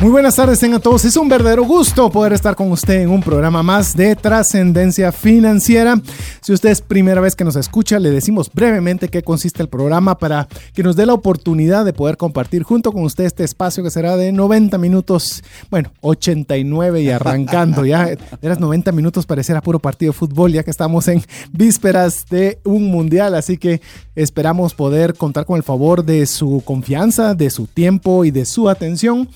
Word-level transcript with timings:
Muy 0.00 0.08
buenas 0.08 0.36
tardes 0.36 0.58
tengan 0.58 0.80
todos. 0.80 1.04
Es 1.04 1.14
un 1.18 1.28
verdadero 1.28 1.62
gusto 1.62 2.08
poder 2.08 2.32
estar 2.32 2.56
con 2.56 2.72
usted 2.72 3.02
en 3.02 3.10
un 3.10 3.22
programa 3.22 3.62
más 3.62 3.94
de 3.94 4.16
trascendencia 4.16 5.12
financiera. 5.12 6.00
Si 6.40 6.54
usted 6.54 6.70
es 6.70 6.80
primera 6.80 7.20
vez 7.20 7.36
que 7.36 7.44
nos 7.44 7.54
escucha, 7.54 7.98
le 7.98 8.10
decimos 8.10 8.50
brevemente 8.50 9.08
qué 9.08 9.22
consiste 9.22 9.62
el 9.62 9.68
programa 9.68 10.16
para 10.16 10.48
que 10.72 10.82
nos 10.82 10.96
dé 10.96 11.04
la 11.04 11.12
oportunidad 11.12 11.84
de 11.84 11.92
poder 11.92 12.16
compartir 12.16 12.62
junto 12.62 12.92
con 12.92 13.02
usted 13.02 13.24
este 13.24 13.44
espacio 13.44 13.84
que 13.84 13.90
será 13.90 14.16
de 14.16 14.32
90 14.32 14.78
minutos, 14.78 15.44
bueno, 15.70 15.92
89 16.00 17.02
y 17.02 17.10
arrancando. 17.10 17.84
Ya 17.84 18.08
eras 18.40 18.58
90 18.58 18.92
minutos 18.92 19.26
parecerá 19.26 19.60
puro 19.60 19.80
partido 19.80 20.12
de 20.12 20.18
fútbol, 20.18 20.50
ya 20.50 20.62
que 20.62 20.70
estamos 20.70 21.08
en 21.08 21.22
vísperas 21.52 22.24
de 22.30 22.58
un 22.64 22.86
mundial. 22.90 23.34
Así 23.34 23.58
que 23.58 23.82
esperamos 24.14 24.72
poder 24.72 25.12
contar 25.12 25.44
con 25.44 25.58
el 25.58 25.62
favor 25.62 26.06
de 26.06 26.24
su 26.24 26.62
confianza, 26.64 27.34
de 27.34 27.50
su 27.50 27.66
tiempo 27.66 28.24
y 28.24 28.30
de 28.30 28.46
su 28.46 28.70
atención. 28.70 29.28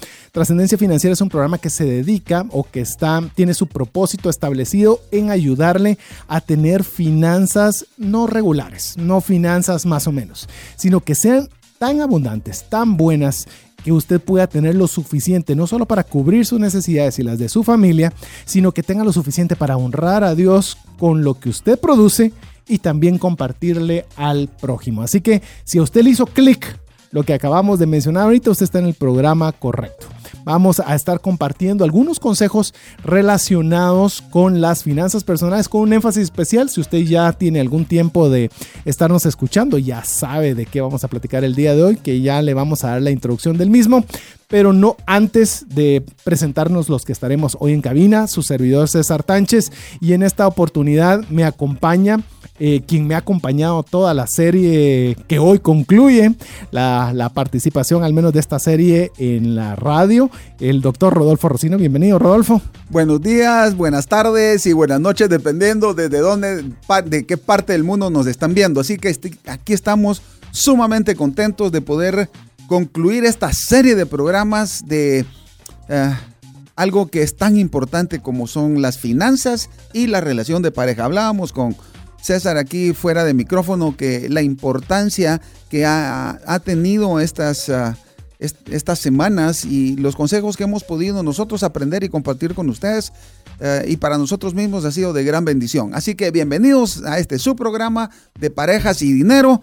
Financiera 0.79 1.13
es 1.13 1.21
un 1.21 1.29
programa 1.29 1.59
que 1.59 1.69
se 1.69 1.85
dedica 1.85 2.47
o 2.51 2.65
que 2.65 2.81
está, 2.81 3.23
tiene 3.35 3.55
su 3.55 3.67
propósito 3.67 4.31
establecido 4.31 5.01
en 5.11 5.31
ayudarle 5.31 5.99
a 6.29 6.41
tener 6.41 6.85
finanzas 6.85 7.87
no 7.97 8.27
regulares, 8.27 8.97
no 8.97 9.21
finanzas 9.21 9.85
más 9.85 10.07
o 10.07 10.13
menos, 10.13 10.49
sino 10.77 11.01
que 11.01 11.15
sean 11.15 11.49
tan 11.79 12.01
abundantes, 12.01 12.65
tan 12.69 12.97
buenas 12.97 13.47
que 13.85 13.93
usted 13.93 14.21
pueda 14.21 14.47
tener 14.47 14.75
lo 14.75 14.87
suficiente, 14.87 15.55
no 15.55 15.67
solo 15.67 15.87
para 15.87 16.05
cubrir 16.05 16.47
sus 16.47 16.61
necesidades 16.61 17.19
y 17.19 17.23
las 17.23 17.39
de 17.39 17.49
su 17.49 17.63
familia, 17.63 18.13
sino 18.45 18.73
que 18.73 18.83
tenga 18.83 19.05
lo 19.05 19.13
suficiente 19.13 19.57
para 19.57 19.77
honrar 19.77 20.25
a 20.25 20.35
Dios 20.35 20.79
con 20.99 21.25
lo 21.25 21.35
que 21.35 21.51
usted 21.51 21.79
produce 21.79 22.33
y 22.67 22.79
también 22.79 23.19
compartirle 23.19 24.07
al 24.17 24.49
prójimo. 24.49 25.03
Así 25.03 25.21
que 25.21 25.43
si 25.65 25.79
a 25.79 25.83
usted 25.83 26.03
le 26.03 26.11
hizo 26.11 26.27
clic 26.27 26.79
lo 27.11 27.25
que 27.25 27.35
acabamos 27.35 27.79
de 27.79 27.87
mencionar 27.87 28.25
ahorita, 28.25 28.51
usted 28.51 28.65
está 28.65 28.79
en 28.79 28.87
el 28.87 28.95
programa 28.95 29.53
correcto 29.53 30.07
vamos 30.45 30.81
a 30.81 30.95
estar 30.95 31.21
compartiendo 31.21 31.85
algunos 31.85 32.21
consejos 32.21 32.75
relacionados 33.03 34.23
con 34.31 34.61
las 34.61 34.83
finanzas 34.83 35.25
personales 35.25 35.69
con 35.69 35.83
un 35.83 35.93
énfasis 35.93 36.25
especial. 36.25 36.71
Si 36.71 36.81
usted 36.81 36.99
ya 36.99 37.33
tiene 37.33 37.61
algún 37.61 37.85
tiempo 37.85 38.31
de 38.31 38.51
estarnos 38.85 39.27
escuchando, 39.27 39.79
ya 39.79 40.05
sabe 40.05 40.55
de 40.55 40.67
qué 40.67 40.81
vamos 40.81 41.05
a 41.05 41.09
platicar 41.09 41.45
el 41.45 41.55
día 41.55 41.75
de 41.75 41.83
hoy, 41.83 41.97
que 41.97 42.21
ya 42.21 42.43
le 42.43 42.55
vamos 42.55 42.85
a 42.85 42.91
dar 42.91 43.03
la 43.03 43.11
introducción 43.11 43.57
del 43.59 43.71
mismo 43.71 44.05
pero 44.49 44.73
no 44.73 44.97
antes 45.07 45.67
de 45.69 46.05
presentarnos 46.25 46.89
los 46.89 47.05
que 47.05 47.13
estaremos 47.13 47.57
hoy 47.61 47.73
en 47.73 47.81
cabina, 47.81 48.27
su 48.27 48.43
servidor 48.43 48.89
César 48.89 49.23
Tánchez, 49.23 49.73
y 50.01 50.13
en 50.13 50.23
esta 50.23 50.47
oportunidad 50.47 51.27
me 51.29 51.45
acompaña 51.45 52.21
eh, 52.61 52.83
quien 52.87 53.09
me 53.09 53.17
ha 53.17 53.19
acompañado 53.19 53.83
toda 53.83 54.15
la 54.15 54.29
serie 54.29 55.17
que 55.27 55.41
hoy 55.41 55.59
concluye 55.59 56.37
la, 56.71 57.11
la, 57.13 57.29
participación 57.31 58.05
al 58.05 58.13
menos 58.13 58.33
de 58.33 58.39
esta 58.39 58.61
serie 58.61 59.11
en 59.19 59.57
la 59.57 59.75
radio, 59.75 60.31
el 60.61 60.81
doctor 60.81 61.15
Rodolfo 61.15 61.49
Rocino. 61.49 61.77
Bienvenido, 61.79 62.21
Rodolfo. 62.21 62.63
Buenos 62.91 63.21
días, 63.21 63.77
buenas 63.77 64.07
tardes 64.07 64.67
y 64.67 64.73
buenas 64.73 65.01
noches, 65.01 65.29
dependiendo 65.29 65.95
desde 65.95 66.21
dónde, 66.21 66.65
de 67.07 67.27
qué 67.27 67.37
parte 67.37 67.73
del 67.73 67.83
mundo 67.83 68.09
nos 68.09 68.29
están 68.29 68.55
viendo. 68.55 68.81
Así 68.81 68.99
que 68.99 69.19
aquí 69.47 69.73
estamos 69.73 70.23
sumamente 70.53 71.17
contentos 71.17 71.73
de 71.73 71.81
poder 71.81 72.31
concluir 72.67 73.25
esta 73.25 73.53
serie 73.53 73.95
de 73.95 74.07
programas 74.07 74.87
de 74.87 75.25
eh, 75.89 76.15
algo 76.77 77.09
que 77.09 77.23
es 77.23 77.37
tan 77.37 77.57
importante 77.57 78.21
como 78.21 78.47
son 78.47 78.83
las 78.83 78.99
finanzas 78.99 79.71
y 79.93 80.07
la 80.07 80.21
relación 80.21 80.63
de 80.63 80.71
pareja. 80.71 81.05
Hablábamos 81.05 81.53
con 81.53 81.77
César 82.21 82.57
aquí 82.57 82.95
fuera 82.95 83.25
de 83.25 83.35
micrófono 83.35 83.97
que 83.97 84.29
la 84.31 84.43
importancia 84.43 85.41
que 85.69 85.85
ha, 85.85 86.39
tenido 86.65 87.21
estas, 87.21 87.69
ah, 87.69 87.97
estas 88.39 88.99
semanas 88.99 89.65
y 89.65 89.97
los 89.97 90.17
consejos 90.17 90.57
que 90.57 90.65
hemos 90.65 90.85
podido 90.85 91.23
nosotros 91.23 91.63
aprender 91.63 92.03
y 92.03 92.09
compartir 92.09 92.55
con 92.55 92.71
ustedes 92.71 93.13
eh, 93.61 93.85
y 93.87 93.99
para 93.99 94.19
nosotros 94.19 94.55
mismos 94.55 94.85
ha 94.85 94.91
sido 94.91 95.13
de 95.13 95.23
gran 95.23 95.45
bendición. 95.45 95.95
Así 95.95 96.15
que 96.15 96.31
bienvenidos 96.31 97.05
a 97.05 97.19
este 97.19 97.39
su 97.39 97.55
programa 97.57 98.11
de 98.41 98.51
parejas 98.51 99.03
y 99.03 99.13
dinero 99.13 99.61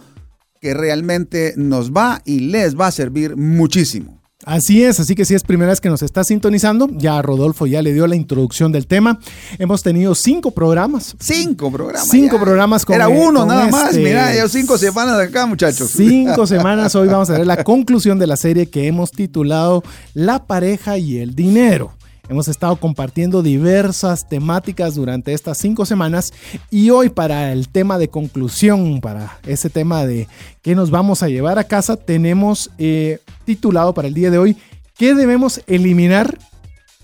que 0.61 0.75
realmente 0.75 1.55
nos 1.57 1.91
va 1.91 2.21
y 2.23 2.39
les 2.39 2.79
va 2.79 2.87
a 2.87 2.91
servir 2.91 3.35
muchísimo. 3.35 4.21
Así 4.45 4.83
es, 4.83 4.99
así 4.99 5.13
que 5.13 5.23
si 5.25 5.35
es 5.35 5.43
primera 5.43 5.71
vez 5.71 5.81
que 5.81 5.89
nos 5.89 6.01
está 6.01 6.23
sintonizando, 6.23 6.87
ya 6.91 7.21
Rodolfo 7.21 7.67
ya 7.67 7.81
le 7.81 7.93
dio 7.93 8.07
la 8.07 8.15
introducción 8.15 8.71
del 8.71 8.87
tema. 8.87 9.19
Hemos 9.59 9.83
tenido 9.83 10.15
cinco 10.15 10.51
programas. 10.51 11.15
Cinco 11.19 11.71
programas. 11.71 12.09
Cinco 12.09 12.39
programas 12.39 12.85
con 12.85 12.95
Era 12.95 13.07
uno 13.07 13.45
nada 13.45 13.67
más, 13.67 13.89
este 13.91 14.03
mira, 14.03 14.33
ya 14.33 14.47
cinco 14.47 14.77
semanas 14.79 15.19
acá, 15.19 15.45
muchachos. 15.45 15.91
Cinco 15.91 16.47
semanas, 16.47 16.95
hoy 16.95 17.07
vamos 17.07 17.29
a 17.29 17.37
ver 17.37 17.45
la 17.45 17.63
conclusión 17.63 18.17
de 18.17 18.27
la 18.27 18.37
serie 18.37 18.67
que 18.67 18.87
hemos 18.87 19.11
titulado 19.11 19.83
La 20.13 20.45
pareja 20.47 20.97
y 20.97 21.17
el 21.17 21.35
dinero. 21.35 21.95
Hemos 22.29 22.47
estado 22.47 22.75
compartiendo 22.77 23.41
diversas 23.41 24.27
temáticas 24.27 24.95
durante 24.95 25.33
estas 25.33 25.57
cinco 25.57 25.85
semanas 25.85 26.31
y 26.69 26.89
hoy 26.89 27.09
para 27.09 27.51
el 27.51 27.67
tema 27.69 27.97
de 27.97 28.09
conclusión, 28.09 29.01
para 29.01 29.39
ese 29.45 29.69
tema 29.69 30.05
de 30.05 30.27
qué 30.61 30.75
nos 30.75 30.91
vamos 30.91 31.23
a 31.23 31.27
llevar 31.29 31.59
a 31.59 31.65
casa, 31.65 31.97
tenemos 31.97 32.71
eh, 32.77 33.19
titulado 33.45 33.93
para 33.93 34.07
el 34.07 34.13
día 34.13 34.31
de 34.31 34.37
hoy 34.37 34.57
qué 34.97 35.15
debemos 35.15 35.61
eliminar 35.67 36.37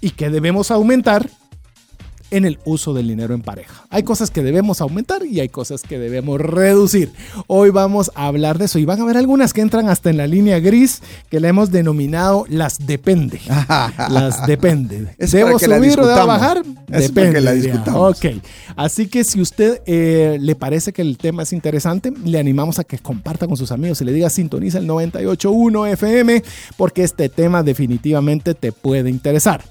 y 0.02 0.12
qué 0.12 0.30
debemos 0.30 0.72
aumentar 0.72 1.30
en 2.32 2.46
el 2.46 2.60
uso 2.66 2.94
del 2.94 3.08
dinero 3.08 3.34
en 3.34 3.42
pareja. 3.42 3.86
Hay 3.90 4.04
cosas 4.04 4.32
que 4.32 4.44
debemos 4.44 4.82
aumentar 4.82 5.26
y 5.26 5.40
hay 5.40 5.50
cosas 5.50 5.84
que 5.84 5.98
debemos 6.00 6.40
reducir. 6.40 7.12
Hoy 7.48 7.70
vamos 7.70 8.12
a 8.16 8.28
hablar 8.28 8.58
de 8.58 8.66
eso 8.66 8.80
y 8.80 8.86
van 8.86 9.02
a 9.02 9.06
ver 9.06 9.18
algunas 9.18 9.54
que 9.54 9.62
entran 9.62 9.90
hasta 9.90 10.10
en 10.10 10.18
la 10.18 10.28
línea 10.28 10.60
gris 10.60 11.02
que 11.30 11.40
le 11.40 11.48
hemos 11.48 11.72
denominado 11.72 12.46
las 12.50 12.86
depende. 12.86 13.40
las 14.10 14.46
depende. 14.46 15.16
¿Debo 15.18 15.60
subir 15.60 16.00
o 16.00 16.08
debo 16.08 16.28
bajar? 16.28 16.64
depende. 16.88 17.34
Que 17.34 17.42
la 17.42 17.52
discutamos. 17.54 18.18
Ok. 18.18 18.42
Así 18.76 19.08
que 19.08 19.24
si 19.24 19.42
usted 19.42 19.82
eh, 19.86 20.38
le 20.40 20.56
parece 20.56 20.94
que 20.94 21.02
el 21.02 21.18
tema 21.18 21.44
es 21.44 21.54
interesante, 21.54 22.12
le 22.24 22.40
animamos 22.40 22.80
a 22.80 22.84
que 22.84 22.98
comparta 23.00 23.48
con 23.48 23.58
sus 23.58 23.72
amigos 23.72 24.02
y 24.02 24.06
le 24.06 24.14
diga 24.14 24.30
sintoniza 24.30 24.78
el 24.78 24.88
98.1 24.88 25.92
FM 25.94 26.44
porque 26.76 27.04
este 27.04 27.30
tema 27.30 27.64
definitivamente 27.64 28.54
te 28.54 28.72
puede 28.72 29.10
interesar. 29.10 29.64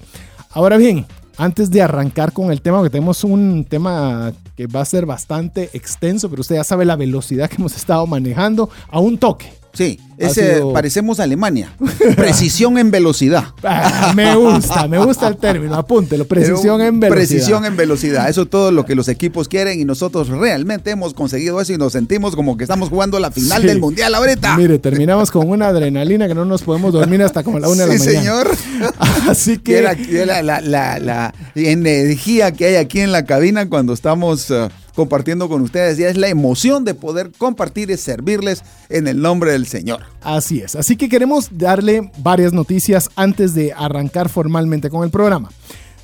Ahora 0.51 0.77
bien, 0.77 1.05
antes 1.37 1.69
de 1.69 1.81
arrancar 1.81 2.33
con 2.33 2.51
el 2.51 2.61
tema, 2.61 2.77
porque 2.77 2.89
tenemos 2.89 3.23
un 3.23 3.65
tema 3.65 4.33
que 4.55 4.67
va 4.67 4.81
a 4.81 4.85
ser 4.85 5.05
bastante 5.05 5.69
extenso, 5.73 6.29
pero 6.29 6.41
usted 6.41 6.55
ya 6.55 6.63
sabe 6.63 6.85
la 6.85 6.95
velocidad 6.95 7.49
que 7.49 7.57
hemos 7.57 7.75
estado 7.75 8.05
manejando 8.07 8.69
a 8.89 8.99
un 8.99 9.17
toque. 9.17 9.51
Sí, 9.73 9.99
ese 10.17 10.61
parecemos 10.73 11.19
Alemania. 11.19 11.73
Precisión 12.15 12.77
en 12.77 12.91
velocidad. 12.91 13.45
Ah, 13.69 14.13
me 14.15 14.35
gusta, 14.35 14.87
me 14.87 14.97
gusta 14.97 15.27
el 15.27 15.37
término, 15.37 15.75
apúntelo, 15.75 16.25
precisión 16.25 16.81
en 16.81 16.99
velocidad. 16.99 17.15
Precisión 17.15 17.65
en 17.65 17.77
velocidad, 17.77 18.29
eso 18.29 18.43
es 18.43 18.49
todo 18.49 18.71
lo 18.71 18.85
que 18.85 18.95
los 18.95 19.07
equipos 19.07 19.47
quieren 19.47 19.79
y 19.79 19.85
nosotros 19.85 20.29
realmente 20.29 20.91
hemos 20.91 21.13
conseguido 21.13 21.59
eso 21.61 21.73
y 21.73 21.77
nos 21.77 21.93
sentimos 21.93 22.35
como 22.35 22.57
que 22.57 22.63
estamos 22.63 22.89
jugando 22.89 23.19
la 23.19 23.29
final 23.29 23.63
del 23.63 23.79
mundial 23.79 24.15
ahorita. 24.15 24.57
Mire, 24.57 24.79
terminamos 24.79 25.31
con 25.31 25.49
una 25.49 25.67
adrenalina 25.67 26.27
que 26.27 26.33
no 26.33 26.45
nos 26.45 26.63
podemos 26.63 26.93
dormir 26.93 27.21
hasta 27.21 27.43
como 27.43 27.59
la 27.59 27.67
una 27.67 27.85
de 27.85 27.97
la 27.97 28.03
mañana. 28.03 28.11
Sí, 28.11 28.17
señor. 28.17 28.57
Así 29.27 29.57
que... 29.57 29.81
la, 29.81 30.61
la, 30.61 31.33
energía 31.55 32.51
que 32.51 32.65
hay 32.65 32.75
aquí 32.75 33.01
en 33.01 33.11
la 33.11 33.25
cabina 33.25 33.67
cuando 33.67 33.93
estamos... 33.93 34.49
Uh, 34.49 34.69
compartiendo 34.97 35.47
con 35.47 35.61
ustedes 35.61 35.99
y 35.99 36.05
es 36.05 36.17
la 36.17 36.27
emoción 36.27 36.83
de 36.83 36.95
poder 36.95 37.29
compartir 37.37 37.91
y 37.91 37.97
servirles 37.97 38.63
en 38.89 39.07
el 39.07 39.21
nombre 39.21 39.51
del 39.51 39.67
Señor. 39.67 40.06
Así 40.21 40.59
es, 40.59 40.75
así 40.75 40.97
que 40.97 41.09
queremos 41.09 41.49
darle 41.51 42.11
varias 42.19 42.53
noticias 42.53 43.09
antes 43.15 43.53
de 43.53 43.73
arrancar 43.73 44.29
formalmente 44.29 44.89
con 44.89 45.03
el 45.03 45.09
programa. 45.09 45.49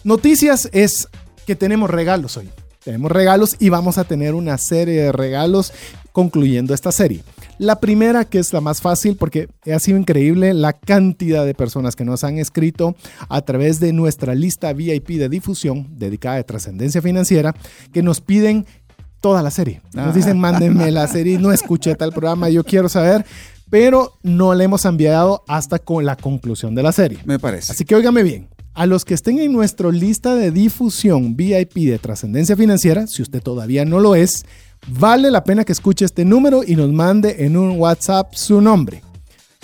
Noticias 0.04 0.70
es 0.72 1.08
que 1.46 1.56
tenemos 1.56 1.90
regalos 1.90 2.38
hoy. 2.38 2.50
Tenemos 2.84 3.12
regalos 3.12 3.56
y 3.60 3.70
vamos 3.70 3.98
a 3.98 4.04
tener 4.04 4.36
una 4.36 4.58
serie 4.58 5.02
de 5.02 5.12
regalos 5.12 5.72
concluyendo 6.12 6.74
esta 6.74 6.92
serie. 6.92 7.24
La 7.58 7.80
primera, 7.80 8.26
que 8.26 8.40
es 8.40 8.52
la 8.52 8.62
más 8.62 8.82
fácil, 8.82 9.16
porque 9.16 9.48
ha 9.74 9.80
sido 9.80 9.98
increíble 9.98 10.54
la 10.54 10.74
cantidad 10.74 11.46
de 11.46 11.54
personas 11.54 11.96
que 11.96 12.04
nos 12.04 12.24
han 12.24 12.38
escrito 12.38 12.96
a 13.30 13.42
través 13.42 13.80
de 13.80 13.94
nuestra 13.94 14.36
lista 14.36 14.74
VIP 14.74 15.12
de 15.12 15.30
difusión 15.30 15.88
dedicada 15.98 16.38
a 16.38 16.44
trascendencia 16.44 17.02
financiera, 17.02 17.56
que 17.94 18.04
nos 18.04 18.20
piden 18.20 18.66
toda 19.22 19.42
la 19.42 19.52
serie. 19.52 19.82
Nos 19.94 20.14
dicen, 20.14 20.38
mándenme 20.38 20.92
la 20.92 21.08
serie, 21.08 21.40
no 21.40 21.54
escuché 21.54 21.96
tal 21.96 22.12
programa, 22.12 22.50
yo 22.50 22.66
quiero 22.66 22.90
saber. 22.90 23.26
Pero 23.70 24.14
no 24.24 24.54
la 24.54 24.64
hemos 24.64 24.86
enviado 24.86 25.44
hasta 25.48 25.80
con 25.80 26.06
la 26.06 26.16
conclusión 26.16 26.76
de 26.76 26.84
la 26.84 26.92
serie. 26.92 27.20
Me 27.26 27.40
parece. 27.40 27.72
Así 27.72 27.86
que 27.86 27.96
óigame 27.96 28.24
bien. 28.24 28.50
A 28.74 28.86
los 28.88 29.06
que 29.06 29.14
estén 29.14 29.38
en 29.40 29.54
nuestra 29.54 29.92
lista 29.92 30.36
de 30.36 30.50
difusión 30.50 31.36
VIP 31.36 31.76
de 31.76 32.00
trascendencia 32.00 32.56
financiera, 32.56 33.06
si 33.06 33.22
usted 33.22 33.42
todavía 33.42 33.86
no 33.86 34.00
lo 34.00 34.16
es, 34.16 34.46
vale 34.88 35.30
la 35.30 35.44
pena 35.44 35.64
que 35.64 35.72
escuche 35.72 36.06
este 36.06 36.26
número 36.26 36.64
y 36.66 36.76
nos 36.76 36.92
mande 36.92 37.46
en 37.46 37.56
un 37.56 37.78
WhatsApp 37.80 38.34
su 38.34 38.62
nombre. 38.62 39.04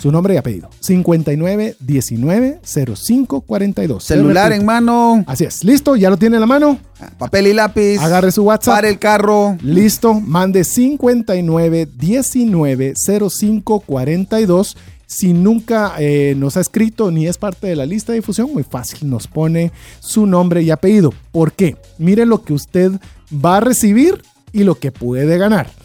Su 0.00 0.10
nombre 0.10 0.32
y 0.32 0.36
apellido. 0.38 0.70
59 0.80 1.76
19 1.78 2.60
05 2.64 3.40
42. 3.42 4.02
Celular 4.02 4.50
en 4.52 4.64
mano. 4.64 5.22
Así 5.26 5.44
es. 5.44 5.62
¿Listo? 5.62 5.94
¿Ya 5.94 6.08
lo 6.08 6.16
tiene 6.16 6.36
en 6.36 6.40
la 6.40 6.46
mano? 6.46 6.78
Papel 7.18 7.48
y 7.48 7.52
lápiz. 7.52 7.98
Agarre 7.98 8.32
su 8.32 8.42
WhatsApp. 8.44 8.76
Para 8.76 8.88
el 8.88 8.98
carro. 8.98 9.58
Listo. 9.62 10.14
Mande 10.14 10.64
59 10.64 11.88
19 11.98 12.94
05 12.96 13.80
42. 13.80 14.76
Si 15.06 15.34
nunca 15.34 15.94
eh, 15.98 16.34
nos 16.36 16.56
ha 16.56 16.60
escrito 16.60 17.10
ni 17.10 17.26
es 17.26 17.36
parte 17.36 17.66
de 17.66 17.76
la 17.76 17.84
lista 17.84 18.12
de 18.12 18.20
difusión, 18.20 18.50
muy 18.54 18.62
fácil, 18.62 19.10
nos 19.10 19.26
pone 19.26 19.72
su 19.98 20.24
nombre 20.24 20.62
y 20.62 20.70
apellido. 20.70 21.12
¿Por 21.32 21.52
qué? 21.52 21.76
Mire 21.98 22.24
lo 22.24 22.42
que 22.42 22.52
usted 22.52 22.92
va 23.34 23.56
a 23.56 23.60
recibir 23.60 24.22
y 24.52 24.62
lo 24.62 24.76
que 24.76 24.92
puede 24.92 25.36
ganar 25.36 25.79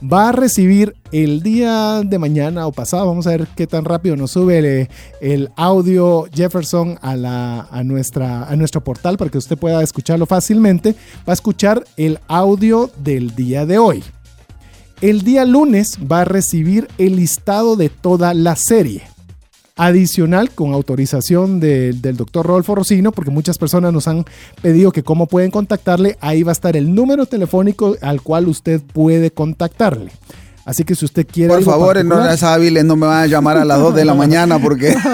va 0.00 0.28
a 0.28 0.32
recibir 0.32 0.94
el 1.12 1.42
día 1.42 2.02
de 2.04 2.18
mañana 2.18 2.66
o 2.66 2.72
pasado. 2.72 3.06
Vamos 3.06 3.26
a 3.26 3.30
ver 3.30 3.46
qué 3.56 3.66
tan 3.66 3.84
rápido 3.84 4.16
nos 4.16 4.32
sube 4.32 4.88
el, 5.20 5.50
audio 5.56 6.26
Jefferson 6.32 6.98
a, 7.02 7.16
la, 7.16 7.68
a, 7.70 7.82
nuestra, 7.82 8.44
a 8.44 8.56
nuestro 8.56 8.82
portal 8.82 9.16
para 9.16 9.30
que 9.30 9.38
usted 9.38 9.58
pueda 9.58 9.82
escucharlo 9.82 10.26
fácilmente. 10.26 10.94
Va 11.28 11.32
a 11.32 11.34
escuchar 11.34 11.84
el 11.96 12.18
audio 12.28 12.90
del 12.98 13.34
día 13.34 13.66
de 13.66 13.78
hoy. 13.78 14.04
El 15.00 15.22
día 15.22 15.44
lunes 15.44 15.98
va 16.10 16.22
a 16.22 16.24
recibir 16.24 16.88
el 16.98 17.16
listado 17.16 17.76
de 17.76 17.88
toda 17.88 18.34
la 18.34 18.56
serie 18.56 19.02
adicional 19.80 20.50
con 20.50 20.74
autorización 20.74 21.58
del 21.58 22.16
doctor 22.16 22.46
Rodolfo 22.46 22.74
Rocino, 22.74 23.12
porque 23.12 23.30
muchas 23.30 23.56
personas 23.56 23.94
nos 23.94 24.08
han 24.08 24.26
pedido 24.60 24.92
que 24.92 25.02
cómo 25.02 25.26
pueden 25.26 25.50
contactarle. 25.50 26.18
Ahí 26.20 26.42
va 26.42 26.52
a 26.52 26.58
estar 26.58 26.76
el 26.76 26.94
número 26.94 27.24
telefónico 27.24 27.96
al 28.02 28.20
cual 28.20 28.48
usted 28.48 28.82
puede 28.82 29.30
contactarle. 29.30 30.12
Así 30.64 30.84
que 30.84 30.94
si 30.94 31.04
usted 31.04 31.26
quiere. 31.26 31.52
Por 31.54 31.62
favor, 31.62 31.98
en 31.98 32.12
horas 32.12 32.42
hábiles 32.42 32.84
no 32.84 32.96
me 32.96 33.06
van 33.06 33.22
a 33.22 33.26
llamar 33.26 33.56
a 33.56 33.64
las 33.64 33.80
2 33.80 33.94
de 33.94 34.04
la 34.04 34.14
mañana 34.20 34.58
porque. 34.58 34.94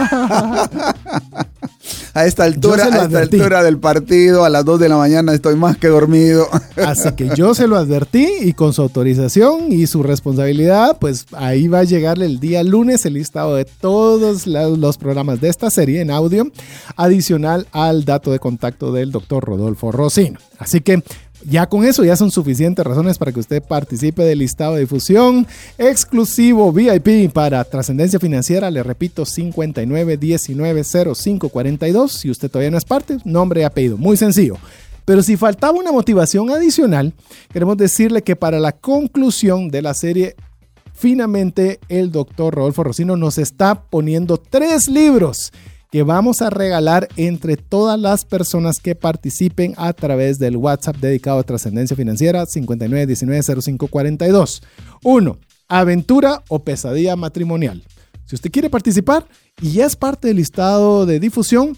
a 2.16 2.24
esta 2.24 2.44
altura, 2.44 2.84
a 2.84 3.04
esta 3.04 3.18
altura 3.18 3.62
del 3.62 3.78
partido, 3.78 4.44
a 4.44 4.50
las 4.50 4.64
2 4.64 4.80
de 4.80 4.88
la 4.88 4.96
mañana 4.96 5.34
estoy 5.34 5.54
más 5.54 5.76
que 5.76 5.88
dormido. 5.88 6.48
Así 6.76 7.12
que 7.12 7.30
yo 7.36 7.54
se 7.54 7.66
lo 7.66 7.76
advertí 7.76 8.26
y 8.40 8.54
con 8.54 8.72
su 8.72 8.80
autorización 8.82 9.70
y 9.70 9.86
su 9.86 10.02
responsabilidad, 10.02 10.96
pues 10.98 11.26
ahí 11.32 11.68
va 11.68 11.80
a 11.80 11.84
llegarle 11.84 12.24
el 12.24 12.40
día 12.40 12.62
lunes 12.62 13.04
el 13.04 13.14
listado 13.14 13.54
de 13.54 13.66
todos 13.66 14.46
los 14.46 14.98
programas 14.98 15.42
de 15.42 15.50
esta 15.50 15.70
serie 15.70 16.00
en 16.00 16.10
audio, 16.10 16.50
adicional 16.96 17.66
al 17.72 18.04
dato 18.06 18.32
de 18.32 18.38
contacto 18.38 18.92
del 18.92 19.12
doctor 19.12 19.44
Rodolfo 19.44 19.92
Rosino. 19.92 20.38
Así 20.58 20.80
que 20.80 21.02
ya 21.48 21.68
con 21.68 21.84
eso 21.84 22.04
ya 22.04 22.16
son 22.16 22.32
suficientes 22.32 22.84
razones 22.84 23.18
para 23.18 23.32
que 23.32 23.40
usted 23.40 23.62
participe 23.62 24.24
del 24.24 24.40
listado 24.40 24.74
de 24.74 24.80
difusión 24.80 25.46
exclusivo 25.78 26.72
VIP 26.72 27.32
para 27.32 27.62
trascendencia 27.64 28.18
financiera. 28.18 28.68
Le 28.70 28.82
repito, 28.82 29.24
59190542. 29.24 32.08
Si 32.08 32.28
usted 32.30 32.50
todavía 32.50 32.72
no 32.72 32.78
es 32.78 32.84
parte, 32.84 33.18
nombre 33.24 33.60
y 33.60 33.64
apellido. 33.64 33.96
Muy 33.96 34.16
sencillo. 34.16 34.56
Pero 35.04 35.22
si 35.22 35.36
faltaba 35.36 35.78
una 35.78 35.92
motivación 35.92 36.50
adicional, 36.50 37.14
queremos 37.52 37.76
decirle 37.76 38.22
que 38.22 38.34
para 38.34 38.58
la 38.58 38.72
conclusión 38.72 39.68
de 39.68 39.82
la 39.82 39.94
serie, 39.94 40.34
finalmente 40.94 41.78
el 41.88 42.10
doctor 42.10 42.56
Rodolfo 42.56 42.82
Rocino 42.82 43.16
nos 43.16 43.38
está 43.38 43.82
poniendo 43.82 44.36
tres 44.36 44.88
libros 44.88 45.52
que 45.90 46.02
vamos 46.02 46.42
a 46.42 46.50
regalar 46.50 47.08
entre 47.16 47.56
todas 47.56 47.98
las 47.98 48.24
personas 48.24 48.80
que 48.80 48.94
participen 48.94 49.74
a 49.76 49.92
través 49.92 50.38
del 50.38 50.56
WhatsApp 50.56 50.96
dedicado 50.96 51.38
a 51.38 51.44
trascendencia 51.44 51.96
financiera 51.96 52.44
59190542. 52.44 54.62
1. 55.02 55.38
Aventura 55.68 56.42
o 56.48 56.60
pesadilla 56.60 57.16
matrimonial. 57.16 57.82
Si 58.24 58.34
usted 58.34 58.50
quiere 58.50 58.70
participar 58.70 59.26
y 59.60 59.72
ya 59.72 59.84
es 59.86 59.96
parte 59.96 60.28
del 60.28 60.38
listado 60.38 61.06
de 61.06 61.20
difusión, 61.20 61.76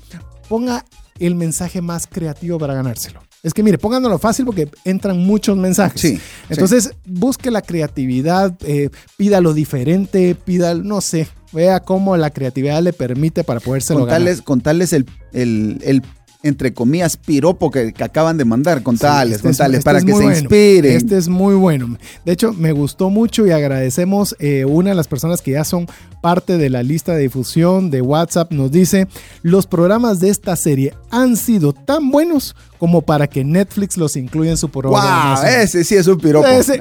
ponga 0.49 0.85
el 1.19 1.35
mensaje 1.35 1.83
más 1.83 2.07
creativo 2.07 2.59
para 2.59 2.75
ganárselo. 2.75 3.21
Es 3.43 3.55
que 3.55 3.63
mire, 3.63 3.79
pónganlo 3.79 4.19
fácil 4.19 4.47
porque 4.47 4.69
entran 4.85 5.19
muchos 5.19 5.57
mensajes. 5.57 6.01
Sí, 6.01 6.21
Entonces, 6.49 6.93
busque 7.05 7.51
la 7.51 7.63
creatividad, 7.63 8.57
eh, 8.65 8.91
pida 9.17 9.41
lo 9.41 9.55
diferente, 9.55 10.35
pida, 10.35 10.75
no 10.75 11.01
sé, 11.01 11.29
vea 11.53 11.81
cómo 11.81 12.17
la 12.17 12.31
creatividad 12.31 12.83
le 12.83 12.93
permite 12.93 13.45
para 13.45 13.61
poderse 13.61 13.95
contarles, 13.95 14.43
Contarles 14.43 14.93
el, 14.93 15.07
el, 15.33 15.81
el 15.85 16.03
entre 16.43 16.73
comillas, 16.73 17.17
piropo 17.17 17.71
que, 17.71 17.93
acaban 17.99 18.37
de 18.37 18.45
mandar. 18.45 18.83
Contales, 18.83 19.37
este 19.37 19.49
contales, 19.49 19.79
este 19.79 19.85
para 19.85 20.03
que 20.03 20.15
se 20.15 20.25
inspiren. 20.25 20.97
Este 20.97 21.17
es 21.17 21.29
muy 21.29 21.55
bueno. 21.55 21.97
De 22.25 22.33
hecho, 22.33 22.53
me 22.53 22.73
gustó 22.73 23.11
mucho 23.11 23.47
y 23.47 23.51
agradecemos 23.51 24.37
eh, 24.39 24.65
una 24.65 24.91
de 24.91 24.97
las 24.97 25.09
personas 25.09 25.43
que 25.43 25.53
ya 25.53 25.65
son 25.65 25.87
parte 26.21 26.57
de 26.57 26.71
la 26.71 26.83
lista 26.83 27.15
de 27.15 27.23
difusión 27.23 27.91
de 27.91 28.03
WhatsApp. 28.03 28.53
Nos 28.53 28.71
dice, 28.71 29.09
los 29.43 29.67
programas 29.67 30.21
de 30.21 30.31
esta 30.31 30.55
serie 30.55 30.95
han 31.11 31.37
sido 31.37 31.73
tan 31.73 32.11
buenos 32.11 32.55
como 32.79 33.03
para 33.03 33.27
que 33.27 33.45
Netflix 33.45 33.97
los 33.97 34.17
incluya 34.17 34.53
en 34.53 34.57
su 34.57 34.71
programa. 34.71 35.35
¡Wow! 35.35 35.45
Ese 35.47 35.85
sí 35.85 35.97
es 35.97 36.07
un 36.07 36.19
piropo. 36.19 36.47
Ese, 36.47 36.81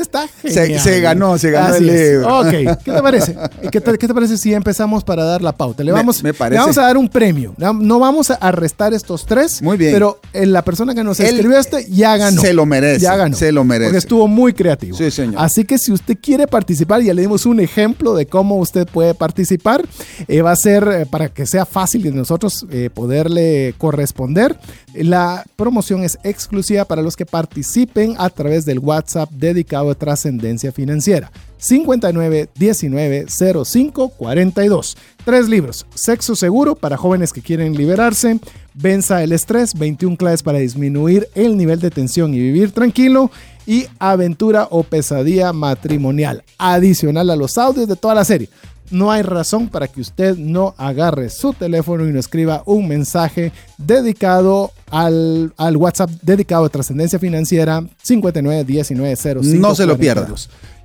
está 0.00 0.26
genial. 0.42 0.80
Se, 0.80 1.00
ganó, 1.00 1.38
se 1.38 1.50
ganó 1.50 1.74
el 1.76 1.86
libro. 1.86 2.40
Ok, 2.40 2.50
¿qué 2.84 2.92
te 2.92 3.02
parece? 3.02 3.36
¿Qué 3.70 3.80
te, 3.80 4.14
parece 4.14 4.36
si 4.36 4.52
empezamos 4.52 5.04
para 5.04 5.24
dar 5.24 5.40
la 5.40 5.52
pauta? 5.52 5.84
Le 5.84 5.92
vamos, 5.92 6.22
le 6.22 6.32
vamos 6.32 6.78
a 6.78 6.82
dar 6.82 6.96
un 6.96 7.08
premio. 7.08 7.54
No 7.56 7.98
vamos 7.98 8.30
a 8.30 8.52
restar 8.52 8.92
estos 8.92 9.24
tres. 9.24 9.62
Muy 9.62 9.76
bien. 9.76 9.92
Pero 9.92 10.20
eh, 10.32 10.46
la 10.46 10.62
persona 10.62 10.94
que 10.94 11.04
nos 11.04 11.20
escribió 11.20 11.58
este 11.58 11.86
ya 11.88 12.16
ganó. 12.16 12.40
Se 12.40 12.52
lo 12.52 12.66
merece. 12.66 13.00
Ya 13.00 13.16
ganó. 13.16 13.36
Se 13.36 13.52
lo 13.52 13.64
merece. 13.64 13.90
Porque 13.90 13.98
estuvo 13.98 14.26
muy 14.26 14.52
creativo. 14.52 14.96
Sí, 14.96 15.10
señor. 15.10 15.36
Así 15.38 15.64
que 15.64 15.78
si 15.78 15.92
usted 15.92 16.18
quiere 16.20 16.46
participar, 16.46 17.02
ya 17.02 17.14
le 17.14 17.22
dimos 17.22 17.46
un 17.46 17.60
ejemplo 17.60 18.14
de 18.14 18.26
cómo 18.26 18.56
usted 18.56 18.86
puede 18.88 19.14
participar. 19.14 19.84
Eh, 20.26 20.42
va 20.42 20.52
a 20.52 20.56
ser 20.56 20.88
eh, 20.88 21.06
para 21.06 21.28
que 21.28 21.46
sea 21.46 21.64
fácil 21.64 22.02
de 22.02 22.10
nosotros 22.10 22.66
poderle 22.94 23.74
corresponder. 23.78 24.58
La 24.94 25.19
promoción 25.56 26.02
es 26.02 26.18
exclusiva 26.22 26.84
para 26.84 27.02
los 27.02 27.16
que 27.16 27.26
participen 27.26 28.14
a 28.18 28.30
través 28.30 28.64
del 28.64 28.78
WhatsApp 28.78 29.30
dedicado 29.30 29.90
a 29.90 29.94
trascendencia 29.94 30.72
financiera. 30.72 31.30
59 31.58 32.48
19 32.54 33.26
05 33.64 34.08
42. 34.10 34.96
Tres 35.24 35.48
libros: 35.48 35.86
Sexo 35.94 36.34
seguro 36.36 36.74
para 36.74 36.96
jóvenes 36.96 37.32
que 37.32 37.42
quieren 37.42 37.76
liberarse, 37.76 38.40
Venza 38.74 39.22
el 39.22 39.32
estrés, 39.32 39.74
21 39.74 40.16
claves 40.16 40.42
para 40.42 40.58
disminuir 40.58 41.28
el 41.34 41.56
nivel 41.56 41.80
de 41.80 41.90
tensión 41.90 42.32
y 42.32 42.38
vivir 42.38 42.72
tranquilo, 42.72 43.30
y 43.66 43.86
Aventura 43.98 44.68
o 44.70 44.82
pesadilla 44.84 45.52
matrimonial, 45.52 46.44
adicional 46.56 47.30
a 47.30 47.36
los 47.36 47.58
audios 47.58 47.88
de 47.88 47.96
toda 47.96 48.14
la 48.14 48.24
serie 48.24 48.48
no 48.90 49.10
hay 49.10 49.22
razón 49.22 49.68
para 49.68 49.88
que 49.88 50.00
usted 50.00 50.36
no 50.36 50.74
agarre 50.76 51.30
su 51.30 51.52
teléfono 51.52 52.06
y 52.06 52.12
no 52.12 52.18
escriba 52.18 52.62
un 52.66 52.88
mensaje 52.88 53.52
dedicado 53.86 54.72
al, 54.90 55.52
WhatsApp 55.76 56.10
dedicado 56.22 56.64
a 56.64 56.68
trascendencia 56.68 57.18
financiera 57.18 57.82
591905. 58.02 59.58
No 59.60 59.74
se 59.74 59.86
lo 59.86 59.96
pierda. 59.96 60.26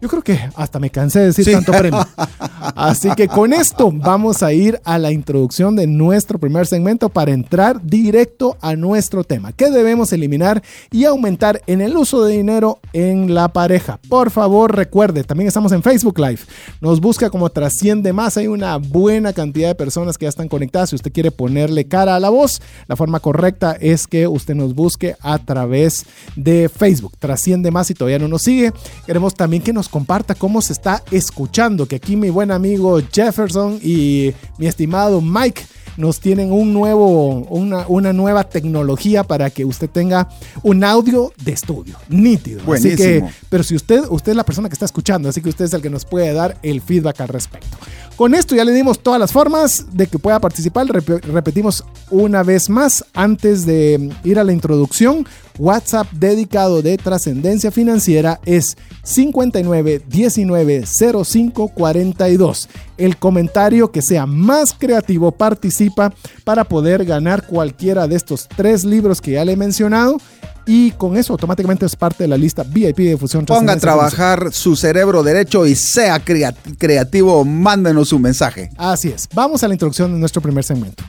Yo 0.02 0.10
creo 0.10 0.22
que 0.22 0.40
hasta 0.56 0.78
me 0.78 0.90
cansé 0.90 1.20
de 1.20 1.25
decir 1.28 1.52
tanto 1.52 1.72
premio. 1.72 2.06
Así 2.75 3.10
que 3.16 3.28
con 3.28 3.54
esto 3.54 3.92
vamos 3.92 4.44
a 4.44 4.52
ir 4.54 4.80
a 4.84 5.00
la 5.00 5.12
introducción 5.12 5.75
de 5.75 5.88
nuestro 5.88 6.38
primer 6.38 6.68
segmento 6.68 7.10
para 7.10 7.32
entrar 7.32 7.82
directo 7.82 8.58
a 8.62 8.75
nuestro 8.75 9.24
tema. 9.24 9.54
¿Qué 9.54 9.72
debemos 9.72 10.12
eliminar 10.12 10.62
y 10.92 11.06
aumentar 11.06 11.62
en 11.66 11.82
el 11.82 11.96
uso 11.96 12.24
de 12.24 12.34
dinero 12.34 12.80
en 12.94 13.34
la 13.34 13.48
pareja? 13.48 14.00
Por 14.10 14.32
favor, 14.32 14.75
recuerde, 14.75 15.24
también 15.24 15.48
estamos 15.48 15.72
en 15.72 15.82
Facebook 15.82 16.20
Live. 16.20 16.42
Nos 16.82 17.00
busca 17.00 17.30
como 17.30 17.50
trasciende 17.50 18.12
más. 18.14 18.38
Hay 18.38 18.48
una 18.48 18.78
buena 18.78 19.34
cantidad 19.34 19.70
de 19.70 19.75
personas 19.75 20.18
que 20.18 20.25
ya 20.25 20.30
están 20.30 20.50
conectadas. 20.50 20.90
Si 20.90 20.96
usted 20.98 21.12
quiere 21.12 21.32
ponerle 21.32 21.88
cara 21.88 22.16
a 22.16 22.20
la 22.20 22.30
voz, 22.30 22.62
la 22.88 22.96
forma 22.96 23.20
correcta 23.20 23.75
es 23.80 24.08
que 24.08 24.27
usted 24.27 24.56
nos 24.56 24.75
busque 24.75 25.15
a 25.22 25.39
través 25.39 26.06
de 26.36 26.70
Facebook. 26.70 27.13
Trasciende 27.18 27.72
más 27.72 27.88
si 27.88 27.94
todavía 27.94 28.20
no 28.20 28.27
nos 28.27 28.44
sigue. 28.44 28.72
Queremos 29.06 29.36
también 29.36 29.63
que 29.63 29.74
nos 29.74 29.89
comparta 29.89 30.36
cómo 30.36 30.62
se 30.62 30.74
está 30.74 31.04
escuchando, 31.12 31.88
que 31.88 31.98
aquí 31.98 32.15
mi 32.15 32.30
buen 32.30 32.51
amigo 32.51 33.00
Jefferson 33.12 33.80
y 33.82 34.34
mi 34.58 34.68
estimado 34.68 35.22
Mike 35.22 35.63
nos 35.98 36.20
tienen 36.20 36.51
un 36.51 36.74
nuevo, 36.74 37.39
una, 37.46 37.88
una 37.88 38.13
nueva 38.13 38.44
tecnología 38.44 39.24
para 39.24 39.50
que 39.50 39.65
usted 39.65 39.89
tenga 39.89 40.30
un 40.63 40.84
audio 40.84 41.32
de 41.44 41.54
estudio, 41.54 41.96
nítido. 42.10 42.62
Así 42.74 42.96
que, 42.96 43.20
Buenísimo. 43.20 43.32
pero 43.50 43.63
si 43.63 43.75
usted, 43.75 44.04
usted 44.10 44.32
es 44.32 44.36
la 44.36 44.44
persona 44.44 44.70
que 44.70 44.74
está 44.74 44.86
escuchando, 44.86 45.30
así 45.30 45.42
que 45.42 45.50
usted 45.50 45.65
es 45.65 45.74
el 45.74 45.82
que 45.82 45.89
nos 45.89 46.06
puede 46.06 46.34
dar 46.34 46.58
el 46.63 46.82
feedback 46.82 47.22
al 47.22 47.30
respecto. 47.30 47.77
Con 48.17 48.34
esto 48.34 48.55
ya 48.55 48.63
le 48.63 48.72
dimos 48.72 49.00
todas 49.00 49.19
las 49.19 49.34
formas 49.34 49.88
de 49.91 50.07
que 50.07 50.17
pueda 50.17 50.39
participar. 50.39 50.88
Rep- 50.88 51.22
repetimos 51.24 51.84
una 52.10 52.43
vez 52.43 52.69
más 52.69 53.03
antes 53.13 53.65
de 53.65 54.10
ir 54.24 54.39
a 54.39 54.45
la 54.45 54.53
introducción. 54.53 55.27
WhatsApp 55.60 56.07
dedicado 56.12 56.81
de 56.81 56.98
trascendencia 56.98 57.72
financiera 57.72 58.39
es 58.45 58.77
59 59.03 60.01
19 60.07 60.84
05 61.25 61.67
42. 61.69 62.69
El 62.98 63.17
comentario 63.17 63.91
que 63.91 64.01
sea 64.01 64.25
más 64.25 64.72
creativo 64.74 65.31
participa 65.34 66.13
para 66.45 66.63
poder 66.63 67.03
ganar 67.03 67.45
cualquiera 67.48 68.07
de 68.07 68.15
estos 68.15 68.48
tres 68.55 68.86
libros 68.86 69.19
que 69.19 69.31
ya 69.31 69.43
le 69.43 69.53
he 69.53 69.57
mencionado. 69.57 70.17
Y 70.65 70.91
con 70.91 71.15
eso 71.17 71.34
automáticamente 71.34 71.86
es 71.86 71.95
parte 71.95 72.24
de 72.24 72.27
la 72.27 72.38
lista 72.38 72.63
VIP 72.63 72.98
de 72.98 73.17
Fusión 73.17 73.45
Ponga 73.45 73.74
a 73.74 73.77
trabajar 73.77 74.51
su 74.51 74.75
cerebro 74.75 75.22
derecho 75.24 75.65
y 75.65 75.75
sea 75.75 76.19
crea- 76.19 76.55
creativo. 76.77 77.45
Mándenos 77.45 78.10
su 78.10 78.19
mensaje. 78.19 78.69
Así 78.77 79.10
es. 79.10 79.27
Vamos 79.34 79.63
a 79.63 79.67
la 79.67 79.75
introducción 79.75 80.12
de 80.13 80.19
nuestro 80.19 80.41
primer 80.41 80.63
segmento. 80.63 81.03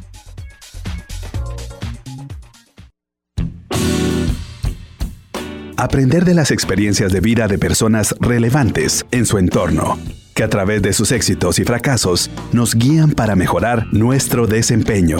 Aprender 5.76 6.24
de 6.24 6.34
las 6.34 6.50
experiencias 6.50 7.12
de 7.12 7.20
vida 7.20 7.48
de 7.48 7.58
personas 7.58 8.14
relevantes 8.20 9.04
en 9.10 9.26
su 9.26 9.36
entorno, 9.38 9.98
que 10.34 10.42
a 10.42 10.48
través 10.48 10.80
de 10.82 10.92
sus 10.92 11.12
éxitos 11.12 11.58
y 11.58 11.64
fracasos 11.64 12.30
nos 12.52 12.74
guían 12.74 13.12
para 13.12 13.36
mejorar 13.36 13.86
nuestro 13.92 14.46
desempeño. 14.46 15.18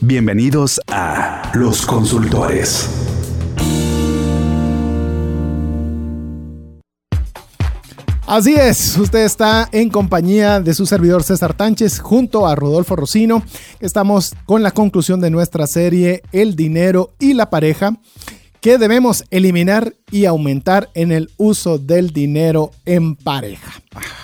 Bienvenidos 0.00 0.80
a 0.88 1.50
Los 1.54 1.84
Consultores. 1.84 2.88
Así 8.26 8.54
es, 8.54 8.96
usted 8.96 9.22
está 9.26 9.68
en 9.70 9.90
compañía 9.90 10.58
de 10.58 10.72
su 10.72 10.86
servidor 10.86 11.22
César 11.22 11.52
Tánchez 11.52 11.98
junto 11.98 12.46
a 12.46 12.54
Rodolfo 12.54 12.96
Rocino. 12.96 13.42
Estamos 13.80 14.32
con 14.46 14.62
la 14.62 14.70
conclusión 14.70 15.20
de 15.20 15.28
nuestra 15.28 15.66
serie 15.66 16.22
El 16.32 16.56
dinero 16.56 17.10
y 17.18 17.34
la 17.34 17.50
pareja 17.50 17.98
que 18.64 18.78
debemos 18.78 19.24
eliminar 19.30 19.94
y 20.10 20.24
aumentar 20.24 20.88
en 20.94 21.12
el 21.12 21.30
uso 21.36 21.76
del 21.76 22.14
dinero 22.14 22.70
en 22.86 23.14
pareja. 23.14 23.74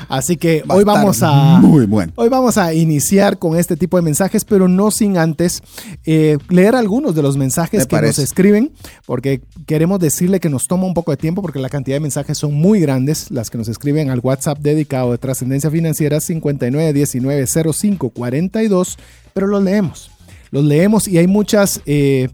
Así 0.08 0.38
que 0.38 0.62
Va 0.62 0.76
hoy 0.76 0.84
vamos 0.84 1.22
a 1.22 1.60
muy 1.60 1.84
bueno. 1.84 2.14
Hoy 2.16 2.30
vamos 2.30 2.56
a 2.56 2.72
iniciar 2.72 3.38
con 3.38 3.58
este 3.58 3.76
tipo 3.76 3.98
de 3.98 4.02
mensajes, 4.02 4.46
pero 4.46 4.66
no 4.66 4.90
sin 4.92 5.18
antes 5.18 5.62
eh, 6.06 6.38
leer 6.48 6.74
algunos 6.74 7.14
de 7.14 7.20
los 7.20 7.36
mensajes 7.36 7.80
Me 7.80 7.86
que 7.86 8.00
nos 8.06 8.18
escriben, 8.18 8.72
porque 9.04 9.42
queremos 9.66 10.00
decirle 10.00 10.40
que 10.40 10.48
nos 10.48 10.68
toma 10.68 10.86
un 10.86 10.94
poco 10.94 11.10
de 11.10 11.18
tiempo, 11.18 11.42
porque 11.42 11.58
la 11.58 11.68
cantidad 11.68 11.96
de 11.96 12.00
mensajes 12.00 12.38
son 12.38 12.54
muy 12.54 12.80
grandes, 12.80 13.30
las 13.30 13.50
que 13.50 13.58
nos 13.58 13.68
escriben 13.68 14.08
al 14.08 14.20
WhatsApp 14.20 14.58
dedicado 14.60 15.12
de 15.12 15.18
Trascendencia 15.18 15.70
Financiera 15.70 16.16
59190542, 16.16 18.96
pero 19.34 19.48
los 19.48 19.62
leemos. 19.62 20.10
Los 20.50 20.64
leemos 20.64 21.08
y 21.08 21.18
hay 21.18 21.26
muchas... 21.26 21.82
eh, 21.84 22.30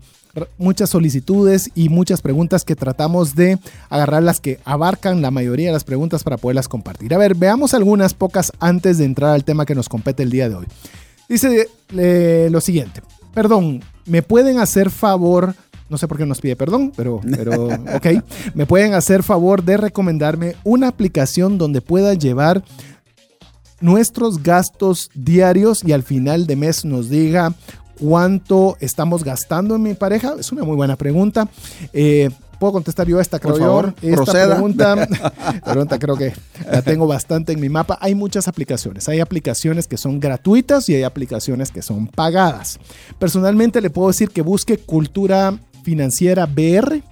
muchas 0.58 0.90
solicitudes 0.90 1.70
y 1.74 1.88
muchas 1.88 2.22
preguntas 2.22 2.64
que 2.64 2.76
tratamos 2.76 3.34
de 3.34 3.58
agarrar 3.88 4.22
las 4.22 4.40
que 4.40 4.60
abarcan 4.64 5.22
la 5.22 5.30
mayoría 5.30 5.68
de 5.68 5.72
las 5.72 5.84
preguntas 5.84 6.24
para 6.24 6.36
poderlas 6.36 6.68
compartir. 6.68 7.14
A 7.14 7.18
ver, 7.18 7.34
veamos 7.34 7.74
algunas 7.74 8.14
pocas 8.14 8.52
antes 8.60 8.98
de 8.98 9.04
entrar 9.04 9.30
al 9.30 9.44
tema 9.44 9.66
que 9.66 9.74
nos 9.74 9.88
compete 9.88 10.22
el 10.22 10.30
día 10.30 10.48
de 10.48 10.56
hoy. 10.56 10.66
Dice 11.28 11.68
eh, 11.96 12.48
lo 12.50 12.60
siguiente, 12.60 13.02
perdón, 13.34 13.82
¿me 14.04 14.22
pueden 14.22 14.58
hacer 14.58 14.90
favor? 14.90 15.54
No 15.88 15.98
sé 15.98 16.08
por 16.08 16.18
qué 16.18 16.26
nos 16.26 16.40
pide 16.40 16.56
perdón, 16.56 16.92
pero, 16.96 17.20
pero 17.30 17.66
ok. 17.96 18.06
¿Me 18.54 18.66
pueden 18.66 18.94
hacer 18.94 19.22
favor 19.22 19.62
de 19.62 19.76
recomendarme 19.76 20.56
una 20.64 20.88
aplicación 20.88 21.58
donde 21.58 21.80
pueda 21.80 22.14
llevar 22.14 22.62
nuestros 23.80 24.42
gastos 24.42 25.10
diarios 25.14 25.84
y 25.84 25.92
al 25.92 26.02
final 26.02 26.46
de 26.46 26.56
mes 26.56 26.84
nos 26.84 27.10
diga 27.10 27.54
cuánto 27.98 28.76
estamos 28.80 29.24
gastando 29.24 29.74
en 29.74 29.82
mi 29.82 29.94
pareja? 29.94 30.34
Es 30.38 30.52
una 30.52 30.64
muy 30.64 30.76
buena 30.76 30.96
pregunta. 30.96 31.48
Eh, 31.92 32.30
Puedo 32.58 32.72
contestar 32.72 33.06
yo 33.06 33.20
esta, 33.20 33.38
creo 33.38 33.54
Por 33.54 33.62
favor, 33.62 33.94
yo. 34.00 34.08
Esta 34.08 34.24
proceda. 34.24 34.54
pregunta, 34.54 35.08
pregunta 35.64 35.98
creo 35.98 36.16
que 36.16 36.32
la 36.70 36.82
tengo 36.82 37.06
bastante 37.06 37.52
en 37.52 37.60
mi 37.60 37.68
mapa. 37.68 37.98
Hay 38.00 38.14
muchas 38.14 38.48
aplicaciones. 38.48 39.08
Hay 39.08 39.20
aplicaciones 39.20 39.86
que 39.86 39.98
son 39.98 40.20
gratuitas 40.20 40.88
y 40.88 40.94
hay 40.94 41.02
aplicaciones 41.02 41.70
que 41.70 41.82
son 41.82 42.06
pagadas. 42.06 42.78
Personalmente 43.18 43.80
le 43.80 43.90
puedo 43.90 44.08
decir 44.08 44.30
que 44.30 44.42
busque 44.42 44.78
Cultura 44.78 45.58
Financiera 45.82 46.46
BR. 46.46 47.02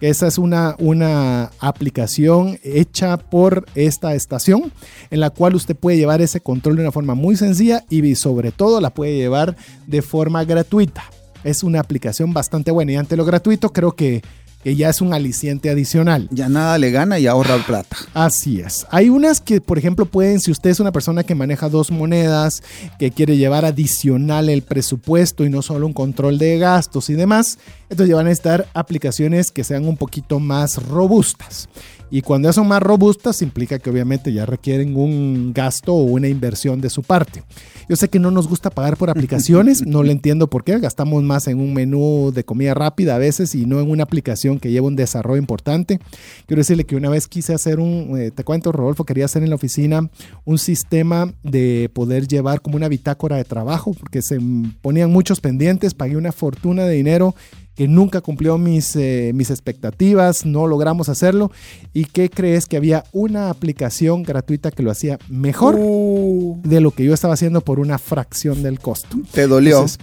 Esa 0.00 0.28
es 0.28 0.38
una, 0.38 0.76
una 0.78 1.50
aplicación 1.58 2.58
hecha 2.62 3.16
por 3.16 3.66
esta 3.74 4.14
estación 4.14 4.72
en 5.10 5.20
la 5.20 5.30
cual 5.30 5.56
usted 5.56 5.74
puede 5.74 5.96
llevar 5.96 6.20
ese 6.20 6.40
control 6.40 6.76
de 6.76 6.82
una 6.82 6.92
forma 6.92 7.14
muy 7.14 7.36
sencilla 7.36 7.84
y 7.90 8.14
sobre 8.14 8.52
todo 8.52 8.80
la 8.80 8.90
puede 8.90 9.16
llevar 9.16 9.56
de 9.86 10.02
forma 10.02 10.44
gratuita. 10.44 11.02
Es 11.42 11.62
una 11.62 11.80
aplicación 11.80 12.32
bastante 12.32 12.70
buena 12.70 12.92
y 12.92 12.96
ante 12.96 13.16
lo 13.16 13.24
gratuito 13.24 13.72
creo 13.72 13.92
que, 13.92 14.22
que 14.62 14.76
ya 14.76 14.88
es 14.88 15.00
un 15.00 15.14
aliciente 15.14 15.70
adicional. 15.70 16.28
Ya 16.30 16.48
nada 16.48 16.78
le 16.78 16.90
gana 16.90 17.18
y 17.18 17.26
ahorra 17.26 17.58
plata. 17.66 17.96
Así 18.14 18.60
es. 18.60 18.86
Hay 18.90 19.08
unas 19.08 19.40
que, 19.40 19.60
por 19.60 19.78
ejemplo, 19.78 20.06
pueden, 20.06 20.40
si 20.40 20.50
usted 20.50 20.70
es 20.70 20.80
una 20.80 20.92
persona 20.92 21.22
que 21.22 21.34
maneja 21.34 21.68
dos 21.68 21.90
monedas, 21.90 22.62
que 22.98 23.10
quiere 23.10 23.36
llevar 23.36 23.64
adicional 23.64 24.48
el 24.48 24.62
presupuesto 24.62 25.44
y 25.44 25.50
no 25.50 25.62
solo 25.62 25.86
un 25.86 25.92
control 25.92 26.38
de 26.38 26.58
gastos 26.58 27.10
y 27.10 27.14
demás, 27.14 27.58
entonces 27.88 28.10
ya 28.10 28.16
van 28.16 28.26
a 28.26 28.28
necesitar 28.30 28.66
aplicaciones 28.74 29.50
que 29.50 29.64
sean 29.64 29.86
un 29.86 29.96
poquito 29.96 30.40
más 30.40 30.82
robustas. 30.82 31.68
Y 32.10 32.22
cuando 32.22 32.48
ya 32.48 32.52
son 32.52 32.68
más 32.68 32.82
robustas, 32.82 33.42
implica 33.42 33.78
que 33.78 33.90
obviamente 33.90 34.32
ya 34.32 34.46
requieren 34.46 34.96
un 34.96 35.52
gasto 35.52 35.94
o 35.94 36.02
una 36.02 36.28
inversión 36.28 36.80
de 36.80 36.90
su 36.90 37.02
parte. 37.02 37.42
Yo 37.88 37.96
sé 37.96 38.08
que 38.08 38.18
no 38.18 38.30
nos 38.30 38.48
gusta 38.48 38.70
pagar 38.70 38.96
por 38.96 39.10
aplicaciones, 39.10 39.82
no 39.86 40.02
lo 40.02 40.10
entiendo 40.10 40.48
por 40.48 40.64
qué. 40.64 40.78
Gastamos 40.78 41.22
más 41.22 41.48
en 41.48 41.60
un 41.60 41.74
menú 41.74 42.32
de 42.34 42.44
comida 42.44 42.74
rápida 42.74 43.16
a 43.16 43.18
veces 43.18 43.54
y 43.54 43.66
no 43.66 43.80
en 43.80 43.90
una 43.90 44.04
aplicación 44.04 44.58
que 44.58 44.70
lleva 44.70 44.86
un 44.86 44.96
desarrollo 44.96 45.38
importante. 45.38 45.98
Quiero 46.46 46.60
decirle 46.60 46.84
que 46.84 46.96
una 46.96 47.10
vez 47.10 47.26
quise 47.26 47.54
hacer 47.54 47.80
un, 47.80 48.18
eh, 48.18 48.30
te 48.30 48.44
cuento, 48.44 48.72
Rodolfo, 48.72 49.04
quería 49.04 49.26
hacer 49.26 49.42
en 49.42 49.50
la 49.50 49.56
oficina 49.56 50.10
un 50.44 50.58
sistema 50.58 51.32
de 51.42 51.90
poder 51.92 52.26
llevar 52.26 52.60
como 52.60 52.76
una 52.76 52.88
bitácora 52.88 53.36
de 53.36 53.44
trabajo, 53.44 53.94
porque 53.98 54.22
se 54.22 54.38
ponían 54.80 55.10
muchos 55.10 55.40
pendientes, 55.40 55.94
pagué 55.94 56.16
una 56.16 56.32
fortuna 56.32 56.84
de 56.84 56.94
dinero 56.94 57.34
que 57.78 57.86
nunca 57.86 58.20
cumplió 58.20 58.58
mis, 58.58 58.96
eh, 58.96 59.30
mis 59.36 59.50
expectativas, 59.50 60.44
no 60.44 60.66
logramos 60.66 61.08
hacerlo. 61.08 61.52
¿Y 61.94 62.06
qué 62.06 62.28
crees? 62.28 62.66
Que 62.66 62.76
había 62.76 63.04
una 63.12 63.50
aplicación 63.50 64.24
gratuita 64.24 64.72
que 64.72 64.82
lo 64.82 64.90
hacía 64.90 65.16
mejor 65.28 65.76
Uh, 65.78 66.60
de 66.64 66.80
lo 66.80 66.90
que 66.90 67.04
yo 67.04 67.14
estaba 67.14 67.34
haciendo 67.34 67.60
por 67.60 67.78
una 67.78 67.98
fracción 67.98 68.64
del 68.64 68.80
costo. 68.80 69.16
te 69.30 69.46
dolió. 69.46 69.76
Entonces, 69.76 70.00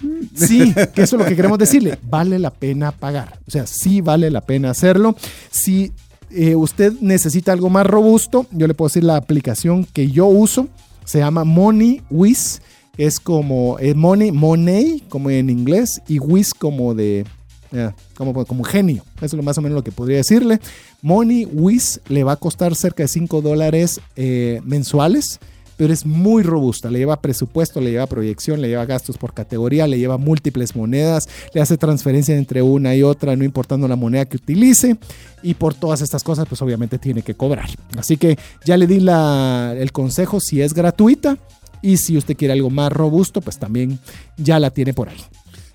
sí, 0.48 0.72
que 0.94 1.02
eso 1.02 1.16
es 1.16 1.22
lo 1.22 1.28
que 1.28 1.36
queremos 1.36 1.58
decirle. 1.58 1.98
Vale 2.08 2.38
la 2.38 2.50
pena 2.50 2.92
pagar. 2.92 3.40
O 3.46 3.50
sea, 3.50 3.66
sí 3.66 4.00
vale 4.00 4.30
la 4.30 4.40
pena 4.40 4.70
hacerlo. 4.70 5.14
Si 5.50 5.92
eh, 6.30 6.54
usted 6.54 6.94
necesita 7.02 7.52
algo 7.52 7.68
más 7.68 7.86
robusto, 7.86 8.46
yo 8.52 8.66
le 8.66 8.72
puedo 8.72 8.88
decir 8.88 9.04
la 9.04 9.16
aplicación 9.16 9.84
que 9.84 10.10
yo 10.10 10.24
uso. 10.24 10.68
Se 11.04 11.18
llama 11.18 11.44
MoneyWiz. 11.44 12.62
Es 12.96 13.20
como 13.20 13.78
eh, 13.80 13.92
Money, 13.94 14.32
Money, 14.32 15.04
como 15.10 15.28
en 15.28 15.50
inglés, 15.50 16.00
y 16.08 16.18
Wiz 16.18 16.54
como 16.54 16.94
de 16.94 17.26
eh, 17.72 17.90
como, 18.14 18.44
como 18.44 18.64
genio. 18.64 19.02
Eso 19.20 19.36
es 19.36 19.44
más 19.44 19.58
o 19.58 19.62
menos 19.62 19.76
lo 19.76 19.84
que 19.84 19.92
podría 19.92 20.18
decirle. 20.18 20.60
Money 21.02 21.46
Wiz 21.46 22.00
le 22.08 22.24
va 22.24 22.32
a 22.32 22.36
costar 22.36 22.74
cerca 22.74 23.02
de 23.02 23.08
5 23.08 23.42
dólares 23.42 24.00
eh, 24.16 24.60
mensuales, 24.64 25.40
pero 25.76 25.92
es 25.92 26.06
muy 26.06 26.42
robusta. 26.42 26.90
Le 26.90 26.98
lleva 26.98 27.20
presupuesto, 27.20 27.80
le 27.80 27.90
lleva 27.90 28.06
proyección, 28.06 28.60
le 28.60 28.68
lleva 28.68 28.86
gastos 28.86 29.18
por 29.18 29.34
categoría, 29.34 29.86
le 29.86 29.98
lleva 29.98 30.16
múltiples 30.16 30.74
monedas, 30.74 31.28
le 31.52 31.60
hace 31.60 31.76
transferencia 31.76 32.36
entre 32.36 32.62
una 32.62 32.94
y 32.94 33.02
otra, 33.02 33.36
no 33.36 33.44
importando 33.44 33.86
la 33.88 33.96
moneda 33.96 34.24
que 34.24 34.36
utilice. 34.36 34.96
Y 35.42 35.54
por 35.54 35.74
todas 35.74 36.00
estas 36.00 36.22
cosas, 36.22 36.46
pues 36.48 36.62
obviamente 36.62 36.98
tiene 36.98 37.22
que 37.22 37.34
cobrar. 37.34 37.68
Así 37.98 38.16
que 38.16 38.38
ya 38.64 38.76
le 38.76 38.86
di 38.86 39.00
la, 39.00 39.74
el 39.76 39.92
consejo 39.92 40.40
si 40.40 40.62
es 40.62 40.72
gratuita. 40.72 41.38
Y 41.82 41.98
si 41.98 42.16
usted 42.16 42.36
quiere 42.36 42.54
algo 42.54 42.70
más 42.70 42.90
robusto, 42.90 43.40
pues 43.40 43.58
también 43.58 43.98
ya 44.36 44.58
la 44.58 44.70
tiene 44.70 44.94
por 44.94 45.08
ahí. 45.08 45.20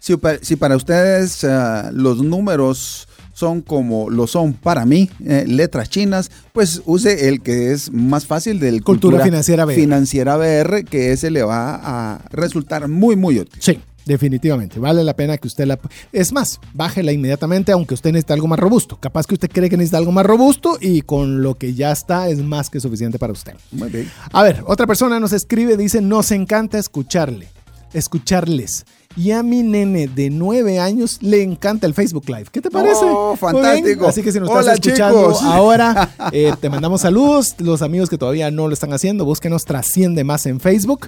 Si, 0.03 0.17
pa- 0.17 0.39
si 0.41 0.55
para 0.55 0.75
ustedes 0.75 1.43
eh, 1.43 1.83
los 1.93 2.23
números 2.23 3.07
son 3.33 3.61
como 3.61 4.09
lo 4.09 4.25
son 4.25 4.53
para 4.53 4.83
mí, 4.83 5.09
eh, 5.25 5.45
letras 5.47 5.89
chinas, 5.91 6.31
pues 6.53 6.81
use 6.85 7.27
el 7.29 7.41
que 7.41 7.71
es 7.71 7.91
más 7.93 8.25
fácil 8.25 8.59
del 8.59 8.83
Cultura 8.83 9.23
Financiera 9.23 9.63
BR. 9.65 9.75
Financiera 9.75 10.37
BR, 10.37 10.85
que 10.85 11.11
ese 11.11 11.29
le 11.29 11.43
va 11.43 11.75
a 12.15 12.21
resultar 12.31 12.87
muy, 12.87 13.15
muy 13.15 13.39
útil. 13.39 13.61
Sí, 13.61 13.79
definitivamente. 14.07 14.79
Vale 14.79 15.03
la 15.03 15.15
pena 15.15 15.37
que 15.37 15.47
usted 15.47 15.65
la... 15.65 15.79
Es 16.11 16.33
más, 16.33 16.59
bájela 16.73 17.11
inmediatamente 17.11 17.71
aunque 17.71 17.93
usted 17.93 18.11
necesite 18.11 18.33
algo 18.33 18.47
más 18.47 18.59
robusto. 18.59 18.97
Capaz 18.99 19.27
que 19.27 19.35
usted 19.35 19.51
cree 19.51 19.69
que 19.69 19.77
necesita 19.77 19.97
algo 19.99 20.11
más 20.11 20.25
robusto 20.25 20.79
y 20.81 21.01
con 21.03 21.43
lo 21.43 21.55
que 21.55 21.75
ya 21.75 21.91
está 21.91 22.27
es 22.27 22.39
más 22.39 22.71
que 22.71 22.79
suficiente 22.79 23.19
para 23.19 23.33
usted. 23.33 23.53
Muy 23.71 23.89
bien. 23.89 24.11
A 24.33 24.41
ver, 24.41 24.63
otra 24.65 24.87
persona 24.87 25.19
nos 25.19 25.31
escribe, 25.31 25.77
dice, 25.77 26.01
nos 26.01 26.31
encanta 26.31 26.79
escucharle. 26.79 27.47
escucharles. 27.93 28.85
Y 29.15 29.31
a 29.31 29.43
mi 29.43 29.63
nene 29.63 30.07
de 30.07 30.29
9 30.29 30.79
años 30.79 31.17
le 31.21 31.43
encanta 31.43 31.87
el 31.87 31.93
Facebook 31.93 32.27
Live. 32.27 32.45
¿Qué 32.51 32.61
te 32.61 32.71
parece? 32.71 33.03
Oh, 33.03 33.35
fantástico. 33.35 34.07
Así 34.07 34.21
que 34.21 34.31
si 34.31 34.39
nos 34.39 34.49
Hola, 34.49 34.59
estás 34.61 34.75
escuchando 34.75 35.33
chicos. 35.33 35.43
ahora, 35.43 36.09
eh, 36.31 36.53
te 36.59 36.69
mandamos 36.69 37.01
saludos. 37.01 37.55
Los 37.59 37.81
amigos 37.81 38.09
que 38.09 38.17
todavía 38.17 38.51
no 38.51 38.67
lo 38.67 38.73
están 38.73 38.93
haciendo, 38.93 39.25
búsquenos 39.25 39.65
Trasciende 39.65 40.23
Más 40.23 40.45
en 40.45 40.59
Facebook. 40.59 41.07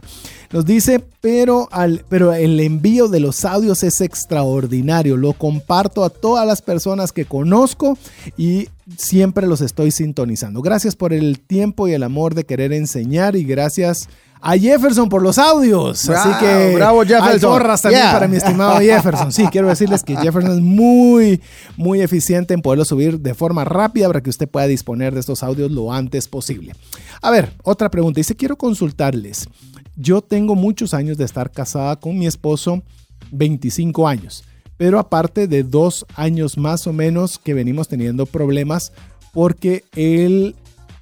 Nos 0.52 0.66
dice, 0.66 1.04
pero, 1.22 1.70
al, 1.72 2.06
pero 2.10 2.34
el 2.34 2.60
envío 2.60 3.08
de 3.08 3.20
los 3.20 3.46
audios 3.46 3.84
es 3.84 4.02
extraordinario. 4.02 5.18
Lo 5.18 5.34
comparto 5.34 6.04
a 6.04 6.10
todas 6.10 6.46
las 6.46 6.62
personas 6.62 7.12
que 7.12 7.26
conozco 7.26 7.98
y 8.38 8.68
siempre 8.98 9.48
los 9.48 9.62
estoy 9.62 9.92
sintonizando. 9.92 10.62
Gracias 10.62 10.96
por 10.96 11.13
el 11.13 11.40
tiempo 11.40 11.88
y 11.88 11.94
el 11.94 12.04
amor 12.04 12.36
de 12.36 12.46
querer 12.46 12.74
enseñar 12.74 13.36
y 13.36 13.44
gracias 13.44 14.10
a 14.46 14.58
Jefferson 14.58 15.08
por 15.08 15.22
los 15.22 15.38
audios. 15.38 16.06
Bravo, 16.06 16.30
Así 16.32 16.46
que 16.46 16.75
bravo, 16.75 17.02
Jefferson. 17.04 17.30
hay 17.32 17.40
porras 17.40 17.82
también 17.82 18.04
Yeah. 18.04 18.12
para 18.13 18.28
mi 18.28 18.36
estimado 18.36 18.80
Jefferson. 18.82 19.32
Sí, 19.32 19.46
quiero 19.50 19.70
decirles 19.70 20.04
que 20.04 20.18
Jefferson 20.18 20.52
es 20.52 20.60
muy, 20.62 21.42
muy 21.78 22.02
eficiente 22.02 22.54
en 22.54 22.62
poderlo 22.62 22.84
subir 22.84 23.20
de 23.22 23.34
forma 23.34 23.63
rápida 23.63 24.08
para 24.08 24.22
que 24.22 24.30
usted 24.30 24.50
pueda 24.50 24.68
disponer 24.68 25.13
de 25.13 25.22
estos 25.22 25.44
audios 25.44 25.72
lo 25.72 25.94
antes 25.94 26.28
posible. 26.28 26.74
A 27.22 27.32
ver, 27.32 27.54
otra 27.63 27.90
pregunta. 27.90 28.20
Dice, 28.20 28.36
quiero 28.36 28.58
consultarles. 28.58 29.48
Yo 29.96 30.22
tengo 30.22 30.56
muchos 30.56 30.94
años 30.94 31.18
de 31.18 31.24
estar 31.24 31.50
casada 31.52 31.96
con 31.98 32.18
mi 32.20 32.28
esposo, 32.28 32.84
25 33.32 34.08
años, 34.08 34.44
pero 34.77 35.00
aparte 35.00 35.48
de 35.48 35.63
dos 35.63 36.06
años 36.15 36.58
más 36.58 36.88
o 36.88 36.94
menos 36.94 37.38
que 37.38 37.53
venimos 37.53 37.88
teniendo 37.88 38.25
problemas 38.25 38.92
porque 39.34 39.84
él 39.96 40.56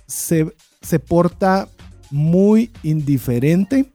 se, 0.08 0.54
se 0.82 1.00
porta 1.00 1.68
muy 2.10 2.72
indiferente 2.84 3.86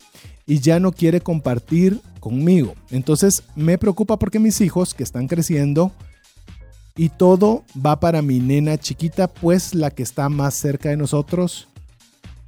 y 0.46 0.60
ya 0.60 0.80
no 0.80 0.92
quiere 0.92 1.20
compartir 1.20 2.00
conmigo. 2.20 2.74
Entonces 2.90 3.42
me 3.54 3.78
preocupa 3.78 4.18
porque 4.18 4.38
mis 4.38 4.60
hijos 4.60 4.94
que 4.94 5.02
están 5.02 5.26
creciendo 5.28 5.92
y 6.96 7.10
todo 7.10 7.64
va 7.84 8.00
para 8.00 8.22
mi 8.22 8.40
nena 8.40 8.78
chiquita, 8.78 9.28
pues 9.28 9.74
la 9.74 9.90
que 9.90 10.02
está 10.02 10.28
más 10.28 10.54
cerca 10.54 10.88
de 10.88 10.96
nosotros. 10.96 11.68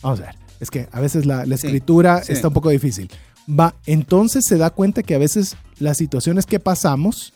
Vamos 0.02 0.20
a 0.20 0.26
ver, 0.26 0.34
es 0.60 0.70
que 0.70 0.88
a 0.90 1.00
veces 1.00 1.26
la, 1.26 1.44
la 1.44 1.56
Sí, 1.58 1.66
escritura 1.66 2.22
sí. 2.24 2.32
está 2.32 2.48
un 2.48 2.54
poco 2.54 2.70
difícil. 2.70 3.10
Va, 3.48 3.74
entonces 3.86 4.44
se 4.46 4.58
da 4.58 4.70
cuenta 4.70 5.02
que 5.02 5.14
a 5.14 5.18
veces 5.18 5.56
las 5.78 5.96
situaciones 5.96 6.44
que 6.44 6.60
pasamos, 6.60 7.32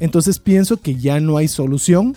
entonces 0.00 0.38
pienso 0.38 0.78
que 0.78 0.96
ya 0.96 1.20
no 1.20 1.36
hay 1.36 1.46
solución, 1.46 2.16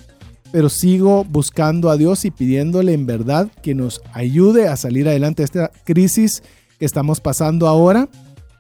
pero 0.51 0.70
sigo 0.70 1.24
buscando 1.25 1.89
a 1.89 1.98
Dios 1.98 2.25
y 2.25 2.32
pidiéndole 2.32 2.94
en 2.94 3.06
verdad 3.06 3.50
que 3.62 3.75
nos 3.75 4.01
ayude 4.13 4.67
a 4.67 4.77
salir 4.77 5.08
adelante 5.08 5.41
de 5.41 5.46
esta 5.46 5.72
crisis 5.84 6.41
que 6.79 6.86
estamos 6.86 7.20
pasando 7.20 7.67
ahora, 7.67 8.10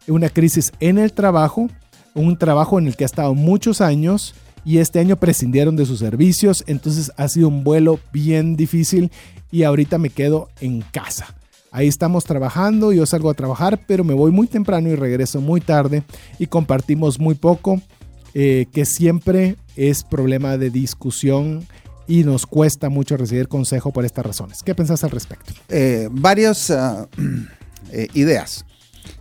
una 0.07 0.29
crisis 0.29 0.71
en 0.79 0.97
el 0.97 1.13
trabajo, 1.13 1.69
un 2.13 2.37
trabajo 2.37 2.77
en 2.77 2.87
el 2.87 2.95
que 2.95 3.03
ha 3.03 3.05
estado 3.05 3.33
muchos 3.33 3.81
años 3.81 4.35
y 4.65 4.79
este 4.79 4.99
año 4.99 5.15
prescindieron 5.17 5.75
de 5.75 5.85
sus 5.85 5.99
servicios, 5.99 6.63
entonces 6.67 7.11
ha 7.15 7.27
sido 7.29 7.47
un 7.47 7.63
vuelo 7.63 7.99
bien 8.11 8.55
difícil 8.55 9.11
y 9.49 9.63
ahorita 9.63 9.97
me 9.97 10.09
quedo 10.09 10.49
en 10.59 10.81
casa. 10.81 11.36
Ahí 11.77 11.87
estamos 11.87 12.23
trabajando, 12.23 12.91
yo 12.91 13.05
salgo 13.05 13.29
a 13.29 13.35
trabajar, 13.35 13.79
pero 13.85 14.03
me 14.03 14.15
voy 14.15 14.31
muy 14.31 14.47
temprano 14.47 14.89
y 14.89 14.95
regreso 14.95 15.41
muy 15.41 15.61
tarde 15.61 16.01
y 16.39 16.47
compartimos 16.47 17.19
muy 17.19 17.35
poco, 17.35 17.79
eh, 18.33 18.65
que 18.73 18.83
siempre 18.83 19.57
es 19.75 20.03
problema 20.03 20.57
de 20.57 20.71
discusión 20.71 21.67
y 22.07 22.23
nos 22.23 22.47
cuesta 22.47 22.89
mucho 22.89 23.15
recibir 23.15 23.47
consejo 23.47 23.91
por 23.91 24.05
estas 24.05 24.25
razones. 24.25 24.63
¿Qué 24.63 24.73
pensás 24.73 25.03
al 25.03 25.11
respecto? 25.11 25.53
eh, 25.69 26.09
varias 26.11 26.71
ah, 26.71 27.07
eh, 27.91 28.07
ideas. 28.15 28.65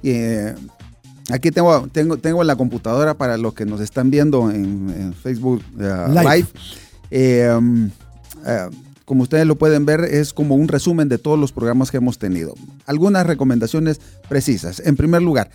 Eh, 0.02 0.54
aquí 1.30 1.50
tengo, 1.50 1.88
tengo, 1.88 2.16
tengo 2.16 2.42
la 2.42 2.56
computadora 2.56 3.18
para 3.18 3.36
los 3.36 3.52
que 3.52 3.66
nos 3.66 3.82
están 3.82 4.10
viendo 4.10 4.50
en, 4.50 4.94
en 4.98 5.12
Facebook 5.12 5.62
ah, 5.78 6.08
Live. 6.08 6.48
Live. 7.10 7.54
Um, 7.54 7.90
ah, 8.46 8.70
como 9.06 9.22
ustedes 9.22 9.46
lo 9.46 9.54
pueden 9.54 9.86
ver, 9.86 10.00
es 10.00 10.32
como 10.32 10.56
un 10.56 10.66
resumen 10.66 11.08
de 11.08 11.16
todos 11.16 11.38
los 11.38 11.52
programas 11.52 11.92
que 11.92 11.96
hemos 11.98 12.18
tenido. 12.18 12.54
Algunas 12.86 13.24
recomendaciones 13.24 14.00
precisas. 14.28 14.82
En 14.84 14.96
primer 14.96 15.22
lugar, 15.22 15.48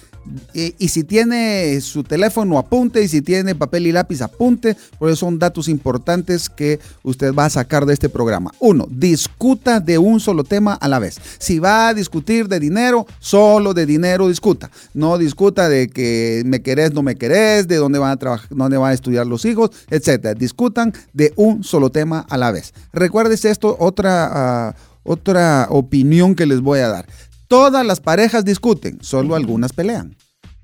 y, 0.53 0.87
si 0.87 1.03
tiene 1.03 1.79
su 1.81 2.03
teléfono, 2.03 2.57
apunte, 2.57 3.03
y 3.03 3.09
si 3.09 3.21
tiene 3.21 3.53
papel 3.53 3.87
y 3.87 3.91
lápiz, 3.91 4.21
apunte, 4.21 4.77
porque 4.97 5.17
son 5.17 5.37
datos 5.37 5.67
importantes 5.67 6.49
que 6.49 6.79
usted 7.03 7.33
va 7.33 7.45
a 7.45 7.49
sacar 7.49 7.85
de 7.85 7.93
este 7.93 8.07
programa. 8.07 8.51
Uno, 8.59 8.87
discuta 8.89 9.81
de 9.81 9.97
un 9.97 10.21
solo 10.21 10.45
tema 10.45 10.73
a 10.73 10.87
la 10.87 10.99
vez. 10.99 11.19
Si 11.37 11.59
va 11.59 11.89
a 11.89 11.93
discutir 11.93 12.47
de 12.47 12.59
dinero, 12.59 13.05
solo 13.19 13.73
de 13.73 13.85
dinero 13.85 14.29
discuta. 14.29 14.71
No 14.93 15.17
discuta 15.17 15.67
de 15.67 15.89
que 15.89 16.43
me 16.45 16.61
querés, 16.61 16.93
no 16.93 17.03
me 17.03 17.15
querés, 17.15 17.67
de 17.67 17.75
dónde 17.75 17.99
van 17.99 18.11
a 18.11 18.17
trabajar, 18.17 18.47
dónde 18.49 18.77
van 18.77 18.91
a 18.91 18.93
estudiar 18.93 19.27
los 19.27 19.43
hijos, 19.43 19.71
etcétera. 19.89 20.35
Discutan 20.35 20.93
de 21.11 21.33
un 21.35 21.65
solo 21.65 21.89
tema 21.89 22.25
a 22.29 22.37
la 22.37 22.51
vez. 22.51 22.73
Recuérdese 23.41 23.49
esto, 23.49 23.75
otra, 23.79 24.29
ah, 24.31 24.75
otra 25.03 25.67
opinión 25.69 26.35
que 26.35 26.45
les 26.45 26.61
voy 26.61 26.79
a 26.79 26.89
dar. 26.89 27.07
Todas 27.47 27.85
las 27.85 27.99
parejas 27.99 28.45
discuten, 28.45 28.99
solo 29.01 29.35
algunas 29.35 29.73
pelean. 29.73 30.15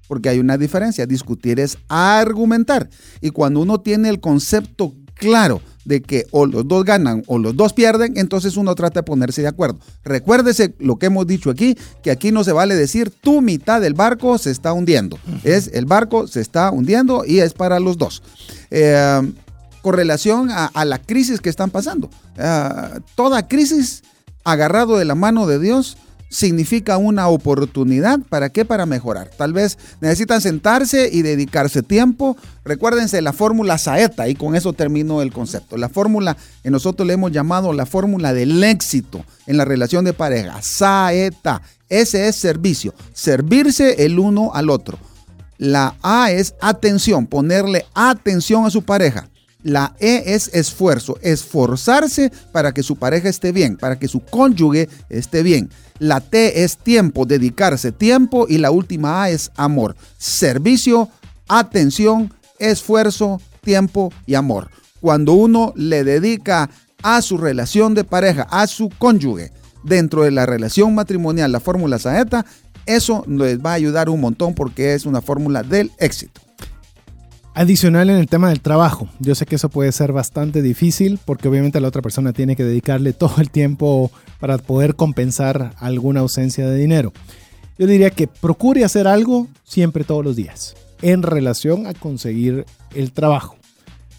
Porque 0.08 0.30
hay 0.30 0.40
una 0.40 0.58
diferencia. 0.58 1.06
Discutir 1.06 1.60
es 1.60 1.78
argumentar. 1.90 2.90
Y 3.20 3.32
cuando 3.32 3.60
uno 3.60 3.80
tiene 3.80 4.10
el 4.10 4.20
concepto 4.20 4.94
claro 5.16 5.62
de 5.86 6.02
que 6.02 6.28
o 6.32 6.46
los 6.46 6.68
dos 6.68 6.86
ganan 6.86 7.24
o 7.28 7.40
los 7.40 7.56
dos 7.56 7.74
pierden, 7.74 8.14
entonces 8.18 8.56
uno 8.58 8.76
trata 8.76 9.00
de 9.00 9.04
ponerse 9.04 9.42
de 9.42 9.48
acuerdo. 9.48 9.80
Recuérdese 10.04 10.76
lo 10.80 10.98
que 10.98 11.08
hemos 11.08 11.26
dicho 11.26 11.50
aquí, 11.50 11.76
que 12.04 12.12
aquí 12.12 12.32
no 12.32 12.44
se 12.44 12.52
vale 12.52 12.76
decir 12.76 13.10
tu 13.10 13.42
mitad 13.42 13.82
del 13.82 13.96
barco 13.96 14.38
se 14.38 14.52
está 14.52 14.72
hundiendo. 14.72 15.18
Es 15.44 15.70
el 15.74 15.86
barco 15.86 16.28
se 16.28 16.42
está 16.42 16.72
hundiendo 16.72 17.24
y 17.26 17.40
es 17.40 17.54
para 17.54 17.80
los 17.80 17.98
dos. 17.98 18.22
Eh, 18.70 19.34
con 19.82 19.94
relación 19.94 20.50
a, 20.52 20.86
la 20.86 21.00
crisis 21.00 21.42
que 21.42 21.50
están 21.50 21.70
pasando. 21.70 22.10
Ah, 22.38 23.00
toda 23.16 23.48
crisis 23.48 24.04
agarrado 24.44 24.98
de 24.98 25.06
la 25.06 25.16
mano 25.16 25.48
de 25.48 25.60
Dios 25.60 25.98
significa 26.30 26.98
una 26.98 27.28
oportunidad. 27.28 28.20
¿Para 28.30 28.50
qué? 28.50 28.66
Para 28.66 28.86
mejorar. 28.86 29.30
Tal 29.38 29.54
vez 29.54 29.78
necesitan 30.02 30.42
sentarse 30.42 31.10
y 31.12 31.22
dedicarse 31.22 31.84
tiempo. 31.84 32.38
Recuérdense 32.66 33.22
la 33.22 33.34
fórmula 33.34 33.78
Saeta 33.78 34.28
y 34.28 34.36
con 34.36 34.56
eso 34.56 34.74
termino 34.74 35.22
el 35.22 35.32
concepto. 35.32 35.78
La 35.78 35.90
fórmula 35.90 36.36
que 36.64 36.70
nosotros 36.70 37.08
le 37.08 37.14
hemos 37.14 37.32
llamado 37.32 37.74
la 37.74 37.86
fórmula 37.86 38.34
del 38.34 38.64
éxito 38.64 39.24
en 39.46 39.58
la 39.58 39.66
relación 39.66 40.06
de 40.06 40.14
pareja. 40.14 40.60
Saeta. 40.62 41.62
Ese 41.90 42.28
es 42.28 42.36
servicio. 42.36 42.94
Servirse 43.14 44.06
el 44.06 44.20
uno 44.20 44.52
al 44.54 44.70
otro. 44.70 45.00
La 45.58 45.96
A 46.04 46.32
es 46.32 46.54
atención, 46.62 47.26
ponerle 47.26 47.86
atención 47.96 48.66
a 48.66 48.70
su 48.70 48.84
pareja. 48.84 49.30
La 49.68 49.98
E 50.00 50.24
es 50.34 50.50
esfuerzo, 50.54 51.20
esforzarse 51.22 52.32
para 52.54 52.72
que 52.72 52.84
su 52.84 52.96
pareja 52.96 53.28
esté 53.28 53.52
bien, 53.52 53.76
para 53.76 54.00
que 54.00 54.08
su 54.08 54.22
cónyuge 54.22 54.88
esté 55.10 55.44
bien. 55.44 55.70
La 56.00 56.22
T 56.22 56.64
es 56.64 56.78
tiempo, 56.78 57.26
dedicarse 57.26 57.92
tiempo. 57.92 58.46
Y 58.48 58.60
la 58.60 58.72
última 58.72 59.24
A 59.24 59.30
es 59.30 59.52
amor, 59.58 59.98
servicio, 60.18 61.10
atención, 61.50 62.34
esfuerzo, 62.60 63.42
tiempo 63.60 64.14
y 64.26 64.36
amor. 64.36 64.70
Cuando 65.02 65.34
uno 65.34 65.74
le 65.76 66.06
dedica 66.06 66.70
a 67.04 67.22
su 67.22 67.38
relación 67.38 67.94
de 67.94 68.06
pareja, 68.06 68.48
a 68.50 68.68
su 68.68 68.90
cónyuge, 68.98 69.52
dentro 69.84 70.24
de 70.24 70.32
la 70.32 70.46
relación 70.46 70.96
matrimonial, 70.96 71.52
la 71.52 71.60
fórmula 71.60 72.00
Saeta, 72.00 72.46
eso 72.86 73.26
les 73.28 73.60
va 73.60 73.72
a 73.72 73.74
ayudar 73.74 74.08
un 74.08 74.22
montón 74.22 74.54
porque 74.54 74.94
es 74.94 75.06
una 75.06 75.22
fórmula 75.22 75.62
del 75.62 75.92
éxito. 75.98 76.47
Adicional 77.58 78.12
en 78.12 78.18
el 78.18 78.28
tema 78.28 78.50
del 78.50 78.62
trabajo, 78.62 79.10
yo 79.20 79.34
sé 79.34 79.48
que 79.48 79.56
eso 79.56 79.70
puede 79.70 79.92
ser 79.92 80.14
bastante 80.14 80.62
difícil 80.62 81.18
porque 81.26 81.48
obviamente 81.48 81.82
la 81.82 81.88
otra 81.88 82.04
persona 82.04 82.32
tiene 82.32 82.56
que 82.56 82.64
dedicarle 82.64 83.14
todo 83.14 83.42
el 83.42 83.50
tiempo 83.50 84.12
para 84.40 84.60
poder 84.60 84.94
compensar 84.94 85.74
alguna 85.80 86.20
ausencia 86.20 86.68
de 86.68 86.78
dinero. 86.78 87.14
Yo 87.80 87.88
diría 87.88 88.12
que 88.12 88.28
procure 88.28 88.84
hacer 88.84 89.08
algo 89.08 89.48
siempre 89.64 90.04
todos 90.04 90.24
los 90.24 90.36
días 90.36 90.76
en 91.02 91.24
relación 91.24 91.88
a 91.88 91.96
conseguir 91.96 92.68
el 92.94 93.12
trabajo. 93.12 93.56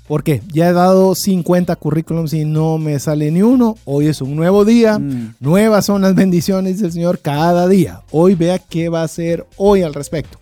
Porque 0.09 0.43
ya 0.53 0.71
he 0.71 0.73
dado 0.73 1.15
50 1.15 1.77
currículums 1.77 2.33
y 2.33 2.45
no 2.45 2.79
me 2.79 2.99
sale 2.99 3.31
ni 3.31 3.43
uno. 3.43 3.77
Hoy 3.85 4.09
es 4.09 4.21
un 4.21 4.35
nuevo 4.35 4.65
día. 4.65 4.99
Mm. 4.99 5.37
Nuevas 5.39 5.87
son 5.87 6.03
las 6.03 6.15
bendiciones 6.17 6.81
del 6.81 6.91
Señor 6.91 7.21
cada 7.21 7.69
día. 7.69 8.03
Hoy 8.11 8.35
vea 8.35 8.59
qué 8.59 8.89
va 8.89 9.03
a 9.03 9.05
hacer 9.05 9.47
hoy 9.59 9.83
al 9.83 9.95
respecto. 9.95 10.41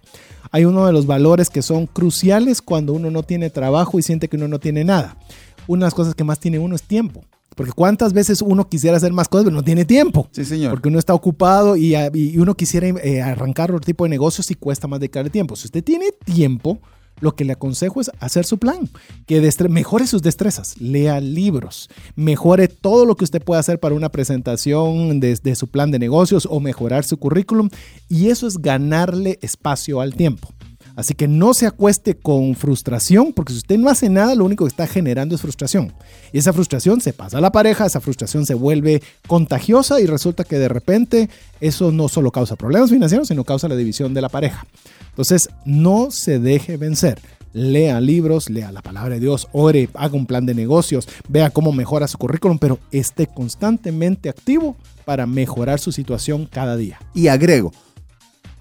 Hay 0.56 0.64
uno 0.64 0.86
de 0.86 0.92
los 0.94 1.06
valores 1.06 1.50
que 1.50 1.60
son 1.60 1.84
cruciales 1.84 2.62
cuando 2.62 2.94
uno 2.94 3.10
no 3.10 3.22
tiene 3.22 3.50
trabajo 3.50 3.98
y 3.98 4.02
siente 4.02 4.26
que 4.26 4.38
uno 4.38 4.48
no 4.48 4.58
tiene 4.58 4.84
nada. 4.84 5.18
Una 5.66 5.80
de 5.80 5.86
las 5.88 5.94
cosas 5.94 6.14
que 6.14 6.24
más 6.24 6.40
tiene 6.40 6.58
uno 6.58 6.74
es 6.74 6.82
tiempo. 6.82 7.26
Porque 7.54 7.72
cuántas 7.72 8.14
veces 8.14 8.40
uno 8.40 8.66
quisiera 8.66 8.96
hacer 8.96 9.12
más 9.12 9.28
cosas, 9.28 9.44
pero 9.44 9.54
no 9.54 9.62
tiene 9.62 9.84
tiempo. 9.84 10.30
Sí, 10.32 10.46
señor. 10.46 10.70
Porque 10.70 10.88
uno 10.88 10.98
está 10.98 11.12
ocupado 11.12 11.76
y, 11.76 11.94
y 12.14 12.38
uno 12.38 12.54
quisiera 12.54 12.86
eh, 12.86 13.20
arrancar 13.20 13.70
otro 13.70 13.84
tipo 13.84 14.04
de 14.04 14.08
negocios 14.08 14.50
y 14.50 14.54
cuesta 14.54 14.88
más 14.88 14.98
dedicarle 14.98 15.28
tiempo. 15.28 15.56
Si 15.56 15.66
usted 15.66 15.84
tiene 15.84 16.06
tiempo, 16.24 16.78
lo 17.20 17.34
que 17.34 17.44
le 17.44 17.52
aconsejo 17.52 18.00
es 18.00 18.10
hacer 18.20 18.44
su 18.44 18.58
plan, 18.58 18.88
que 19.26 19.40
mejore 19.68 20.06
sus 20.06 20.22
destrezas, 20.22 20.80
lea 20.80 21.20
libros, 21.20 21.88
mejore 22.14 22.68
todo 22.68 23.06
lo 23.06 23.16
que 23.16 23.24
usted 23.24 23.42
pueda 23.42 23.60
hacer 23.60 23.80
para 23.80 23.94
una 23.94 24.10
presentación 24.10 25.20
de, 25.20 25.36
de 25.36 25.54
su 25.54 25.68
plan 25.68 25.90
de 25.90 25.98
negocios 25.98 26.46
o 26.50 26.60
mejorar 26.60 27.04
su 27.04 27.16
currículum 27.16 27.70
y 28.08 28.28
eso 28.28 28.46
es 28.46 28.58
ganarle 28.58 29.38
espacio 29.42 30.00
al 30.00 30.14
tiempo. 30.14 30.55
Así 30.96 31.12
que 31.14 31.28
no 31.28 31.52
se 31.52 31.66
acueste 31.66 32.16
con 32.16 32.54
frustración, 32.54 33.34
porque 33.34 33.52
si 33.52 33.58
usted 33.58 33.78
no 33.78 33.90
hace 33.90 34.08
nada, 34.08 34.34
lo 34.34 34.46
único 34.46 34.64
que 34.64 34.70
está 34.70 34.86
generando 34.86 35.34
es 35.34 35.42
frustración. 35.42 35.92
Y 36.32 36.38
esa 36.38 36.54
frustración 36.54 37.02
se 37.02 37.12
pasa 37.12 37.36
a 37.36 37.42
la 37.42 37.52
pareja, 37.52 37.84
esa 37.84 38.00
frustración 38.00 38.46
se 38.46 38.54
vuelve 38.54 39.02
contagiosa 39.28 40.00
y 40.00 40.06
resulta 40.06 40.44
que 40.44 40.58
de 40.58 40.68
repente 40.68 41.28
eso 41.60 41.92
no 41.92 42.08
solo 42.08 42.32
causa 42.32 42.56
problemas 42.56 42.90
financieros, 42.90 43.28
sino 43.28 43.44
causa 43.44 43.68
la 43.68 43.76
división 43.76 44.14
de 44.14 44.22
la 44.22 44.30
pareja. 44.30 44.66
Entonces, 45.10 45.50
no 45.66 46.10
se 46.10 46.38
deje 46.38 46.78
vencer 46.78 47.20
lea 47.52 48.00
libros, 48.02 48.50
lea 48.50 48.70
la 48.70 48.82
palabra 48.82 49.14
de 49.14 49.20
Dios, 49.20 49.48
ore, 49.52 49.88
haga 49.94 50.14
un 50.14 50.26
plan 50.26 50.44
de 50.44 50.54
negocios, 50.54 51.08
vea 51.26 51.48
cómo 51.48 51.72
mejora 51.72 52.06
su 52.06 52.18
currículum, 52.18 52.58
pero 52.58 52.78
esté 52.90 53.26
constantemente 53.26 54.28
activo 54.28 54.76
para 55.06 55.26
mejorar 55.26 55.78
su 55.78 55.90
situación 55.90 56.46
cada 56.50 56.76
día. 56.76 57.00
Y 57.14 57.28
agrego, 57.28 57.72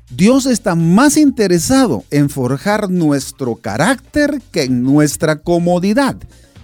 Dios 0.09 0.45
está 0.45 0.75
más 0.75 1.17
interesado 1.17 2.03
en 2.11 2.29
forjar 2.29 2.89
nuestro 2.89 3.55
carácter 3.55 4.41
que 4.51 4.63
en 4.63 4.83
nuestra 4.83 5.37
comodidad. 5.37 6.15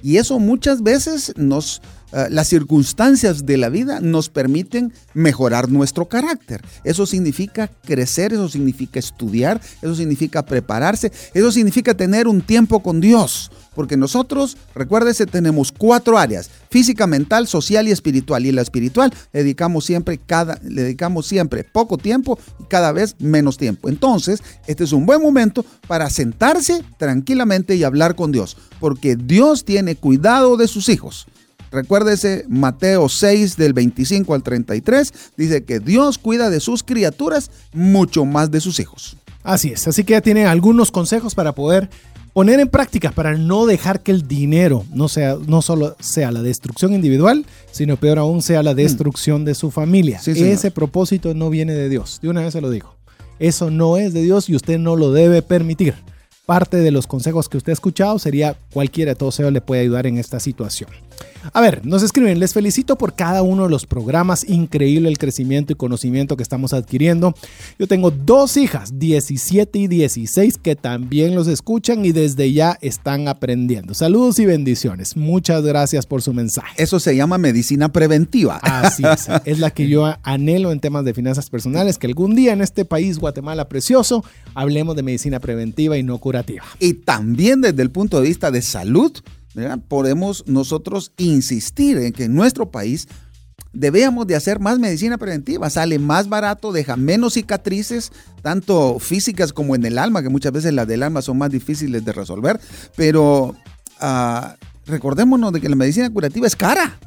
Y 0.04 0.17
eso 0.17 0.39
muchas 0.39 0.84
veces 0.84 1.34
nos 1.38 1.82
eh, 2.13 2.28
las 2.30 2.47
circunstancias 2.47 3.45
de 3.45 3.58
la 3.58 3.69
vida 3.69 4.00
nos 4.00 4.30
permiten 4.30 4.93
mejorar 5.13 5.69
nuestro 5.69 6.06
carácter. 6.08 6.62
Eso 6.84 7.06
significa 7.06 7.69
crecer, 7.86 8.34
eso 8.34 8.50
significa 8.50 9.00
estudiar, 9.00 9.62
eso 9.82 9.95
significa 9.95 10.43
prepararse, 10.43 11.12
eso 11.34 11.52
significa 11.52 11.93
tener 11.93 12.28
un 12.28 12.41
tiempo 12.41 12.82
con 12.82 13.02
Dios. 13.02 13.52
Porque 13.74 13.95
nosotros, 13.95 14.58
recuérdese, 14.76 15.26
tenemos 15.26 15.71
cuatro 15.71 16.17
áreas, 16.17 16.50
física, 16.69 17.08
mental, 17.08 17.47
social 17.47 17.88
y 17.88 17.91
espiritual. 17.91 18.45
Y 18.45 18.50
en 18.50 18.58
la 18.58 18.62
espiritual 18.63 19.13
le 19.32 19.43
dedicamos 19.43 19.86
siempre, 19.86 20.17
cada, 20.17 20.60
le 20.62 20.84
dedicamos 20.84 21.26
siempre 21.26 21.63
poco 21.63 21.97
tiempo 21.97 22.38
y 22.60 22.65
cada 22.65 22.91
vez 22.91 23.15
menos 23.19 23.58
tiempo. 23.58 23.88
Entonces, 23.88 24.43
este 24.67 24.84
es 24.84 24.91
un 24.91 25.06
buen 25.06 25.21
momento 25.21 25.65
para 25.88 26.10
sentarse 26.10 26.84
tranquilamente 26.97 27.76
y 27.76 27.84
hablar 27.86 28.15
con 28.15 28.34
Dios. 28.34 28.58
Porque 28.82 29.15
Dios 29.15 29.63
tiene 29.63 29.95
cuidado 29.95 30.58
de 30.58 30.67
sus 30.67 30.89
hijos. 30.89 31.28
Recuérdese 31.71 32.45
Mateo 32.49 33.07
6 33.07 33.57
del 33.57 33.73
25 33.73 34.34
al 34.34 34.43
33, 34.43 35.13
dice 35.38 35.63
que 35.63 35.79
Dios 35.79 36.17
cuida 36.17 36.49
de 36.49 36.60
sus 36.60 36.84
criaturas 36.84 37.49
mucho 37.73 38.25
más 38.25 38.51
de 38.51 38.60
sus 38.60 38.79
hijos. 38.79 39.17
Así 39.43 39.69
es, 39.69 39.88
así 39.88 40.03
que 40.03 40.13
ya 40.13 40.21
tiene 40.21 40.45
algunos 40.45 40.91
consejos 40.91 41.34
para 41.34 41.53
poder 41.53 41.89
poner 42.34 42.60
en 42.60 42.69
práctica 42.69 43.12
para 43.12 43.38
no 43.38 43.65
dejar 43.65 44.01
que 44.01 44.12
el 44.12 44.27
dinero 44.27 44.86
no 44.93 45.07
sea 45.07 45.38
no 45.47 45.62
solo 45.62 45.95
sea 45.99 46.31
la 46.31 46.41
destrucción 46.41 46.93
individual, 46.93 47.45
sino 47.71 47.97
peor 47.97 48.19
aún 48.19 48.41
sea 48.41 48.63
la 48.63 48.73
mm. 48.73 48.77
destrucción 48.77 49.45
de 49.45 49.55
su 49.55 49.71
familia. 49.71 50.21
Ese 50.25 50.71
propósito 50.71 51.34
no 51.34 51.49
viene 51.49 51.73
de 51.73 51.89
Dios. 51.89 52.19
De 52.21 52.29
una 52.29 52.41
vez 52.41 52.53
se 52.53 52.62
lo 52.62 52.69
digo. 52.69 52.95
Eso 53.39 53.71
no 53.71 53.97
es 53.97 54.13
de 54.13 54.21
Dios 54.21 54.49
y 54.49 54.55
usted 54.55 54.77
no 54.77 54.95
lo 54.95 55.12
debe 55.12 55.41
permitir. 55.41 55.95
Parte 56.45 56.77
de 56.77 56.91
los 56.91 57.06
consejos 57.06 57.47
que 57.49 57.58
usted 57.58 57.71
ha 57.71 57.73
escuchado 57.73 58.17
sería 58.17 58.58
cualquiera 58.73 59.12
de 59.12 59.15
todos 59.15 59.39
ellos 59.39 59.54
le 59.54 59.62
puede 59.62 59.82
ayudar 59.82 60.08
en 60.08 60.17
esta 60.17 60.39
situación. 60.39 60.89
A 61.54 61.62
ver, 61.62 61.86
nos 61.86 62.04
escriben, 62.04 62.39
les 62.39 62.54
felicito 62.54 62.97
por 62.97 63.15
cada 63.15 63.41
uno 63.41 63.63
de 63.63 63.69
los 63.69 63.86
programas, 63.86 64.47
increíble 64.47 65.10
el 65.10 65.17
crecimiento 65.17 65.73
y 65.73 65.75
conocimiento 65.75 66.38
que 66.38 66.43
estamos 66.43 66.73
adquiriendo. 66.73 67.34
Yo 67.80 67.88
tengo 67.88 68.12
dos 68.12 68.58
hijas, 68.58 68.99
17 68.99 69.80
y 69.80 69.88
16, 69.88 70.60
que 70.60 70.75
también 70.75 71.34
los 71.34 71.47
escuchan 71.47 72.06
y 72.06 72.12
desde 72.12 72.51
ya 72.54 72.77
están 72.82 73.27
aprendiendo. 73.27 73.93
Saludos 73.95 74.38
y 74.39 74.45
bendiciones. 74.45 75.17
Muchas 75.17 75.63
gracias 75.63 76.06
por 76.06 76.21
su 76.21 76.34
mensaje. 76.34 76.82
Eso 76.82 76.99
se 76.99 77.15
llama 77.15 77.38
medicina 77.39 77.91
preventiva. 77.91 78.58
Así 78.62 79.04
es, 79.04 79.27
es 79.45 79.60
la 79.60 79.71
que 79.71 79.88
yo 79.88 80.15
anhelo 80.23 80.71
en 80.71 80.80
temas 80.80 81.06
de 81.06 81.13
finanzas 81.13 81.49
personales, 81.49 81.97
que 81.97 82.08
algún 82.08 82.36
día 82.36 82.54
en 82.54 82.62
este 82.62 82.86
país, 82.86 83.17
Guatemala 83.17 83.67
precioso, 83.67 84.23
hablemos 84.54 84.95
de 84.95 85.04
medicina 85.04 85.39
preventiva 85.39 85.97
y 85.97 86.04
no 86.04 86.19
curativa. 86.32 86.63
Y 86.80 86.94
también 86.94 87.62
desde 87.62 87.82
el 87.82 87.91
punto 87.91 88.22
de 88.22 88.28
vista 88.28 88.52
de 88.52 88.62
salud 88.62 89.12
podemos 89.88 90.44
nosotros 90.48 91.12
insistir 91.17 91.98
en 91.98 92.13
que 92.13 92.24
en 92.26 92.34
nuestro 92.34 92.72
país 92.72 93.08
debemos 93.74 94.28
de 94.28 94.36
hacer 94.36 94.60
más 94.60 94.80
medicina 94.80 95.17
preventiva. 95.17 95.70
Sale 95.70 96.00
más 96.00 96.30
barato, 96.30 96.72
deja 96.72 96.96
menos 96.96 97.34
cicatrices, 97.34 98.12
tanto 98.41 98.98
físicas 99.00 99.54
como 99.54 99.76
en 99.76 99.86
el 99.86 99.98
alma, 99.98 100.22
que 100.22 100.30
muchas 100.30 100.52
veces 100.52 100.74
las 100.74 100.88
del 100.88 101.04
alma 101.04 101.22
son 101.22 101.38
más 101.38 101.52
difíciles 101.52 102.04
de 102.04 102.13
resolver. 102.13 102.60
Pero 102.96 103.56
uh, 104.02 104.48
recordémonos 104.86 105.52
de 105.54 105.62
que 105.62 105.70
la 105.70 105.76
medicina 105.76 106.10
curativa 106.10 106.48
es 106.48 106.56
cara. 106.56 106.98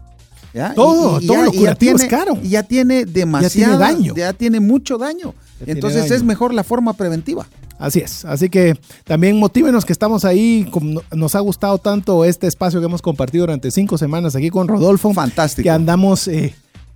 Todo, 0.77 1.21
todo 1.21 1.43
lo 1.43 1.53
curativo 1.53 1.97
es 1.97 2.05
caro. 2.05 2.39
Y 2.43 2.51
ya 2.51 2.63
tiene 2.63 3.07
demasiado 3.07 3.79
daño. 3.79 4.15
Ya 4.15 4.33
tiene 4.33 4.61
mucho 4.61 4.99
daño. 4.99 5.35
Entonces 5.67 6.11
es 6.11 6.23
mejor 6.23 6.55
la 6.55 6.63
forma 6.63 6.93
preventiva. 6.93 7.47
Así 7.79 8.01
es, 8.01 8.25
así 8.25 8.49
que 8.49 8.79
también 9.05 9.39
motívenos 9.39 9.85
que 9.85 9.93
estamos 9.93 10.25
ahí, 10.25 10.71
nos 11.13 11.35
ha 11.35 11.41
gustado 11.41 11.79
tanto 11.79 12.25
este 12.25 12.47
espacio 12.47 12.81
que 12.81 12.87
hemos 12.87 13.03
compartido 13.03 13.43
durante 13.43 13.71
cinco 13.71 13.99
semanas 13.99 14.37
aquí 14.37 14.51
con 14.51 14.69
Rodolfo. 14.69 15.13
Fantástico. 15.13 15.65
Que 15.65 15.71
andamos 15.71 16.29
eh, 16.29 16.55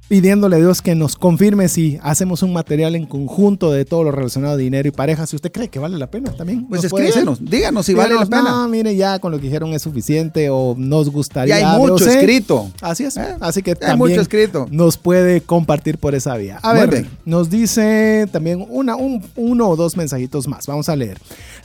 pidiéndole 0.08 0.56
a 0.56 0.58
Dios 0.58 0.82
que 0.82 0.94
nos 0.94 1.16
confirme 1.16 1.68
si 1.68 1.98
hacemos 2.02 2.42
un 2.42 2.52
material 2.52 2.96
en 2.96 3.06
conjunto 3.06 3.70
de 3.70 3.84
todo 3.84 4.04
lo 4.04 4.10
relacionado 4.10 4.54
a 4.54 4.56
dinero 4.56 4.88
y 4.88 4.90
pareja. 4.90 5.26
Si 5.26 5.36
usted 5.36 5.52
cree 5.52 5.68
que 5.68 5.78
vale 5.78 5.98
la 5.98 6.10
pena 6.10 6.32
también. 6.32 6.66
Pues 6.66 6.84
escríbenos, 6.84 7.38
díganos 7.44 7.86
si 7.86 7.94
vale 7.94 8.14
la 8.14 8.26
pena. 8.26 8.42
No, 8.42 8.68
mire, 8.68 8.96
ya 8.96 9.18
con 9.18 9.32
lo 9.32 9.38
que 9.38 9.44
dijeron 9.44 9.72
es 9.74 9.82
suficiente 9.82 10.48
o 10.50 10.74
nos 10.76 11.10
gustaría. 11.10 11.60
Ya 11.60 11.72
hay 11.72 11.78
mucho 11.78 12.08
escrito. 12.08 12.70
Así 12.80 13.04
es. 13.04 13.16
Eh, 13.16 13.36
así 13.40 13.62
que 13.62 13.74
también 13.74 13.98
mucho 13.98 14.20
escrito. 14.20 14.66
nos 14.70 14.96
puede 14.96 15.42
compartir 15.42 15.98
por 15.98 16.14
esa 16.14 16.36
vía. 16.36 16.58
A 16.62 16.72
ver, 16.72 17.06
nos 17.24 17.50
dice 17.50 18.26
también 18.32 18.64
una, 18.68 18.96
un, 18.96 19.22
uno 19.36 19.68
o 19.68 19.76
dos 19.76 19.96
mensajitos 19.96 20.48
más. 20.48 20.66
Vamos 20.66 20.88
a 20.88 20.96
leer. 20.96 21.18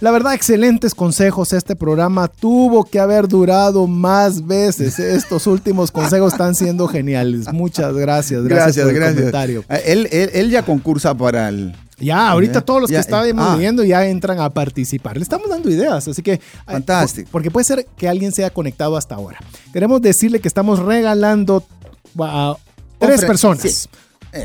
La 0.03 0.11
verdad, 0.11 0.33
excelentes 0.33 0.93
consejos. 0.93 1.53
Este 1.53 1.77
programa 1.77 2.27
tuvo 2.27 2.83
que 2.83 2.99
haber 2.99 3.25
durado 3.29 3.87
más 3.87 4.45
veces. 4.45 4.99
Estos 4.99 5.47
últimos 5.47 5.91
consejos 5.91 6.33
están 6.33 6.55
siendo 6.55 6.89
geniales. 6.89 7.47
Muchas 7.53 7.95
gracias. 7.95 8.43
Gracias, 8.43 8.85
gracias, 8.85 9.33
ah, 9.69 9.77
Él, 9.77 10.49
ya 10.49 10.63
concursa 10.63 11.15
para 11.15 11.47
el... 11.47 11.73
Ya, 11.99 12.27
ahorita 12.31 12.59
todos 12.59 12.81
los 12.81 12.89
que 12.89 12.97
estábamos 12.97 13.47
ah. 13.47 13.55
viendo 13.55 13.81
ya 13.85 14.05
entran 14.05 14.41
a 14.41 14.49
participar. 14.49 15.15
Le 15.15 15.23
estamos 15.23 15.47
dando 15.47 15.69
ideas, 15.69 16.05
así 16.05 16.21
que... 16.21 16.41
Fantástico. 16.65 17.29
Porque 17.31 17.49
puede 17.49 17.63
ser 17.63 17.87
que 17.95 18.09
alguien 18.09 18.33
sea 18.33 18.49
conectado 18.49 18.97
hasta 18.97 19.15
ahora. 19.15 19.39
Queremos 19.71 20.01
decirle 20.01 20.41
que 20.41 20.49
estamos 20.49 20.79
regalando 20.79 21.63
a 22.19 22.57
tres 22.99 23.23
personas 23.23 23.87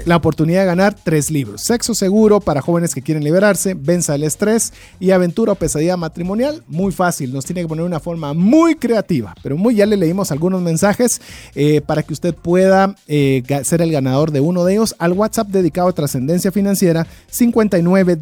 la 0.05 0.17
oportunidad 0.17 0.61
de 0.61 0.67
ganar 0.67 0.95
tres 0.95 1.31
libros. 1.31 1.63
Sexo 1.63 1.95
seguro 1.95 2.41
para 2.41 2.61
jóvenes 2.61 2.95
que 2.95 3.03
quieren 3.03 3.25
liberarse, 3.25 3.75
Venza 3.75 4.15
el 4.15 4.25
estrés 4.25 4.73
y 5.01 5.11
Aventura 5.11 5.53
o 5.53 5.55
pesadilla 5.55 5.97
matrimonial. 5.97 6.63
Muy 6.69 6.93
fácil, 6.93 7.33
nos 7.33 7.45
tiene 7.45 7.63
que 7.63 7.69
poner 7.69 7.85
una 7.85 8.01
forma 8.01 8.35
muy 8.35 8.75
creativa, 8.75 9.35
pero 9.43 9.57
muy 9.57 9.75
ya 9.75 9.87
le 9.87 9.97
leímos 9.97 10.31
algunos 10.31 10.61
mensajes 10.63 11.21
eh, 11.55 11.81
para 11.81 12.03
que 12.03 12.13
usted 12.13 12.35
pueda 12.35 12.95
eh, 13.07 13.43
ser 13.65 13.83
el 13.83 13.93
ganador 13.93 14.31
de 14.31 14.41
uno 14.41 14.65
de 14.65 14.75
ellos 14.75 14.95
al 14.99 15.13
WhatsApp 15.13 15.49
dedicado 15.49 15.89
a 15.89 15.93
trascendencia 15.93 16.53
financiera 16.53 17.07
59 17.31 18.19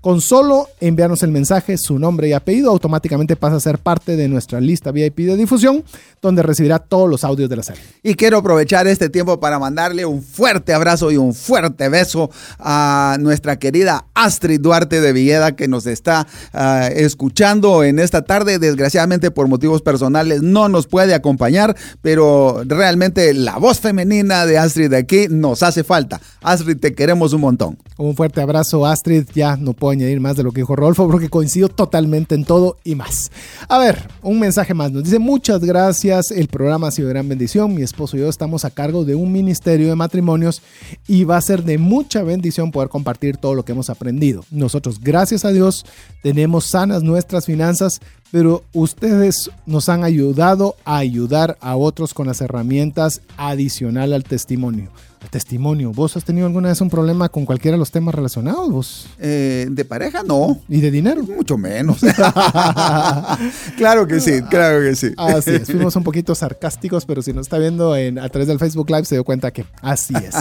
Con 0.00 0.20
solo 0.20 0.68
enviarnos 0.80 1.22
el 1.22 1.30
mensaje, 1.30 1.78
su 1.78 1.98
nombre 1.98 2.28
y 2.28 2.32
apellido, 2.32 2.70
automáticamente 2.70 3.36
pasa 3.36 3.56
a 3.56 3.60
ser 3.60 3.78
parte 3.78 4.16
de 4.16 4.28
nuestra 4.28 4.60
lista 4.60 4.90
VIP 4.92 5.18
de 5.20 5.36
difusión, 5.36 5.84
donde 6.20 6.42
recibirá 6.42 6.78
todos 6.78 7.08
los 7.08 7.24
audios 7.24 7.48
de 7.48 7.56
la 7.56 7.62
serie. 7.62 7.82
Y 8.02 8.14
quiero 8.14 8.38
aprovechar 8.38 8.86
este 8.86 9.08
tiempo 9.08 9.29
para 9.38 9.58
mandarle 9.58 10.06
un 10.06 10.22
fuerte 10.22 10.72
abrazo 10.72 11.12
y 11.12 11.16
un 11.16 11.34
fuerte 11.34 11.88
beso 11.88 12.30
a 12.58 13.18
nuestra 13.20 13.58
querida 13.58 14.06
Astrid 14.14 14.60
Duarte 14.60 15.00
de 15.00 15.12
Villeda 15.12 15.54
que 15.54 15.68
nos 15.68 15.86
está 15.86 16.26
ah, 16.52 16.88
escuchando 16.92 17.84
en 17.84 17.98
esta 17.98 18.22
tarde. 18.22 18.58
Desgraciadamente 18.58 19.30
por 19.30 19.46
motivos 19.46 19.82
personales 19.82 20.42
no 20.42 20.68
nos 20.68 20.86
puede 20.86 21.14
acompañar, 21.14 21.76
pero 22.02 22.62
realmente 22.66 23.32
la 23.34 23.58
voz 23.58 23.80
femenina 23.80 24.46
de 24.46 24.58
Astrid 24.58 24.92
aquí 24.94 25.26
nos 25.28 25.62
hace 25.62 25.84
falta. 25.84 26.20
Astrid, 26.42 26.78
te 26.78 26.94
queremos 26.94 27.32
un 27.32 27.42
montón. 27.42 27.78
Un 27.96 28.16
fuerte 28.16 28.40
abrazo, 28.40 28.86
Astrid. 28.86 29.26
Ya 29.34 29.56
no 29.56 29.74
puedo 29.74 29.92
añadir 29.92 30.20
más 30.20 30.36
de 30.36 30.42
lo 30.42 30.52
que 30.52 30.62
dijo 30.62 30.74
Rolfo 30.74 31.06
porque 31.08 31.28
coincido 31.28 31.68
totalmente 31.68 32.34
en 32.34 32.44
todo 32.44 32.78
y 32.82 32.94
más. 32.94 33.30
A 33.68 33.78
ver, 33.78 34.08
un 34.22 34.40
mensaje 34.40 34.72
más. 34.74 34.90
Nos 34.90 35.04
dice 35.04 35.18
muchas 35.18 35.60
gracias. 35.60 36.30
El 36.30 36.48
programa 36.48 36.88
ha 36.88 36.90
sido 36.90 37.08
gran 37.08 37.28
bendición. 37.28 37.74
Mi 37.74 37.82
esposo 37.82 38.16
y 38.16 38.20
yo 38.20 38.28
estamos 38.28 38.64
a 38.64 38.70
cargo 38.70 39.04
de 39.04 39.14
ministerio 39.26 39.88
de 39.88 39.96
matrimonios 39.96 40.62
y 41.06 41.24
va 41.24 41.36
a 41.36 41.42
ser 41.42 41.64
de 41.64 41.78
mucha 41.78 42.22
bendición 42.22 42.70
poder 42.70 42.88
compartir 42.88 43.36
todo 43.36 43.54
lo 43.54 43.64
que 43.64 43.72
hemos 43.72 43.90
aprendido. 43.90 44.44
Nosotros, 44.50 45.00
gracias 45.00 45.44
a 45.44 45.52
Dios, 45.52 45.84
tenemos 46.22 46.66
sanas 46.66 47.02
nuestras 47.02 47.46
finanzas, 47.46 48.00
pero 48.30 48.62
ustedes 48.72 49.50
nos 49.66 49.88
han 49.88 50.04
ayudado 50.04 50.76
a 50.84 50.98
ayudar 50.98 51.56
a 51.60 51.76
otros 51.76 52.14
con 52.14 52.26
las 52.26 52.40
herramientas 52.40 53.22
adicional 53.36 54.12
al 54.12 54.24
testimonio. 54.24 54.90
Testimonio, 55.28 55.92
¿vos 55.92 56.16
has 56.16 56.24
tenido 56.24 56.46
alguna 56.46 56.68
vez 56.68 56.80
un 56.80 56.88
problema 56.88 57.28
con 57.28 57.44
cualquiera 57.44 57.74
de 57.74 57.78
los 57.78 57.90
temas 57.90 58.14
relacionados? 58.14 58.70
Vos? 58.70 59.06
Eh, 59.18 59.66
de 59.70 59.84
pareja, 59.84 60.22
no. 60.22 60.60
¿Y 60.68 60.80
de 60.80 60.90
dinero? 60.90 61.22
Mucho 61.22 61.58
menos. 61.58 62.00
claro 63.76 64.06
que 64.06 64.20
sí, 64.20 64.40
claro 64.48 64.80
que 64.80 64.96
sí. 64.96 65.12
Así 65.16 65.50
es, 65.50 65.66
fuimos 65.66 65.94
un 65.96 66.02
poquito 66.02 66.34
sarcásticos, 66.34 67.04
pero 67.04 67.22
si 67.22 67.32
nos 67.32 67.46
está 67.46 67.58
viendo 67.58 67.96
en, 67.96 68.18
a 68.18 68.28
través 68.28 68.48
del 68.48 68.58
Facebook 68.58 68.90
Live 68.90 69.04
se 69.04 69.16
dio 69.16 69.24
cuenta 69.24 69.50
que 69.50 69.64
así 69.82 70.14
es. 70.14 70.34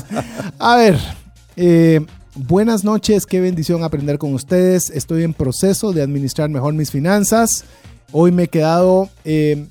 A 0.57 0.75
ver, 0.77 0.97
eh, 1.55 2.05
buenas 2.35 2.83
noches, 2.83 3.25
qué 3.25 3.41
bendición 3.41 3.83
aprender 3.83 4.17
con 4.17 4.33
ustedes. 4.33 4.89
Estoy 4.89 5.23
en 5.23 5.33
proceso 5.33 5.91
de 5.93 6.01
administrar 6.01 6.49
mejor 6.49 6.73
mis 6.73 6.91
finanzas. 6.91 7.65
Hoy 8.11 8.31
me 8.31 8.43
he 8.43 8.47
quedado 8.47 9.09
eh, 9.25 9.67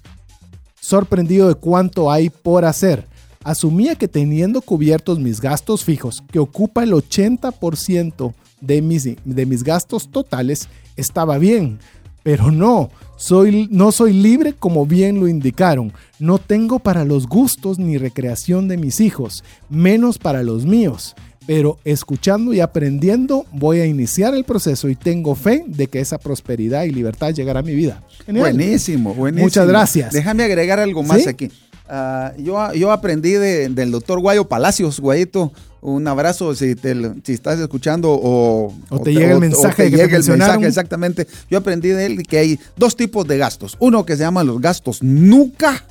sorprendido 0.80 1.48
de 1.48 1.54
cuánto 1.54 2.12
hay 2.12 2.30
por 2.30 2.64
hacer. 2.64 3.07
Asumía 3.44 3.94
que 3.94 4.08
teniendo 4.08 4.60
cubiertos 4.60 5.18
mis 5.18 5.40
gastos 5.40 5.84
fijos, 5.84 6.22
que 6.30 6.38
ocupa 6.38 6.82
el 6.82 6.92
80% 6.92 8.34
de 8.60 8.82
mis, 8.82 9.04
de 9.24 9.46
mis 9.46 9.62
gastos 9.62 10.10
totales, 10.10 10.68
estaba 10.96 11.38
bien. 11.38 11.78
Pero 12.22 12.50
no, 12.50 12.90
soy, 13.16 13.68
no 13.70 13.90
soy 13.92 14.12
libre 14.12 14.52
como 14.52 14.86
bien 14.86 15.20
lo 15.20 15.28
indicaron. 15.28 15.92
No 16.18 16.38
tengo 16.38 16.78
para 16.78 17.04
los 17.04 17.26
gustos 17.26 17.78
ni 17.78 17.96
recreación 17.96 18.68
de 18.68 18.76
mis 18.76 19.00
hijos, 19.00 19.44
menos 19.68 20.18
para 20.18 20.42
los 20.42 20.66
míos. 20.66 21.14
Pero 21.46 21.78
escuchando 21.84 22.52
y 22.52 22.60
aprendiendo 22.60 23.46
voy 23.52 23.80
a 23.80 23.86
iniciar 23.86 24.34
el 24.34 24.44
proceso 24.44 24.90
y 24.90 24.96
tengo 24.96 25.34
fe 25.34 25.64
de 25.66 25.86
que 25.86 26.00
esa 26.00 26.18
prosperidad 26.18 26.84
y 26.84 26.90
libertad 26.90 27.32
llegará 27.32 27.60
a 27.60 27.62
mi 27.62 27.74
vida. 27.74 28.02
Buenísimo, 28.26 29.14
buenísimo. 29.14 29.46
Muchas 29.46 29.66
gracias. 29.66 30.12
Déjame 30.12 30.44
agregar 30.44 30.78
algo 30.78 31.02
más 31.02 31.26
aquí. 31.26 31.50
Uh, 31.88 32.42
yo, 32.42 32.72
yo 32.74 32.92
aprendí 32.92 33.32
de, 33.32 33.68
del 33.70 33.90
doctor 33.90 34.20
Guayo 34.20 34.46
Palacios, 34.46 35.00
Guayito. 35.00 35.52
Un 35.80 36.06
abrazo 36.08 36.54
si, 36.54 36.74
te, 36.74 36.94
si 37.22 37.32
estás 37.32 37.58
escuchando 37.60 38.10
o, 38.10 38.74
o 38.90 39.00
te, 39.00 39.14
llega 39.14 39.32
el 39.32 39.40
mensaje. 39.40 39.90
Llega 39.90 40.16
el 40.16 40.24
mensaje, 40.24 40.66
exactamente. 40.66 41.26
Yo 41.50 41.58
aprendí 41.58 41.88
de 41.90 42.06
él 42.06 42.22
que 42.26 42.38
hay 42.38 42.60
dos 42.76 42.96
tipos 42.96 43.26
de 43.26 43.38
gastos. 43.38 43.76
Uno 43.78 44.04
que 44.04 44.16
se 44.16 44.22
llama 44.22 44.44
los 44.44 44.60
gastos 44.60 45.02
nuca 45.02 45.84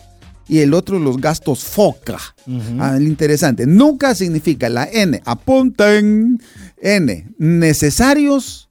y 0.48 0.60
el 0.60 0.74
otro 0.74 1.00
los 1.00 1.18
gastos 1.18 1.64
foca. 1.64 2.20
Uh 2.46 2.52
-huh. 2.52 2.78
ah, 2.80 2.98
interesante. 3.00 3.66
Nuca 3.66 4.14
significa 4.14 4.70
la 4.70 4.88
N. 4.92 5.22
Apunten. 5.26 6.42
N. 6.82 7.28
Necesarios 7.38 8.70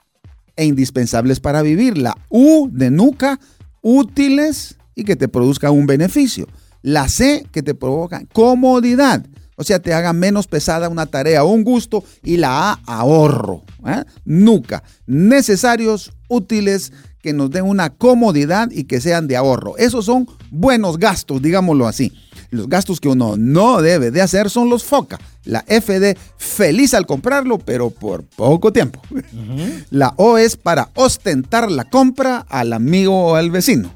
e 0.54 0.64
indispensables 0.64 1.40
para 1.40 1.62
vivir. 1.62 1.98
La 1.98 2.16
U 2.28 2.68
de 2.70 2.90
nuca. 2.90 3.40
Útiles 3.80 4.76
y 4.94 5.04
que 5.04 5.16
te 5.16 5.28
produzca 5.28 5.70
un 5.70 5.86
beneficio. 5.86 6.46
La 6.86 7.08
C 7.08 7.44
que 7.50 7.64
te 7.64 7.74
provoca 7.74 8.22
comodidad. 8.32 9.26
O 9.56 9.64
sea, 9.64 9.80
te 9.80 9.92
haga 9.92 10.12
menos 10.12 10.46
pesada 10.46 10.88
una 10.88 11.06
tarea 11.06 11.42
o 11.42 11.48
un 11.48 11.64
gusto. 11.64 12.04
Y 12.22 12.36
la 12.36 12.70
A, 12.70 12.80
ahorro. 12.86 13.64
¿eh? 13.84 14.04
Nuca. 14.24 14.84
Necesarios, 15.04 16.12
útiles, 16.28 16.92
que 17.20 17.32
nos 17.32 17.50
den 17.50 17.64
una 17.64 17.90
comodidad 17.90 18.70
y 18.70 18.84
que 18.84 19.00
sean 19.00 19.26
de 19.26 19.34
ahorro. 19.34 19.76
Esos 19.78 20.04
son 20.04 20.28
buenos 20.52 20.96
gastos, 20.96 21.42
digámoslo 21.42 21.88
así. 21.88 22.12
Los 22.50 22.68
gastos 22.68 23.00
que 23.00 23.08
uno 23.08 23.34
no 23.36 23.82
debe 23.82 24.12
de 24.12 24.22
hacer 24.22 24.48
son 24.48 24.70
los 24.70 24.84
FOCA. 24.84 25.18
La 25.44 25.64
FD, 25.66 26.16
feliz 26.36 26.94
al 26.94 27.04
comprarlo, 27.04 27.58
pero 27.58 27.90
por 27.90 28.22
poco 28.22 28.72
tiempo. 28.72 29.02
Uh 29.10 29.16
-huh. 29.16 29.84
La 29.90 30.14
O 30.18 30.38
es 30.38 30.56
para 30.56 30.90
ostentar 30.94 31.68
la 31.68 31.86
compra 31.86 32.46
al 32.48 32.72
amigo 32.72 33.32
o 33.32 33.34
al 33.34 33.50
vecino. 33.50 33.90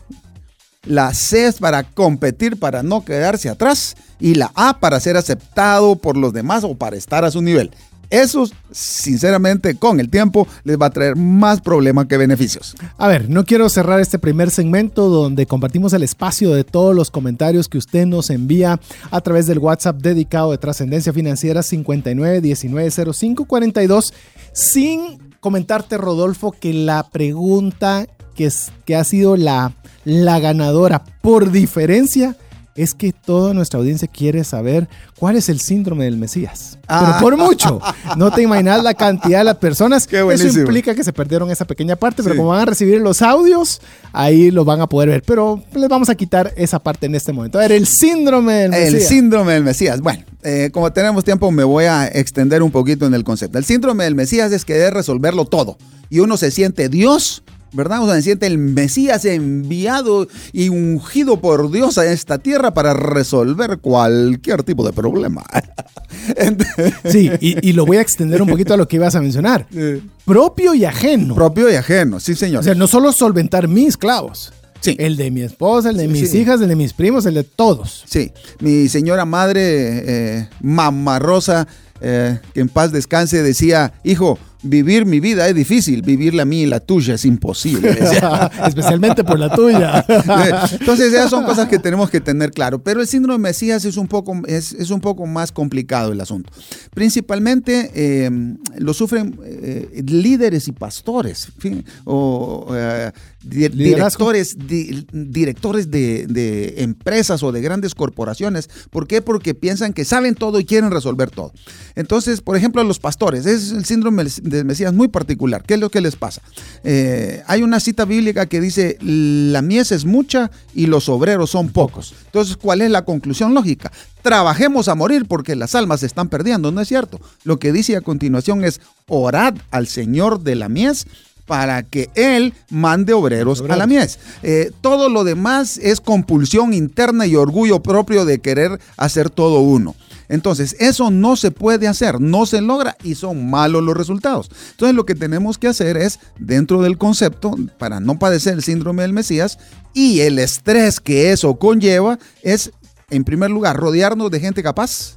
La 0.86 1.12
C 1.12 1.46
es 1.46 1.58
para 1.58 1.84
competir, 1.84 2.58
para 2.58 2.82
no 2.82 3.04
quedarse 3.04 3.50
atrás. 3.50 3.96
Y 4.18 4.34
la 4.34 4.50
A 4.54 4.80
para 4.80 5.00
ser 5.00 5.16
aceptado 5.16 5.96
por 5.96 6.16
los 6.16 6.32
demás 6.32 6.64
o 6.64 6.74
para 6.74 6.96
estar 6.96 7.24
a 7.24 7.30
su 7.30 7.42
nivel. 7.42 7.70
Eso, 8.10 8.46
sinceramente, 8.72 9.74
con 9.76 10.00
el 10.00 10.10
tiempo 10.10 10.46
les 10.64 10.76
va 10.80 10.86
a 10.86 10.90
traer 10.90 11.14
más 11.14 11.60
problemas 11.60 12.06
que 12.06 12.16
beneficios. 12.16 12.74
A 12.98 13.06
ver, 13.06 13.30
no 13.30 13.44
quiero 13.44 13.68
cerrar 13.68 14.00
este 14.00 14.18
primer 14.18 14.50
segmento 14.50 15.08
donde 15.08 15.46
compartimos 15.46 15.92
el 15.92 16.02
espacio 16.02 16.52
de 16.52 16.64
todos 16.64 16.96
los 16.96 17.12
comentarios 17.12 17.68
que 17.68 17.78
usted 17.78 18.06
nos 18.06 18.30
envía 18.30 18.80
a 19.12 19.20
través 19.20 19.46
del 19.46 19.60
WhatsApp 19.60 19.98
dedicado 19.98 20.50
de 20.50 20.58
Trascendencia 20.58 21.12
Financiera 21.12 21.60
59190542 21.60 24.12
sin 24.52 25.20
comentarte, 25.38 25.96
Rodolfo, 25.96 26.50
que 26.50 26.74
la 26.74 27.08
pregunta 27.10 28.08
que, 28.34 28.46
es, 28.46 28.72
que 28.86 28.96
ha 28.96 29.04
sido 29.04 29.36
la, 29.36 29.76
la 30.04 30.38
ganadora 30.40 31.02
por 31.20 31.50
diferencia 31.50 32.36
es 32.76 32.94
que 32.94 33.12
toda 33.12 33.52
nuestra 33.52 33.78
audiencia 33.78 34.08
quiere 34.08 34.44
saber 34.44 34.88
cuál 35.18 35.36
es 35.36 35.48
el 35.48 35.60
síndrome 35.60 36.04
del 36.04 36.16
Mesías. 36.16 36.78
Ah. 36.88 37.18
Pero 37.18 37.20
por 37.20 37.36
mucho. 37.36 37.80
No 38.16 38.32
te 38.32 38.42
imaginas 38.42 38.82
la 38.82 38.94
cantidad 38.94 39.38
de 39.38 39.44
las 39.44 39.56
personas. 39.56 40.08
Eso 40.10 40.60
implica 40.60 40.94
que 40.94 41.04
se 41.04 41.12
perdieron 41.12 41.50
esa 41.50 41.64
pequeña 41.64 41.96
parte, 41.96 42.22
pero 42.22 42.36
como 42.36 42.48
van 42.48 42.60
a 42.60 42.64
recibir 42.64 43.00
los 43.00 43.22
audios, 43.22 43.80
ahí 44.12 44.50
lo 44.50 44.64
van 44.64 44.80
a 44.80 44.86
poder 44.86 45.08
ver. 45.08 45.22
Pero 45.22 45.62
les 45.74 45.88
vamos 45.88 46.08
a 46.08 46.14
quitar 46.14 46.52
esa 46.56 46.78
parte 46.78 47.06
en 47.06 47.14
este 47.14 47.32
momento. 47.32 47.58
A 47.58 47.62
ver, 47.62 47.72
el 47.72 47.86
síndrome 47.86 48.54
del 48.54 48.70
Mesías. 48.70 48.94
El 48.94 49.00
síndrome 49.02 49.52
del 49.52 49.64
Mesías. 49.64 50.00
Bueno, 50.00 50.24
eh, 50.42 50.70
como 50.72 50.92
tenemos 50.92 51.24
tiempo, 51.24 51.50
me 51.50 51.64
voy 51.64 51.84
a 51.84 52.06
extender 52.06 52.62
un 52.62 52.70
poquito 52.70 53.06
en 53.06 53.14
el 53.14 53.24
concepto. 53.24 53.58
El 53.58 53.64
síndrome 53.64 54.04
del 54.04 54.14
Mesías 54.14 54.52
es 54.52 54.64
querer 54.64 54.94
resolverlo 54.94 55.44
todo. 55.44 55.76
Y 56.08 56.20
uno 56.20 56.36
se 56.36 56.50
siente 56.50 56.88
Dios 56.88 57.42
¿verdad? 57.72 58.02
O 58.02 58.06
sea, 58.06 58.16
se 58.16 58.22
siente 58.22 58.46
el 58.46 58.58
Mesías 58.58 59.24
enviado 59.24 60.28
y 60.52 60.68
ungido 60.68 61.40
por 61.40 61.70
Dios 61.70 61.98
a 61.98 62.10
esta 62.10 62.38
tierra 62.38 62.74
para 62.74 62.94
resolver 62.94 63.78
cualquier 63.78 64.62
tipo 64.62 64.84
de 64.84 64.92
problema. 64.92 65.44
sí, 67.04 67.30
y, 67.40 67.68
y, 67.68 67.72
lo 67.72 67.86
voy 67.86 67.98
a 67.98 68.00
extender 68.00 68.42
un 68.42 68.48
poquito 68.48 68.74
a 68.74 68.76
lo 68.76 68.88
que 68.88 68.96
ibas 68.96 69.14
a 69.14 69.20
mencionar. 69.20 69.66
Propio 70.24 70.74
y 70.74 70.84
ajeno. 70.84 71.34
Propio 71.34 71.70
y 71.70 71.74
ajeno, 71.74 72.20
sí, 72.20 72.34
señor. 72.34 72.60
O 72.60 72.62
sea, 72.62 72.74
no 72.74 72.86
solo 72.86 73.12
solventar 73.12 73.68
mis 73.68 73.96
clavos. 73.96 74.52
Sí. 74.80 74.96
El 74.98 75.16
de 75.16 75.30
mi 75.30 75.42
esposa, 75.42 75.90
el 75.90 75.96
de 75.96 76.04
sí, 76.04 76.08
mis 76.08 76.30
sí. 76.30 76.38
hijas, 76.38 76.60
el 76.60 76.68
de 76.68 76.76
mis 76.76 76.92
primos, 76.92 77.26
el 77.26 77.34
de 77.34 77.44
todos. 77.44 78.04
Sí. 78.06 78.32
Mi 78.60 78.88
señora 78.88 79.24
madre, 79.24 79.60
eh, 79.62 80.48
mamá 80.62 81.18
Rosa, 81.18 81.68
eh, 82.00 82.38
que 82.54 82.60
en 82.60 82.68
paz 82.68 82.90
descanse, 82.90 83.42
decía, 83.42 83.92
hijo, 84.04 84.38
vivir 84.62 85.06
mi 85.06 85.20
vida 85.20 85.48
es 85.48 85.54
difícil, 85.54 86.02
vivir 86.02 86.34
la 86.34 86.44
mía 86.44 86.62
y 86.62 86.66
la 86.66 86.80
tuya 86.80 87.14
es 87.14 87.24
imposible. 87.24 87.90
Especialmente 88.66 89.24
por 89.24 89.38
la 89.38 89.54
tuya. 89.54 90.04
Entonces, 90.80 91.12
esas 91.12 91.30
son 91.30 91.44
cosas 91.44 91.68
que 91.68 91.78
tenemos 91.78 92.10
que 92.10 92.20
tener 92.20 92.50
claro. 92.50 92.82
Pero 92.82 93.00
el 93.00 93.06
síndrome 93.06 93.48
de 93.48 93.50
Mesías 93.50 93.84
es 93.84 93.96
un 93.96 94.08
poco, 94.08 94.40
es, 94.46 94.72
es 94.72 94.90
un 94.90 95.00
poco 95.00 95.26
más 95.26 95.52
complicado 95.52 96.12
el 96.12 96.20
asunto. 96.20 96.52
Principalmente 96.94 97.90
eh, 97.94 98.30
lo 98.78 98.94
sufren 98.94 99.38
eh, 99.44 100.02
líderes 100.06 100.68
y 100.68 100.72
pastores, 100.72 101.48
fin, 101.58 101.84
o 102.04 102.68
eh, 102.74 103.10
directores, 103.42 104.56
di, 104.58 105.06
directores 105.12 105.90
de, 105.90 106.26
de, 106.26 106.82
empresas 106.82 107.42
o 107.42 107.52
de 107.52 107.60
grandes 107.60 107.94
corporaciones. 107.94 108.68
¿Por 108.90 109.06
qué? 109.06 109.22
Porque 109.22 109.54
piensan 109.54 109.92
que 109.92 110.04
saben 110.04 110.34
todo 110.34 110.60
y 110.60 110.64
quieren 110.64 110.90
resolver 110.90 111.30
todo. 111.30 111.52
Entonces, 111.94 112.40
por 112.40 112.56
ejemplo, 112.56 112.82
los 112.84 112.98
pastores, 112.98 113.46
es 113.46 113.72
el 113.72 113.84
síndrome 113.84 114.24
del 114.50 114.64
Mesías 114.64 114.92
muy 114.92 115.08
particular. 115.08 115.62
¿Qué 115.62 115.74
es 115.74 115.80
lo 115.80 115.90
que 115.90 116.00
les 116.00 116.16
pasa? 116.16 116.42
Eh, 116.84 117.42
hay 117.46 117.62
una 117.62 117.80
cita 117.80 118.04
bíblica 118.04 118.46
que 118.46 118.60
dice, 118.60 118.98
la 119.00 119.62
mies 119.62 119.92
es 119.92 120.04
mucha 120.04 120.50
y 120.74 120.86
los 120.86 121.08
obreros 121.08 121.50
son 121.50 121.68
pocos. 121.68 122.14
Entonces, 122.26 122.56
¿cuál 122.56 122.82
es 122.82 122.90
la 122.90 123.04
conclusión 123.04 123.54
lógica? 123.54 123.90
Trabajemos 124.22 124.88
a 124.88 124.94
morir 124.94 125.26
porque 125.26 125.56
las 125.56 125.74
almas 125.74 126.00
se 126.00 126.06
están 126.06 126.28
perdiendo, 126.28 126.70
¿no 126.70 126.80
es 126.80 126.88
cierto? 126.88 127.20
Lo 127.44 127.58
que 127.58 127.72
dice 127.72 127.96
a 127.96 128.02
continuación 128.02 128.64
es, 128.64 128.80
orad 129.08 129.54
al 129.70 129.86
Señor 129.86 130.42
de 130.42 130.56
la 130.56 130.68
mies 130.68 131.06
para 131.50 131.82
que 131.82 132.10
Él 132.14 132.54
mande 132.70 133.12
obreros 133.12 133.60
a 133.68 133.76
la 133.76 133.88
mies. 133.88 134.20
Eh, 134.44 134.70
todo 134.80 135.08
lo 135.08 135.24
demás 135.24 135.78
es 135.78 136.00
compulsión 136.00 136.72
interna 136.72 137.26
y 137.26 137.34
orgullo 137.34 137.82
propio 137.82 138.24
de 138.24 138.38
querer 138.38 138.78
hacer 138.96 139.30
todo 139.30 139.58
uno. 139.58 139.96
Entonces, 140.30 140.76
eso 140.78 141.10
no 141.10 141.34
se 141.34 141.50
puede 141.50 141.88
hacer, 141.88 142.20
no 142.20 142.46
se 142.46 142.60
logra 142.60 142.96
y 143.02 143.16
son 143.16 143.50
malos 143.50 143.82
los 143.82 143.96
resultados. 143.96 144.48
Entonces, 144.70 144.94
lo 144.94 145.04
que 145.04 145.16
tenemos 145.16 145.58
que 145.58 145.66
hacer 145.66 145.96
es, 145.96 146.20
dentro 146.38 146.80
del 146.82 146.98
concepto, 146.98 147.56
para 147.78 147.98
no 147.98 148.16
padecer 148.16 148.54
el 148.54 148.62
síndrome 148.62 149.02
del 149.02 149.12
Mesías 149.12 149.58
y 149.92 150.20
el 150.20 150.38
estrés 150.38 151.00
que 151.00 151.32
eso 151.32 151.56
conlleva, 151.56 152.20
es, 152.42 152.70
en 153.10 153.24
primer 153.24 153.50
lugar, 153.50 153.76
rodearnos 153.76 154.30
de 154.30 154.38
gente 154.38 154.62
capaz, 154.62 155.16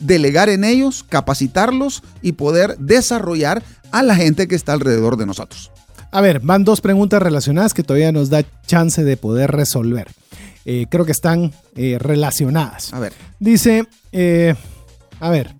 delegar 0.00 0.48
en 0.48 0.64
ellos, 0.64 1.04
capacitarlos 1.08 2.02
y 2.20 2.32
poder 2.32 2.76
desarrollar 2.78 3.62
a 3.92 4.02
la 4.02 4.16
gente 4.16 4.48
que 4.48 4.56
está 4.56 4.72
alrededor 4.72 5.16
de 5.16 5.26
nosotros. 5.26 5.70
A 6.10 6.20
ver, 6.20 6.40
van 6.40 6.64
dos 6.64 6.80
preguntas 6.80 7.22
relacionadas 7.22 7.74
que 7.74 7.84
todavía 7.84 8.10
nos 8.10 8.28
da 8.28 8.44
chance 8.66 9.04
de 9.04 9.16
poder 9.16 9.52
resolver. 9.52 10.08
Eh, 10.70 10.84
creo 10.90 11.06
que 11.06 11.12
están 11.12 11.50
eh, 11.76 11.96
relacionadas. 11.98 12.92
A 12.92 12.98
ver. 12.98 13.14
Dice, 13.40 13.86
eh, 14.12 14.54
a 15.18 15.30
ver, 15.30 15.56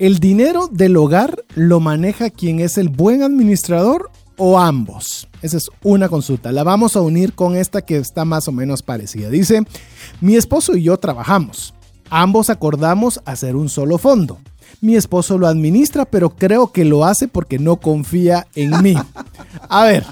¿el 0.00 0.18
dinero 0.18 0.66
del 0.72 0.96
hogar 0.96 1.44
lo 1.54 1.78
maneja 1.78 2.28
quien 2.28 2.58
es 2.58 2.78
el 2.78 2.88
buen 2.88 3.22
administrador 3.22 4.10
o 4.36 4.58
ambos? 4.58 5.28
Esa 5.40 5.58
es 5.58 5.70
una 5.84 6.08
consulta. 6.08 6.50
La 6.50 6.64
vamos 6.64 6.96
a 6.96 7.00
unir 7.00 7.34
con 7.34 7.54
esta 7.54 7.82
que 7.82 7.96
está 7.96 8.24
más 8.24 8.48
o 8.48 8.52
menos 8.52 8.82
parecida. 8.82 9.30
Dice, 9.30 9.62
mi 10.20 10.34
esposo 10.34 10.76
y 10.76 10.82
yo 10.82 10.96
trabajamos. 10.96 11.72
Ambos 12.10 12.50
acordamos 12.50 13.20
hacer 13.24 13.54
un 13.54 13.68
solo 13.68 13.98
fondo. 13.98 14.40
Mi 14.80 14.96
esposo 14.96 15.38
lo 15.38 15.46
administra, 15.46 16.06
pero 16.06 16.30
creo 16.30 16.72
que 16.72 16.84
lo 16.84 17.04
hace 17.04 17.28
porque 17.28 17.60
no 17.60 17.76
confía 17.76 18.48
en 18.56 18.82
mí. 18.82 18.96
A 19.68 19.84
ver, 19.84 20.04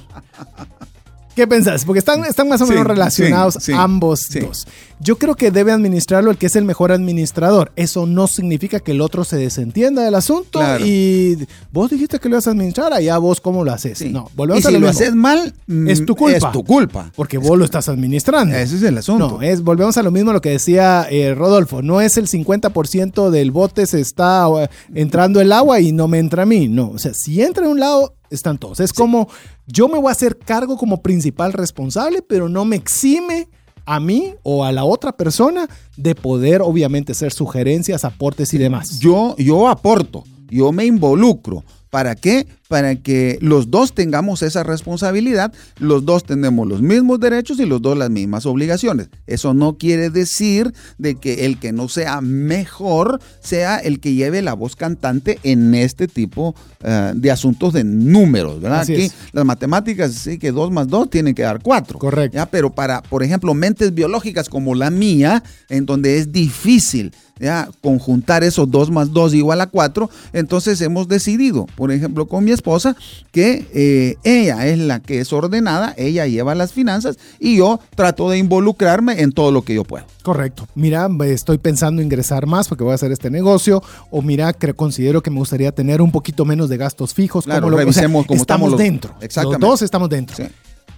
¿Qué 1.37 1.47
pensás? 1.47 1.85
Porque 1.85 1.99
están, 1.99 2.25
están 2.25 2.49
más 2.49 2.63
o 2.63 2.67
menos 2.67 2.83
Sí, 2.83 2.89
relacionados 2.89 3.55
sí, 3.55 3.61
sí, 3.67 3.73
ambos 3.75 4.27
dos. 4.31 4.67
Yo 4.99 5.19
creo 5.19 5.35
que 5.35 5.51
debe 5.51 5.73
administrarlo 5.73 6.31
el 6.31 6.39
que 6.39 6.47
es 6.47 6.57
el 6.57 6.65
mejor 6.65 6.91
administrador. 6.91 7.71
Eso 7.77 8.07
no 8.07 8.27
significa 8.27 8.81
que 8.81 8.93
el 8.93 9.01
otro 9.01 9.25
se 9.25 9.37
desentienda 9.37 10.03
del 10.03 10.15
asunto 10.15 10.59
Claro. 10.59 10.85
y 10.87 11.47
vos 11.71 11.91
dijiste 11.91 12.19
que 12.19 12.29
lo 12.29 12.37
ibas 12.37 12.47
a 12.47 12.51
administrar, 12.53 12.93
allá 12.93 13.19
vos 13.19 13.41
cómo 13.41 13.63
lo 13.65 13.73
haces. 13.73 13.99
Sí. 13.99 14.11
No, 14.11 14.31
volvemos 14.35 14.65
y 14.65 14.69
a 14.69 14.71
si 14.71 14.79
lo 14.79 14.89
haces 14.89 15.15
mal, 15.15 15.55
mm, 15.67 15.89
Es 15.89 16.07
tu 16.07 16.17
culpa. 16.17 16.37
Es 16.39 16.53
tu 16.53 16.65
culpa. 16.65 17.13
Porque 17.15 17.37
vos 17.39 17.59
lo 17.59 17.65
estás 17.65 17.89
administrando. 17.89 18.55
Ese 18.57 18.77
es 18.77 18.83
el 18.83 18.97
asunto. 18.97 19.29
No, 19.29 19.43
es, 19.43 19.63
volvemos 19.63 19.97
a 19.99 20.03
lo 20.03 20.11
mismo 20.11 20.33
lo 20.33 20.41
que 20.41 20.51
decía 20.51 21.07
eh, 21.11 21.35
Rodolfo. 21.35 21.83
No 21.83 22.01
es 22.01 22.17
el 22.17 22.27
50% 22.27 23.31
del 23.31 23.51
bote 23.51 23.87
se 23.87 24.01
está 24.01 24.47
eh, 24.59 24.69
entrando 24.95 25.41
el 25.41 25.53
agua 25.53 25.81
y 25.81 25.93
no 25.93 26.09
me 26.09 26.19
entra 26.19 26.45
a 26.45 26.47
mí. 26.47 26.69
No, 26.69 26.91
o 26.91 26.99
sea, 26.99 27.13
si 27.13 27.43
entra 27.43 27.65
en 27.65 27.73
un 27.73 27.81
lado, 27.81 28.15
están 28.31 28.59
todos. 28.59 28.81
Es 28.81 28.93
como 28.93 29.29
yo 29.67 29.89
me 29.89 29.99
voy 29.99 30.09
a 30.09 30.13
hacer 30.13 30.39
cargo 30.39 30.77
como 30.77 31.03
principal 31.03 31.53
responsable, 31.53 32.23
pero 32.23 32.49
no 32.49 32.65
me 32.65 32.77
exime 32.77 33.49
a 33.87 34.01
mí 34.01 34.35
o 34.43 34.65
a 34.65 34.73
la 34.73 34.85
otra 34.85 35.17
persona 35.17 35.69
de 35.97 36.15
poder, 36.15 36.61
obviamente, 36.61 37.13
hacer 37.13 37.33
sugerencias, 37.33 38.05
aportes 38.05 38.53
y 38.53 38.59
demás. 38.59 38.99
Yo, 38.99 39.37
yo 39.39 39.69
aporto, 39.69 40.25
yo 40.49 40.73
me 40.73 40.85
involucro. 40.85 41.65
¿Para 41.89 42.17
qué? 42.17 42.47
Para 42.69 42.97
que 42.97 43.39
los 43.41 43.71
dos 43.71 43.95
tengamos 43.95 44.43
esa 44.43 44.63
responsabilidad, 44.63 45.53
los 45.79 46.05
dos 46.05 46.25
tenemos 46.25 46.67
los 46.67 46.83
mismos 46.83 47.21
derechos 47.21 47.61
y 47.61 47.67
los 47.67 47.81
dos 47.81 47.97
las 47.97 48.11
mismas 48.11 48.47
obligaciones. 48.47 49.09
Eso 49.27 49.55
no 49.55 49.79
quiere 49.79 50.11
decir 50.11 50.73
de 50.99 51.15
que 51.17 51.47
el 51.47 51.59
que 51.59 51.73
no 51.73 51.89
sea 51.89 52.21
mejor 52.21 53.21
sea 53.41 53.77
el 53.79 54.01
que 54.01 54.15
lleve 54.15 54.43
la 54.43 54.55
voz 54.55 54.77
cantante 54.77 55.39
en 55.43 55.75
este 55.75 56.09
tipo 56.09 56.55
eh, 56.83 57.13
de 57.15 57.31
asuntos 57.31 57.73
de 57.73 57.85
números, 57.85 58.61
¿verdad? 58.61 58.81
Así 58.81 58.95
Aquí 58.95 59.03
es. 59.05 59.15
las 59.33 59.45
matemáticas, 59.45 60.13
sí 60.13 60.39
que 60.39 60.53
dos 60.53 60.71
más 60.71 60.89
dos 60.89 61.09
tienen 61.11 61.35
que 61.35 61.43
dar 61.43 61.61
cuatro. 61.63 61.99
Correcto. 61.99 62.37
¿ya? 62.37 62.47
Pero 62.47 62.71
para, 62.75 63.03
por 63.03 63.23
ejemplo, 63.23 63.55
mentes 63.55 63.95
biológicas 63.95 64.49
como 64.49 64.75
la 64.75 64.91
mía, 64.91 65.43
en 65.69 65.87
donde 65.87 66.19
es 66.19 66.33
difícil 66.33 67.13
¿ya? 67.39 67.69
conjuntar 67.83 68.45
esos 68.45 68.71
dos 68.71 68.91
más 68.91 69.13
dos 69.13 69.35
igual 69.35 69.61
a 69.61 69.67
cuatro, 69.67 70.11
entonces 70.33 70.81
hemos 70.81 71.09
decidido, 71.09 71.67
por 71.77 71.93
ejemplo, 71.93 72.27
con 72.27 72.45
mi 72.45 72.53
esposa, 72.57 72.97
que 73.31 73.67
eh, 73.73 74.17
ella 74.25 74.67
es 74.67 74.79
la 74.79 74.99
que 75.01 75.21
es 75.21 75.33
ordenada, 75.33 75.95
ella 75.97 76.27
lleva 76.27 76.55
las 76.57 76.73
finanzas 76.73 77.17
y 77.39 77.57
yo 77.59 77.79
trato 77.95 78.29
de 78.29 78.39
involucrarme 78.39 79.23
en 79.23 79.31
todo 79.31 79.53
lo 79.53 79.63
que 79.63 79.75
yo 79.75 79.85
puedo. 79.85 80.05
Correcto. 80.25 80.67
Mira, 80.75 81.09
estoy 81.27 81.59
pensando 81.59 82.03
ingresar 82.03 82.47
más 82.47 82.67
porque 82.67 82.83
voy 82.83 82.91
a 82.93 82.97
hacer 82.97 83.13
este 83.13 83.31
negocio. 83.31 83.81
O 84.11 84.23
mira, 84.23 84.53
que 84.53 84.75
considero 84.75 85.23
que 85.23 85.31
me 85.31 85.39
gustaría 85.39 85.71
tener 85.71 86.03
un 86.03 86.11
poquito 86.11 86.45
menos 86.45 86.69
de 86.69 86.77
gastos 86.77 87.15
fijos. 87.15 87.45
Claro, 87.45 87.71
lo- 87.71 87.77
o 87.77 87.79
sea, 87.79 87.85
revisemos 87.85 88.27
cómo 88.27 88.41
estamos 88.41 88.71
los- 88.73 88.79
dentro. 88.79 89.15
Exactamente. 89.21 89.61
Los 89.65 89.71
dos 89.71 89.83
estamos 89.83 90.09
dentro. 90.09 90.37
Sí. 90.37 90.45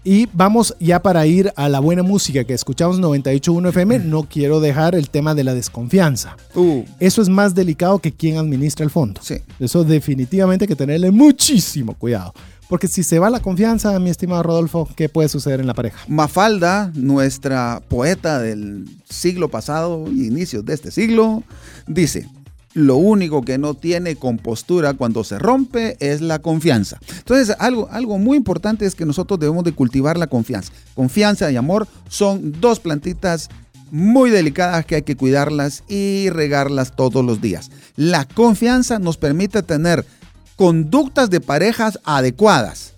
Y 0.05 0.29
vamos 0.33 0.75
ya 0.81 1.03
para 1.03 1.27
ir 1.27 1.53
a 1.57 1.69
la 1.69 1.81
buena 1.81 2.03
música 2.03 2.45
que 2.45 2.55
escuchamos 2.55 3.01
98.1 3.01 3.69
FM. 3.71 3.99
No 4.01 4.23
quiero 4.25 4.61
dejar 4.61 4.95
el 4.95 5.11
tema 5.11 5.35
de 5.35 5.45
la 5.45 5.55
desconfianza. 5.55 6.37
Uh, 6.55 6.83
Eso 7.01 7.21
es 7.21 7.29
más 7.29 7.55
delicado 7.55 7.99
que 7.99 8.13
quien 8.13 8.37
administra 8.39 8.85
el 8.85 8.91
fondo. 8.91 9.21
sí. 9.23 9.37
Eso 9.59 9.85
definitivamente 9.85 10.65
hay 10.65 10.69
que 10.69 10.77
tenerle 10.77 11.11
muchísimo 11.11 11.95
cuidado. 11.95 12.33
Porque 12.69 12.87
si 12.87 13.03
se 13.03 13.19
va 13.19 13.31
la 13.31 13.41
confianza, 13.41 13.99
mi 13.99 14.11
estimado 14.11 14.43
Rodolfo, 14.43 14.89
¿qué 14.95 15.09
puede 15.09 15.29
suceder 15.31 15.59
en 15.61 15.67
la 15.67 15.73
pareja? 15.75 15.99
Mafalda, 16.07 16.93
nuestra 16.95 17.81
poeta 17.89 18.39
del 18.41 18.85
siglo 19.09 19.49
pasado 19.49 20.05
y 20.13 20.27
inicios 20.27 20.65
de 20.67 20.75
este 20.75 20.91
siglo, 20.91 21.43
dice, 21.87 22.29
lo 22.79 22.97
único 22.97 23.43
que 23.43 23.59
no 23.59 23.75
tiene 23.75 24.15
compostura 24.15 24.95
cuando 24.95 25.25
se 25.25 25.39
rompe 25.39 25.97
es 25.99 26.21
la 26.21 26.39
confianza. 26.39 26.99
Entonces, 27.19 27.57
algo, 27.59 27.89
algo 27.91 28.19
muy 28.19 28.37
importante 28.37 28.87
es 28.87 28.95
que 28.95 29.05
nosotros 29.05 29.41
debemos 29.41 29.65
de 29.65 29.73
cultivar 29.73 30.17
la 30.17 30.29
confianza. 30.29 30.73
Confianza 30.95 31.51
y 31.51 31.57
amor 31.57 31.89
son 32.09 32.53
dos 32.61 32.79
plantitas 32.79 33.49
muy 33.91 34.31
delicadas 34.31 34.87
que 34.87 34.97
hay 34.97 35.03
que 35.03 35.17
cuidarlas 35.17 35.83
y 35.89 36.31
regarlas 36.31 36.95
todos 36.95 37.25
los 37.25 37.41
días. 37.41 37.71
La 37.97 38.27
confianza 38.27 39.01
nos 39.01 39.17
permite 39.17 39.63
tener 39.65 40.05
conductas 40.55 41.31
de 41.31 41.41
parejas 41.41 41.99
adecuadas. 42.05 42.93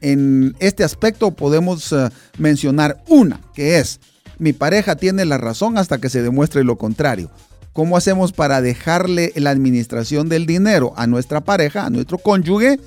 En 0.00 0.56
este 0.58 0.82
aspecto 0.82 1.30
podemos 1.30 1.92
eh, 1.92 2.10
mencionar 2.38 3.02
una, 3.08 3.40
que 3.54 3.78
es, 3.78 4.00
mi 4.38 4.52
pareja 4.52 4.96
tiene 4.96 5.24
la 5.24 5.38
razón 5.38 5.78
hasta 5.78 5.98
que 5.98 6.08
se 6.08 6.22
demuestre 6.22 6.64
lo 6.64 6.76
contrario. 6.76 7.30
¿Cómo 7.74 7.96
hacemos 7.96 8.32
para 8.32 8.62
dejarle 8.62 9.32
la 9.34 9.50
administración 9.50 10.28
del 10.28 10.46
dinero 10.46 10.94
a 10.96 11.08
nuestra 11.08 11.42
pareja, 11.42 11.84
a 11.84 11.90
nuestro 11.90 12.18
cónyuge, 12.18 12.78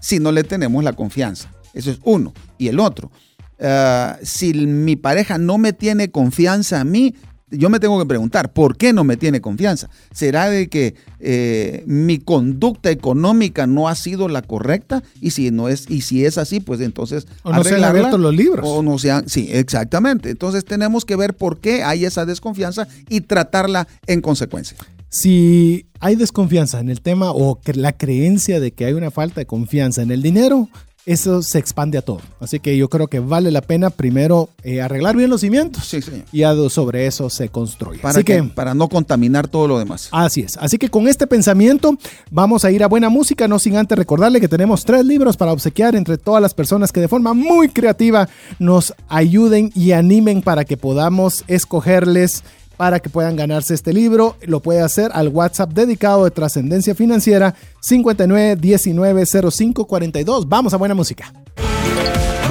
si 0.00 0.20
no 0.20 0.32
le 0.32 0.42
tenemos 0.42 0.82
la 0.82 0.94
confianza? 0.94 1.52
Eso 1.74 1.90
es 1.90 1.98
uno. 2.02 2.32
Y 2.56 2.68
el 2.68 2.80
otro, 2.80 3.10
eh, 3.58 4.14
si 4.22 4.54
mi 4.54 4.96
pareja 4.96 5.36
no 5.36 5.58
me 5.58 5.74
tiene 5.74 6.10
confianza 6.10 6.80
a 6.80 6.84
mí, 6.84 7.14
yo 7.52 7.70
me 7.70 7.78
tengo 7.78 7.98
que 7.98 8.06
preguntar, 8.06 8.52
¿por 8.52 8.76
qué 8.76 8.92
no 8.92 9.04
me 9.04 9.16
tiene 9.16 9.40
confianza? 9.40 9.90
¿Será 10.12 10.48
de 10.48 10.68
que 10.68 10.94
eh, 11.20 11.84
mi 11.86 12.18
conducta 12.18 12.90
económica 12.90 13.66
no 13.66 13.88
ha 13.88 13.94
sido 13.94 14.28
la 14.28 14.42
correcta? 14.42 15.02
Y 15.20 15.30
si 15.30 15.50
no 15.50 15.68
es, 15.68 15.88
y 15.88 16.00
si 16.00 16.24
es 16.24 16.38
así, 16.38 16.60
pues 16.60 16.80
entonces 16.80 17.26
O 17.42 17.52
no 17.52 17.62
se 17.62 17.76
han 17.76 17.84
abierto 17.84 18.18
los 18.18 18.34
libros. 18.34 18.64
O 18.66 18.82
no 18.82 18.98
sean, 18.98 19.28
sí, 19.28 19.48
exactamente. 19.52 20.30
Entonces 20.30 20.64
tenemos 20.64 21.04
que 21.04 21.16
ver 21.16 21.34
por 21.34 21.60
qué 21.60 21.82
hay 21.84 22.04
esa 22.04 22.26
desconfianza 22.26 22.88
y 23.08 23.20
tratarla 23.20 23.86
en 24.06 24.20
consecuencia. 24.20 24.76
Si 25.08 25.86
hay 26.00 26.16
desconfianza 26.16 26.80
en 26.80 26.88
el 26.88 27.02
tema 27.02 27.32
o 27.32 27.60
la 27.74 27.92
creencia 27.92 28.60
de 28.60 28.72
que 28.72 28.86
hay 28.86 28.94
una 28.94 29.10
falta 29.10 29.42
de 29.42 29.46
confianza 29.46 30.00
en 30.00 30.10
el 30.10 30.22
dinero, 30.22 30.70
eso 31.04 31.42
se 31.42 31.58
expande 31.58 31.98
a 31.98 32.02
todo. 32.02 32.20
Así 32.40 32.60
que 32.60 32.76
yo 32.76 32.88
creo 32.88 33.08
que 33.08 33.18
vale 33.18 33.50
la 33.50 33.60
pena 33.60 33.90
primero 33.90 34.48
eh, 34.62 34.80
arreglar 34.80 35.16
bien 35.16 35.30
los 35.30 35.40
cimientos 35.40 35.84
Sí, 35.84 36.00
señor. 36.00 36.24
y 36.32 36.42
sobre 36.70 37.06
eso 37.06 37.28
se 37.30 37.48
construye. 37.48 38.00
Para, 38.00 38.14
Así 38.14 38.24
que, 38.24 38.36
que, 38.36 38.42
para 38.44 38.74
no 38.74 38.88
contaminar 38.88 39.48
todo 39.48 39.66
lo 39.66 39.78
demás. 39.78 40.08
Así 40.12 40.42
es. 40.42 40.56
Así 40.58 40.78
que 40.78 40.88
con 40.88 41.08
este 41.08 41.26
pensamiento 41.26 41.96
vamos 42.30 42.64
a 42.64 42.70
ir 42.70 42.84
a 42.84 42.88
buena 42.88 43.08
música, 43.08 43.48
no 43.48 43.58
sin 43.58 43.76
antes 43.76 43.98
recordarle 43.98 44.40
que 44.40 44.48
tenemos 44.48 44.84
tres 44.84 45.04
libros 45.04 45.36
para 45.36 45.52
obsequiar 45.52 45.96
entre 45.96 46.18
todas 46.18 46.40
las 46.40 46.54
personas 46.54 46.92
que 46.92 47.00
de 47.00 47.08
forma 47.08 47.34
muy 47.34 47.68
creativa 47.68 48.28
nos 48.58 48.94
ayuden 49.08 49.70
y 49.74 49.92
animen 49.92 50.42
para 50.42 50.64
que 50.64 50.76
podamos 50.76 51.44
escogerles 51.48 52.44
para 52.76 53.00
que 53.00 53.10
puedan 53.10 53.36
ganarse 53.36 53.74
este 53.74 53.92
libro. 53.92 54.36
Lo 54.42 54.60
puede 54.60 54.80
hacer 54.80 55.10
al 55.14 55.28
WhatsApp 55.28 55.72
dedicado 55.72 56.24
de 56.24 56.30
Trascendencia 56.30 56.94
Financiera 56.94 57.54
59190542. 57.82 60.44
Vamos 60.48 60.72
a 60.74 60.76
buena 60.76 60.94
música. 60.94 61.32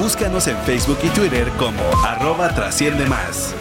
Búscanos 0.02 0.48
en 0.48 0.58
Facebook 0.60 0.98
y 1.04 1.10
Twitter 1.10 1.50
como 1.58 1.84
arroba 2.06 2.56
trasciende 2.56 3.06
más. 3.06 3.54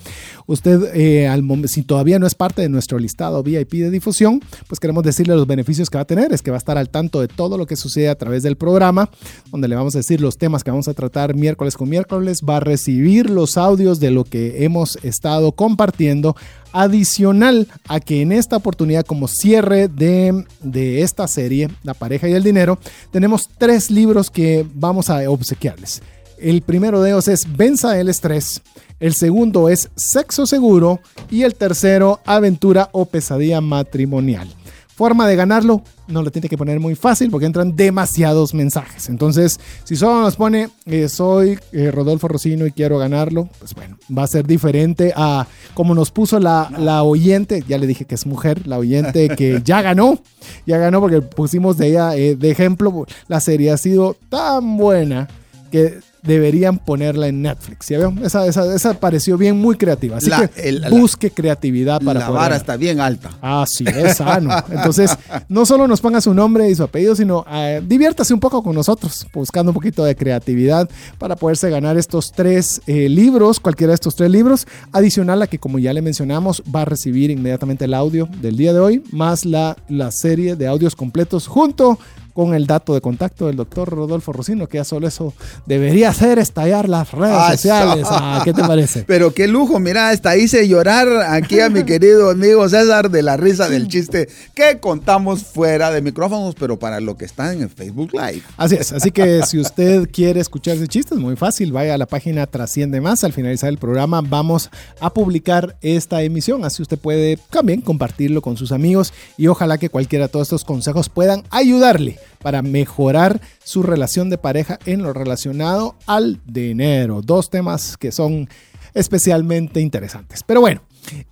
Usted, 0.47 0.91
eh, 0.93 1.29
si 1.65 1.81
todavía 1.81 2.19
no 2.19 2.27
es 2.27 2.35
parte 2.35 2.61
de 2.61 2.69
nuestro 2.69 2.99
listado 2.99 3.41
VIP 3.41 3.73
de 3.73 3.89
difusión, 3.89 4.41
pues 4.67 4.79
queremos 4.79 5.03
decirle 5.03 5.35
los 5.35 5.47
beneficios 5.47 5.89
que 5.89 5.97
va 5.97 6.03
a 6.03 6.05
tener. 6.05 6.33
Es 6.33 6.41
que 6.41 6.51
va 6.51 6.57
a 6.57 6.59
estar 6.59 6.77
al 6.77 6.89
tanto 6.89 7.19
de 7.19 7.27
todo 7.27 7.57
lo 7.57 7.65
que 7.65 7.75
sucede 7.75 8.09
a 8.09 8.15
través 8.15 8.43
del 8.43 8.55
programa, 8.55 9.09
donde 9.51 9.67
le 9.67 9.75
vamos 9.75 9.95
a 9.95 9.99
decir 9.99 10.21
los 10.21 10.37
temas 10.37 10.63
que 10.63 10.71
vamos 10.71 10.87
a 10.87 10.93
tratar 10.93 11.35
miércoles 11.35 11.75
con 11.75 11.89
miércoles. 11.89 12.41
Va 12.47 12.57
a 12.57 12.59
recibir 12.59 13.29
los 13.29 13.57
audios 13.57 13.99
de 13.99 14.11
lo 14.11 14.23
que 14.23 14.63
hemos 14.65 14.97
estado 15.03 15.51
compartiendo 15.53 16.35
adicional 16.71 17.67
a 17.87 17.99
que 17.99 18.21
en 18.21 18.31
esta 18.31 18.57
oportunidad 18.57 19.05
como 19.05 19.27
cierre 19.27 19.87
de, 19.87 20.45
de 20.61 21.01
esta 21.01 21.27
serie, 21.27 21.69
La 21.83 21.93
pareja 21.93 22.27
y 22.27 22.33
el 22.33 22.43
dinero, 22.43 22.77
tenemos 23.11 23.49
tres 23.57 23.89
libros 23.89 24.29
que 24.29 24.65
vamos 24.73 25.09
a 25.09 25.29
obsequiarles. 25.29 26.01
El 26.37 26.61
primero 26.61 27.01
de 27.01 27.11
ellos 27.11 27.29
es 27.29 27.55
Venza 27.55 27.97
el 27.97 28.09
estrés, 28.09 28.61
el 28.99 29.13
segundo 29.13 29.69
es 29.69 29.89
Sexo 29.95 30.45
seguro 30.45 30.99
y 31.29 31.43
el 31.43 31.55
tercero 31.55 32.19
Aventura 32.25 32.89
o 32.91 33.05
pesadilla 33.05 33.61
matrimonial. 33.61 34.47
Forma 34.95 35.27
de 35.27 35.35
ganarlo, 35.35 35.83
no 36.07 36.23
lo 36.23 36.31
tiene 36.31 36.47
que 36.47 36.57
poner 36.57 36.79
muy 36.79 36.95
fácil 36.95 37.29
porque 37.29 37.45
entran 37.45 37.75
demasiados 37.75 38.53
mensajes. 38.53 39.09
Entonces, 39.09 39.59
si 39.83 39.97
solo 39.97 40.21
nos 40.21 40.37
pone 40.37 40.69
eh, 40.85 41.09
soy 41.09 41.59
eh, 41.73 41.91
Rodolfo 41.91 42.29
Rocino 42.29 42.65
y 42.65 42.71
quiero 42.71 42.97
ganarlo, 42.97 43.49
pues 43.59 43.75
bueno, 43.75 43.97
va 44.17 44.23
a 44.23 44.27
ser 44.27 44.47
diferente 44.47 45.11
a 45.13 45.47
como 45.73 45.93
nos 45.95 46.11
puso 46.11 46.39
la, 46.39 46.71
la 46.77 47.03
oyente, 47.03 47.61
ya 47.67 47.77
le 47.77 47.87
dije 47.87 48.05
que 48.05 48.15
es 48.15 48.25
mujer, 48.25 48.65
la 48.67 48.77
oyente 48.77 49.27
que 49.37 49.61
ya 49.65 49.81
ganó, 49.81 50.17
ya 50.65 50.77
ganó 50.77 51.01
porque 51.01 51.21
pusimos 51.21 51.75
de 51.77 51.87
ella 51.87 52.15
eh, 52.15 52.37
de 52.37 52.49
ejemplo, 52.49 53.05
la 53.27 53.41
serie 53.41 53.71
ha 53.71 53.77
sido 53.77 54.15
tan 54.29 54.77
buena 54.77 55.27
que 55.75 55.99
deberían 56.23 56.79
ponerla 56.79 57.27
en 57.27 57.43
Netflix. 57.43 57.87
¿ya 57.89 57.99
veo? 57.99 58.13
Esa, 58.23 58.47
esa, 58.47 58.73
esa 58.73 58.93
pareció 58.99 59.37
bien 59.37 59.57
muy 59.59 59.75
creativa. 59.75 60.17
Así 60.17 60.29
La- 60.29 60.47
que 60.47 60.69
el- 60.69 60.81
la- 60.81 60.89
busque 60.89 61.29
creatividad 61.29 62.01
para 62.01 62.21
la 62.21 62.27
poder 62.27 62.41
vara 62.41 62.55
está 62.55 62.77
bien 62.77 62.99
alta. 62.99 63.29
Ah, 63.43 63.63
sí, 63.67 63.85
es 63.87 64.17
sano. 64.17 64.49
Entonces, 64.71 65.15
no 65.49 65.67
solo 65.67 65.87
nos 65.87 66.01
ponga 66.01 66.21
su 66.21 66.33
nombre 66.33 66.67
y 66.69 66.73
su 66.75 66.81
apellido, 66.83 67.15
sino 67.15 67.45
eh, 67.51 67.79
diviértase 67.85 68.33
un 68.33 68.39
poco 68.39 68.63
con 68.63 68.73
nosotros, 68.73 69.27
buscando 69.33 69.69
un 69.71 69.75
poquito 69.75 70.03
de 70.03 70.15
creatividad 70.15 70.89
para 71.19 71.35
poderse 71.35 71.69
ganar 71.69 71.95
estos 71.97 72.31
tres 72.31 72.81
eh, 72.87 73.07
libros, 73.07 73.59
cualquiera 73.59 73.91
de 73.91 73.95
estos 73.95 74.15
tres 74.15 74.31
libros, 74.31 74.65
adicional 74.93 75.41
a 75.43 75.47
que, 75.47 75.59
como 75.59 75.77
ya 75.77 75.93
le 75.93 76.01
mencionamos, 76.01 76.63
va 76.75 76.81
a 76.81 76.85
recibir 76.85 77.29
inmediatamente 77.29 77.85
el 77.85 77.93
audio 77.93 78.27
del 78.41 78.57
día 78.57 78.73
de 78.73 78.79
hoy, 78.79 79.03
más 79.11 79.45
la, 79.45 79.77
la 79.89 80.09
serie 80.11 80.55
de 80.55 80.65
audios 80.65 80.95
completos 80.95 81.45
junto 81.45 81.99
con 82.35 82.53
el 82.53 82.67
dato 82.67 82.93
de 82.93 82.99
contacto 83.01 83.47
del 83.47 83.55
doctor 83.55 83.89
Rodolfo 83.89 84.33
Rocino, 84.33 84.67
que 84.67 84.77
ya 84.77 84.83
solo 84.83 85.07
eso 85.07 85.33
debería 85.65 86.09
hacer 86.09 86.37
estallar 86.37 86.87
las 86.89 87.11
redes 87.13 87.35
Ah, 87.39 87.51
sociales. 87.53 88.07
so- 88.07 88.13
Ah, 88.13 88.41
¿Qué 88.43 88.53
te 88.53 88.61
parece? 88.61 89.03
Pero 89.07 89.33
qué 89.33 89.47
lujo, 89.47 89.79
mira, 89.79 90.09
hasta 90.09 90.35
hice 90.35 90.67
llorar 90.67 91.07
aquí 91.29 91.61
a 91.61 91.69
mi 91.69 91.83
querido 91.85 92.29
amigo 92.29 92.67
César 92.67 93.09
de 93.09 93.21
la 93.23 93.37
risa 93.37 93.69
del 93.69 93.87
chiste 93.87 94.27
que 94.53 94.79
contamos 94.81 95.43
fuera 95.43 95.91
de 95.91 96.01
micrófonos, 96.01 96.55
pero 96.59 96.77
para 96.77 96.99
lo 96.99 97.15
que 97.15 97.23
están 97.23 97.61
en 97.61 97.69
Facebook 97.69 98.11
Live. 98.13 98.41
Así 98.57 98.75
es, 98.75 98.91
así 98.91 99.11
que 99.11 99.41
si 99.47 99.57
usted 99.57 100.09
quiere 100.11 100.41
escuchar 100.41 100.75
ese 100.75 100.87
chiste, 100.89 101.15
es 101.15 101.21
muy 101.21 101.37
fácil, 101.37 101.71
vaya 101.71 101.93
a 101.93 101.97
la 101.97 102.05
página 102.05 102.45
Trasciende 102.47 102.99
Más, 102.99 103.23
al 103.23 103.31
finalizar 103.31 103.69
el 103.69 103.77
programa 103.77 104.19
vamos 104.21 104.69
a 104.99 105.09
publicar 105.09 105.77
esta 105.81 106.21
emisión, 106.21 106.65
así 106.65 106.81
usted 106.81 106.99
puede 106.99 107.39
también 107.49 107.79
compartirlo 107.79 108.41
con 108.41 108.57
sus 108.57 108.73
amigos 108.73 109.13
y 109.37 109.47
ojalá 109.47 109.77
que 109.77 109.89
cualquiera 109.89 110.25
de 110.25 110.29
todos 110.29 110.47
estos 110.47 110.65
consejos 110.65 111.07
puedan 111.07 111.43
ayudarle 111.49 112.17
para 112.41 112.61
mejorar 112.61 113.41
su 113.63 113.83
relación 113.83 114.29
de 114.29 114.37
pareja 114.37 114.79
en 114.85 115.03
lo 115.03 115.13
relacionado 115.13 115.95
al 116.05 116.41
dinero. 116.45 117.21
Dos 117.21 117.49
temas 117.49 117.97
que 117.97 118.11
son 118.11 118.49
especialmente 118.93 119.81
interesantes. 119.81 120.43
Pero 120.43 120.61
bueno, 120.61 120.81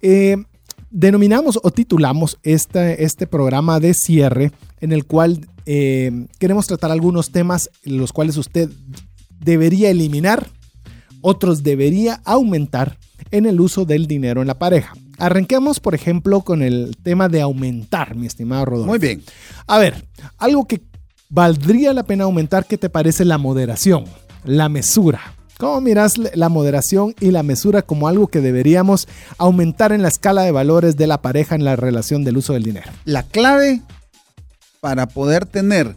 eh, 0.01 0.37
denominamos 0.91 1.59
o 1.61 1.71
titulamos 1.71 2.37
este, 2.43 3.03
este 3.03 3.27
programa 3.27 3.79
de 3.79 3.93
cierre 3.93 4.51
en 4.79 4.91
el 4.91 5.05
cual 5.05 5.47
eh, 5.65 6.27
queremos 6.39 6.67
tratar 6.67 6.91
algunos 6.91 7.31
temas 7.31 7.69
los 7.83 8.11
cuales 8.13 8.37
usted 8.37 8.69
debería 9.39 9.89
eliminar, 9.89 10.49
otros 11.21 11.63
debería 11.63 12.21
aumentar 12.25 12.97
en 13.31 13.45
el 13.45 13.59
uso 13.59 13.85
del 13.85 14.07
dinero 14.07 14.41
en 14.41 14.47
la 14.47 14.59
pareja. 14.59 14.93
Arranquemos, 15.17 15.79
por 15.79 15.95
ejemplo, 15.95 16.41
con 16.41 16.61
el 16.61 16.97
tema 17.03 17.29
de 17.29 17.41
aumentar, 17.41 18.15
mi 18.15 18.27
estimado 18.27 18.65
Rodolfo. 18.65 18.89
Muy 18.89 18.99
bien. 18.99 19.23
A 19.67 19.77
ver, 19.77 20.05
algo 20.37 20.67
que 20.67 20.81
valdría 21.29 21.93
la 21.93 22.03
pena 22.03 22.25
aumentar, 22.25 22.65
¿qué 22.65 22.77
te 22.77 22.89
parece 22.89 23.25
la 23.25 23.37
moderación, 23.37 24.05
la 24.43 24.69
mesura? 24.69 25.21
¿Cómo 25.57 25.79
miras 25.81 26.13
la 26.17 26.49
moderación 26.49 27.15
y 27.19 27.31
la 27.31 27.43
mesura 27.43 27.83
como 27.83 28.07
algo 28.07 28.27
que 28.27 28.41
deberíamos 28.41 29.07
aumentar 29.37 29.91
en 29.91 30.01
la 30.01 30.07
escala 30.07 30.41
de 30.41 30.51
valores 30.51 30.97
de 30.97 31.07
la 31.07 31.21
pareja 31.21 31.55
en 31.55 31.63
la 31.63 31.75
relación 31.75 32.23
del 32.23 32.37
uso 32.37 32.53
del 32.53 32.63
dinero? 32.63 32.91
La 33.05 33.23
clave 33.23 33.81
para 34.81 35.07
poder 35.07 35.45
tener 35.45 35.95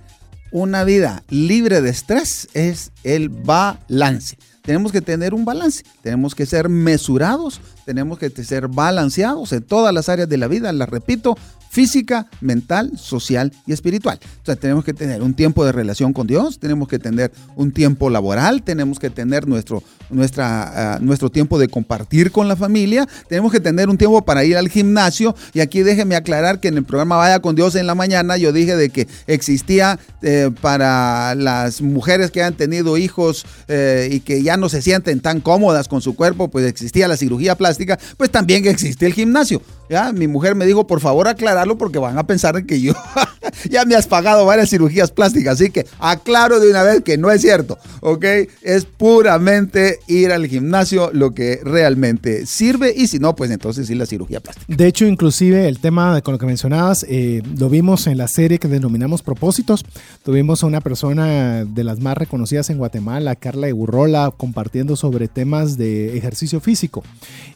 una 0.53 0.85
vida 0.85 1.25
libre 1.29 1.81
de 1.81 1.91
estrés 1.91 2.49
es 2.55 2.93
el 3.03 3.29
balance. 3.29 4.37
Tenemos 4.67 4.91
que 4.91 5.01
tener 5.01 5.33
un 5.33 5.45
balance, 5.45 5.85
tenemos 6.03 6.35
que 6.35 6.45
ser 6.45 6.69
mesurados, 6.69 7.61
tenemos 7.85 8.19
que 8.19 8.29
ser 8.31 8.67
balanceados 8.67 9.53
en 9.53 9.63
todas 9.63 9.95
las 9.95 10.09
áreas 10.09 10.29
de 10.29 10.37
la 10.37 10.49
vida, 10.49 10.73
las 10.73 10.89
repito, 10.89 11.39
física, 11.77 12.27
mental, 12.41 12.93
social 12.97 13.53
y 13.67 13.75
espiritual. 13.75 14.19
O 14.41 14.47
sea, 14.47 14.57
tenemos 14.57 14.83
que 14.83 14.95
tener 14.95 15.21
un 15.21 15.35
tiempo 15.35 15.63
de 15.63 15.73
relación 15.73 16.15
con 16.15 16.27
Dios, 16.27 16.59
tenemos 16.59 16.89
que 16.89 16.99
tener 16.99 17.31
un 17.55 17.71
tiempo 17.71 18.09
laboral, 18.09 18.63
tenemos 18.63 18.99
que 18.99 19.11
tener 19.11 19.47
nuestro, 19.47 19.83
nuestra, 20.09 20.95
ah, 20.95 20.99
nuestro 21.03 21.29
tiempo 21.29 21.59
de 21.59 21.69
compartir 21.69 22.33
con 22.33 22.49
la 22.49 22.57
familia, 22.57 23.07
tenemos 23.29 23.53
que 23.53 23.61
tener 23.61 23.91
un 23.91 23.99
tiempo 23.99 24.25
para 24.25 24.43
ir 24.43 24.57
al 24.57 24.71
gimnasio. 24.71 25.37
Y 25.53 25.61
aquí 25.61 25.83
déjeme 25.83 26.17
aclarar 26.17 26.61
que 26.61 26.69
en 26.69 26.79
el 26.79 26.85
programa 26.85 27.19
Vaya 27.19 27.41
con 27.41 27.55
Dios 27.55 27.75
en 27.75 27.87
la 27.87 27.95
mañana 27.95 28.39
yo 28.39 28.53
dije 28.53 28.75
de 28.75 28.89
que 28.89 29.07
existía 29.27 29.99
eh, 30.23 30.51
para 30.63 31.35
las 31.35 31.83
mujeres 31.83 32.31
que 32.31 32.43
han 32.43 32.55
tenido 32.55 32.97
hijos 32.97 33.45
eh, 33.69 34.09
y 34.11 34.21
que 34.21 34.43
ya 34.43 34.57
no 34.57 34.71
se 34.71 34.81
sienten 34.81 35.21
tan 35.21 35.43
cómodas 35.43 35.89
con 35.89 36.01
su 36.01 36.17
cuerpo, 36.17 36.49
pues 36.49 36.65
existía 36.65 37.07
la 37.07 37.19
cirugía 37.19 37.55
plástica, 37.55 37.99
pues 38.17 38.31
también 38.31 38.67
existe 38.67 39.05
el 39.05 39.13
gimnasio. 39.13 39.61
Ya, 39.89 40.13
mi 40.13 40.27
mujer 40.27 40.55
me 40.55 40.67
dijo, 40.67 40.87
por 40.87 41.01
favor, 41.01 41.29
aclararlo 41.29 41.79
porque 41.79 41.99
van 41.99 42.19
a 42.19 42.27
pensar 42.27 42.65
que 42.67 42.81
yo 42.81 42.93
ya 43.71 43.85
me 43.85 43.95
has 43.95 44.07
pagado 44.07 44.45
varias 44.45 44.71
cirugías 44.71 45.11
plásticas. 45.11 45.55
Así 45.61 45.71
que 45.71 45.87
aclaro 45.99 46.59
de 46.61 46.71
una 46.71 46.83
vez 46.83 47.03
que 47.03 47.17
no 47.19 47.31
es 47.31 47.41
cierto, 47.43 47.79
¿ok? 48.01 48.25
Es 48.63 48.85
puramente 48.85 50.01
ir 50.09 50.33
al 50.33 50.47
gimnasio 50.47 51.11
lo 51.13 51.33
que 51.33 51.61
realmente 51.63 52.47
sirve 52.47 52.93
y 52.97 53.07
si 53.07 53.19
no, 53.19 53.37
pues 53.37 53.51
entonces 53.51 53.87
sí 53.87 53.95
la 53.95 54.07
cirugía 54.07 54.41
plástica. 54.41 54.67
De 54.75 54.87
hecho, 54.87 55.07
inclusive 55.07 55.69
el 55.69 55.79
tema 55.79 56.15
de- 56.15 56.23
con 56.23 56.33
lo 56.33 56.39
que 56.39 56.47
mencionabas, 56.47 57.05
eh, 57.09 57.43
lo 57.59 57.69
vimos 57.69 58.07
en 58.07 58.19
la 58.19 58.29
serie 58.29 58.59
que 58.59 58.69
denominamos 58.69 59.23
Propósitos. 59.23 59.85
Tuvimos 60.25 60.63
a 60.63 60.67
una 60.67 60.81
persona 60.81 61.65
de 61.65 61.85
las 61.85 62.01
más 62.01 62.17
reconocidas 62.17 62.71
en 62.71 62.79
Guatemala, 62.79 63.35
Carla 63.37 63.69
Egurrola, 63.69 64.33
compartiendo 64.37 64.97
sobre 64.97 65.29
temas 65.29 65.77
de 65.79 66.17
ejercicio 66.17 66.61
físico. 66.61 67.03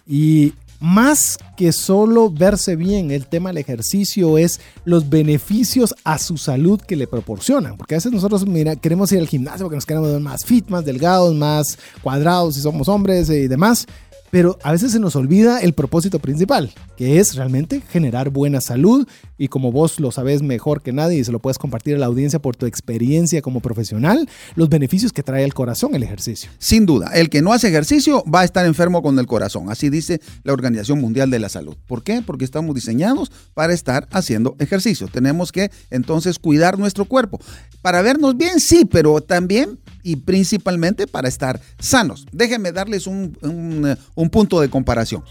Y 0.07 0.55
más 0.81 1.39
que 1.57 1.73
solo 1.73 2.31
verse 2.31 2.75
bien, 2.75 3.11
el 3.11 3.27
tema 3.27 3.51
del 3.51 3.59
ejercicio 3.59 4.39
es 4.39 4.61
los 4.85 5.09
beneficios 5.09 5.95
a 6.05 6.19
su 6.19 6.39
salud 6.39 6.81
que 6.81 6.97
le 6.97 7.07
proporcionan. 7.07 7.77
Porque 7.77 7.95
a 7.95 7.99
veces 7.99 8.13
nosotros 8.13 8.47
mira, 8.47 8.77
queremos 8.77 9.13
ir 9.13 9.21
al 9.21 9.29
gimnasio 9.29 9.67
porque 9.67 9.77
nos 9.77 9.87
queremos 9.87 10.11
ver 10.11 10.21
más 10.21 10.45
fit, 10.45 10.69
más 10.69 10.85
delgados, 10.85 11.35
más 11.35 11.79
cuadrados 12.03 12.55
si 12.55 12.63
somos 12.63 12.89
hombres 12.89 13.29
y 13.29 13.47
demás. 13.47 13.87
Pero 14.31 14.59
a 14.63 14.73
veces 14.73 14.93
se 14.93 15.01
nos 15.01 15.17
olvida 15.17 15.61
el 15.61 15.73
propósito 15.73 16.19
principal, 16.19 16.73
que 16.97 17.19
es 17.19 17.35
realmente 17.35 17.81
generar 17.81 18.31
buena 18.31 18.61
salud 18.61 19.07
y 19.37 19.49
como 19.49 19.73
vos 19.73 19.99
lo 19.99 20.13
sabes 20.13 20.43
mejor 20.43 20.83
que 20.83 20.93
nadie 20.93 21.19
y 21.19 21.25
se 21.25 21.33
lo 21.33 21.41
puedes 21.41 21.59
compartir 21.59 21.97
a 21.97 21.99
la 21.99 22.07
audiencia 22.07 22.41
por 22.41 22.57
tu 22.57 22.67
experiencia 22.67 23.43
como 23.43 23.61
profesional, 23.61 24.29
los 24.55 24.69
beneficios 24.69 25.13
que 25.13 25.23
trae 25.23 25.45
al 25.45 25.55
corazón 25.55 25.95
el 25.95 26.03
ejercicio. 26.03 26.51
Sin 26.59 26.87
duda, 26.87 27.11
el 27.15 27.29
que 27.29 27.43
no 27.43 27.53
hace 27.53 27.69
ejercicio 27.69 28.23
va 28.33 28.41
a 28.41 28.45
estar 28.45 28.67
enfermo 28.67 29.03
con 29.03 29.19
el 29.19 29.27
corazón, 29.27 29.71
así 29.71 29.91
dice 29.91 30.21
la 30.45 30.53
Organización 30.53 31.01
Mundial 31.01 31.31
de 31.31 31.39
la 31.39 31.49
Salud. 31.49 31.77
¿Por 31.87 32.03
qué? 32.03 32.23
Porque 32.23 32.45
estamos 32.45 32.75
diseñados 32.75 33.33
para 33.55 33.73
estar 33.73 34.07
haciendo 34.13 34.57
ejercicio. 34.59 35.09
Tenemos 35.09 35.53
que 35.53 35.71
entonces 35.91 36.39
cuidar 36.39 36.79
nuestro 36.79 37.05
cuerpo. 37.05 37.41
Para 37.83 38.03
vernos 38.03 38.37
bien, 38.37 38.61
sí, 38.61 38.85
pero 38.85 39.21
también 39.21 39.79
y 40.03 40.17
principalmente 40.17 41.07
para 41.07 41.29
estar 41.29 41.61
sanos. 41.79 42.27
Déjenme 42.33 42.73
darles 42.73 43.07
un, 43.07 43.37
un, 43.43 43.97
un 44.15 44.31
punto 44.31 44.61
de 44.61 44.71
comparación. 44.71 45.25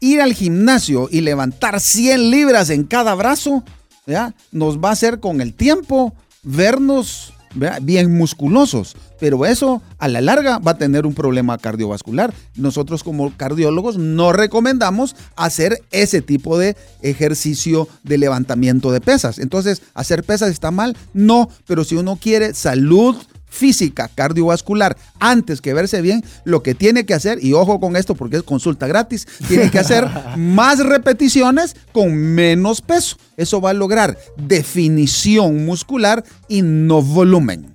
Ir 0.00 0.20
al 0.20 0.32
gimnasio 0.32 1.08
y 1.10 1.20
levantar 1.20 1.80
100 1.80 2.30
libras 2.30 2.70
en 2.70 2.84
cada 2.84 3.14
brazo, 3.14 3.64
¿ya? 4.06 4.34
nos 4.50 4.78
va 4.78 4.90
a 4.90 4.92
hacer 4.92 5.20
con 5.20 5.40
el 5.40 5.54
tiempo 5.54 6.14
vernos 6.42 7.34
bien 7.82 8.16
musculosos, 8.16 8.96
pero 9.18 9.44
eso 9.44 9.82
a 9.98 10.08
la 10.08 10.20
larga 10.20 10.58
va 10.58 10.72
a 10.72 10.78
tener 10.78 11.04
un 11.04 11.14
problema 11.14 11.58
cardiovascular. 11.58 12.32
Nosotros 12.54 13.02
como 13.02 13.36
cardiólogos 13.36 13.98
no 13.98 14.32
recomendamos 14.32 15.16
hacer 15.36 15.82
ese 15.90 16.22
tipo 16.22 16.58
de 16.58 16.76
ejercicio 17.02 17.88
de 18.04 18.18
levantamiento 18.18 18.92
de 18.92 19.00
pesas. 19.00 19.38
Entonces, 19.38 19.82
¿hacer 19.94 20.22
pesas 20.22 20.50
está 20.50 20.70
mal? 20.70 20.96
No, 21.12 21.48
pero 21.66 21.84
si 21.84 21.96
uno 21.96 22.16
quiere 22.16 22.54
salud 22.54 23.16
física 23.50 24.08
cardiovascular 24.14 24.96
antes 25.18 25.60
que 25.60 25.74
verse 25.74 26.00
bien, 26.00 26.24
lo 26.44 26.62
que 26.62 26.74
tiene 26.74 27.04
que 27.04 27.14
hacer, 27.14 27.44
y 27.44 27.52
ojo 27.52 27.80
con 27.80 27.96
esto 27.96 28.14
porque 28.14 28.36
es 28.36 28.42
consulta 28.42 28.86
gratis, 28.86 29.26
tiene 29.48 29.70
que 29.70 29.78
hacer 29.78 30.08
más 30.36 30.78
repeticiones 30.78 31.76
con 31.92 32.14
menos 32.14 32.80
peso. 32.80 33.16
Eso 33.36 33.60
va 33.60 33.70
a 33.70 33.74
lograr 33.74 34.16
definición 34.36 35.66
muscular 35.66 36.24
y 36.48 36.62
no 36.62 37.02
volumen. 37.02 37.72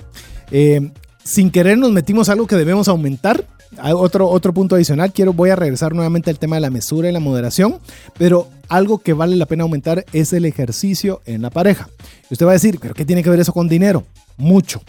Eh, 0.52 0.92
sin 1.24 1.52
querer 1.52 1.78
nos 1.78 1.92
metimos 1.92 2.30
algo 2.30 2.48
que 2.48 2.56
debemos 2.56 2.88
aumentar. 2.88 3.46
Hay 3.78 3.92
Otro, 3.94 4.30
otro 4.30 4.54
punto 4.54 4.76
adicional, 4.76 5.12
quiero, 5.12 5.34
voy 5.34 5.50
a 5.50 5.56
regresar 5.56 5.94
nuevamente 5.94 6.30
al 6.30 6.40
tema 6.40 6.56
de 6.56 6.62
la 6.62 6.70
mesura 6.70 7.10
y 7.10 7.12
la 7.12 7.20
moderación, 7.20 7.80
pero 8.18 8.48
algo 8.70 9.00
que 9.00 9.12
vale 9.14 9.36
la 9.36 9.48
pena 9.48 9.64
aumentar 9.64 10.06
es 10.14 10.32
el 10.32 10.46
ejercicio 10.46 11.22
en 11.26 11.42
la 11.42 11.50
pareja. 11.50 11.90
Y 12.30 12.34
usted 12.34 12.46
va 12.46 12.52
a 12.52 12.54
decir, 12.54 12.80
¿pero 12.80 12.94
qué 12.94 13.04
tiene 13.06 13.22
que 13.22 13.30
ver 13.30 13.40
eso 13.40 13.52
con 13.52 13.68
dinero? 13.68 14.06
Mucho, 14.38 14.82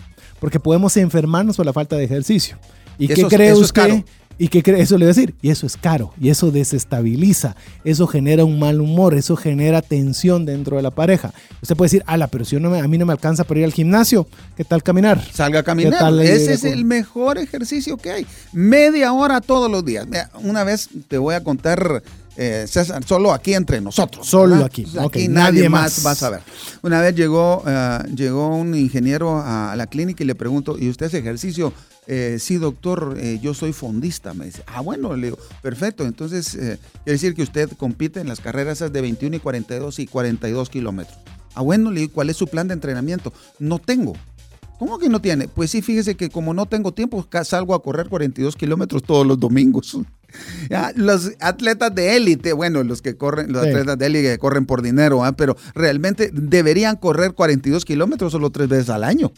porque 0.46 0.60
podemos 0.60 0.96
enfermarnos 0.96 1.56
por 1.56 1.66
la 1.66 1.72
falta 1.72 1.96
de 1.96 2.04
ejercicio. 2.04 2.56
¿Y 3.00 3.06
Eso 3.06 3.14
qué 3.14 3.20
es- 3.22 3.26
cree 3.26 3.48
eso 3.48 3.56
es 3.62 3.66
usted? 3.66 4.04
¿Y 4.38 4.46
qué 4.46 4.62
cree? 4.62 4.80
Eso 4.80 4.96
le 4.96 5.06
voy 5.06 5.10
a 5.10 5.14
decir. 5.14 5.34
Y 5.42 5.50
eso 5.50 5.66
es 5.66 5.76
caro. 5.76 6.12
Y 6.20 6.28
eso 6.28 6.52
desestabiliza. 6.52 7.56
Eso 7.82 8.06
genera 8.06 8.44
un 8.44 8.56
mal 8.60 8.80
humor. 8.80 9.14
Eso 9.16 9.34
genera 9.34 9.82
tensión 9.82 10.46
dentro 10.46 10.76
de 10.76 10.84
la 10.84 10.92
pareja. 10.92 11.32
Usted 11.62 11.74
puede 11.74 11.86
decir, 11.86 12.04
ala, 12.06 12.28
pero 12.28 12.44
si 12.44 12.52
yo 12.52 12.60
no 12.60 12.70
me- 12.70 12.78
a 12.78 12.86
mí 12.86 12.96
no 12.96 13.06
me 13.06 13.12
alcanza 13.12 13.42
para 13.42 13.58
ir 13.58 13.64
al 13.66 13.72
gimnasio, 13.72 14.28
¿qué 14.56 14.62
tal 14.62 14.84
caminar? 14.84 15.20
Salga 15.32 15.58
a 15.58 15.62
¿Qué 15.62 15.66
caminar. 15.66 15.98
tal 15.98 16.20
Ese 16.20 16.52
es 16.52 16.62
el 16.62 16.84
mejor 16.84 17.38
ejercicio 17.38 17.96
que 17.96 18.12
hay. 18.12 18.26
Media 18.52 19.12
hora 19.12 19.40
todos 19.40 19.68
los 19.68 19.84
días. 19.84 20.06
Una 20.44 20.62
vez 20.62 20.90
te 21.08 21.18
voy 21.18 21.34
a 21.34 21.42
contar, 21.42 22.04
eh, 22.36 22.66
César, 22.68 23.02
solo 23.04 23.32
aquí 23.32 23.54
entre 23.54 23.80
nosotros. 23.80 24.26
Solo 24.26 24.52
¿verdad? 24.52 24.66
aquí. 24.66 24.82
Pues 24.82 24.96
aquí 24.96 25.28
nadie 25.28 25.60
nadie 25.60 25.68
más. 25.68 26.04
va 26.04 26.10
a 26.10 26.14
saber. 26.14 26.40
Una 26.82 27.00
vez 27.00 27.14
llegó, 27.14 27.62
eh, 27.66 27.98
llegó 28.14 28.54
un 28.54 28.74
ingeniero 28.74 29.40
a 29.42 29.74
la 29.76 29.86
clínica 29.86 30.22
y 30.22 30.26
le 30.26 30.34
pregunto, 30.34 30.76
¿y 30.78 30.88
usted 30.88 31.06
hace 31.06 31.18
ejercicio 31.18 31.72
Eh, 32.08 32.36
sí, 32.38 32.56
doctor, 32.56 33.16
eh, 33.18 33.40
yo 33.42 33.52
soy 33.52 33.72
fondista. 33.72 34.32
Me 34.32 34.44
dice, 34.44 34.62
ah, 34.68 34.80
bueno, 34.80 35.16
le 35.16 35.26
digo, 35.26 35.38
perfecto. 35.60 36.04
Entonces, 36.04 36.50
quiere 36.50 36.78
decir 37.04 37.34
que 37.34 37.42
usted 37.42 37.68
compite 37.76 38.20
en 38.20 38.28
las 38.28 38.38
carreras 38.38 38.78
de 38.78 39.00
21 39.00 39.34
y 39.34 39.40
42 39.40 39.98
y 39.98 40.06
42 40.06 40.70
kilómetros. 40.70 41.18
Ah, 41.56 41.62
bueno, 41.62 41.90
le 41.90 42.02
digo, 42.02 42.12
¿cuál 42.12 42.30
es 42.30 42.36
su 42.36 42.46
plan 42.46 42.68
de 42.68 42.74
entrenamiento? 42.74 43.32
No 43.58 43.80
tengo. 43.80 44.12
¿Cómo 44.78 44.98
que 44.98 45.08
no 45.08 45.20
tiene? 45.20 45.48
Pues 45.48 45.70
sí, 45.70 45.80
fíjese 45.80 46.16
que 46.16 46.28
como 46.28 46.52
no 46.52 46.66
tengo 46.66 46.92
tiempo, 46.92 47.26
salgo 47.44 47.74
a 47.74 47.82
correr 47.82 48.08
42 48.08 48.56
kilómetros 48.56 49.02
todos 49.02 49.26
los 49.26 49.40
domingos. 49.40 49.96
Los 50.94 51.32
atletas 51.40 51.94
de 51.94 52.16
élite, 52.16 52.52
bueno, 52.52 52.82
los 52.82 53.02
que 53.02 53.16
corren, 53.16 53.52
los 53.52 53.62
atletas 53.62 53.98
de 53.98 54.06
élite 54.06 54.32
que 54.32 54.38
corren 54.38 54.66
por 54.66 54.82
dinero, 54.82 55.24
¿ah? 55.24 55.32
pero 55.32 55.56
realmente 55.74 56.30
deberían 56.32 56.96
correr 56.96 57.32
42 57.32 57.84
kilómetros 57.84 58.32
solo 58.32 58.50
tres 58.50 58.68
veces 58.68 58.90
al 58.90 59.04
año. 59.04 59.32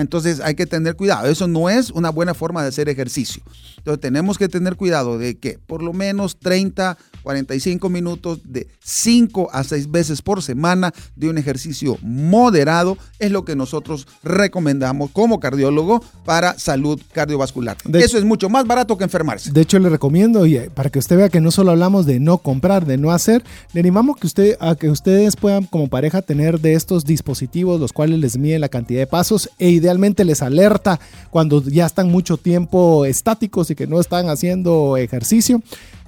Entonces 0.00 0.40
hay 0.40 0.54
que 0.54 0.66
tener 0.66 0.96
cuidado. 0.96 1.28
Eso 1.28 1.46
no 1.46 1.68
es 1.68 1.90
una 1.90 2.10
buena 2.10 2.34
forma 2.34 2.62
de 2.62 2.68
hacer 2.68 2.88
ejercicio. 2.88 3.42
Entonces 3.78 4.00
tenemos 4.00 4.38
que 4.38 4.48
tener 4.48 4.76
cuidado 4.76 5.18
de 5.18 5.38
que 5.38 5.58
por 5.58 5.82
lo 5.82 5.92
menos 5.92 6.38
30, 6.38 6.96
45 7.22 7.88
minutos 7.88 8.40
de 8.44 8.68
5 8.82 9.50
a 9.52 9.64
6 9.64 9.90
veces 9.90 10.22
por 10.22 10.42
semana 10.42 10.92
de 11.16 11.28
un 11.28 11.38
ejercicio 11.38 11.98
moderado 12.02 12.96
es 13.18 13.30
lo 13.30 13.44
que 13.44 13.56
nosotros 13.56 14.06
recomendamos 14.22 15.10
como 15.10 15.40
cardiólogo 15.40 16.02
para 16.24 16.58
salud 16.58 17.00
cardiovascular. 17.12 17.76
Eso 17.92 18.18
es 18.18 18.24
mucho 18.24 18.48
más 18.48 18.66
barato 18.66 18.96
que 18.96 19.04
enfermarse. 19.04 19.52
De 19.52 19.60
hecho, 19.60 19.78
le 19.78 19.88
recomiendo, 19.88 20.46
y 20.46 20.58
para 20.74 20.90
que 20.90 20.98
usted 20.98 21.16
vea 21.16 21.28
que 21.28 21.40
no 21.40 21.50
solo 21.50 21.72
hablamos 21.72 22.06
de 22.06 22.20
no 22.20 22.38
comprar, 22.38 22.86
de 22.86 22.96
no 22.96 23.10
hacer, 23.10 23.44
le 23.72 23.80
animamos 23.80 24.16
que 24.16 24.26
usted, 24.26 24.56
a 24.60 24.74
que 24.74 24.90
ustedes 24.90 25.36
puedan 25.36 25.64
como 25.64 25.88
pareja 25.88 26.22
tener 26.22 26.60
de 26.60 26.74
estos 26.74 27.04
dispositivos 27.04 27.80
los 27.80 27.92
cuales 27.92 28.18
les 28.18 28.38
miden 28.38 28.60
la 28.60 28.68
cantidad 28.68 29.00
de 29.00 29.06
pasos 29.06 29.50
e 29.58 29.70
idealmente 29.82 30.24
les 30.24 30.42
alerta 30.42 30.98
cuando 31.30 31.62
ya 31.62 31.86
están 31.86 32.10
mucho 32.10 32.36
tiempo 32.36 33.04
estáticos 33.04 33.70
y 33.70 33.74
que 33.74 33.86
no 33.86 34.00
están 34.00 34.28
haciendo 34.28 34.96
ejercicio. 34.96 35.62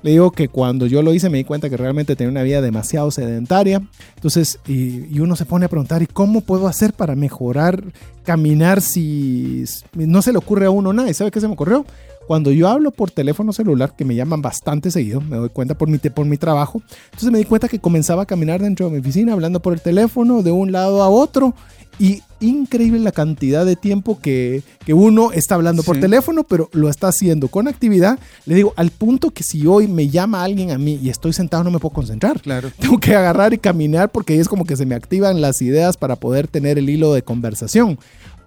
Le 0.05 0.11
digo 0.11 0.33
que 0.33 0.49
cuando 0.49 0.87
yo 0.87 1.01
lo 1.01 1.15
hice 1.15 1.31
me 1.31 1.39
di 1.39 1.45
cuenta 1.45 1.71
que 1.71 1.79
realmente 1.79 2.15
tenía 2.15 2.31
una 2.31 2.43
vida 2.43 2.61
demasiado 2.61 3.11
sedentaria. 3.11 3.83
Entonces, 4.17 4.59
y, 4.69 5.19
uno 5.19 5.35
se 5.35 5.47
pone 5.47 5.65
a 5.65 5.69
preguntar, 5.71 6.03
¿y 6.03 6.07
cómo 6.07 6.43
puedo 6.43 6.69
hacer 6.69 6.93
para 6.93 7.17
mejorar 7.17 7.83
caminar 8.23 8.83
si 8.83 9.65
no 9.95 10.21
se 10.21 10.33
le 10.33 10.39
ocurre 10.39 10.67
a 10.67 10.71
uno 10.71 10.93
nada? 10.93 11.09
¿Y 11.09 11.15
sabe 11.15 11.31
qué 11.31 11.41
se 11.41 11.49
me 11.49 11.55
ocurrió? 11.55 11.87
Cuando 12.27 12.53
yo 12.53 12.69
hablo 12.69 12.91
por 12.91 13.11
teléfono 13.11 13.55
celular, 13.55 13.97
que 13.97 14.05
me 14.05 14.15
llaman 14.15 14.43
bastante 14.43 14.91
seguido, 14.91 15.23
me 15.23 15.39
doy 15.39 15.49
cuenta 15.49 15.75
por 15.75 15.89
mi, 15.89 15.97
por 15.97 16.27
mi 16.27 16.37
trabajo, 16.37 16.83
entonces 17.07 17.31
me 17.31 17.39
di 17.39 17.45
cuenta 17.45 17.69
que 17.69 17.79
comenzaba 17.79 18.25
a 18.25 18.27
caminar 18.27 18.61
dentro 18.61 18.87
de 18.87 18.93
mi 18.93 18.99
oficina, 18.99 19.33
hablando 19.33 19.61
por 19.61 19.73
el 19.73 19.81
teléfono 19.81 20.43
de 20.43 20.51
un 20.51 20.71
lado 20.71 21.03
a 21.03 21.09
otro, 21.09 21.55
y 21.99 22.23
increíble 22.45 22.99
la 23.01 23.13
cantidad 23.13 23.67
de 23.67 23.77
tiempo 23.77 24.19
que, 24.21 24.63
uno 24.89 25.33
está 25.33 25.55
hablando 25.55 25.83
por 25.83 25.99
teléfono, 25.99 26.45
pero 26.45 26.69
lo 26.73 26.89
está 26.89 27.09
haciendo 27.09 27.49
con 27.49 27.69
actividad. 27.69 28.19
Le 28.47 28.55
digo, 28.55 28.73
al 28.77 28.91
punto 28.91 29.31
que 29.31 29.43
si 29.43 29.67
hoy 29.67 29.89
me 29.89 30.09
llama 30.09 30.45
alguien 30.45 30.71
a 30.71 30.79
mí 30.79 30.99
y 31.03 31.09
estoy 31.09 31.33
sentado 31.33 31.65
no 31.65 31.71
me 31.71 31.79
puedo 31.79 31.95
concentrar. 31.95 32.41
Claro. 32.41 32.71
Tengo 32.79 32.99
que 32.99 33.15
agarrar 33.15 33.55
y 33.55 33.59
caminar 33.59 34.13
porque 34.13 34.39
es 34.39 34.49
como 34.49 34.65
que 34.65 34.77
se 34.77 34.87
me 34.87 34.95
activan 34.95 35.41
las 35.41 35.63
ideas 35.63 35.97
para 35.97 36.17
poder 36.17 36.49
tener 36.49 36.79
el 36.79 36.89
hilo 36.89 37.13
de 37.15 37.23
conversación. 37.23 37.99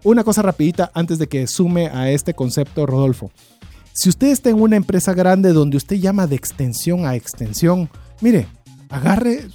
Una 0.04 0.24
cosa 0.24 0.42
rapidita 0.42 0.92
antes 0.94 1.18
de 1.20 1.28
que 1.28 1.48
sume 1.48 1.88
a 1.88 2.12
este 2.12 2.34
concepto, 2.34 2.86
Rodolfo. 2.86 3.32
Si 3.94 4.10
usted 4.10 4.28
está 4.28 4.52
en 4.52 4.62
una 4.62 4.76
empresa 4.76 5.14
grande 5.14 5.54
donde 5.54 5.76
usted 5.76 5.96
llama 5.96 6.28
de 6.28 6.36
extensión 6.36 7.06
a 7.06 7.16
extensión, 7.16 7.90
mire, 8.22 8.48
agarre, 8.90 9.48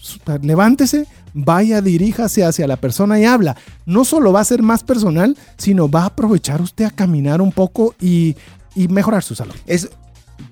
levántese, 0.43 1.07
vaya, 1.35 1.81
diríjase 1.81 2.45
hacia 2.45 2.67
la 2.67 2.77
persona 2.77 3.19
y 3.19 3.25
habla. 3.25 3.57
No 3.87 4.05
solo 4.05 4.33
va 4.33 4.41
a 4.41 4.45
ser 4.45 4.63
más 4.63 4.83
personal, 4.83 5.37
sino 5.57 5.89
va 5.89 6.03
a 6.03 6.07
aprovechar 6.07 6.61
usted 6.61 6.85
a 6.85 6.91
caminar 6.91 7.41
un 7.41 7.53
poco 7.53 7.95
y, 8.01 8.37
mejorar 8.75 9.23
su 9.23 9.35
salud. 9.35 9.55
Es, 9.67 9.91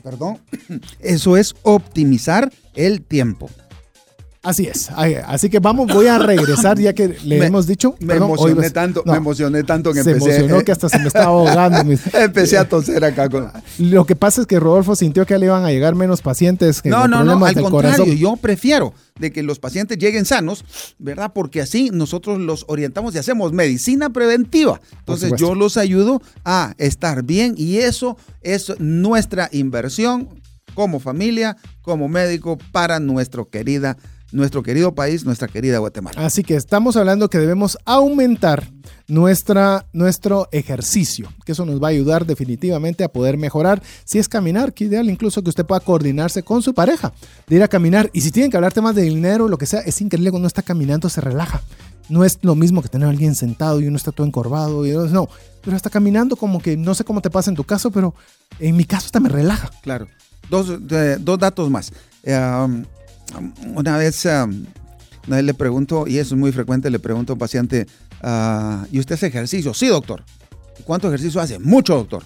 perdón, 0.03 0.39
eso 1.01 1.37
es 1.37 1.55
optimizar 1.63 2.53
el 2.75 3.03
tiempo. 3.03 3.51
Así 4.43 4.67
es. 4.67 4.89
Así 5.27 5.51
que 5.51 5.59
vamos, 5.59 5.93
voy 5.93 6.07
a 6.07 6.19
regresar 6.19 6.79
ya 6.79 6.95
que 6.95 7.09
le 7.25 7.45
hemos 7.47 7.67
dicho. 7.67 7.95
Me 8.01 8.15
emocioné 8.15 8.71
tanto, 8.71 9.03
me 9.05 9.17
emocioné 9.17 9.65
tanto 9.65 9.93
que 9.93 10.03
se 10.03 10.13
emocionó 10.13 10.63
que 10.63 10.73
hasta 10.73 10.89
se 10.89 10.99
me 10.99 11.09
estaba 11.09 11.27
ahogando. 11.27 11.93
empecé 12.15 12.57
a 12.57 12.67
toser 12.67 13.05
acá. 13.05 13.29
Lo 13.79 14.07
que 14.07 14.17
pasa 14.17 14.41
es 14.41 14.47
que 14.47 14.59
Rodolfo 14.59 14.97
sintió 14.97 15.27
que 15.27 15.39
le 15.39 15.47
iban 15.47 15.65
a 15.65 15.71
llegar 15.71 15.95
menos 15.95 16.23
pacientes. 16.23 16.81
Que 16.81 16.89
no, 16.89 17.07
no, 17.07 17.23
no, 17.23 17.45
al 17.45 17.55
contrario, 17.55 18.07
yo 18.07 18.37
prefiero 18.37 18.95
de 19.19 19.31
que 19.31 19.43
los 19.43 19.59
pacientes 19.59 19.99
lleguen 19.99 20.25
sanos, 20.25 20.65
¿verdad? 20.99 21.33
Porque 21.35 21.61
así 21.61 21.91
nosotros 21.93 22.39
los 22.39 22.65
orientamos 22.69 23.15
y 23.15 23.19
hacemos 23.19 23.53
medicina 23.53 24.09
preventiva. 24.09 24.81
Entonces 25.01 25.35
yo 25.37 25.55
los 25.55 25.77
ayudo 25.77 26.23
a 26.47 26.75
estar 26.79 27.25
bien 27.25 27.55
y 27.59 27.79
eso 27.79 28.17
es 28.41 28.73
nuestra 28.79 29.51
inversión 29.53 30.41
como 30.75 30.99
familia, 30.99 31.59
como 31.83 32.09
médico 32.09 32.57
para 32.73 33.01
nuestra 33.01 33.45
querida 33.45 33.99
nuestro 34.33 34.63
querido 34.63 34.95
país, 34.95 35.25
nuestra 35.25 35.49
querida 35.49 35.79
Guatemala. 35.79 36.25
Así 36.25 36.43
que 36.43 36.55
estamos 36.55 36.97
hablando 36.97 37.29
que 37.31 37.39
debemos 37.39 37.79
aumentar 37.85 38.71
nuestra, 39.09 39.87
nuestro 39.93 40.49
ejercicio, 40.53 41.33
que 41.45 41.53
eso 41.53 41.67
nos 41.67 41.83
va 41.83 41.89
a 41.89 41.91
ayudar 41.91 42.27
definitivamente 42.27 43.05
a 43.05 43.09
poder 43.09 43.37
mejorar. 43.37 43.83
Si 44.05 44.19
es 44.19 44.29
caminar, 44.29 44.73
que 44.73 44.85
ideal 44.85 45.11
incluso 45.11 45.43
que 45.43 45.51
usted 45.51 45.67
pueda 45.67 45.81
coordinarse 45.81 46.43
con 46.43 46.63
su 46.63 46.75
pareja, 46.75 47.13
de 47.49 47.57
ir 47.57 47.63
a 47.63 47.69
caminar. 47.69 48.11
Y 48.13 48.21
si 48.21 48.31
tienen 48.31 48.51
que 48.51 48.57
hablar 48.57 48.73
temas 48.73 48.95
de 48.95 49.03
dinero, 49.03 49.49
lo 49.49 49.59
que 49.59 49.67
sea, 49.67 49.81
es 49.81 50.01
increíble 50.01 50.31
cuando 50.31 50.45
uno 50.45 50.49
está 50.49 50.63
caminando, 50.63 51.09
se 51.09 51.21
relaja. 51.21 51.63
No 52.09 52.25
es 52.25 52.39
lo 52.43 52.55
mismo 52.57 52.83
que 52.83 52.89
tener 52.89 53.07
a 53.07 53.11
alguien 53.11 53.35
sentado 53.37 53.81
y 53.81 53.87
uno 53.87 53.97
está 53.97 54.11
todo 54.11 54.27
encorvado. 54.27 54.87
Y 54.87 54.91
no, 54.91 55.29
pero 55.63 55.77
está 55.77 55.91
caminando 55.91 56.37
como 56.37 56.61
que 56.61 56.77
no 56.77 56.95
sé 56.95 57.05
cómo 57.05 57.21
te 57.21 57.31
pasa 57.31 57.51
en 57.51 57.57
tu 57.57 57.65
caso, 57.65 57.91
pero 57.91 58.15
en 58.59 58.77
mi 58.77 58.85
caso 58.85 59.07
hasta 59.07 59.21
me 59.21 59.29
relaja. 59.29 59.71
Claro. 59.83 60.09
Dos, 60.49 60.69
dos 61.21 61.39
datos 61.39 61.71
más. 61.71 61.93
Eh, 62.25 62.85
una 63.75 63.97
vez, 63.97 64.25
um, 64.27 64.65
una 65.27 65.37
vez 65.37 65.45
le 65.45 65.55
pregunto, 65.55 66.07
y 66.07 66.19
eso 66.19 66.35
es 66.35 66.41
muy 66.41 66.53
frecuente, 66.53 66.91
le 66.91 66.99
pregunto 66.99 67.33
a 67.33 67.35
un 67.35 67.39
paciente, 67.39 67.87
ah, 68.23 68.87
¿y 68.91 68.99
usted 68.99 69.15
hace 69.15 69.27
ejercicio? 69.29 69.75
Sí, 69.75 69.87
doctor. 69.87 70.23
¿Cuánto 70.85 71.09
ejercicio 71.09 71.41
hace? 71.41 71.59
Mucho, 71.59 71.95
doctor. 71.95 72.25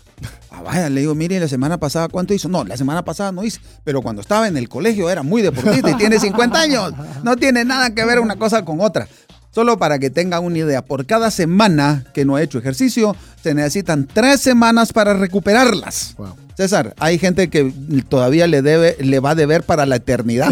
Ah, 0.51 0.63
vaya, 0.63 0.89
le 0.89 1.01
digo, 1.01 1.15
mire, 1.17 1.41
la 1.41 1.49
semana 1.49 1.79
pasada, 1.79 2.09
¿cuánto 2.09 2.33
hizo? 2.33 2.49
No, 2.49 2.65
la 2.65 2.77
semana 2.77 3.05
pasada 3.05 3.33
no 3.33 3.43
hice, 3.43 3.59
pero 3.83 4.03
cuando 4.03 4.23
estaba 4.23 4.47
en 4.47 4.57
el 4.57 4.69
colegio 4.69 5.11
era 5.11 5.25
muy 5.25 5.43
deportista 5.43 5.91
y 5.91 5.97
tiene 5.97 6.21
50 6.21 6.61
años. 6.61 6.93
No 7.25 7.37
tiene 7.37 7.65
nada 7.65 7.93
que 7.93 8.05
ver 8.05 8.21
una 8.21 8.37
cosa 8.37 8.65
con 8.65 8.81
otra. 8.81 9.09
Solo 9.51 9.79
para 9.79 9.99
que 9.99 10.11
tengan 10.11 10.45
una 10.45 10.59
idea, 10.59 10.85
por 10.85 11.07
cada 11.07 11.31
semana 11.31 12.05
que 12.15 12.25
no 12.25 12.37
ha 12.37 12.43
hecho 12.43 12.59
ejercicio, 12.59 13.17
se 13.45 13.53
necesitan 13.53 14.09
tres 14.11 14.41
semanas 14.41 14.91
para 14.91 15.13
recuperarlas. 15.13 16.17
César, 16.57 16.95
hay 16.99 17.19
gente 17.19 17.51
que 17.51 17.75
todavía 18.09 18.47
le 18.47 18.63
debe, 18.63 18.97
le 19.01 19.21
va 19.21 19.33
a 19.33 19.35
deber 19.35 19.65
para 19.65 19.85
la 19.85 19.97
eternidad. 19.97 20.51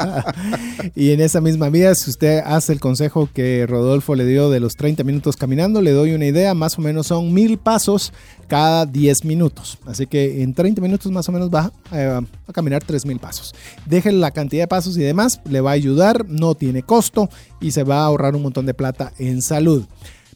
y 0.94 1.10
en 1.10 1.20
esa 1.20 1.42
misma 1.42 1.68
vía, 1.68 1.94
si 1.94 2.08
usted 2.08 2.40
hace 2.46 2.72
el 2.72 2.80
consejo 2.80 3.28
que 3.34 3.66
Rodolfo 3.68 4.14
le 4.14 4.24
dio 4.24 4.48
de 4.48 4.60
los 4.60 4.76
30 4.76 5.04
minutos 5.04 5.36
caminando, 5.36 5.82
le 5.82 5.90
doy 5.90 6.14
una 6.14 6.24
idea, 6.24 6.54
más 6.54 6.78
o 6.78 6.80
menos 6.80 7.08
son 7.08 7.34
mil 7.34 7.58
pasos 7.58 8.14
cada 8.48 8.86
10 8.86 9.26
minutos. 9.26 9.76
Así 9.84 10.06
que 10.06 10.42
en 10.42 10.54
30 10.54 10.80
minutos 10.80 11.12
más 11.12 11.28
o 11.28 11.32
menos 11.32 11.50
va 11.50 11.70
eh, 11.92 12.18
a 12.46 12.52
caminar 12.54 12.82
3 12.82 13.04
mil 13.04 13.18
pasos. 13.18 13.54
Deje 13.84 14.10
la 14.10 14.30
cantidad 14.30 14.62
de 14.62 14.68
pasos 14.68 14.96
y 14.96 15.02
demás, 15.02 15.42
le 15.44 15.60
va 15.60 15.72
a 15.72 15.74
ayudar, 15.74 16.24
no 16.30 16.54
tiene 16.54 16.82
costo 16.82 17.28
y 17.60 17.72
se 17.72 17.84
va 17.84 17.96
a 17.96 18.04
ahorrar 18.06 18.34
un 18.36 18.42
montón 18.42 18.64
de 18.64 18.72
plata 18.72 19.12
en 19.18 19.42
salud. 19.42 19.84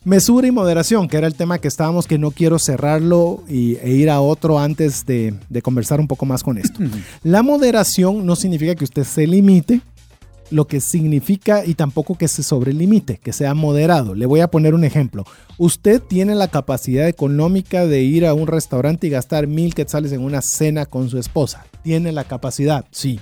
Mesura 0.05 0.46
y 0.46 0.50
moderación, 0.50 1.09
que 1.09 1.16
era 1.16 1.26
el 1.26 1.34
tema 1.34 1.59
que 1.59 1.68
estábamos, 1.68 2.07
que 2.07 2.18
no 2.18 2.30
quiero 2.30 2.59
cerrarlo 2.59 3.42
y, 3.48 3.76
e 3.76 3.90
ir 3.90 4.11
a 4.11 4.20
otro 4.20 4.59
antes 4.59 5.07
de, 5.07 5.34
de 5.48 5.62
conversar 5.62 5.98
un 5.98 6.09
poco 6.09 6.26
más 6.26 6.42
con 6.42 6.59
esto. 6.59 6.78
La 7.22 7.42
moderación 7.42 8.26
no 8.26 8.36
significa 8.36 8.74
que 8.74 8.84
usted 8.84 9.05
se 9.05 9.26
limite, 9.26 9.80
lo 10.50 10.66
que 10.66 10.80
significa 10.80 11.64
y 11.64 11.74
tampoco 11.74 12.16
que 12.16 12.28
se 12.28 12.42
sobrelimite, 12.42 13.18
que 13.18 13.32
sea 13.32 13.55
moderado. 13.55 14.14
Le 14.14 14.26
voy 14.26 14.40
a 14.40 14.48
poner 14.48 14.74
un 14.74 14.84
ejemplo. 14.84 15.24
Usted 15.59 16.02
tiene 16.02 16.34
la 16.34 16.48
capacidad 16.48 17.09
económica 17.09 17.86
de 17.86 18.02
ir 18.02 18.26
a 18.26 18.34
un 18.34 18.46
restaurante 18.46 19.07
y 19.07 19.11
gastar 19.11 19.46
mil 19.46 19.74
quetzales 19.74 20.12
en 20.12 20.20
una 20.20 20.42
cena 20.42 20.86
con 20.86 21.09
su 21.09 21.18
esposa. 21.18 21.66
Tiene 21.82 22.12
la 22.12 22.24
capacidad, 22.24 22.84
sí. 22.90 23.20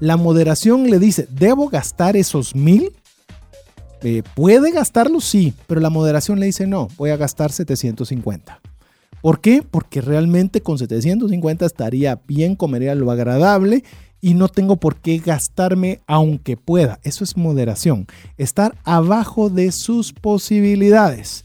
La 0.00 0.16
moderación 0.16 0.90
le 0.90 0.98
dice, 0.98 1.28
¿debo 1.30 1.68
gastar 1.68 2.16
esos 2.16 2.56
mil? 2.56 2.92
Eh, 4.02 4.22
puede 4.34 4.72
gastarlo, 4.72 5.20
sí, 5.20 5.54
pero 5.66 5.80
la 5.80 5.90
moderación 5.90 6.40
le 6.40 6.46
dice 6.46 6.66
no, 6.66 6.88
voy 6.96 7.10
a 7.10 7.16
gastar 7.16 7.52
750. 7.52 8.60
¿Por 9.20 9.40
qué? 9.40 9.62
Porque 9.62 10.00
realmente 10.00 10.62
con 10.62 10.78
750 10.78 11.64
estaría 11.64 12.20
bien, 12.26 12.56
comería 12.56 12.94
lo 12.96 13.10
agradable 13.10 13.84
y 14.20 14.34
no 14.34 14.48
tengo 14.48 14.76
por 14.76 14.96
qué 14.96 15.18
gastarme 15.18 16.00
aunque 16.06 16.56
pueda. 16.56 16.98
Eso 17.04 17.22
es 17.22 17.36
moderación. 17.36 18.06
Estar 18.36 18.76
abajo 18.84 19.48
de 19.48 19.70
sus 19.70 20.12
posibilidades. 20.12 21.44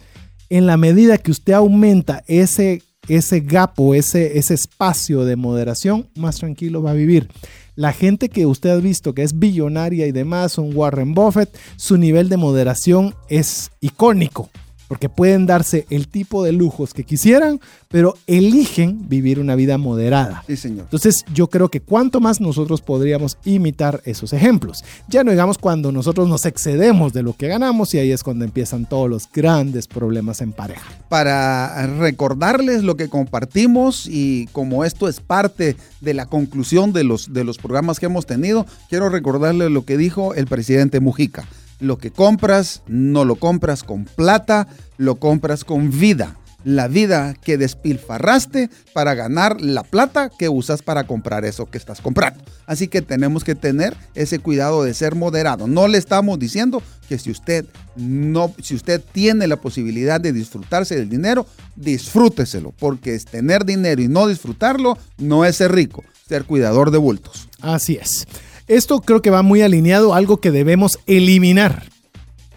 En 0.50 0.66
la 0.66 0.78
medida 0.78 1.18
que 1.20 1.32
usted 1.32 1.54
aumenta 1.54 2.24
ese, 2.28 2.82
ese 3.08 3.42
gap 3.42 3.80
o 3.80 3.94
ese, 3.94 4.40
ese 4.40 4.56
espacio 4.56 5.26
de 5.26 5.36
moderación, 5.36 6.08
más 6.16 6.38
tranquilo 6.38 6.82
va 6.82 6.92
a 6.92 6.96
vivir. 6.96 7.30
La 7.78 7.94
gente 7.94 8.30
que 8.30 8.48
usted 8.48 8.72
ha 8.72 8.78
visto 8.78 9.14
que 9.14 9.22
es 9.22 9.38
billonaria 9.38 10.08
y 10.08 10.12
demás, 10.12 10.58
un 10.58 10.76
Warren 10.76 11.14
Buffett, 11.14 11.56
su 11.76 12.00
nivel 12.00 12.28
de 12.28 12.36
moderación 12.36 13.14
es 13.30 13.70
icónico. 13.82 14.50
Porque 14.88 15.10
pueden 15.10 15.46
darse 15.46 15.86
el 15.90 16.08
tipo 16.08 16.44
de 16.44 16.52
lujos 16.52 16.94
que 16.94 17.04
quisieran, 17.04 17.60
pero 17.90 18.16
eligen 18.28 19.08
vivir 19.08 19.40
una 19.40 19.56
vida 19.56 19.78
moderada. 19.78 20.44
Sí, 20.48 20.58
señor. 20.58 20.86
Entonces 20.86 21.24
yo 21.34 21.48
creo 21.48 21.70
que 21.70 21.82
cuanto 21.82 22.20
más 22.20 22.42
nosotros 22.42 22.82
podríamos 22.82 23.38
imitar 23.46 24.02
esos 24.06 24.34
ejemplos. 24.34 24.84
Ya 25.08 25.24
no 25.24 25.32
digamos 25.32 25.58
cuando 25.58 25.92
nosotros 25.92 26.28
nos 26.28 26.46
excedemos 26.46 27.14
de 27.14 27.24
lo 27.24 27.34
que 27.34 27.48
ganamos 27.48 27.94
y 27.94 28.00
ahí 28.00 28.12
es 28.12 28.24
cuando 28.24 28.46
empiezan 28.46 28.86
todos 28.86 29.10
los 29.10 29.30
grandes 29.32 29.88
problemas 29.88 30.42
en 30.42 30.52
pareja. 30.52 30.90
Para 31.10 31.88
recordarles 32.00 32.84
lo 32.84 32.96
que 32.96 33.10
compartimos 33.10 34.08
y 34.08 34.48
como 34.52 34.84
esto 34.84 35.08
es 35.08 35.20
parte 35.20 35.76
de 36.02 36.14
la 36.14 36.26
conclusión 36.26 36.94
de 36.94 37.04
los, 37.04 37.34
de 37.34 37.44
los 37.44 37.58
programas 37.58 38.00
que 38.00 38.06
hemos 38.06 38.26
tenido, 38.26 38.66
quiero 38.90 39.10
recordarles 39.10 39.72
lo 39.72 39.86
que 39.86 39.98
dijo 39.98 40.34
el 40.34 40.48
presidente 40.48 41.00
Mujica. 41.00 41.46
Lo 41.80 41.98
que 41.98 42.12
compras, 42.12 42.82
no 42.88 43.26
lo 43.26 43.36
compras 43.36 43.84
con 43.84 44.06
plata, 44.06 44.68
lo 44.98 45.16
compras 45.16 45.64
con 45.64 45.92
vida. 45.92 46.36
La 46.64 46.88
vida 46.88 47.34
que 47.36 47.58
despilfarraste 47.58 48.70
para 48.94 49.14
ganar 49.14 49.62
la 49.62 49.84
plata 49.84 50.30
que 50.38 50.50
usas 50.50 50.82
para 50.82 51.06
comprar 51.06 51.46
eso 51.46 51.68
que 51.68 51.78
estás 51.78 52.02
comprando. 52.02 52.44
Así 52.66 52.88
que 52.88 53.02
tenemos 53.02 53.44
que 53.44 53.56
tener 53.56 53.96
ese 54.16 54.40
cuidado 54.40 54.84
de 54.84 54.94
ser 54.94 55.16
moderado. 55.16 55.68
No 55.68 55.88
le 55.88 55.98
estamos 55.98 56.40
diciendo 56.40 56.82
que 57.08 57.20
si 57.20 57.32
usted 57.32 57.66
no, 57.96 58.54
si 58.62 58.76
usted 58.76 59.02
tiene 59.14 59.48
la 59.48 59.58
posibilidad 59.58 60.20
de 60.20 60.34
disfrutarse 60.34 60.96
del 60.96 61.10
dinero, 61.10 61.46
disfrúteselo, 61.76 62.74
porque 62.78 63.18
tener 63.20 63.64
dinero 63.64 64.02
y 64.02 64.08
no 64.08 64.28
disfrutarlo 64.28 64.98
no 65.18 65.46
es 65.46 65.56
ser 65.56 65.72
rico, 65.72 66.04
ser 66.28 66.44
cuidador 66.44 66.92
de 66.92 66.98
bultos. 66.98 67.48
Así 67.62 67.96
es. 67.96 68.28
Esto 68.68 69.00
creo 69.00 69.22
que 69.22 69.30
va 69.30 69.44
muy 69.44 69.62
alineado 69.62 70.14
a 70.14 70.18
algo 70.18 70.42
que 70.42 70.52
debemos 70.52 71.00
eliminar, 71.08 71.84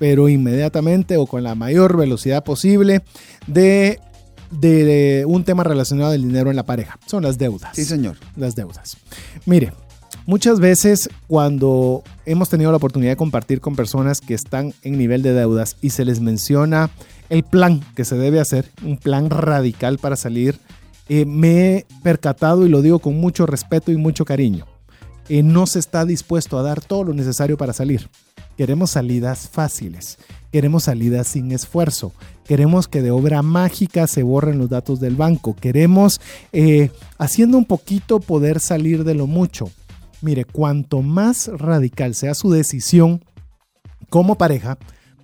pero 0.01 0.29
inmediatamente 0.29 1.17
o 1.17 1.27
con 1.27 1.45
la 1.45 1.55
mayor 1.55 1.97
velocidad 1.97 2.43
posible 2.43 3.03
de, 3.47 4.01
de 4.51 5.25
un 5.29 5.45
tema 5.45 5.63
relacionado 5.63 6.11
al 6.11 6.21
dinero 6.21 6.51
en 6.51 6.57
la 6.57 6.67
pareja. 6.67 6.99
Son 7.07 7.23
las 7.23 7.39
deudas. 7.39 7.77
Sí, 7.77 7.85
señor. 7.85 8.17
Las 8.35 8.57
deudas. 8.57 8.97
Mire, 9.47 9.73
muchas 10.27 10.59
veces 10.59 11.09
cuando 11.29 12.03
hemos 12.27 12.49
tenido 12.49 12.73
la 12.73 12.79
oportunidad 12.79 13.13
de 13.13 13.17
compartir 13.17 13.61
con 13.61 13.77
personas 13.77 14.21
que 14.21 14.35
están 14.35 14.75
en 14.83 14.99
nivel 14.99 15.23
de 15.23 15.33
deudas 15.33 15.77
y 15.81 15.91
se 15.91 16.05
les 16.05 16.21
menciona 16.21 16.91
el 17.29 17.45
plan 17.45 17.85
que 17.95 18.05
se 18.05 18.17
debe 18.17 18.41
hacer, 18.41 18.69
un 18.83 18.97
plan 18.97 19.31
radical 19.31 19.99
para 19.99 20.17
salir, 20.17 20.59
eh, 21.09 21.25
me 21.25 21.77
he 21.77 21.87
percatado 22.03 22.67
y 22.67 22.69
lo 22.69 22.83
digo 22.83 22.99
con 22.99 23.15
mucho 23.15 23.47
respeto 23.47 23.93
y 23.93 23.97
mucho 23.97 24.25
cariño 24.25 24.67
no 25.31 25.67
se 25.67 25.79
está 25.79 26.05
dispuesto 26.05 26.59
a 26.59 26.63
dar 26.63 26.81
todo 26.81 27.05
lo 27.05 27.15
necesario 27.15 27.57
para 27.57 27.73
salir. 27.73 28.11
Queremos 28.57 28.91
salidas 28.91 29.49
fáciles, 29.49 30.19
queremos 30.51 30.85
salidas 30.85 31.29
sin 31.29 31.53
esfuerzo, 31.53 32.13
queremos 32.45 32.89
que 32.89 33.01
de 33.01 33.13
obra 33.13 33.41
mágica 33.41 34.09
se 34.09 34.25
borren 34.25 34.59
los 34.59 34.69
datos 34.69 34.99
del 34.99 35.15
banco, 35.15 35.55
queremos, 35.55 36.21
eh, 36.53 36.91
haciendo 37.17 37.57
un 37.59 37.65
poquito, 37.65 38.19
poder 38.19 38.59
salir 38.59 39.05
de 39.05 39.15
lo 39.15 39.27
mucho. 39.27 39.71
Mire, 40.21 40.45
cuanto 40.45 41.01
más 41.01 41.47
radical 41.47 42.15
sea 42.15 42.35
su 42.35 42.51
decisión 42.51 43.25
como 44.11 44.35
pareja, 44.35 44.79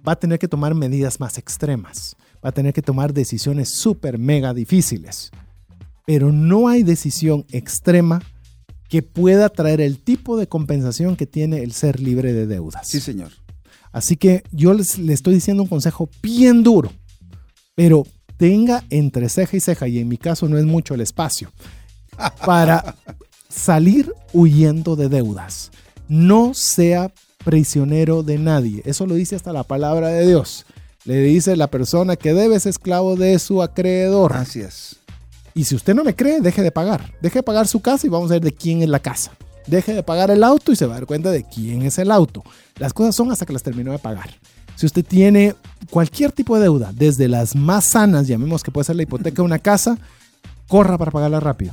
va 0.06 0.12
a 0.12 0.20
tener 0.20 0.38
que 0.38 0.48
tomar 0.48 0.74
medidas 0.74 1.18
más 1.18 1.36
extremas, 1.36 2.16
va 2.44 2.50
a 2.50 2.52
tener 2.52 2.72
que 2.72 2.80
tomar 2.80 3.12
decisiones 3.12 3.70
súper 3.70 4.18
mega 4.18 4.54
difíciles. 4.54 5.32
Pero 6.06 6.30
no 6.30 6.68
hay 6.68 6.84
decisión 6.84 7.44
extrema 7.50 8.22
que 8.88 9.02
pueda 9.02 9.48
traer 9.48 9.80
el 9.80 9.98
tipo 9.98 10.36
de 10.36 10.46
compensación 10.46 11.16
que 11.16 11.26
tiene 11.26 11.62
el 11.62 11.72
ser 11.72 12.00
libre 12.00 12.32
de 12.32 12.46
deudas. 12.46 12.86
Sí, 12.86 13.00
señor. 13.00 13.32
Así 13.92 14.16
que 14.16 14.42
yo 14.52 14.74
les, 14.74 14.98
le 14.98 15.12
estoy 15.12 15.34
diciendo 15.34 15.62
un 15.62 15.68
consejo 15.68 16.08
bien 16.22 16.62
duro, 16.62 16.92
pero 17.74 18.06
tenga 18.36 18.84
entre 18.90 19.28
ceja 19.28 19.56
y 19.56 19.60
ceja, 19.60 19.88
y 19.88 19.98
en 19.98 20.08
mi 20.08 20.18
caso 20.18 20.48
no 20.48 20.58
es 20.58 20.64
mucho 20.64 20.94
el 20.94 21.00
espacio, 21.00 21.50
para 22.44 22.96
salir 23.48 24.12
huyendo 24.32 24.96
de 24.96 25.08
deudas. 25.08 25.70
No 26.08 26.54
sea 26.54 27.12
prisionero 27.44 28.22
de 28.22 28.38
nadie. 28.38 28.82
Eso 28.84 29.06
lo 29.06 29.14
dice 29.14 29.36
hasta 29.36 29.52
la 29.52 29.62
palabra 29.62 30.08
de 30.08 30.26
Dios. 30.26 30.66
Le 31.04 31.20
dice 31.20 31.56
la 31.56 31.68
persona 31.68 32.16
que 32.16 32.34
debe 32.34 32.58
ser 32.60 32.70
esclavo 32.70 33.16
de 33.16 33.38
su 33.38 33.62
acreedor. 33.62 34.34
Así 34.34 34.60
es. 34.60 34.96
Y 35.56 35.64
si 35.64 35.74
usted 35.74 35.94
no 35.94 36.04
me 36.04 36.14
cree, 36.14 36.42
deje 36.42 36.62
de 36.62 36.70
pagar. 36.70 37.14
Deje 37.22 37.38
de 37.38 37.42
pagar 37.42 37.66
su 37.66 37.80
casa 37.80 38.06
y 38.06 38.10
vamos 38.10 38.30
a 38.30 38.34
ver 38.34 38.42
de 38.42 38.52
quién 38.52 38.82
es 38.82 38.90
la 38.90 38.98
casa. 38.98 39.32
Deje 39.66 39.94
de 39.94 40.02
pagar 40.02 40.30
el 40.30 40.44
auto 40.44 40.70
y 40.70 40.76
se 40.76 40.84
va 40.84 40.92
a 40.92 40.98
dar 40.98 41.06
cuenta 41.06 41.30
de 41.30 41.44
quién 41.44 41.80
es 41.80 41.98
el 41.98 42.10
auto. 42.10 42.44
Las 42.78 42.92
cosas 42.92 43.16
son 43.16 43.32
hasta 43.32 43.46
que 43.46 43.54
las 43.54 43.62
terminó 43.62 43.90
de 43.90 43.98
pagar. 43.98 44.28
Si 44.74 44.84
usted 44.84 45.02
tiene 45.02 45.54
cualquier 45.88 46.30
tipo 46.30 46.56
de 46.56 46.64
deuda, 46.64 46.92
desde 46.94 47.26
las 47.26 47.56
más 47.56 47.86
sanas, 47.86 48.28
llamemos 48.28 48.62
que 48.62 48.70
puede 48.70 48.84
ser 48.84 48.96
la 48.96 49.04
hipoteca 49.04 49.36
de 49.36 49.46
una 49.46 49.58
casa, 49.58 49.96
corra 50.68 50.98
para 50.98 51.10
pagarla 51.10 51.40
rápido. 51.40 51.72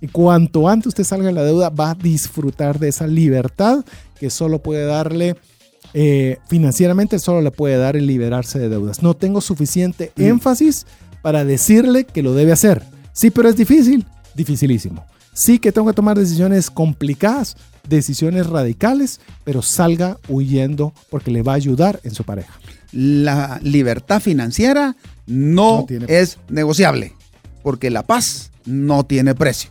Y 0.00 0.08
cuanto 0.08 0.66
antes 0.66 0.86
usted 0.86 1.04
salga 1.04 1.26
de 1.26 1.34
la 1.34 1.44
deuda, 1.44 1.68
va 1.68 1.90
a 1.90 1.94
disfrutar 1.94 2.78
de 2.78 2.88
esa 2.88 3.06
libertad 3.06 3.84
que 4.18 4.30
solo 4.30 4.62
puede 4.62 4.86
darle 4.86 5.36
eh, 5.92 6.38
financieramente, 6.48 7.18
solo 7.18 7.42
le 7.42 7.50
puede 7.50 7.76
dar 7.76 7.94
el 7.94 8.06
liberarse 8.06 8.58
de 8.58 8.70
deudas. 8.70 9.02
No 9.02 9.12
tengo 9.12 9.42
suficiente 9.42 10.12
mm. 10.16 10.22
énfasis 10.22 10.86
para 11.20 11.44
decirle 11.44 12.04
que 12.04 12.22
lo 12.22 12.32
debe 12.32 12.52
hacer 12.52 12.96
Sí, 13.18 13.30
pero 13.32 13.48
es 13.48 13.56
difícil, 13.56 14.06
dificilísimo. 14.36 15.04
Sí 15.32 15.58
que 15.58 15.72
tengo 15.72 15.88
que 15.88 15.92
tomar 15.92 16.16
decisiones 16.16 16.70
complicadas, 16.70 17.56
decisiones 17.88 18.46
radicales, 18.46 19.20
pero 19.42 19.60
salga 19.60 20.18
huyendo 20.28 20.92
porque 21.10 21.32
le 21.32 21.42
va 21.42 21.52
a 21.52 21.56
ayudar 21.56 21.98
en 22.04 22.14
su 22.14 22.22
pareja. 22.22 22.52
La 22.92 23.58
libertad 23.60 24.20
financiera 24.20 24.94
no, 25.26 25.84
es 26.06 26.38
negociable, 26.48 27.12
porque 27.64 27.90
la 27.90 28.04
paz 28.04 28.52
no 28.64 29.04
tiene 29.04 29.34
precio. 29.34 29.70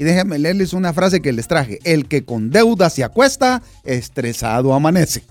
Y 0.00 0.04
déjenme 0.04 0.38
leerles 0.38 0.72
una 0.72 0.92
frase 0.92 1.20
que 1.20 1.32
les 1.32 1.48
traje. 1.48 1.80
El 1.82 2.06
que 2.06 2.24
con 2.24 2.50
deuda 2.50 2.88
se 2.88 3.02
acuesta, 3.02 3.62
estresado 3.84 4.72
amanece. 4.72 5.24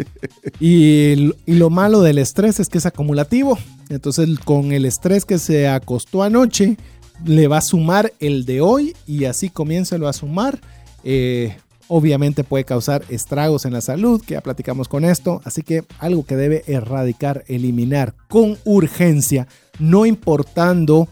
y, 0.60 1.32
y, 1.44 1.54
lo 1.54 1.68
malo 1.68 2.00
del 2.00 2.16
estrés 2.16 2.58
es 2.58 2.68
que 2.68 2.78
es 2.78 2.86
acumulativo. 2.86 3.58
Entonces 3.90 4.26
con 4.42 4.72
el 4.72 4.86
estrés 4.86 5.26
que 5.26 5.38
se 5.38 5.68
acostó 5.68 6.22
anoche, 6.22 6.78
le 7.24 7.48
va 7.48 7.58
a 7.58 7.62
sumar 7.62 8.12
el 8.20 8.44
de 8.44 8.60
hoy 8.60 8.94
y 9.06 9.24
así 9.24 9.50
comienza 9.50 9.96
a 9.96 10.12
sumar. 10.12 10.60
Eh, 11.04 11.56
obviamente 11.88 12.44
puede 12.44 12.64
causar 12.64 13.04
estragos 13.08 13.64
en 13.64 13.72
la 13.72 13.80
salud, 13.80 14.22
que 14.24 14.34
ya 14.34 14.40
platicamos 14.40 14.88
con 14.88 15.04
esto, 15.04 15.40
así 15.44 15.62
que 15.62 15.84
algo 15.98 16.24
que 16.24 16.36
debe 16.36 16.64
erradicar, 16.66 17.44
eliminar 17.48 18.14
con 18.28 18.58
urgencia, 18.64 19.46
no 19.78 20.06
importando 20.06 21.08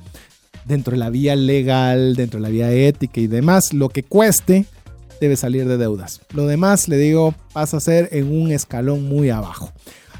dentro 0.65 0.93
de 0.93 0.99
la 0.99 1.11
vía 1.11 1.37
legal, 1.37 2.17
dentro 2.17 2.39
de 2.39 2.43
la 2.43 2.49
vía 2.49 2.73
ética 2.73 3.21
y 3.21 3.27
demás, 3.27 3.73
lo 3.73 3.89
que 3.89 4.03
cueste, 4.03 4.67
debe 5.21 5.37
salir 5.37 5.67
de 5.69 5.77
deudas. 5.77 6.21
Lo 6.33 6.47
demás, 6.47 6.89
le 6.89 6.97
digo, 6.97 7.35
pasa 7.53 7.77
a 7.77 7.81
ser 7.81 8.09
en 8.13 8.33
un 8.33 8.51
escalón 8.51 9.09
muy 9.09 9.31
abajo. 9.31 9.73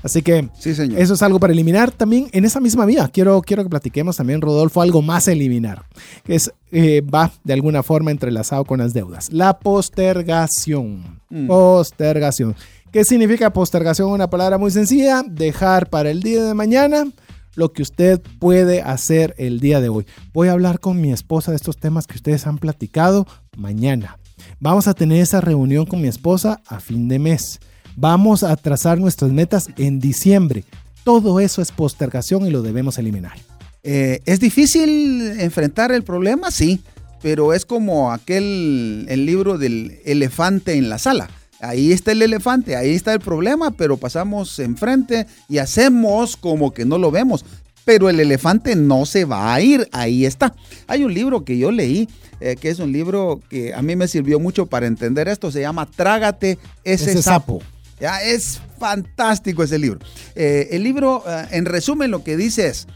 Así 0.05 0.21
que 0.21 0.51
eso 0.63 1.15
es 1.15 1.23
algo 1.23 1.41
para 1.41 1.55
eliminar. 1.55 1.91
También 1.91 2.29
en 2.33 2.45
esa 2.45 2.61
misma 2.61 2.85
vía, 2.85 3.09
quiero, 3.09 3.41
quiero 3.41 3.63
que 3.63 3.71
platiquemos 3.71 4.19
también, 4.19 4.43
Rodolfo, 4.43 4.83
algo 4.83 5.01
más 5.01 5.29
a 5.29 5.33
eliminar, 5.33 5.87
que 6.25 6.35
es, 6.35 6.53
eh, 6.71 7.01
va 7.01 7.33
de 7.43 7.55
alguna 7.55 7.83
forma 7.83 8.11
entrelazado 8.11 8.67
con 8.67 8.81
las 8.81 8.93
deudas. 8.93 9.33
La 9.33 9.59
postergación. 9.59 11.21
Mm. 11.31 11.47
Postergación. 11.47 12.55
¿Qué 12.93 13.03
significa 13.05 13.51
postergación? 13.51 14.11
Una 14.11 14.29
palabra 14.29 14.59
muy 14.59 14.71
sencilla, 14.71 15.23
dejar 15.27 15.89
para 15.89 16.11
el 16.11 16.23
día 16.23 16.45
de 16.45 16.53
mañana 16.53 17.07
lo 17.55 17.73
que 17.73 17.81
usted 17.81 18.21
puede 18.39 18.83
hacer 18.83 19.35
el 19.39 19.59
día 19.59 19.81
de 19.81 19.89
hoy. 19.89 20.07
Voy 20.35 20.49
a 20.49 20.53
hablar 20.53 20.81
con 20.81 21.01
mi 21.01 21.13
esposa 21.13 21.51
de 21.51 21.57
estos 21.57 21.79
temas 21.79 22.07
que 22.07 22.17
ustedes 22.17 22.47
han 22.47 22.59
platicado 22.59 23.27
mañana. 23.57 24.19
Vamos 24.61 24.87
a 24.87 24.93
tener 24.93 25.23
esa 25.23 25.41
reunión 25.41 25.87
con 25.87 26.03
mi 26.03 26.09
esposa 26.09 26.61
a 26.67 26.79
fin 26.79 27.09
de 27.09 27.19
mes. 27.19 27.59
Vamos 27.97 28.43
a 28.43 28.57
trazar 28.57 28.99
nuestras 28.99 29.31
metas 29.31 29.69
en 29.77 30.01
diciembre. 30.01 30.65
Todo 31.05 31.41
eso 31.41 31.63
es 31.63 31.71
postergación 31.71 32.47
y 32.47 32.51
lo 32.51 32.63
debemos 32.63 32.99
eliminar. 32.99 33.37
Eh, 33.83 34.21
¿Es 34.25 34.41
difícil 34.41 35.39
enfrentar 35.41 35.93
el 35.93 36.03
problema? 36.03 36.51
Sí, 36.51 36.81
pero 37.23 37.53
es 37.53 37.65
como 37.65 38.13
aquel 38.13 39.07
el 39.09 39.27
libro 39.27 39.59
del 39.59 40.01
elefante 40.05 40.75
en 40.75 40.89
la 40.89 40.99
sala. 40.99 41.29
Ahí 41.61 41.93
está 41.93 42.13
el 42.13 42.23
elefante, 42.23 42.77
ahí 42.77 42.95
está 42.95 43.13
el 43.13 43.21
problema, 43.21 43.71
pero 43.71 43.97
pasamos 43.97 44.59
enfrente 44.59 45.27
y 45.49 45.59
hacemos 45.59 46.37
como 46.37 46.73
que 46.73 46.85
no 46.85 46.99
lo 46.99 47.11
vemos. 47.11 47.45
Pero 47.85 48.09
el 48.09 48.19
elefante 48.19 48.77
no 48.77 49.07
se 49.07 49.25
va 49.25 49.55
a 49.55 49.61
ir, 49.61 49.89
ahí 49.93 50.25
está. 50.25 50.55
Hay 50.87 51.05
un 51.05 51.13
libro 51.13 51.45
que 51.45 51.57
yo 51.59 51.71
leí, 51.71 52.09
eh, 52.41 52.57
que 52.57 52.71
es 52.71 52.79
un 52.79 52.93
libro 52.93 53.41
que 53.49 53.75
a 53.75 53.83
mí 53.83 53.95
me 53.97 54.09
sirvió 54.09 54.41
mucho 54.41 54.67
para 54.67 54.87
entender 54.87 55.29
esto, 55.29 55.51
se 55.51 55.61
llama 55.61 55.87
Trágate 55.87 56.59
ese, 56.83 57.23
sapo. 57.23 57.63
Ya 58.01 58.23
es 58.23 58.61
fantástico 58.79 59.63
ese 59.63 59.79
libro. 59.79 60.01
Eh, 60.35 60.69
el 60.73 60.83
libro, 60.83 61.25
eh, 61.27 61.47
en 61.53 61.65
resumen, 61.65 62.11
lo 62.11 62.25
que 62.25 62.37
dice 62.37 62.67
es, 62.67 62.87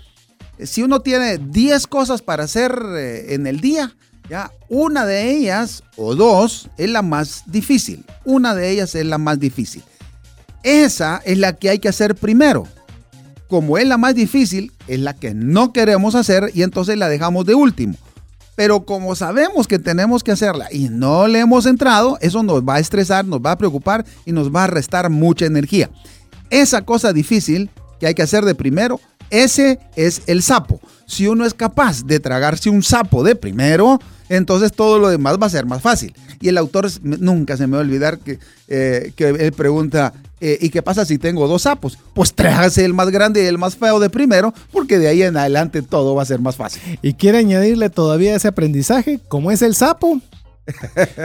si 0.62 0.82
uno 0.82 1.00
tiene 1.00 1.38
10 1.38 1.86
cosas 1.86 2.22
para 2.22 2.44
hacer 2.44 2.76
eh, 2.96 3.34
en 3.34 3.46
el 3.46 3.60
día, 3.60 3.94
ya 4.28 4.50
una 4.68 5.06
de 5.06 5.30
ellas 5.30 5.82
o 5.96 6.14
dos 6.14 6.68
es 6.76 6.90
la 6.90 7.02
más 7.02 7.44
difícil. 7.46 8.04
Una 8.24 8.54
de 8.54 8.70
ellas 8.70 8.94
es 8.94 9.06
la 9.06 9.18
más 9.18 9.38
difícil. 9.38 9.82
Esa 10.62 11.22
es 11.24 11.38
la 11.38 11.54
que 11.54 11.70
hay 11.70 11.78
que 11.78 11.88
hacer 11.88 12.14
primero. 12.14 12.66
como 13.48 13.78
es 13.78 13.86
la 13.86 13.96
más 13.96 14.14
difícil, 14.14 14.72
es 14.88 15.00
la 15.00 15.14
que 15.14 15.32
no 15.32 15.72
queremos 15.72 16.14
hacer 16.14 16.50
y 16.52 16.62
entonces 16.62 16.98
la 16.98 17.08
dejamos 17.08 17.46
de 17.46 17.54
último. 17.54 17.94
Pero 18.58 18.84
como 18.84 19.14
sabemos 19.14 19.68
que 19.68 19.78
tenemos 19.78 20.24
que 20.24 20.32
hacerla 20.32 20.66
y 20.72 20.88
no 20.88 21.28
le 21.28 21.38
hemos 21.38 21.64
entrado, 21.64 22.18
eso 22.20 22.42
nos 22.42 22.60
va 22.64 22.74
a 22.74 22.78
estresar, 22.80 23.24
nos 23.24 23.38
va 23.38 23.52
a 23.52 23.56
preocupar 23.56 24.04
y 24.26 24.32
nos 24.32 24.52
va 24.52 24.64
a 24.64 24.66
restar 24.66 25.10
mucha 25.10 25.46
energía. 25.46 25.90
Esa 26.50 26.82
cosa 26.82 27.12
difícil 27.12 27.70
que 28.00 28.08
hay 28.08 28.14
que 28.14 28.22
hacer 28.22 28.44
de 28.44 28.56
primero, 28.56 28.98
ese 29.30 29.78
es 29.94 30.22
el 30.26 30.42
sapo. 30.42 30.80
Si 31.06 31.28
uno 31.28 31.46
es 31.46 31.54
capaz 31.54 32.04
de 32.04 32.18
tragarse 32.18 32.68
un 32.68 32.82
sapo 32.82 33.22
de 33.22 33.36
primero, 33.36 34.00
entonces 34.28 34.72
todo 34.72 34.98
lo 34.98 35.08
demás 35.08 35.38
va 35.40 35.46
a 35.46 35.50
ser 35.50 35.64
más 35.64 35.80
fácil. 35.80 36.12
Y 36.40 36.48
el 36.48 36.58
autor 36.58 36.88
nunca 37.04 37.56
se 37.56 37.68
me 37.68 37.76
va 37.76 37.78
a 37.78 37.86
olvidar 37.86 38.18
que, 38.18 38.40
eh, 38.66 39.12
que 39.14 39.28
él 39.28 39.52
pregunta, 39.52 40.14
eh, 40.40 40.58
¿y 40.60 40.70
qué 40.70 40.82
pasa 40.82 41.04
si 41.04 41.18
tengo 41.18 41.48
dos 41.48 41.62
sapos? 41.62 41.98
Pues 42.14 42.32
trágase 42.34 42.84
el 42.84 42.94
más 42.94 43.10
grande 43.10 43.42
y 43.42 43.46
el 43.46 43.58
más 43.58 43.76
feo 43.76 43.98
de 43.98 44.10
primero, 44.10 44.54
porque 44.72 44.98
de 44.98 45.08
ahí 45.08 45.22
en 45.22 45.36
adelante 45.36 45.82
todo 45.82 46.14
va 46.14 46.22
a 46.22 46.26
ser 46.26 46.40
más 46.40 46.56
fácil. 46.56 46.80
Y 47.02 47.14
quiere 47.14 47.38
añadirle 47.38 47.90
todavía 47.90 48.34
ese 48.34 48.48
aprendizaje, 48.48 49.20
como 49.28 49.50
es 49.50 49.62
el 49.62 49.74
sapo. 49.74 50.20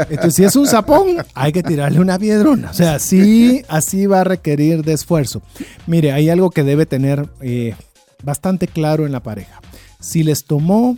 Entonces, 0.09 0.35
si 0.35 0.43
es 0.45 0.55
un 0.55 0.67
sapón, 0.67 1.17
hay 1.33 1.51
que 1.51 1.63
tirarle 1.63 1.99
una 1.99 2.17
piedrona. 2.17 2.71
O 2.71 2.73
sea, 2.73 2.97
sí, 2.99 3.63
así 3.67 4.05
va 4.05 4.21
a 4.21 4.23
requerir 4.23 4.83
de 4.83 4.93
esfuerzo. 4.93 5.41
Mire, 5.85 6.13
hay 6.13 6.29
algo 6.29 6.49
que 6.49 6.63
debe 6.63 6.85
tener 6.85 7.27
eh, 7.41 7.75
bastante 8.23 8.67
claro 8.67 9.05
en 9.05 9.11
la 9.11 9.21
pareja. 9.21 9.61
Si 9.99 10.23
les 10.23 10.45
tomó 10.45 10.97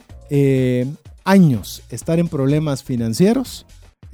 años 1.23 1.81
estar 1.89 2.19
en 2.19 2.27
problemas 2.27 2.83
financieros, 2.83 3.65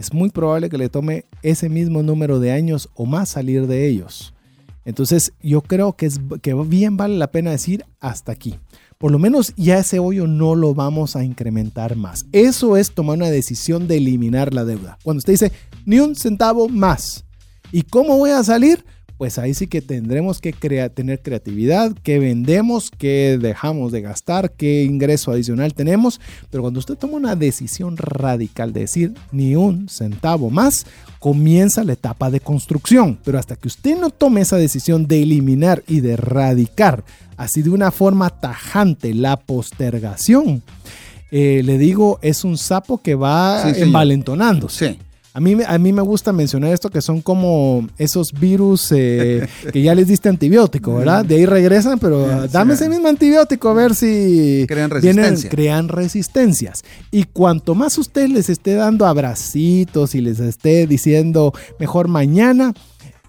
es 0.02 0.14
muy 0.14 0.30
probable 0.30 0.68
que 0.68 0.80
le 0.80 0.90
tome 0.90 1.26
ese 1.44 1.70
mismo 1.70 2.02
número 2.02 2.40
de 2.40 2.52
años 2.52 2.90
o 2.96 3.06
más 3.06 3.30
salir 3.30 3.68
de 3.68 3.88
ellos. 3.88 4.34
Entonces 4.84 5.32
yo 5.44 5.62
creo 5.62 5.94
que, 5.94 6.08
es, 6.08 6.20
que 6.42 6.56
bien 6.56 6.98
vale 6.98 7.18
la 7.18 7.32
pena 7.32 7.52
decir 7.52 7.86
hasta 8.00 8.32
aquí. 8.32 8.56
Por 8.98 9.12
lo 9.12 9.20
menos 9.20 9.54
ya 9.58 9.78
ese 9.78 10.00
hoyo 10.00 10.26
no 10.26 10.56
lo 10.56 10.74
vamos 10.74 11.16
a 11.16 11.24
incrementar 11.24 11.96
más. 11.96 12.26
Eso 12.32 12.78
es 12.78 12.92
tomar 12.92 13.18
una 13.18 13.30
decisión 13.30 13.88
de 13.88 13.98
eliminar 13.98 14.56
la 14.56 14.66
deuda. 14.66 14.98
Cuando 15.04 15.20
usted 15.20 15.34
dice 15.34 15.52
ni 15.86 16.00
un 16.00 16.16
centavo 16.16 16.68
más. 16.68 17.24
¿Y 17.72 17.84
cómo 17.84 18.18
voy 18.18 18.32
a 18.32 18.44
salir? 18.44 18.84
Pues 19.22 19.38
ahí 19.38 19.54
sí 19.54 19.68
que 19.68 19.84
tendremos 19.84 20.42
que 20.42 20.52
tener 20.52 21.22
creatividad, 21.22 21.92
qué 22.02 22.18
vendemos, 22.18 22.90
qué 22.90 23.38
dejamos 23.40 23.92
de 23.92 24.02
gastar, 24.02 24.50
qué 24.50 24.82
ingreso 24.84 25.32
adicional 25.32 25.76
tenemos. 25.76 26.20
Pero 26.50 26.64
cuando 26.64 26.80
usted 26.80 26.96
toma 26.96 27.18
una 27.18 27.36
decisión 27.36 27.98
radical 27.98 28.74
de 28.74 28.80
decir 28.80 29.14
ni 29.32 29.56
un 29.56 29.88
centavo 29.90 30.50
más, 30.50 30.88
comienza 31.20 31.84
la 31.84 31.94
etapa 31.94 32.32
de 32.32 32.40
construcción. 32.40 33.20
Pero 33.24 33.38
hasta 33.38 33.56
que 33.56 33.68
usted 33.68 33.96
no 33.96 34.10
tome 34.10 34.42
esa 34.42 34.58
decisión 34.58 35.06
de 35.06 35.22
eliminar 35.22 35.84
y 35.88 36.00
de 36.00 36.14
erradicar 36.14 37.04
así 37.38 37.62
de 37.62 37.70
una 37.70 37.92
forma 37.92 38.32
tajante 38.32 39.14
la 39.14 39.38
postergación, 39.38 40.64
eh, 41.30 41.62
le 41.64 41.78
digo, 41.78 42.18
es 42.24 42.44
un 42.44 42.58
sapo 42.58 42.98
que 43.04 43.14
va 43.14 43.70
envalentonándose. 43.70 44.94
Sí. 44.94 45.00
A 45.34 45.40
mí, 45.40 45.56
a 45.66 45.78
mí 45.78 45.94
me 45.94 46.02
gusta 46.02 46.34
mencionar 46.34 46.74
esto 46.74 46.90
que 46.90 47.02
son 47.02 47.22
como 47.22 47.88
esos 47.98 48.34
virus 48.34 48.92
eh, 48.92 49.48
que 49.72 49.82
ya 49.82 49.96
les 49.96 50.08
diste 50.08 50.28
antibiótico, 50.28 50.96
¿verdad? 50.96 51.24
De 51.24 51.36
ahí 51.36 51.46
regresan, 51.46 52.00
pero 52.00 52.48
dame 52.50 52.74
ese 52.74 52.90
mismo 52.90 53.08
antibiótico 53.08 53.70
a 53.70 53.74
ver 53.74 53.96
si 53.96 54.66
crean, 54.68 54.90
resistencia. 54.90 55.50
crean 55.50 55.88
resistencias. 55.88 56.84
Y 57.12 57.24
cuanto 57.24 57.76
más 57.76 57.98
usted 57.98 58.28
les 58.28 58.50
esté 58.50 58.74
dando 58.74 59.06
abracitos 59.06 60.16
y 60.16 60.22
les 60.22 60.42
esté 60.42 60.86
diciendo 60.86 61.54
mejor 61.80 62.10
mañana, 62.10 62.74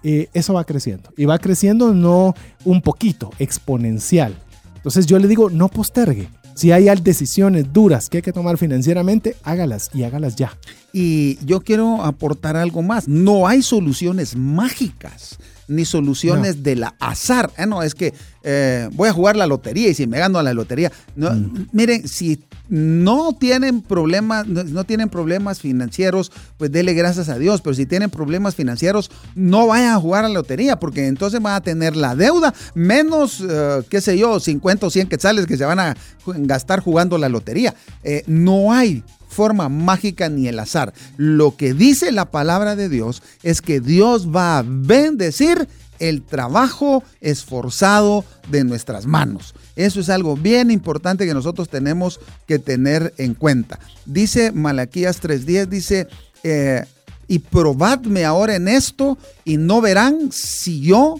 eh, 0.03 0.27
eso 0.33 0.53
va 0.53 0.65
creciendo. 0.65 1.09
Y 1.15 1.23
va 1.23 1.39
creciendo 1.39 1.93
no 1.93 2.35
un 2.65 2.81
poquito, 2.81 3.31
exponencial. 3.39 4.35
Entonces 4.75 5.05
yo 5.05 5.17
le 5.19 5.29
digo, 5.29 5.49
no 5.49 5.69
postergue. 5.69 6.27
Si 6.55 6.71
hay 6.71 6.87
decisiones 7.01 7.73
duras 7.73 8.09
que 8.09 8.17
hay 8.17 8.21
que 8.21 8.31
tomar 8.31 8.57
financieramente, 8.57 9.35
hágalas 9.43 9.89
y 9.93 10.03
hágalas 10.03 10.35
ya. 10.35 10.57
Y 10.91 11.43
yo 11.45 11.61
quiero 11.61 12.03
aportar 12.03 12.55
algo 12.55 12.81
más. 12.81 13.07
No 13.07 13.47
hay 13.47 13.61
soluciones 13.61 14.35
mágicas 14.35 15.37
ni 15.67 15.85
soluciones 15.85 16.63
de 16.63 16.75
la 16.75 16.95
azar. 16.99 17.51
Eh, 17.57 17.65
no, 17.65 17.83
es 17.83 17.95
que 17.95 18.13
eh, 18.43 18.89
voy 18.93 19.09
a 19.09 19.13
jugar 19.13 19.35
la 19.35 19.47
lotería 19.47 19.89
y 19.89 19.93
si 19.93 20.07
me 20.07 20.19
gano 20.19 20.39
a 20.39 20.43
la 20.43 20.53
lotería. 20.53 20.91
No, 21.15 21.31
mm. 21.31 21.69
Miren, 21.71 22.07
si 22.07 22.43
no 22.69 23.33
tienen 23.33 23.81
problemas, 23.81 24.47
no, 24.47 24.83
tienen 24.83 25.09
problemas 25.09 25.59
financieros, 25.59 26.31
pues 26.57 26.71
dele 26.71 26.93
gracias 26.93 27.29
a 27.29 27.37
Dios. 27.37 27.61
Pero 27.61 27.73
si 27.73 27.85
tienen 27.85 28.09
problemas 28.09 28.55
financieros, 28.55 29.11
no 29.35 29.67
vayan 29.67 29.93
a 29.93 29.99
jugar 29.99 30.25
a 30.25 30.27
la 30.27 30.33
lotería, 30.33 30.79
porque 30.79 31.07
entonces 31.07 31.41
van 31.41 31.55
a 31.55 31.61
tener 31.61 31.95
la 31.95 32.15
deuda 32.15 32.53
menos, 32.73 33.43
eh, 33.47 33.83
qué 33.89 34.01
sé 34.01 34.17
yo, 34.17 34.39
50 34.39 34.87
o 34.87 34.89
100 34.89 35.07
quetzales 35.07 35.45
que 35.45 35.57
se 35.57 35.65
van 35.65 35.79
a 35.79 35.95
gastar 36.25 36.79
jugando 36.79 37.17
la 37.17 37.29
lotería. 37.29 37.73
Eh, 38.03 38.23
no 38.27 38.73
hay 38.73 39.03
forma 39.33 39.67
mágica 39.67 40.29
ni 40.29 40.47
el 40.47 40.59
azar. 40.59 40.93
Lo 41.17 41.57
que 41.57 41.73
dice 41.73 42.13
la 42.13 42.31
palabra 42.31 42.77
de 42.77 42.87
Dios 42.87 43.21
es 43.43 43.61
que 43.61 43.81
Dios 43.81 44.33
va 44.33 44.59
a 44.59 44.63
bendecir 44.65 45.67
el 45.99 46.21
trabajo 46.21 47.03
esforzado 47.21 48.25
de 48.49 48.63
nuestras 48.63 49.05
manos. 49.05 49.53
Eso 49.75 49.99
es 49.99 50.09
algo 50.09 50.35
bien 50.35 50.71
importante 50.71 51.25
que 51.25 51.33
nosotros 51.33 51.69
tenemos 51.69 52.19
que 52.47 52.59
tener 52.59 53.13
en 53.17 53.33
cuenta. 53.33 53.79
Dice 54.05 54.51
Malaquías 54.51 55.21
3.10, 55.21 55.67
dice, 55.67 56.07
eh, 56.43 56.85
y 57.27 57.39
probadme 57.39 58.25
ahora 58.25 58.55
en 58.55 58.67
esto 58.67 59.17
y 59.45 59.57
no 59.57 59.81
verán 59.81 60.31
si 60.31 60.81
yo 60.81 61.19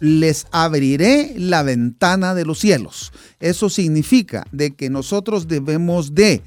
les 0.00 0.46
abriré 0.50 1.34
la 1.36 1.62
ventana 1.62 2.34
de 2.34 2.44
los 2.44 2.58
cielos. 2.58 3.12
Eso 3.38 3.70
significa 3.70 4.44
de 4.50 4.72
que 4.72 4.90
nosotros 4.90 5.46
debemos 5.46 6.14
de 6.14 6.42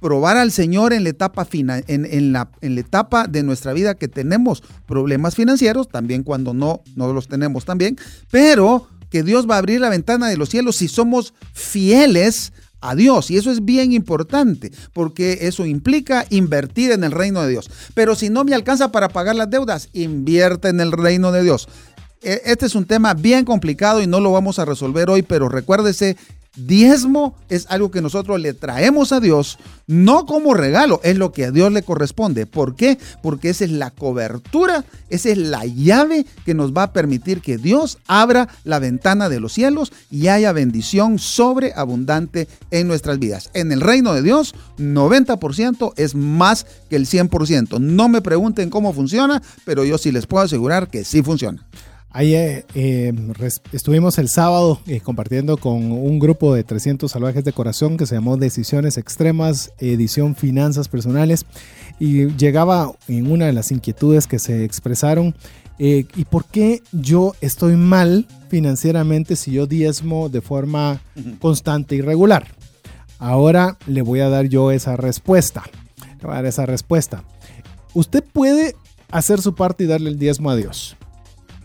probar 0.00 0.36
al 0.36 0.52
Señor 0.52 0.92
en 0.92 1.04
la 1.04 1.10
etapa 1.10 1.46
en, 1.52 2.32
la, 2.32 2.50
en 2.60 2.74
la 2.74 2.80
etapa 2.80 3.26
de 3.26 3.42
nuestra 3.42 3.72
vida 3.72 3.94
que 3.94 4.08
tenemos 4.08 4.62
problemas 4.86 5.34
financieros, 5.34 5.88
también 5.88 6.22
cuando 6.22 6.54
no, 6.54 6.82
no 6.94 7.12
los 7.12 7.28
tenemos 7.28 7.64
también, 7.64 7.96
pero 8.30 8.88
que 9.10 9.22
Dios 9.22 9.48
va 9.48 9.56
a 9.56 9.58
abrir 9.58 9.80
la 9.80 9.88
ventana 9.88 10.28
de 10.28 10.36
los 10.36 10.48
cielos 10.48 10.76
si 10.76 10.88
somos 10.88 11.34
fieles 11.52 12.52
a 12.80 12.94
Dios. 12.94 13.30
Y 13.30 13.36
eso 13.36 13.50
es 13.50 13.64
bien 13.64 13.92
importante, 13.92 14.72
porque 14.92 15.38
eso 15.42 15.66
implica 15.66 16.26
invertir 16.30 16.92
en 16.92 17.04
el 17.04 17.12
reino 17.12 17.42
de 17.42 17.50
Dios. 17.50 17.70
Pero 17.94 18.14
si 18.14 18.30
no 18.30 18.44
me 18.44 18.54
alcanza 18.54 18.92
para 18.92 19.08
pagar 19.08 19.36
las 19.36 19.50
deudas, 19.50 19.88
invierte 19.92 20.68
en 20.68 20.80
el 20.80 20.92
reino 20.92 21.32
de 21.32 21.42
Dios. 21.42 21.68
E, 22.22 22.42
este 22.44 22.66
es 22.66 22.74
un 22.74 22.86
tema 22.86 23.14
bien 23.14 23.44
complicado 23.44 24.02
y 24.02 24.06
no 24.06 24.20
lo 24.20 24.32
vamos 24.32 24.58
a 24.58 24.64
resolver 24.64 25.10
hoy, 25.10 25.22
pero 25.22 25.48
recuérdese 25.48 26.16
Diezmo 26.56 27.34
es 27.48 27.66
algo 27.68 27.90
que 27.90 28.00
nosotros 28.00 28.40
le 28.40 28.54
traemos 28.54 29.12
a 29.12 29.20
Dios, 29.20 29.58
no 29.86 30.24
como 30.24 30.54
regalo, 30.54 31.00
es 31.04 31.16
lo 31.16 31.30
que 31.30 31.44
a 31.44 31.50
Dios 31.50 31.70
le 31.70 31.82
corresponde. 31.82 32.46
¿Por 32.46 32.76
qué? 32.76 32.98
Porque 33.22 33.50
esa 33.50 33.64
es 33.64 33.70
la 33.70 33.90
cobertura, 33.90 34.84
esa 35.10 35.28
es 35.28 35.38
la 35.38 35.66
llave 35.66 36.24
que 36.44 36.54
nos 36.54 36.72
va 36.72 36.84
a 36.84 36.92
permitir 36.92 37.42
que 37.42 37.58
Dios 37.58 37.98
abra 38.06 38.48
la 38.64 38.78
ventana 38.78 39.28
de 39.28 39.38
los 39.38 39.52
cielos 39.52 39.92
y 40.10 40.28
haya 40.28 40.52
bendición 40.52 41.18
sobreabundante 41.18 42.48
en 42.70 42.88
nuestras 42.88 43.18
vidas. 43.18 43.50
En 43.52 43.70
el 43.70 43.80
reino 43.80 44.14
de 44.14 44.22
Dios, 44.22 44.54
90% 44.78 45.92
es 45.96 46.14
más 46.14 46.66
que 46.88 46.96
el 46.96 47.06
100%. 47.06 47.78
No 47.80 48.08
me 48.08 48.22
pregunten 48.22 48.70
cómo 48.70 48.92
funciona, 48.92 49.42
pero 49.64 49.84
yo 49.84 49.98
sí 49.98 50.10
les 50.10 50.26
puedo 50.26 50.44
asegurar 50.44 50.88
que 50.88 51.04
sí 51.04 51.22
funciona. 51.22 51.66
Ahí 52.16 52.34
eh, 52.34 52.64
eh, 52.74 53.12
estuvimos 53.72 54.16
el 54.16 54.30
sábado 54.30 54.80
eh, 54.86 55.00
compartiendo 55.00 55.58
con 55.58 55.92
un 55.92 56.18
grupo 56.18 56.54
de 56.54 56.64
300 56.64 57.12
salvajes 57.12 57.44
de 57.44 57.52
corazón 57.52 57.98
que 57.98 58.06
se 58.06 58.14
llamó 58.14 58.38
Decisiones 58.38 58.96
Extremas, 58.96 59.70
edición 59.80 60.34
Finanzas 60.34 60.88
Personales, 60.88 61.44
y 62.00 62.28
llegaba 62.28 62.90
en 63.06 63.30
una 63.30 63.44
de 63.44 63.52
las 63.52 63.70
inquietudes 63.70 64.26
que 64.26 64.38
se 64.38 64.64
expresaron, 64.64 65.34
¿y 65.78 66.24
por 66.24 66.46
qué 66.46 66.80
yo 66.90 67.34
estoy 67.42 67.76
mal 67.76 68.26
financieramente 68.48 69.36
si 69.36 69.50
yo 69.52 69.66
diezmo 69.66 70.30
de 70.30 70.40
forma 70.40 71.02
constante 71.38 71.96
y 71.96 72.00
regular? 72.00 72.46
Ahora 73.18 73.76
le 73.86 74.00
voy 74.00 74.20
a 74.20 74.30
dar 74.30 74.46
yo 74.46 74.70
esa 74.70 74.96
respuesta. 74.96 75.64
Le 76.18 76.22
voy 76.22 76.32
a 76.32 76.36
dar 76.36 76.46
esa 76.46 76.64
respuesta. 76.64 77.24
Usted 77.92 78.24
puede 78.24 78.74
hacer 79.10 79.42
su 79.42 79.54
parte 79.54 79.84
y 79.84 79.86
darle 79.86 80.08
el 80.08 80.18
diezmo 80.18 80.48
a 80.48 80.56
Dios 80.56 80.96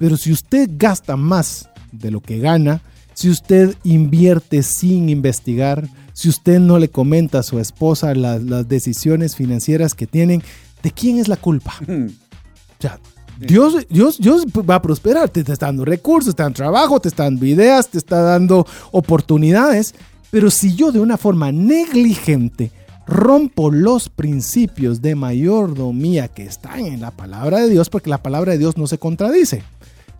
pero 0.01 0.17
si 0.17 0.31
usted 0.31 0.67
gasta 0.79 1.15
más 1.15 1.69
de 1.91 2.09
lo 2.09 2.21
que 2.21 2.39
gana, 2.39 2.81
si 3.13 3.29
usted 3.29 3.75
invierte 3.83 4.63
sin 4.63 5.09
investigar, 5.09 5.87
si 6.13 6.27
usted 6.27 6.59
no 6.59 6.79
le 6.79 6.89
comenta 6.89 7.37
a 7.37 7.43
su 7.43 7.59
esposa 7.59 8.15
las, 8.15 8.67
decisiones 8.67 9.35
financieras 9.35 9.93
que 9.93 10.07
tienen, 10.07 10.41
¿de 10.81 10.89
quién 10.89 11.19
es 11.19 11.27
la 11.27 11.37
culpa? 11.37 11.75
O 11.87 12.81
sea, 12.81 12.99
Dios, 13.37 13.85
Dios, 13.91 14.17
Dios 14.17 14.43
va 14.47 14.73
a 14.73 14.81
prosperar, 14.81 15.29
te 15.29 15.41
está 15.41 15.67
dando 15.67 15.85
recursos, 15.85 16.25
te 16.25 16.31
está 16.31 16.43
dando 16.45 16.57
trabajo, 16.57 16.99
te 16.99 17.09
está 17.09 17.25
dando 17.25 17.45
ideas, 17.45 17.87
te 17.87 17.99
está 17.99 18.23
dando 18.23 18.65
oportunidades, 18.89 19.93
pero 20.31 20.49
si 20.49 20.73
yo 20.73 20.91
de 20.91 20.99
una 20.99 21.15
forma 21.15 21.51
negligente 21.51 22.71
rompo 23.05 23.69
los 23.69 24.09
principios 24.09 25.03
de 25.03 25.13
mayordomía 25.13 26.27
que 26.27 26.41
están 26.41 26.79
en 26.87 27.01
la 27.01 27.11
palabra 27.11 27.59
de 27.59 27.69
Dios, 27.69 27.89
porque 27.89 28.09
la 28.09 28.23
palabra 28.23 28.53
de 28.53 28.57
Dios 28.57 28.77
no 28.77 28.87
se 28.87 28.97
contradice. 28.97 29.61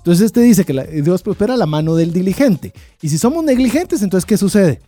Entonces 0.01 0.25
este 0.27 0.41
dice 0.41 0.65
que 0.65 0.73
la- 0.73 0.83
Dios 0.83 1.21
prospera 1.21 1.55
la 1.57 1.65
mano 1.65 1.95
del 1.95 2.11
diligente. 2.11 2.73
Y 3.01 3.09
si 3.09 3.17
somos 3.17 3.43
negligentes, 3.43 4.01
entonces 4.01 4.25
¿qué 4.25 4.37
sucede? 4.37 4.81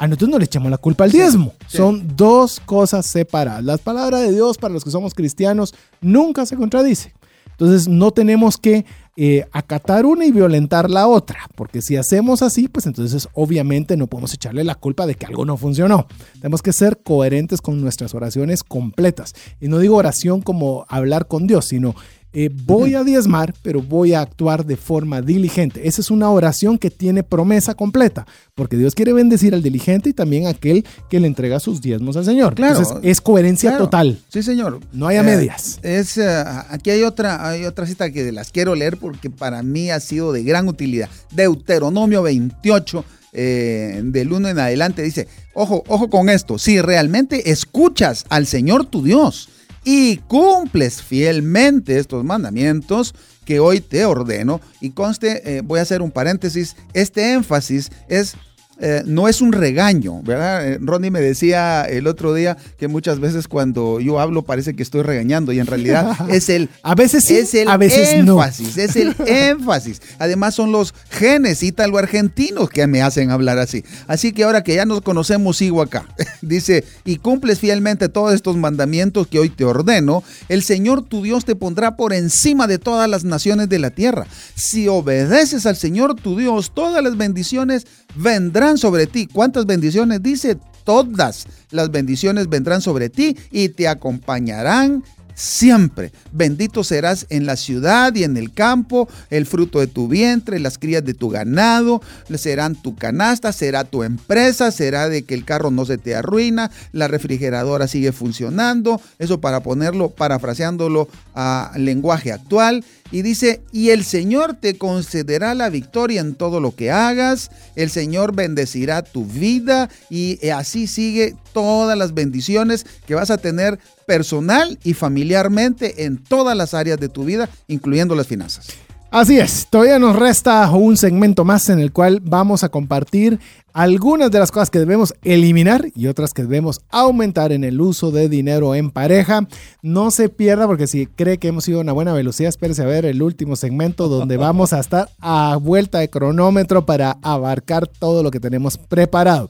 A 0.00 0.06
nosotros 0.08 0.30
no 0.30 0.38
le 0.38 0.44
echamos 0.46 0.70
la 0.70 0.78
culpa 0.78 1.04
al 1.04 1.12
diezmo. 1.12 1.52
sí. 1.68 1.76
Son 1.76 2.16
dos 2.16 2.60
cosas 2.64 3.06
separadas. 3.06 3.64
La 3.64 3.78
palabra 3.78 4.18
de 4.20 4.32
Dios 4.32 4.58
para 4.58 4.74
los 4.74 4.84
que 4.84 4.90
somos 4.90 5.14
cristianos 5.14 5.74
nunca 6.00 6.46
se 6.46 6.56
contradice. 6.56 7.12
Entonces 7.52 7.86
no 7.86 8.10
tenemos 8.10 8.58
que 8.58 8.84
eh, 9.16 9.46
acatar 9.52 10.06
una 10.06 10.26
y 10.26 10.32
violentar 10.32 10.90
la 10.90 11.06
otra, 11.06 11.38
porque 11.54 11.80
si 11.82 11.94
hacemos 11.96 12.42
así, 12.42 12.66
pues 12.66 12.84
entonces 12.86 13.28
obviamente 13.32 13.96
no 13.96 14.08
podemos 14.08 14.34
echarle 14.34 14.64
la 14.64 14.74
culpa 14.74 15.06
de 15.06 15.14
que 15.14 15.24
algo 15.26 15.44
no 15.44 15.56
funcionó. 15.56 16.08
Tenemos 16.40 16.62
que 16.62 16.72
ser 16.72 16.98
coherentes 17.04 17.60
con 17.60 17.80
nuestras 17.80 18.12
oraciones 18.14 18.64
completas. 18.64 19.34
Y 19.60 19.68
no 19.68 19.78
digo 19.78 19.94
oración 19.96 20.42
como 20.42 20.84
hablar 20.88 21.28
con 21.28 21.46
Dios, 21.46 21.66
sino 21.66 21.94
eh, 22.34 22.50
voy 22.52 22.94
a 22.96 23.04
diezmar, 23.04 23.54
pero 23.62 23.80
voy 23.80 24.12
a 24.12 24.20
actuar 24.20 24.66
de 24.66 24.76
forma 24.76 25.22
diligente. 25.22 25.86
Esa 25.86 26.00
es 26.00 26.10
una 26.10 26.28
oración 26.30 26.78
que 26.78 26.90
tiene 26.90 27.22
promesa 27.22 27.74
completa, 27.74 28.26
porque 28.54 28.76
Dios 28.76 28.94
quiere 28.94 29.12
bendecir 29.12 29.54
al 29.54 29.62
diligente 29.62 30.10
y 30.10 30.12
también 30.12 30.46
a 30.46 30.50
aquel 30.50 30.84
que 31.08 31.20
le 31.20 31.26
entrega 31.28 31.60
sus 31.60 31.80
diezmos 31.80 32.16
al 32.16 32.24
Señor. 32.24 32.54
Claro. 32.56 32.76
Entonces 32.78 32.98
es 33.02 33.20
coherencia 33.20 33.70
Claro. 33.70 33.84
total. 33.84 34.18
Sí, 34.28 34.42
señor. 34.42 34.80
No 34.92 35.06
hay 35.06 35.16
a 35.16 35.20
Eh, 35.20 35.22
medias. 35.22 35.78
es, 35.82 36.18
eh, 36.18 36.44
aquí 36.68 36.90
hay 36.90 37.02
otra, 37.04 37.48
hay 37.48 37.64
otra 37.64 37.86
cita 37.86 38.10
que 38.10 38.32
las 38.32 38.50
quiero 38.50 38.74
leer 38.74 38.96
porque 38.96 39.30
para 39.30 39.62
mí 39.62 39.90
ha 39.90 40.00
sido 40.00 40.32
de 40.32 40.42
gran 40.42 40.66
utilidad. 40.68 41.08
Deuteronomio 41.32 42.22
28, 42.22 43.04
eh, 43.32 44.00
del 44.04 44.32
1 44.32 44.48
en 44.48 44.58
adelante, 44.58 45.02
dice, 45.02 45.28
ojo, 45.54 45.82
ojo 45.88 46.08
con 46.10 46.28
esto, 46.28 46.58
si 46.58 46.80
realmente 46.80 47.50
escuchas 47.50 48.24
al 48.28 48.46
Señor 48.46 48.86
tu 48.86 49.02
Dios 49.02 49.48
y 49.84 50.16
cumples 50.16 51.02
fielmente 51.02 51.98
estos 51.98 52.24
mandamientos 52.24 53.14
que 53.44 53.60
hoy 53.60 53.80
te 53.80 54.04
ordeno, 54.06 54.60
y 54.80 54.90
conste, 54.90 55.58
eh, 55.58 55.60
voy 55.62 55.78
a 55.78 55.82
hacer 55.82 56.00
un 56.00 56.10
paréntesis, 56.10 56.76
este 56.94 57.34
énfasis 57.34 57.92
es 58.08 58.36
eh, 58.80 59.02
no 59.06 59.28
es 59.28 59.40
un 59.40 59.52
regaño, 59.52 60.20
¿verdad? 60.22 60.66
Eh, 60.66 60.78
Ronnie 60.80 61.10
me 61.10 61.20
decía 61.20 61.82
el 61.82 62.08
otro 62.08 62.34
día 62.34 62.56
que 62.76 62.88
muchas 62.88 63.20
veces 63.20 63.46
cuando 63.46 64.00
yo 64.00 64.18
hablo 64.18 64.42
parece 64.42 64.74
que 64.74 64.82
estoy 64.82 65.02
regañando 65.02 65.52
y 65.52 65.60
en 65.60 65.66
realidad 65.66 66.16
es 66.28 66.48
el 66.48 66.68
A 66.82 66.96
veces 66.96 67.24
sí, 67.24 67.36
es 67.36 67.54
el 67.54 67.68
a 67.68 67.76
veces 67.76 68.24
no. 68.24 68.42
énfasis, 68.42 68.76
es 68.76 68.96
el 68.96 69.14
énfasis. 69.26 70.02
Además 70.18 70.56
son 70.56 70.72
los 70.72 70.92
genes 71.10 71.62
ítalo-argentinos 71.62 72.68
que 72.68 72.86
me 72.88 73.00
hacen 73.00 73.30
hablar 73.30 73.58
así. 73.58 73.84
Así 74.08 74.32
que 74.32 74.42
ahora 74.42 74.64
que 74.64 74.74
ya 74.74 74.86
nos 74.86 75.02
conocemos, 75.02 75.56
sigo 75.56 75.80
acá. 75.80 76.06
Dice, 76.42 76.84
y 77.04 77.16
cumples 77.16 77.60
fielmente 77.60 78.08
todos 78.08 78.34
estos 78.34 78.56
mandamientos 78.56 79.28
que 79.28 79.38
hoy 79.38 79.50
te 79.50 79.64
ordeno, 79.64 80.24
el 80.48 80.64
Señor 80.64 81.02
tu 81.02 81.22
Dios 81.22 81.44
te 81.44 81.54
pondrá 81.54 81.96
por 81.96 82.12
encima 82.12 82.66
de 82.66 82.78
todas 82.78 83.08
las 83.08 83.22
naciones 83.22 83.68
de 83.68 83.78
la 83.78 83.90
tierra. 83.90 84.26
Si 84.56 84.88
obedeces 84.88 85.64
al 85.64 85.76
Señor 85.76 86.16
tu 86.16 86.36
Dios, 86.36 86.72
todas 86.74 87.02
las 87.04 87.16
bendiciones 87.16 87.86
vendrán 88.16 88.63
sobre 88.78 89.06
ti. 89.06 89.26
¿Cuántas 89.26 89.66
bendiciones? 89.66 90.22
Dice, 90.22 90.56
todas 90.84 91.46
las 91.70 91.90
bendiciones 91.90 92.48
vendrán 92.48 92.80
sobre 92.80 93.08
ti 93.10 93.36
y 93.50 93.68
te 93.68 93.88
acompañarán 93.88 95.04
siempre. 95.34 96.12
Bendito 96.32 96.84
serás 96.84 97.26
en 97.28 97.46
la 97.46 97.56
ciudad 97.56 98.14
y 98.14 98.24
en 98.24 98.36
el 98.36 98.52
campo, 98.52 99.08
el 99.30 99.46
fruto 99.46 99.80
de 99.80 99.86
tu 99.86 100.08
vientre, 100.08 100.58
las 100.60 100.78
crías 100.78 101.04
de 101.04 101.14
tu 101.14 101.28
ganado, 101.28 102.00
serán 102.36 102.74
tu 102.74 102.94
canasta, 102.94 103.52
será 103.52 103.84
tu 103.84 104.02
empresa, 104.02 104.70
será 104.70 105.08
de 105.08 105.22
que 105.22 105.34
el 105.34 105.44
carro 105.44 105.70
no 105.70 105.84
se 105.84 105.98
te 105.98 106.14
arruina, 106.14 106.70
la 106.92 107.08
refrigeradora 107.08 107.88
sigue 107.88 108.12
funcionando, 108.12 109.00
eso 109.18 109.40
para 109.40 109.60
ponerlo, 109.60 110.10
parafraseándolo 110.10 111.08
a 111.34 111.72
lenguaje 111.76 112.32
actual. 112.32 112.84
Y 113.10 113.22
dice, 113.22 113.62
y 113.70 113.90
el 113.90 114.04
Señor 114.04 114.54
te 114.54 114.76
concederá 114.76 115.54
la 115.54 115.68
victoria 115.68 116.20
en 116.20 116.34
todo 116.34 116.58
lo 116.58 116.74
que 116.74 116.90
hagas, 116.90 117.50
el 117.76 117.90
Señor 117.90 118.34
bendecirá 118.34 119.02
tu 119.02 119.24
vida 119.24 119.88
y 120.10 120.48
así 120.48 120.86
sigue 120.86 121.36
todas 121.52 121.96
las 121.96 122.14
bendiciones 122.14 122.86
que 123.06 123.14
vas 123.14 123.30
a 123.30 123.38
tener 123.38 123.78
personal 124.06 124.78
y 124.84 124.94
familiarmente 124.94 126.04
en 126.04 126.18
todas 126.18 126.56
las 126.56 126.74
áreas 126.74 126.98
de 126.98 127.08
tu 127.08 127.24
vida, 127.24 127.48
incluyendo 127.68 128.14
las 128.14 128.26
finanzas. 128.26 128.66
Así 129.14 129.38
es, 129.38 129.68
todavía 129.70 130.00
nos 130.00 130.16
resta 130.16 130.68
un 130.72 130.96
segmento 130.96 131.44
más 131.44 131.68
en 131.68 131.78
el 131.78 131.92
cual 131.92 132.18
vamos 132.20 132.64
a 132.64 132.68
compartir 132.68 133.38
algunas 133.72 134.28
de 134.32 134.40
las 134.40 134.50
cosas 134.50 134.70
que 134.70 134.80
debemos 134.80 135.14
eliminar 135.22 135.86
y 135.94 136.08
otras 136.08 136.32
que 136.32 136.42
debemos 136.42 136.80
aumentar 136.90 137.52
en 137.52 137.62
el 137.62 137.80
uso 137.80 138.10
de 138.10 138.28
dinero 138.28 138.74
en 138.74 138.90
pareja. 138.90 139.46
No 139.82 140.10
se 140.10 140.30
pierda 140.30 140.66
porque 140.66 140.88
si 140.88 141.06
cree 141.06 141.38
que 141.38 141.46
hemos 141.46 141.68
ido 141.68 141.78
a 141.78 141.82
una 141.82 141.92
buena 141.92 142.12
velocidad, 142.12 142.48
espérese 142.48 142.82
a 142.82 142.86
ver 142.86 143.04
el 143.04 143.22
último 143.22 143.54
segmento 143.54 144.08
donde 144.08 144.36
vamos 144.36 144.72
a 144.72 144.80
estar 144.80 145.08
a 145.20 145.60
vuelta 145.62 146.00
de 146.00 146.10
cronómetro 146.10 146.84
para 146.84 147.16
abarcar 147.22 147.86
todo 147.86 148.24
lo 148.24 148.32
que 148.32 148.40
tenemos 148.40 148.78
preparado. 148.78 149.48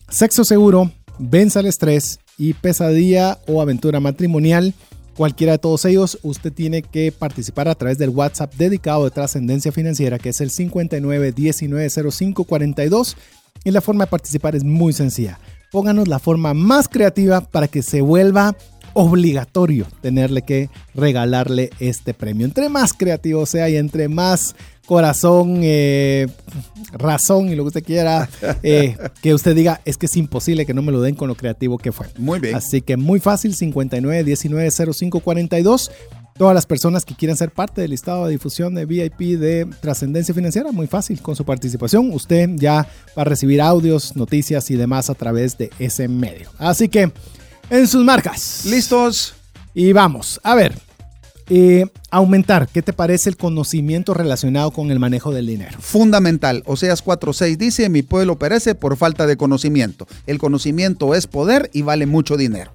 Sexo 0.08 0.44
seguro, 0.44 0.90
Venza 1.18 1.60
el 1.60 1.66
estrés 1.66 2.18
y 2.36 2.54
pesadilla 2.54 3.38
o 3.48 3.60
aventura 3.60 4.00
matrimonial. 4.00 4.72
Cualquiera 5.16 5.52
de 5.52 5.58
todos 5.58 5.84
ellos, 5.84 6.18
usted 6.22 6.52
tiene 6.52 6.82
que 6.82 7.10
participar 7.10 7.66
a 7.66 7.74
través 7.74 7.98
del 7.98 8.10
WhatsApp 8.10 8.54
dedicado 8.54 9.02
de 9.04 9.10
Trascendencia 9.10 9.72
Financiera, 9.72 10.20
que 10.20 10.28
es 10.28 10.40
el 10.40 10.50
59190542. 10.50 13.16
Y 13.64 13.72
la 13.72 13.80
forma 13.80 14.04
de 14.04 14.10
participar 14.10 14.54
es 14.54 14.62
muy 14.62 14.92
sencilla. 14.92 15.40
Pónganos 15.70 16.08
la 16.08 16.18
forma 16.18 16.54
más 16.54 16.88
creativa 16.88 17.40
para 17.40 17.68
que 17.68 17.82
se 17.82 18.00
vuelva 18.00 18.56
obligatorio 18.94 19.86
tenerle 20.00 20.42
que 20.42 20.70
regalarle 20.94 21.70
este 21.78 22.14
premio. 22.14 22.46
Entre 22.46 22.68
más 22.68 22.92
creativo 22.92 23.46
sea 23.46 23.68
y 23.68 23.76
entre 23.76 24.08
más 24.08 24.56
corazón, 24.86 25.60
eh, 25.62 26.26
razón 26.92 27.50
y 27.50 27.54
lo 27.54 27.64
que 27.64 27.68
usted 27.68 27.84
quiera, 27.84 28.28
eh, 28.62 28.96
que 29.22 29.34
usted 29.34 29.54
diga, 29.54 29.80
es 29.84 29.98
que 29.98 30.06
es 30.06 30.16
imposible 30.16 30.64
que 30.64 30.72
no 30.72 30.82
me 30.82 30.92
lo 30.92 31.02
den 31.02 31.14
con 31.14 31.28
lo 31.28 31.34
creativo 31.34 31.76
que 31.78 31.92
fue. 31.92 32.06
Muy 32.16 32.40
bien. 32.40 32.54
Así 32.54 32.80
que 32.80 32.96
muy 32.96 33.20
fácil, 33.20 33.54
59 33.54 34.24
19 34.24 34.70
05 34.70 35.20
42. 35.20 35.90
Todas 36.38 36.54
las 36.54 36.66
personas 36.66 37.04
que 37.04 37.16
quieran 37.16 37.36
ser 37.36 37.50
parte 37.50 37.80
del 37.80 37.90
listado 37.90 38.24
de 38.24 38.30
difusión 38.30 38.72
de 38.72 38.86
VIP 38.86 39.38
de 39.40 39.66
trascendencia 39.80 40.32
financiera, 40.32 40.70
muy 40.70 40.86
fácil, 40.86 41.20
con 41.20 41.34
su 41.34 41.44
participación 41.44 42.12
usted 42.12 42.50
ya 42.54 42.86
va 43.16 43.22
a 43.22 43.24
recibir 43.24 43.60
audios, 43.60 44.14
noticias 44.14 44.70
y 44.70 44.76
demás 44.76 45.10
a 45.10 45.14
través 45.14 45.58
de 45.58 45.70
ese 45.80 46.06
medio. 46.06 46.48
Así 46.58 46.88
que, 46.88 47.10
en 47.70 47.88
sus 47.88 48.04
marcas. 48.04 48.64
¿Listos? 48.66 49.34
Y 49.74 49.92
vamos, 49.92 50.40
a 50.44 50.54
ver, 50.54 50.78
eh, 51.50 51.86
aumentar, 52.10 52.68
¿qué 52.68 52.82
te 52.82 52.92
parece 52.92 53.30
el 53.30 53.36
conocimiento 53.36 54.14
relacionado 54.14 54.70
con 54.70 54.92
el 54.92 55.00
manejo 55.00 55.32
del 55.32 55.46
dinero? 55.48 55.76
Fundamental. 55.80 56.62
Oseas 56.66 57.04
4.6 57.04 57.56
dice, 57.56 57.88
mi 57.88 58.02
pueblo 58.02 58.38
perece 58.38 58.76
por 58.76 58.96
falta 58.96 59.26
de 59.26 59.36
conocimiento. 59.36 60.06
El 60.28 60.38
conocimiento 60.38 61.16
es 61.16 61.26
poder 61.26 61.68
y 61.72 61.82
vale 61.82 62.06
mucho 62.06 62.36
dinero. 62.36 62.70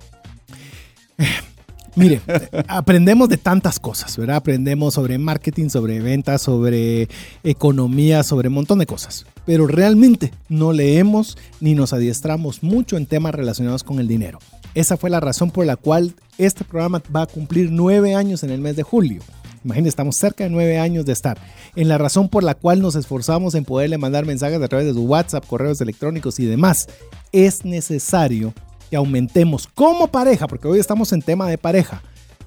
Mire, 1.96 2.22
aprendemos 2.68 3.30
de 3.30 3.38
tantas 3.38 3.80
cosas, 3.80 4.18
¿verdad? 4.18 4.38
Aprendemos 4.38 4.96
sobre 4.96 5.18
marketing, 5.18 5.70
sobre 5.70 6.00
ventas, 6.00 6.42
sobre 6.42 7.08
economía, 7.44 8.24
sobre 8.24 8.48
un 8.48 8.56
montón 8.56 8.80
de 8.80 8.86
cosas. 8.86 9.26
Pero 9.46 9.68
realmente 9.68 10.32
no 10.50 10.74
leemos 10.74 11.38
ni 11.60 11.76
nos 11.76 11.94
adiestramos 11.94 12.64
mucho 12.64 12.98
en 12.98 13.06
temas 13.06 13.36
relacionados 13.36 13.84
con 13.84 14.00
el 14.00 14.08
dinero. 14.08 14.40
Esa 14.74 14.98
fue 14.98 15.10
la 15.10 15.20
razón 15.20 15.52
por 15.52 15.66
la 15.66 15.76
cual 15.76 16.16
este 16.38 16.64
programa 16.64 17.02
va 17.16 17.24
a 17.24 17.28
cumplir 17.28 17.72
nueve 17.72 18.16
años 18.16 18.44
en 18.44 18.50
el 18.50 18.60
mes 18.60 18.76
de 18.76 18.84
julio. 18.84 19.22
Imagínense, 19.64 19.90
estamos 19.90 20.18
cerca 20.18 20.44
de 20.44 20.50
nueve 20.50 20.80
años 20.80 21.06
de 21.06 21.14
estar. 21.14 21.38
En 21.76 21.88
la 21.88 21.98
razón 21.98 22.28
por 22.28 22.44
la 22.44 22.56
cual 22.56 22.82
nos 22.82 22.96
esforzamos 22.96 23.56
en 23.56 23.64
poderle 23.64 23.98
mandar 23.98 24.26
mensajes 24.26 24.62
a 24.62 24.68
través 24.68 24.88
de 24.88 24.94
su 24.94 25.04
WhatsApp, 25.04 25.46
correos 25.46 25.80
electrónicos 25.80 26.40
y 26.40 26.46
demás. 26.46 26.88
Es 27.32 27.64
necesario 27.64 28.54
que 28.94 28.98
aumentemos 28.98 29.66
como 29.66 30.06
pareja, 30.06 30.46
porque 30.46 30.68
hoy 30.68 30.78
estamos 30.78 31.14
en 31.14 31.24
tema 31.24 31.50
de 31.50 31.58
pareja, 31.58 32.04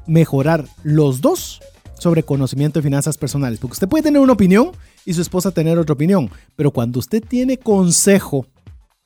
mejorar 0.07 0.65
los 0.85 1.21
dos 1.21 1.61
sobre 1.99 2.23
conocimiento 2.23 2.79
de 2.79 2.85
finanzas 2.85 3.19
personales. 3.19 3.59
Porque 3.59 3.73
usted 3.73 3.89
puede 3.89 4.05
tener 4.05 4.23
una 4.23 4.35
opinión 4.35 4.71
y 5.05 5.13
su 5.13 5.23
esposa 5.23 5.51
tener 5.51 5.77
otra 5.77 5.95
opinión, 5.95 6.31
pero 6.55 6.71
cuando 6.71 7.01
usted 7.01 7.21
tiene 7.21 7.59
consejo 7.59 8.47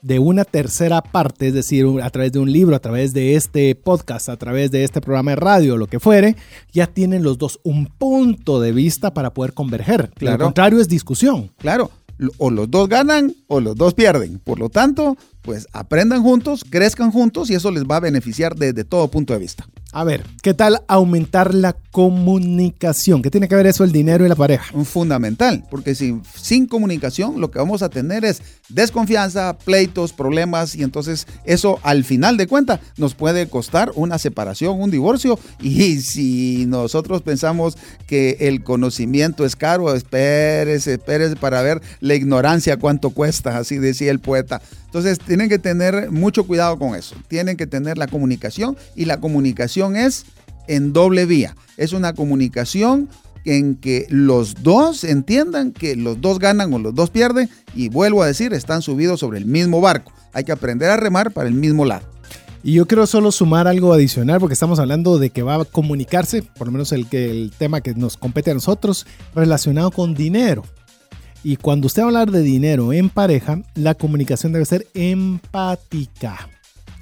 de 0.03 0.18
una 0.18 0.45
tercera 0.45 1.01
parte, 1.01 1.49
es 1.49 1.55
decir, 1.55 1.86
a 2.03 2.11
través 2.11 2.32
de 2.32 2.41
un 2.41 2.53
libro, 2.53 2.76
a 2.76 2.78
través 2.78 3.14
de 3.14 3.36
este 3.36 3.74
podcast, 3.74 4.28
a 4.28 4.36
través 4.36 4.70
de 4.70 4.84
este 4.84 5.01
programa 5.01 5.30
de 5.30 5.36
radio, 5.36 5.78
lo 5.78 5.86
que 5.86 5.99
fuere, 5.99 6.36
ya 6.72 6.86
tienen 6.88 7.22
los 7.22 7.38
dos 7.38 7.59
un 7.62 7.86
punto 7.86 8.61
de 8.61 8.72
vista 8.72 9.14
para 9.14 9.32
poder 9.32 9.55
converger. 9.55 10.11
Claro. 10.14 10.36
Lo 10.36 10.45
contrario 10.45 10.78
es 10.78 10.88
discusión. 10.88 11.53
Claro, 11.59 11.91
o 12.39 12.51
los 12.51 12.71
dos 12.71 12.89
ganan 12.89 13.35
o 13.47 13.61
los 13.61 13.77
dos 13.77 13.95
pierden. 13.95 14.39
Por 14.39 14.59
lo 14.59 14.68
tanto, 14.68 15.16
pues 15.43 15.66
aprendan 15.73 16.23
juntos, 16.23 16.64
crezcan 16.68 17.11
juntos 17.11 17.51
y 17.51 17.55
eso 17.55 17.71
les 17.71 17.85
va 17.85 17.97
a 17.97 18.01
beneficiar 18.01 18.57
desde 18.57 18.85
todo 18.85 19.09
punto 19.09 19.33
de 19.33 19.39
vista. 19.39 19.66
A 19.93 20.05
ver, 20.05 20.24
¿qué 20.41 20.55
tal 20.55 20.82
aumentar 20.86 21.53
la 21.53 21.72
comunicación? 21.91 23.22
¿Qué 23.22 23.30
tiene 23.30 23.49
que 23.49 23.57
ver 23.57 23.66
eso 23.66 23.82
el 23.82 23.91
dinero 23.91 24.24
y 24.24 24.28
la 24.28 24.36
pareja? 24.36 24.66
Un 24.72 24.84
fundamental, 24.84 25.64
porque 25.68 25.97
sin, 25.97 26.22
sin 26.32 26.68
comunicación 26.68 27.41
lo 27.41 27.51
que 27.51 27.59
vamos 27.59 27.82
a 27.82 27.88
tener 27.88 28.24
es 28.24 28.41
desconfianza, 28.68 29.59
pleitos, 29.59 30.12
problemas 30.12 30.76
y 30.76 30.84
entonces 30.84 31.26
eso 31.45 31.80
al 31.82 32.05
final 32.05 32.36
de 32.36 32.47
cuentas 32.47 32.78
nos 32.99 33.14
puede 33.14 33.49
costar 33.49 33.91
una 33.97 34.18
separación, 34.18 34.80
un 34.80 34.93
divorcio 34.93 35.41
y 35.61 36.01
si 36.03 36.66
nosotros 36.68 37.22
pensamos 37.22 37.76
que 38.07 38.36
el 38.43 38.62
conocimiento 38.62 39.45
es 39.45 39.57
caro, 39.57 39.93
espérese, 39.93 40.95
espérese 40.95 41.34
para 41.34 41.62
ver 41.62 41.82
la 41.99 42.14
ignorancia 42.14 42.76
cuánto 42.76 43.11
cuesta, 43.11 43.59
así 43.59 43.78
decía 43.78 44.12
el 44.12 44.20
poeta. 44.20 44.62
Entonces 44.91 45.20
tienen 45.20 45.49
que 45.49 45.61
tener 45.61 46.11
mucho 46.11 46.45
cuidado 46.49 46.76
con 46.76 46.97
eso. 46.97 47.14
Tienen 47.28 47.57
que 47.57 47.68
tener 47.68 47.97
la 47.97 48.09
comunicación 48.09 48.76
y 48.97 49.05
la 49.05 49.20
comunicación 49.20 49.95
es 49.95 50.26
en 50.66 50.93
doble 50.93 51.26
vía. 51.26 51.55
Es 51.76 51.93
una 51.93 52.12
comunicación 52.12 53.09
en 53.45 53.76
que 53.76 54.07
los 54.11 54.64
dos 54.64 55.05
entiendan 55.05 55.70
que 55.70 55.95
los 55.95 56.20
dos 56.20 56.41
ganan 56.41 56.74
o 56.74 56.80
los 56.80 56.93
dos 56.93 57.11
pierden 57.11 57.49
y 57.72 57.88
vuelvo 57.88 58.24
a 58.24 58.26
decir, 58.26 58.53
están 58.53 58.82
subidos 58.82 59.20
sobre 59.20 59.38
el 59.38 59.47
mismo 59.47 59.80
barco. 59.80 60.12
Hay 60.32 60.43
que 60.43 60.53
aprender 60.53 60.91
a 60.91 60.97
remar 60.97 61.30
para 61.30 61.49
el 61.49 61.55
mismo 61.55 61.84
lado. 61.84 62.09
Y 62.64 62.72
yo 62.72 62.86
quiero 62.86 63.07
solo 63.07 63.30
sumar 63.30 63.68
algo 63.68 63.93
adicional 63.93 64.41
porque 64.41 64.55
estamos 64.55 64.80
hablando 64.80 65.18
de 65.18 65.30
que 65.30 65.43
va 65.43 65.55
a 65.55 65.64
comunicarse, 65.64 66.43
por 66.43 66.66
lo 66.66 66.72
menos 66.72 66.91
el, 66.91 67.07
el 67.12 67.53
tema 67.57 67.80
que 67.80 67.95
nos 67.95 68.16
compete 68.16 68.51
a 68.51 68.55
nosotros, 68.55 69.07
relacionado 69.36 69.93
con 69.93 70.14
dinero. 70.14 70.64
Y 71.43 71.57
cuando 71.57 71.86
usted 71.86 72.03
va 72.03 72.07
a 72.07 72.09
hablar 72.09 72.30
de 72.30 72.43
dinero 72.43 72.93
en 72.93 73.09
pareja, 73.09 73.62
la 73.74 73.95
comunicación 73.95 74.53
debe 74.53 74.64
ser 74.64 74.86
empática. 74.95 76.49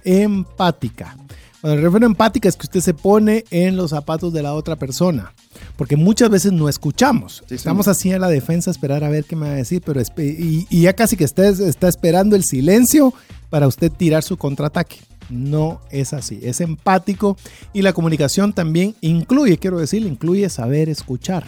Empática. 0.05 1.16
Cuando 1.61 1.76
me 1.76 1.82
refiero 1.82 2.07
a 2.07 2.11
empática 2.11 2.49
es 2.49 2.57
que 2.57 2.66
usted 2.66 2.80
se 2.80 2.95
pone 2.95 3.45
en 3.51 3.76
los 3.76 3.91
zapatos 3.91 4.32
de 4.32 4.43
la 4.43 4.55
otra 4.55 4.76
persona. 4.76 5.32
Porque 5.76 5.97
muchas 5.97 6.30
veces 6.30 6.53
no 6.53 6.68
escuchamos. 6.68 7.43
Sí, 7.49 7.57
Estamos 7.57 7.86
sí. 7.86 7.91
así 7.91 8.12
en 8.12 8.20
la 8.20 8.28
defensa, 8.28 8.70
esperar 8.70 9.03
a 9.03 9.09
ver 9.09 9.24
qué 9.24 9.34
me 9.34 9.49
va 9.49 9.53
a 9.55 9.57
decir, 9.57 9.82
pero 9.84 10.01
y, 10.01 10.66
y 10.70 10.82
ya 10.82 10.93
casi 10.93 11.16
que 11.16 11.24
usted 11.24 11.61
está 11.61 11.89
esperando 11.89 12.36
el 12.36 12.45
silencio 12.45 13.12
para 13.51 13.66
usted 13.66 13.91
tirar 13.91 14.22
su 14.22 14.36
contraataque. 14.36 14.99
No 15.30 15.80
es 15.91 16.12
así, 16.12 16.39
es 16.43 16.61
empático 16.61 17.36
y 17.72 17.82
la 17.82 17.93
comunicación 17.93 18.53
también 18.55 18.95
incluye, 19.01 19.59
quiero 19.59 19.78
decir, 19.78 20.07
incluye 20.07 20.49
saber 20.49 20.89
escuchar. 20.89 21.45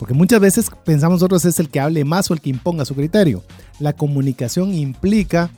Porque 0.00 0.14
muchas 0.14 0.40
veces 0.40 0.70
pensamos 0.86 1.16
nosotros 1.16 1.44
es 1.44 1.60
el 1.60 1.68
que 1.68 1.78
hable 1.78 2.06
más 2.06 2.30
o 2.30 2.34
el 2.34 2.40
que 2.40 2.48
imponga 2.48 2.86
su 2.86 2.94
criterio. 2.94 3.44
La 3.80 3.92
comunicación 3.92 4.72
implica 4.72 5.50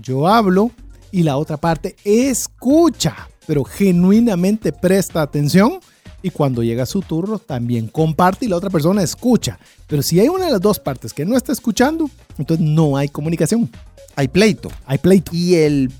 yo 0.00 0.26
hablo 0.26 0.70
y 1.10 1.24
la 1.24 1.36
otra 1.36 1.58
parte 1.58 1.94
escucha, 2.02 3.28
pero 3.46 3.64
genuinamente 3.64 4.72
presta 4.72 5.20
atención 5.20 5.78
y 6.22 6.30
cuando 6.30 6.62
llega 6.62 6.86
su 6.86 7.02
turno 7.02 7.38
también 7.38 7.86
comparte 7.86 8.46
y 8.46 8.48
la 8.48 8.56
otra 8.56 8.70
persona 8.70 9.02
escucha. 9.02 9.58
Pero 9.88 10.00
si 10.00 10.18
hay 10.20 10.28
una 10.28 10.46
de 10.46 10.52
las 10.52 10.62
dos 10.62 10.78
partes 10.78 11.12
que 11.12 11.26
no 11.26 11.36
está 11.36 11.52
escuchando, 11.52 12.08
entonces 12.38 12.64
no 12.66 12.96
hay 12.96 13.10
comunicación, 13.10 13.70
Hay 14.16 14.28
pleito. 14.28 14.70
hay 14.86 14.96
pleito. 14.96 15.32
Y 15.34 15.56
el 15.56 15.92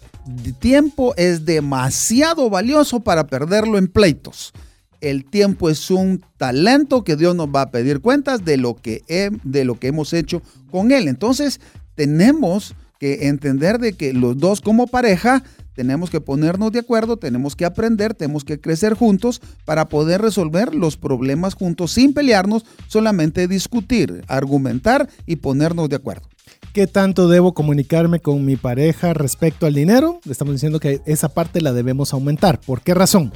tiempo 0.60 1.12
es 1.18 1.44
demasiado 1.44 2.48
valioso 2.48 3.00
para 3.00 3.26
perderlo 3.26 3.76
en 3.76 3.88
pleitos. 3.88 4.54
El 5.02 5.24
tiempo 5.24 5.68
es 5.68 5.90
un 5.90 6.24
talento 6.36 7.02
que 7.02 7.16
Dios 7.16 7.34
nos 7.34 7.48
va 7.48 7.62
a 7.62 7.70
pedir 7.72 8.00
cuentas 8.00 8.44
de 8.44 8.56
lo 8.56 8.76
que, 8.76 9.02
de 9.42 9.64
lo 9.64 9.78
que 9.78 9.88
hemos 9.88 10.12
hecho 10.12 10.42
con 10.70 10.92
Él. 10.92 11.08
Entonces, 11.08 11.60
tenemos 11.96 12.76
que 13.00 13.26
entender 13.26 13.80
de 13.80 13.94
que 13.94 14.12
los 14.12 14.38
dos 14.38 14.60
como 14.60 14.86
pareja 14.86 15.42
tenemos 15.74 16.08
que 16.08 16.20
ponernos 16.20 16.70
de 16.70 16.78
acuerdo, 16.78 17.16
tenemos 17.16 17.56
que 17.56 17.64
aprender, 17.64 18.14
tenemos 18.14 18.44
que 18.44 18.60
crecer 18.60 18.94
juntos 18.94 19.40
para 19.64 19.88
poder 19.88 20.22
resolver 20.22 20.72
los 20.72 20.96
problemas 20.96 21.54
juntos 21.54 21.90
sin 21.90 22.14
pelearnos, 22.14 22.64
solamente 22.86 23.48
discutir, 23.48 24.22
argumentar 24.28 25.08
y 25.26 25.36
ponernos 25.36 25.88
de 25.88 25.96
acuerdo. 25.96 26.28
¿Qué 26.72 26.86
tanto 26.86 27.28
debo 27.28 27.54
comunicarme 27.54 28.20
con 28.20 28.44
mi 28.44 28.56
pareja 28.56 29.14
respecto 29.14 29.66
al 29.66 29.74
dinero? 29.74 30.20
Le 30.24 30.32
estamos 30.32 30.54
diciendo 30.54 30.78
que 30.78 31.00
esa 31.06 31.28
parte 31.28 31.60
la 31.60 31.72
debemos 31.72 32.12
aumentar. 32.12 32.60
¿Por 32.60 32.82
qué 32.82 32.94
razón? 32.94 33.32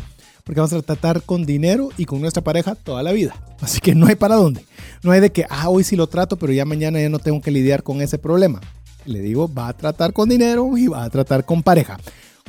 Porque 0.47 0.61
vamos 0.61 0.73
a 0.73 0.81
tratar 0.81 1.23
con 1.23 1.45
dinero 1.45 1.89
y 1.99 2.05
con 2.05 2.21
nuestra 2.21 2.41
pareja 2.41 2.77
toda 2.77 3.03
la 3.03 3.11
vida. 3.11 3.35
Así 3.61 3.81
que 3.81 3.97
no 3.97 4.07
hay 4.07 4.15
para 4.15 4.37
dónde. 4.37 4.65
No 5.03 5.11
hay 5.11 5.19
de 5.19 5.33
que, 5.33 5.45
ah, 5.51 5.69
hoy 5.69 5.83
sí 5.83 5.97
lo 5.97 6.07
trato, 6.07 6.37
pero 6.37 6.53
ya 6.53 6.65
mañana 6.65 7.01
ya 7.01 7.09
no 7.09 7.19
tengo 7.19 7.41
que 7.41 7.51
lidiar 7.51 7.83
con 7.83 8.01
ese 8.01 8.17
problema. 8.17 8.61
Le 9.07 9.19
digo, 9.21 9.53
va 9.53 9.67
a 9.67 9.73
tratar 9.73 10.13
con 10.13 10.29
dinero 10.29 10.79
y 10.79 10.87
va 10.87 11.03
a 11.03 11.11
tratar 11.11 11.45
con 11.45 11.65
pareja. 11.65 11.99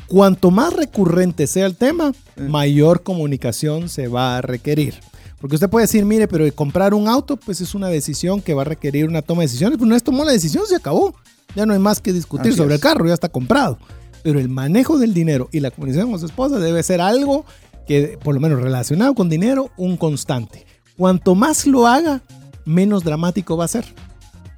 Cuanto 0.08 0.52
más 0.52 0.74
recurrente 0.74 1.48
sea 1.48 1.66
el 1.66 1.76
tema, 1.76 2.14
mayor 2.38 3.02
comunicación 3.02 3.90
se 3.90 4.08
va 4.08 4.38
a 4.38 4.42
requerir. 4.42 4.94
Porque 5.42 5.56
usted 5.56 5.70
puede 5.70 5.86
decir, 5.86 6.06
mire, 6.06 6.28
pero 6.28 6.46
comprar 6.54 6.94
un 6.94 7.08
auto, 7.08 7.36
pues 7.36 7.62
es 7.62 7.74
una 7.74 7.90
decisión 7.90 8.42
que 8.42 8.54
va 8.54 8.62
a 8.62 8.66
requerir 8.66 9.08
una 9.08 9.24
toma 9.24 9.42
de 9.42 9.48
decisiones. 9.48 9.78
Pero 9.78 9.88
una 9.88 9.96
vez 9.96 10.04
tomó 10.04 10.24
la 10.24 10.34
decisión, 10.34 10.68
se 10.68 10.76
acabó. 10.76 11.16
Ya 11.56 11.66
no 11.66 11.74
hay 11.74 11.80
más 11.80 12.00
que 12.00 12.14
discutir 12.14 12.50
Así 12.50 12.58
sobre 12.58 12.76
es. 12.76 12.80
el 12.80 12.82
carro, 12.82 13.08
ya 13.08 13.16
está 13.16 13.30
comprado. 13.30 13.80
Pero 14.22 14.40
el 14.40 14.50
manejo 14.50 15.00
del 15.00 15.16
dinero 15.16 15.50
y 15.52 15.62
la 15.62 15.72
comunicación 15.72 16.12
con 16.12 16.20
su 16.20 16.28
esposa 16.28 16.60
debe 16.60 16.84
ser 16.84 17.02
algo 17.02 17.46
que, 17.88 18.18
por 18.22 18.36
lo 18.36 18.42
menos 18.42 18.62
relacionado 18.62 19.14
con 19.16 19.30
dinero, 19.30 19.72
un 19.78 19.98
constante. 19.98 20.66
Cuanto 20.98 21.36
más 21.36 21.66
lo 21.68 21.88
haga, 21.88 22.22
menos 22.66 23.04
dramático 23.04 23.56
va 23.58 23.66
a 23.66 23.70
ser. 23.70 23.86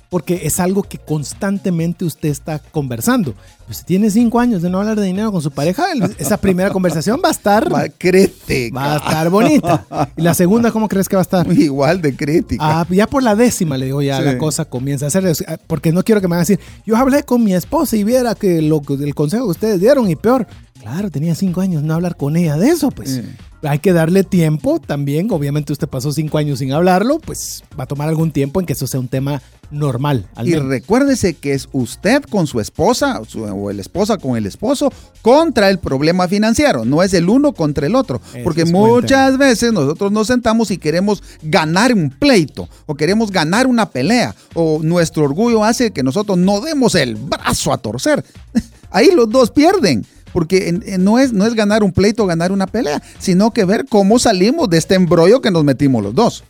Porque 0.10 0.48
es 0.48 0.60
algo 0.60 0.82
que 0.82 0.98
constantemente 0.98 2.04
usted 2.04 2.30
está 2.30 2.58
conversando. 2.58 3.36
Pues 3.68 3.78
si 3.78 3.84
tiene 3.84 4.10
cinco 4.10 4.40
años 4.40 4.64
de 4.64 4.70
no 4.72 4.80
hablar 4.80 5.00
de 5.00 5.06
dinero 5.06 5.32
con 5.32 5.40
su 5.44 5.52
pareja, 5.52 5.86
esa 6.18 6.38
primera 6.38 6.72
conversación 6.72 7.22
va 7.24 7.28
a 7.30 7.32
estar, 7.32 7.72
Va, 7.72 7.88
crítica. 7.90 8.76
va 8.76 8.94
a 8.96 8.98
estar 8.98 9.30
bonita. 9.30 9.86
Y 10.18 10.24
la 10.24 10.34
segunda, 10.34 10.72
¿cómo 10.72 10.88
crees 10.90 11.08
que 11.08 11.16
va 11.16 11.22
a 11.22 11.30
estar? 11.30 11.52
Igual 11.54 12.02
de 12.02 12.16
crítica. 12.16 12.64
Ah, 12.82 12.88
ya 12.90 13.06
por 13.06 13.22
la 13.22 13.36
décima, 13.36 13.78
le 13.78 13.86
digo, 13.86 14.02
ya 14.02 14.18
Sí. 14.18 14.24
la 14.24 14.40
cosa 14.40 14.66
comienza 14.66 15.06
a 15.06 15.10
hacer. 15.10 15.32
Porque 15.68 15.92
no 15.92 16.02
quiero 16.04 16.22
que 16.22 16.28
me 16.28 16.32
van 16.32 16.40
a 16.40 16.42
decir, 16.48 16.60
yo 16.88 16.98
hablé 16.98 17.22
con 17.22 17.44
mi 17.44 17.54
esposa 17.54 17.96
y 17.96 18.04
viera 18.04 18.34
que 18.34 18.64
lo, 18.64 18.82
que- 18.82 18.96
el 18.96 19.14
consejo 19.14 19.46
que 19.46 19.52
ustedes 19.52 19.80
dieron 19.80 20.10
y 20.10 20.16
peor. 20.16 20.48
Claro, 20.80 21.12
tenía 21.12 21.36
cinco 21.36 21.62
años 21.62 21.84
no 21.84 21.94
hablar 21.94 22.16
con 22.16 22.38
ella 22.38 22.56
de 22.58 22.70
eso, 22.70 22.90
pues. 22.90 23.22
Hay 23.64 23.80
que 23.80 23.92
darle 23.92 24.24
tiempo 24.24 24.80
también. 24.80 25.30
Obviamente 25.32 25.74
usted 25.74 25.90
pasó 25.90 26.14
cinco 26.14 26.38
años 26.38 26.60
sin 26.60 26.72
hablarlo, 26.72 27.20
pues 27.20 27.64
va 27.78 27.84
a 27.84 27.88
tomar 27.88 28.08
algún 28.08 28.32
tiempo 28.32 28.60
en 28.62 28.66
que 28.66 28.74
eso 28.74 28.88
sea 28.88 29.02
un 29.02 29.10
tema 29.10 29.42
normal. 29.72 30.28
y 30.44 30.56
recuérdese 30.56 31.36
que 31.36 31.54
es 31.54 31.68
usted 31.74 32.24
con 32.24 32.48
su 32.48 32.60
esposa 32.60 33.22
o 33.36 33.70
el 33.70 33.80
esposa 33.80 34.18
con 34.18 34.36
el 34.36 34.46
esposo 34.48 34.92
contra 35.22 35.70
el 35.70 35.78
problema 35.78 36.28
financiero, 36.28 36.86
no 36.86 37.04
es 37.04 37.14
el 37.14 37.30
uno 37.30 37.54
contra 37.54 37.86
el 37.86 37.96
otro. 37.96 38.22
porque 38.44 38.66
muchas 38.66 39.38
veces 39.38 39.74
nosotros 39.74 40.12
nos 40.12 40.28
sentamos 40.28 40.72
y 40.72 40.78
queremos 40.78 41.22
ganar 41.44 41.94
un 41.94 42.10
pleito 42.10 42.68
o 42.86 42.96
queremos 42.96 43.32
ganar 43.32 43.68
una 43.68 43.90
pelea 43.90 44.34
o 44.56 44.80
nuestro 44.82 45.26
orgullo 45.26 45.64
hace 45.64 45.92
que 45.92 46.04
nosotros 46.04 46.38
no 46.38 46.62
demos 46.62 46.96
el 46.96 47.16
brazo 47.16 47.74
a 47.74 47.78
torcer. 47.78 48.24
Ahí 48.92 49.12
los 49.14 49.30
dos 49.30 49.52
pierden 49.52 50.04
porque 50.34 50.98
no 51.00 51.20
es, 51.20 51.34
no 51.34 51.46
es 51.46 51.54
ganar 51.56 51.84
un 51.84 51.92
pleito 51.92 52.24
o 52.24 52.28
ganar 52.28 52.52
una 52.52 52.68
pelea, 52.68 53.02
sino 53.20 53.52
que 53.52 53.66
ver 53.66 53.86
cómo 53.88 54.20
salimos 54.20 54.70
de 54.70 54.78
este 54.78 54.96
embrollo 54.96 55.42
que 55.42 55.52
nos 55.52 55.64
metimos 55.64 56.04
los 56.04 56.16
dos. 56.16 56.44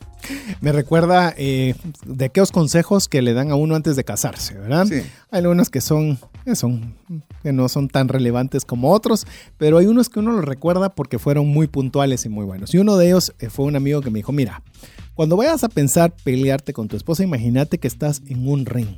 Me 0.61 0.71
recuerda 0.71 1.33
eh, 1.37 1.75
de 2.05 2.25
aquellos 2.25 2.51
consejos 2.51 3.07
que 3.07 3.21
le 3.21 3.33
dan 3.33 3.51
a 3.51 3.55
uno 3.55 3.75
antes 3.75 3.95
de 3.95 4.03
casarse, 4.03 4.55
¿verdad? 4.55 4.87
Hay 4.91 5.39
algunos 5.39 5.69
que 5.69 5.81
son, 5.81 6.19
que 6.45 6.55
son, 6.55 6.95
que 7.41 7.53
no 7.53 7.69
son 7.69 7.87
tan 7.87 8.09
relevantes 8.09 8.65
como 8.65 8.91
otros, 8.91 9.25
pero 9.57 9.77
hay 9.77 9.87
unos 9.87 10.09
que 10.09 10.19
uno 10.19 10.33
los 10.33 10.45
recuerda 10.45 10.93
porque 10.93 11.19
fueron 11.19 11.47
muy 11.47 11.67
puntuales 11.67 12.25
y 12.25 12.29
muy 12.29 12.45
buenos. 12.45 12.73
Y 12.73 12.77
uno 12.77 12.97
de 12.97 13.07
ellos 13.07 13.33
eh, 13.39 13.49
fue 13.49 13.65
un 13.65 13.75
amigo 13.75 14.01
que 14.01 14.11
me 14.11 14.19
dijo, 14.19 14.31
mira, 14.31 14.61
cuando 15.15 15.37
vayas 15.37 15.63
a 15.63 15.69
pensar 15.69 16.13
pelearte 16.23 16.73
con 16.73 16.87
tu 16.87 16.95
esposa, 16.95 17.23
imagínate 17.23 17.77
que 17.77 17.87
estás 17.87 18.21
en 18.27 18.47
un 18.47 18.65
ring, 18.65 18.97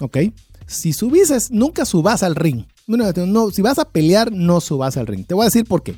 ¿ok? 0.00 0.18
Si 0.66 0.92
subises, 0.92 1.50
nunca 1.50 1.84
subas 1.84 2.22
al 2.22 2.36
ring. 2.36 2.64
No, 2.86 3.50
si 3.50 3.62
vas 3.62 3.78
a 3.78 3.84
pelear, 3.84 4.32
no 4.32 4.60
subas 4.60 4.96
al 4.96 5.06
ring. 5.06 5.26
Te 5.26 5.34
voy 5.34 5.44
a 5.44 5.46
decir 5.46 5.64
por 5.64 5.82
qué. 5.82 5.94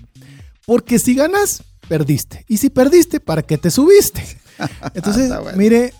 Porque 0.64 0.98
si 0.98 1.14
ganas, 1.14 1.62
perdiste. 1.88 2.44
Y 2.48 2.58
si 2.58 2.70
perdiste, 2.70 3.20
¿para 3.20 3.42
qué 3.42 3.58
te 3.58 3.70
subiste? 3.70 4.22
Entonces, 4.94 5.32
mire, 5.56 5.92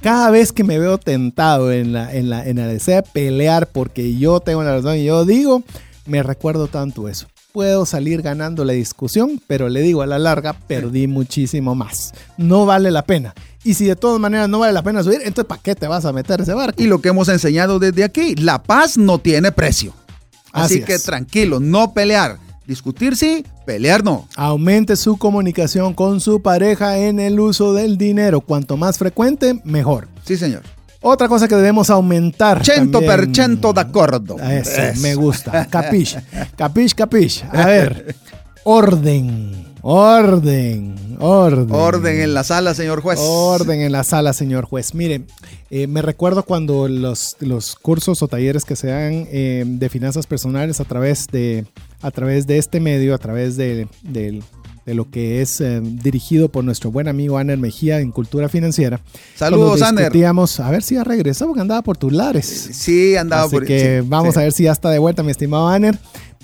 cada 0.00 0.30
vez 0.30 0.52
que 0.52 0.64
me 0.64 0.78
veo 0.78 0.98
tentado 0.98 1.72
en 1.72 1.92
la, 1.92 2.14
en 2.14 2.30
la, 2.30 2.46
en 2.46 2.56
la 2.56 2.66
desea 2.66 3.02
pelear 3.02 3.68
porque 3.68 4.16
yo 4.16 4.40
tengo 4.40 4.62
la 4.62 4.76
razón 4.76 4.96
y 4.96 5.04
yo 5.04 5.24
digo, 5.24 5.62
me 6.06 6.22
recuerdo 6.22 6.68
tanto 6.68 7.08
eso. 7.08 7.26
Puedo 7.52 7.86
salir 7.86 8.20
ganando 8.20 8.64
la 8.66 8.74
discusión, 8.74 9.40
pero 9.46 9.70
le 9.70 9.80
digo 9.80 10.02
a 10.02 10.06
la 10.06 10.18
larga, 10.18 10.52
perdí 10.52 11.06
muchísimo 11.06 11.74
más. 11.74 12.12
No 12.36 12.66
vale 12.66 12.90
la 12.90 13.02
pena. 13.02 13.34
Y 13.64 13.74
si 13.74 13.86
de 13.86 13.96
todas 13.96 14.20
maneras 14.20 14.48
no 14.48 14.60
vale 14.60 14.72
la 14.72 14.82
pena 14.82 15.02
subir, 15.02 15.20
entonces 15.24 15.46
¿para 15.46 15.62
qué 15.62 15.74
te 15.74 15.88
vas 15.88 16.04
a 16.04 16.12
meter 16.12 16.40
ese 16.40 16.54
barco? 16.54 16.80
Y 16.80 16.86
lo 16.86 17.00
que 17.00 17.08
hemos 17.08 17.28
enseñado 17.28 17.78
desde 17.78 18.04
aquí, 18.04 18.36
la 18.36 18.62
paz 18.62 18.96
no 18.96 19.18
tiene 19.18 19.50
precio. 19.50 19.92
Así, 20.52 20.82
que 20.82 20.98
tranquilo, 20.98 21.60
no 21.60 21.92
pelear. 21.92 22.38
Discutir 22.66 23.16
sí, 23.16 23.44
pelear 23.64 24.02
no. 24.02 24.26
Aumente 24.34 24.96
su 24.96 25.16
comunicación 25.16 25.94
con 25.94 26.20
su 26.20 26.42
pareja 26.42 26.98
en 26.98 27.20
el 27.20 27.38
uso 27.38 27.72
del 27.74 27.96
dinero. 27.96 28.40
Cuanto 28.40 28.76
más 28.76 28.98
frecuente, 28.98 29.60
mejor. 29.64 30.08
Sí, 30.24 30.36
señor. 30.36 30.62
Otra 31.00 31.28
cosa 31.28 31.46
que 31.46 31.54
debemos 31.54 31.90
aumentar. 31.90 32.62
100% 32.64 33.72
de 33.72 33.80
acuerdo. 33.80 34.36
Eso, 34.40 35.00
me 35.00 35.14
gusta. 35.14 35.66
Capish. 35.66 36.16
Capish, 36.56 36.94
capish. 36.94 37.44
A 37.52 37.66
ver. 37.66 38.16
Orden. 38.64 39.65
Orden, 39.88 41.16
orden. 41.20 41.72
Orden 41.72 42.20
en 42.20 42.34
la 42.34 42.42
sala, 42.42 42.74
señor 42.74 43.02
juez. 43.02 43.20
Orden 43.22 43.82
en 43.82 43.92
la 43.92 44.02
sala, 44.02 44.32
señor 44.32 44.64
juez. 44.64 44.94
Mire, 44.94 45.22
eh, 45.70 45.86
me 45.86 46.02
recuerdo 46.02 46.42
cuando 46.42 46.88
los, 46.88 47.36
los, 47.38 47.76
cursos 47.76 48.20
o 48.20 48.26
talleres 48.26 48.64
que 48.64 48.74
se 48.74 48.88
dan 48.88 49.28
eh, 49.30 49.62
de 49.64 49.88
finanzas 49.88 50.26
personales 50.26 50.80
a 50.80 50.84
través 50.84 51.28
de, 51.28 51.66
a 52.02 52.10
través 52.10 52.48
de 52.48 52.58
este 52.58 52.80
medio, 52.80 53.14
a 53.14 53.18
través 53.18 53.56
de, 53.56 53.86
lo 54.86 55.08
que 55.08 55.40
es 55.40 55.60
eh, 55.60 55.80
dirigido 55.80 56.48
por 56.48 56.64
nuestro 56.64 56.90
buen 56.90 57.06
amigo 57.06 57.38
Aner 57.38 57.56
Mejía 57.56 58.00
en 58.00 58.10
Cultura 58.10 58.48
Financiera. 58.48 59.00
Saludos, 59.36 59.82
Aner. 59.82 60.10
A 60.26 60.70
ver 60.72 60.82
si 60.82 60.96
ha 60.96 61.04
regresado, 61.04 61.50
porque 61.50 61.60
andaba 61.60 61.82
por 61.82 61.96
tus 61.96 62.12
lares. 62.12 62.70
Sí, 62.72 63.14
andaba 63.14 63.48
por 63.48 63.64
que 63.64 64.02
vamos 64.04 64.36
a 64.36 64.40
ver 64.40 64.52
si 64.52 64.64
ya 64.64 64.72
está 64.72 64.90
de 64.90 64.98
vuelta, 64.98 65.22
mi 65.22 65.30
estimado 65.30 65.68
Aner. 65.68 65.96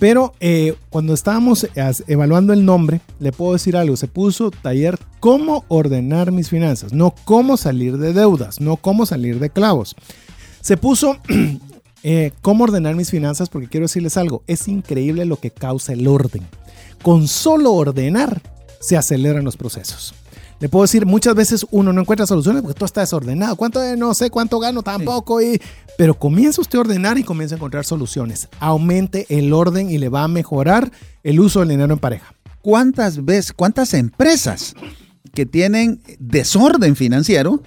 Pero 0.02 0.34
eh, 0.40 0.74
cuando 0.90 1.14
estábamos 1.14 1.68
evaluando 2.08 2.52
el 2.52 2.64
nombre, 2.64 3.00
le 3.20 3.30
puedo 3.30 3.52
decir 3.52 3.76
algo, 3.76 3.96
se 3.96 4.08
puso 4.08 4.50
taller 4.50 4.98
cómo 5.20 5.64
ordenar 5.68 6.32
mis 6.32 6.48
finanzas, 6.48 6.92
no 6.92 7.14
cómo 7.24 7.56
salir 7.56 7.96
de 7.98 8.12
deudas, 8.12 8.60
no 8.60 8.78
cómo 8.78 9.06
salir 9.06 9.38
de 9.38 9.50
clavos. 9.50 9.94
Se 10.60 10.76
puso 10.76 11.18
eh, 12.02 12.32
cómo 12.40 12.64
ordenar 12.64 12.96
mis 12.96 13.12
finanzas 13.12 13.48
porque 13.48 13.68
quiero 13.68 13.84
decirles 13.84 14.16
algo, 14.16 14.42
es 14.48 14.66
increíble 14.66 15.24
lo 15.24 15.36
que 15.36 15.52
causa 15.52 15.92
el 15.92 16.08
orden. 16.08 16.42
Con 17.04 17.28
solo 17.28 17.72
ordenar 17.72 18.42
se 18.80 18.96
aceleran 18.96 19.44
los 19.44 19.56
procesos. 19.56 20.14
Le 20.62 20.68
puedo 20.68 20.84
decir, 20.84 21.06
muchas 21.06 21.34
veces 21.34 21.66
uno 21.72 21.92
no 21.92 22.02
encuentra 22.02 22.24
soluciones 22.24 22.62
porque 22.62 22.74
todo 22.78 22.86
está 22.86 23.00
desordenado. 23.00 23.56
¿Cuánto 23.56 23.80
no 23.96 24.14
sé 24.14 24.30
cuánto 24.30 24.60
gano 24.60 24.84
tampoco? 24.84 25.42
Y, 25.42 25.60
pero 25.98 26.14
comienza 26.14 26.60
usted 26.60 26.78
a 26.78 26.82
ordenar 26.82 27.18
y 27.18 27.24
comienza 27.24 27.56
a 27.56 27.58
encontrar 27.58 27.84
soluciones. 27.84 28.48
Aumente 28.60 29.26
el 29.28 29.52
orden 29.52 29.90
y 29.90 29.98
le 29.98 30.08
va 30.08 30.22
a 30.22 30.28
mejorar 30.28 30.92
el 31.24 31.40
uso 31.40 31.58
del 31.58 31.70
dinero 31.70 31.94
en 31.94 31.98
pareja. 31.98 32.32
¿Cuántas 32.60 33.24
veces, 33.24 33.52
cuántas 33.52 33.92
empresas 33.92 34.76
que 35.34 35.46
tienen 35.46 36.00
desorden 36.20 36.94
financiero 36.94 37.60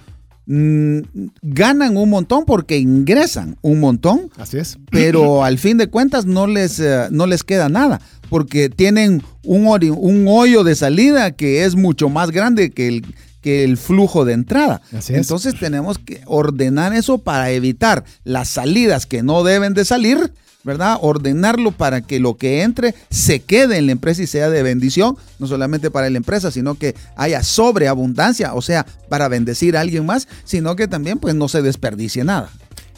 Mm, 0.48 1.00
ganan 1.42 1.96
un 1.96 2.08
montón 2.08 2.44
porque 2.44 2.78
ingresan 2.78 3.58
un 3.62 3.80
montón. 3.80 4.30
Así 4.38 4.58
es. 4.58 4.78
Pero 4.92 5.44
al 5.44 5.58
fin 5.58 5.76
de 5.76 5.88
cuentas 5.88 6.24
no 6.24 6.46
les, 6.46 6.78
eh, 6.78 7.08
no 7.10 7.26
les 7.26 7.42
queda 7.42 7.68
nada 7.68 8.00
porque 8.28 8.68
tienen 8.68 9.22
un, 9.42 9.66
un 9.66 10.26
hoyo 10.28 10.64
de 10.64 10.74
salida 10.74 11.30
que 11.32 11.64
es 11.64 11.74
mucho 11.74 12.08
más 12.08 12.30
grande 12.30 12.70
que 12.70 12.88
el, 12.88 13.06
que 13.40 13.64
el 13.64 13.76
flujo 13.76 14.24
de 14.24 14.32
entrada. 14.32 14.82
Entonces 15.08 15.58
tenemos 15.58 15.98
que 15.98 16.22
ordenar 16.26 16.92
eso 16.94 17.18
para 17.18 17.50
evitar 17.50 18.04
las 18.24 18.48
salidas 18.48 19.06
que 19.06 19.22
no 19.22 19.44
deben 19.44 19.74
de 19.74 19.84
salir 19.84 20.32
¿verdad? 20.66 20.98
Ordenarlo 21.00 21.70
para 21.70 22.00
que 22.00 22.18
lo 22.18 22.36
que 22.36 22.62
entre 22.62 22.96
se 23.08 23.38
quede 23.38 23.78
en 23.78 23.86
la 23.86 23.92
empresa 23.92 24.24
y 24.24 24.26
sea 24.26 24.50
de 24.50 24.64
bendición, 24.64 25.16
no 25.38 25.46
solamente 25.46 25.92
para 25.92 26.10
la 26.10 26.16
empresa, 26.16 26.50
sino 26.50 26.74
que 26.74 26.96
haya 27.14 27.44
sobreabundancia, 27.44 28.52
o 28.52 28.60
sea, 28.60 28.84
para 29.08 29.28
bendecir 29.28 29.76
a 29.76 29.82
alguien 29.82 30.04
más, 30.04 30.26
sino 30.44 30.74
que 30.74 30.88
también 30.88 31.20
pues 31.20 31.36
no 31.36 31.48
se 31.48 31.62
desperdicie 31.62 32.24
nada. 32.24 32.50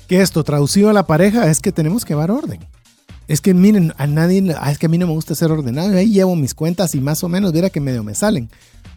Que 0.06 0.22
esto 0.22 0.44
traducido 0.44 0.88
a 0.88 0.94
la 0.94 1.06
pareja 1.06 1.50
es 1.50 1.60
que 1.60 1.70
tenemos 1.70 2.06
que 2.06 2.14
dar 2.14 2.30
orden. 2.30 2.58
Es 3.28 3.40
que 3.40 3.54
miren, 3.54 3.92
a 3.98 4.06
nadie, 4.06 4.54
ah, 4.58 4.72
es 4.72 4.78
que 4.78 4.86
a 4.86 4.88
mí 4.88 4.98
no 4.98 5.06
me 5.06 5.12
gusta 5.12 5.34
ser 5.34 5.52
ordenado, 5.52 5.96
ahí 5.96 6.10
llevo 6.10 6.34
mis 6.34 6.54
cuentas 6.54 6.94
y 6.94 7.00
más 7.00 7.22
o 7.22 7.28
menos 7.28 7.52
mira 7.52 7.70
que 7.70 7.80
medio 7.80 8.02
me 8.02 8.14
salen. 8.14 8.50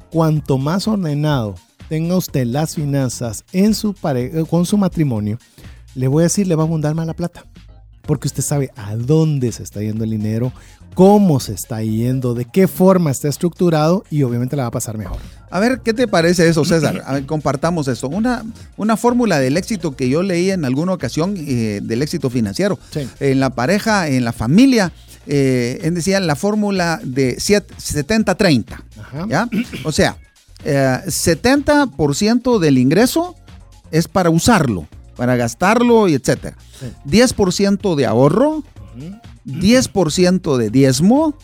Cuanto 0.09 0.57
más 0.57 0.87
ordenado 0.87 1.55
tenga 1.89 2.15
usted 2.15 2.45
las 2.45 2.75
finanzas 2.75 3.43
en 3.51 3.73
su 3.73 3.93
con 4.49 4.65
su 4.65 4.77
matrimonio, 4.77 5.37
le 5.95 6.07
voy 6.07 6.21
a 6.21 6.23
decir, 6.23 6.47
le 6.47 6.55
va 6.55 6.63
a 6.63 6.65
abundar 6.65 6.95
más 6.95 7.05
la 7.05 7.13
plata 7.13 7.45
porque 8.11 8.27
usted 8.27 8.43
sabe 8.43 8.71
a 8.75 8.95
dónde 8.95 9.51
se 9.51 9.63
está 9.63 9.81
yendo 9.81 10.03
el 10.03 10.09
dinero, 10.09 10.51
cómo 10.93 11.39
se 11.39 11.53
está 11.53 11.81
yendo, 11.81 12.33
de 12.33 12.45
qué 12.45 12.67
forma 12.67 13.11
está 13.11 13.27
estructurado 13.27 14.03
y 14.09 14.23
obviamente 14.23 14.55
la 14.55 14.63
va 14.63 14.67
a 14.67 14.71
pasar 14.71 14.97
mejor. 14.97 15.19
A 15.49 15.59
ver, 15.59 15.81
¿qué 15.81 15.93
te 15.93 16.07
parece 16.07 16.47
eso, 16.47 16.63
César? 16.65 17.25
compartamos 17.25 17.87
eso. 17.87 18.07
Una, 18.07 18.43
una 18.77 18.97
fórmula 18.97 19.39
del 19.39 19.57
éxito 19.57 19.95
que 19.95 20.09
yo 20.09 20.23
leí 20.23 20.51
en 20.51 20.65
alguna 20.65 20.93
ocasión 20.93 21.35
eh, 21.37 21.81
del 21.83 22.01
éxito 22.01 22.29
financiero. 22.29 22.79
En 23.19 23.39
la 23.39 23.49
pareja, 23.49 24.07
en 24.07 24.23
la 24.23 24.33
familia, 24.33 24.93
eh, 25.27 25.89
decía 25.91 26.19
la 26.19 26.35
fórmula 26.35 26.99
de 27.03 27.37
70-30. 27.37 28.83
¿ya? 29.27 29.49
O 29.83 29.91
sea, 29.91 30.17
70% 30.63 32.55
eh, 32.55 32.59
del 32.59 32.77
ingreso 32.77 33.35
es 33.91 34.07
para 34.07 34.29
usarlo 34.29 34.87
para 35.21 35.35
gastarlo 35.35 36.07
y 36.07 36.15
etcétera. 36.15 36.57
10% 37.05 37.95
de 37.95 38.07
ahorro, 38.07 38.63
10% 39.45 40.57
de 40.57 40.69
diezmo 40.69 41.35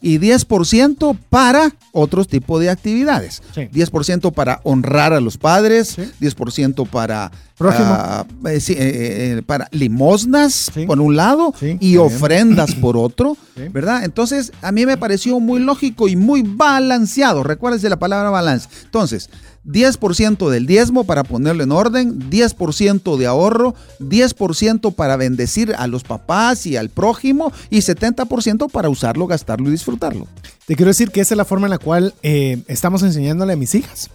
y 0.00 0.18
10% 0.18 1.16
para 1.28 1.74
otros 1.92 2.28
tipos 2.28 2.60
de 2.60 2.70
actividades. 2.70 3.42
10% 3.54 4.32
para 4.32 4.60
honrar 4.64 5.12
a 5.12 5.20
los 5.20 5.38
padres, 5.38 5.98
10% 5.98 6.86
para, 6.88 7.32
uh, 7.58 9.42
para 9.44 9.68
limosnas 9.72 10.70
por 10.86 11.00
un 11.00 11.16
lado 11.16 11.54
y 11.80 11.96
ofrendas 11.96 12.74
por 12.74 12.96
otro, 12.96 13.36
¿verdad? 13.70 14.04
Entonces, 14.04 14.52
a 14.62 14.72
mí 14.72 14.86
me 14.86 14.96
pareció 14.96 15.40
muy 15.40 15.60
lógico 15.60 16.08
y 16.08 16.16
muy 16.16 16.42
balanceado. 16.42 17.42
Recuérdese 17.42 17.88
la 17.88 17.98
palabra 17.98 18.30
balance. 18.30 18.68
Entonces, 18.84 19.30
10% 19.64 20.48
del 20.50 20.66
diezmo 20.66 21.04
para 21.04 21.24
ponerlo 21.24 21.62
en 21.62 21.72
orden, 21.72 22.30
10% 22.30 23.16
de 23.16 23.26
ahorro, 23.26 23.74
10% 24.00 24.94
para 24.94 25.16
bendecir 25.16 25.74
a 25.76 25.86
los 25.86 26.02
papás 26.02 26.66
y 26.66 26.76
al 26.76 26.88
prójimo 26.88 27.52
y 27.70 27.78
70% 27.78 28.70
para 28.70 28.88
usarlo, 28.88 29.26
gastarlo 29.26 29.68
y 29.68 29.72
disfrutarlo. 29.72 30.26
Te 30.66 30.76
quiero 30.76 30.90
decir 30.90 31.10
que 31.10 31.20
esa 31.20 31.34
es 31.34 31.38
la 31.38 31.44
forma 31.44 31.66
en 31.66 31.72
la 31.72 31.78
cual 31.78 32.14
eh, 32.22 32.62
estamos 32.66 33.02
enseñándole 33.02 33.52
a 33.52 33.56
mis 33.56 33.74
hijas. 33.74 34.10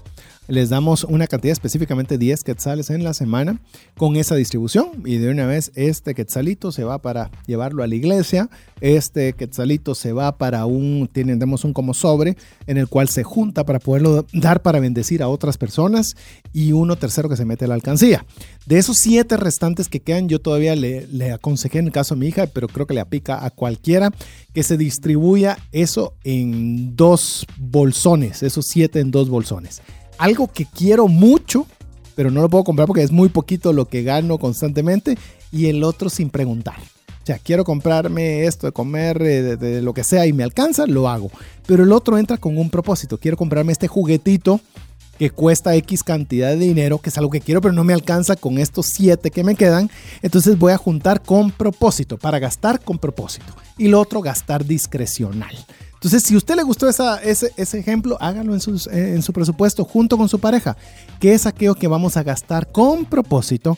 Les 0.47 0.69
damos 0.69 1.03
una 1.03 1.27
cantidad 1.27 1.51
específicamente 1.51 2.17
10 2.17 2.43
quetzales 2.43 2.89
en 2.89 3.03
la 3.03 3.13
semana 3.13 3.59
con 3.97 4.15
esa 4.15 4.35
distribución. 4.35 4.87
Y 5.05 5.17
de 5.17 5.29
una 5.29 5.45
vez 5.45 5.71
este 5.75 6.15
quetzalito 6.15 6.71
se 6.71 6.83
va 6.83 7.01
para 7.01 7.31
llevarlo 7.45 7.83
a 7.83 7.87
la 7.87 7.95
iglesia, 7.95 8.49
este 8.81 9.33
quetzalito 9.33 9.95
se 9.95 10.13
va 10.13 10.37
para 10.37 10.65
un, 10.65 11.09
tenemos 11.11 11.63
un 11.65 11.73
como 11.73 11.93
sobre 11.93 12.37
en 12.65 12.77
el 12.77 12.87
cual 12.87 13.09
se 13.09 13.23
junta 13.23 13.65
para 13.65 13.79
poderlo 13.79 14.25
dar 14.33 14.61
para 14.61 14.79
bendecir 14.79 15.21
a 15.21 15.27
otras 15.27 15.57
personas 15.57 16.15
y 16.53 16.71
uno 16.71 16.95
tercero 16.95 17.29
que 17.29 17.37
se 17.37 17.45
mete 17.45 17.65
a 17.65 17.67
la 17.67 17.75
alcancía. 17.75 18.25
De 18.65 18.77
esos 18.77 18.97
siete 18.97 19.37
restantes 19.37 19.87
que 19.87 19.99
quedan, 19.99 20.27
yo 20.27 20.39
todavía 20.39 20.75
le, 20.75 21.07
le 21.07 21.31
aconsejé 21.31 21.79
en 21.79 21.87
el 21.87 21.91
caso 21.91 22.15
de 22.15 22.21
mi 22.21 22.27
hija, 22.27 22.47
pero 22.47 22.67
creo 22.67 22.85
que 22.85 22.93
le 22.93 23.01
aplica 23.01 23.45
a 23.45 23.49
cualquiera 23.49 24.11
que 24.53 24.63
se 24.63 24.77
distribuya 24.77 25.57
eso 25.71 26.13
en 26.23 26.95
dos 26.95 27.45
bolsones, 27.57 28.43
esos 28.43 28.65
siete 28.67 28.99
en 28.99 29.11
dos 29.11 29.29
bolsones 29.29 29.81
algo 30.18 30.48
que 30.52 30.65
quiero 30.65 31.07
mucho, 31.07 31.65
pero 32.15 32.31
no 32.31 32.41
lo 32.41 32.49
puedo 32.49 32.64
comprar 32.64 32.88
porque 32.88 33.03
es 33.03 33.11
muy 33.11 33.30
poquito 33.30 33.73
lo 33.73 33.85
que 33.85 34.03
gano 34.03 34.38
constantemente, 34.38 35.18
y 35.52 35.68
el 35.68 35.84
otro 35.84 36.10
sin 36.10 36.30
preguntar. 36.30 36.77
O 36.77 37.26
sea, 37.27 37.39
quiero 37.39 37.65
comprarme 37.65 38.45
esto 38.45 38.68
de 38.68 38.72
comer, 38.72 39.22
eh, 39.22 39.57
de, 39.57 39.81
lo 39.81 39.94
que 39.94 40.06
sea, 40.06 40.26
y 40.26 40.34
me 40.34 40.44
alcanza, 40.44 40.88
lo 40.88 41.10
hago. 41.10 41.30
Pero 41.65 41.84
el 41.84 41.91
otro 41.91 42.18
entra 42.18 42.38
con 42.38 42.57
un 42.57 42.69
propósito. 42.69 43.18
Quiero 43.18 43.35
comprarme 43.35 43.73
este 43.73 43.89
juguetito 43.89 44.61
que 45.19 45.30
cuesta 45.30 45.76
X 45.76 46.03
cantidad 46.03 46.49
de 46.49 46.57
dinero, 46.57 46.99
que 46.99 47.10
es 47.10 47.18
algo 47.18 47.30
que 47.30 47.41
quiero, 47.41 47.60
pero 47.60 47.73
no 47.73 47.84
me 47.84 47.94
alcanza 47.94 48.38
con 48.38 48.60
estos 48.60 48.85
siete 48.88 49.30
que 49.30 49.44
me 49.44 49.56
quedan. 49.56 49.89
Entonces 50.22 50.57
voy 50.57 50.72
a 50.72 50.77
juntar 50.77 51.22
con 51.22 51.52
propósito, 51.52 52.18
para 52.18 52.39
gastar 52.39 52.80
con 52.80 52.98
propósito. 52.98 53.53
Y 53.77 53.89
lo 53.89 53.99
otro, 53.99 54.22
gastar 54.22 54.65
discrecional. 54.65 55.53
Entonces, 55.97 56.23
si 56.23 56.35
a 56.35 56.37
usted 56.37 56.55
le 56.55 56.63
gustó 56.63 56.87
ese, 56.87 57.51
ese, 57.57 57.79
ejemplo, 57.79 58.17
hágalo 58.19 58.53
en, 58.53 58.61
en 58.91 59.21
su 59.23 59.33
presupuesto 59.33 59.83
junto 59.83 60.15
con 60.15 60.29
su 60.29 60.39
pareja, 60.39 60.77
que 61.19 61.33
es 61.33 61.47
aquello 61.47 61.73
que 61.73 61.87
vamos 61.87 62.17
a 62.17 62.23
gastar 62.23 62.71
con 62.71 63.05
propósito. 63.05 63.77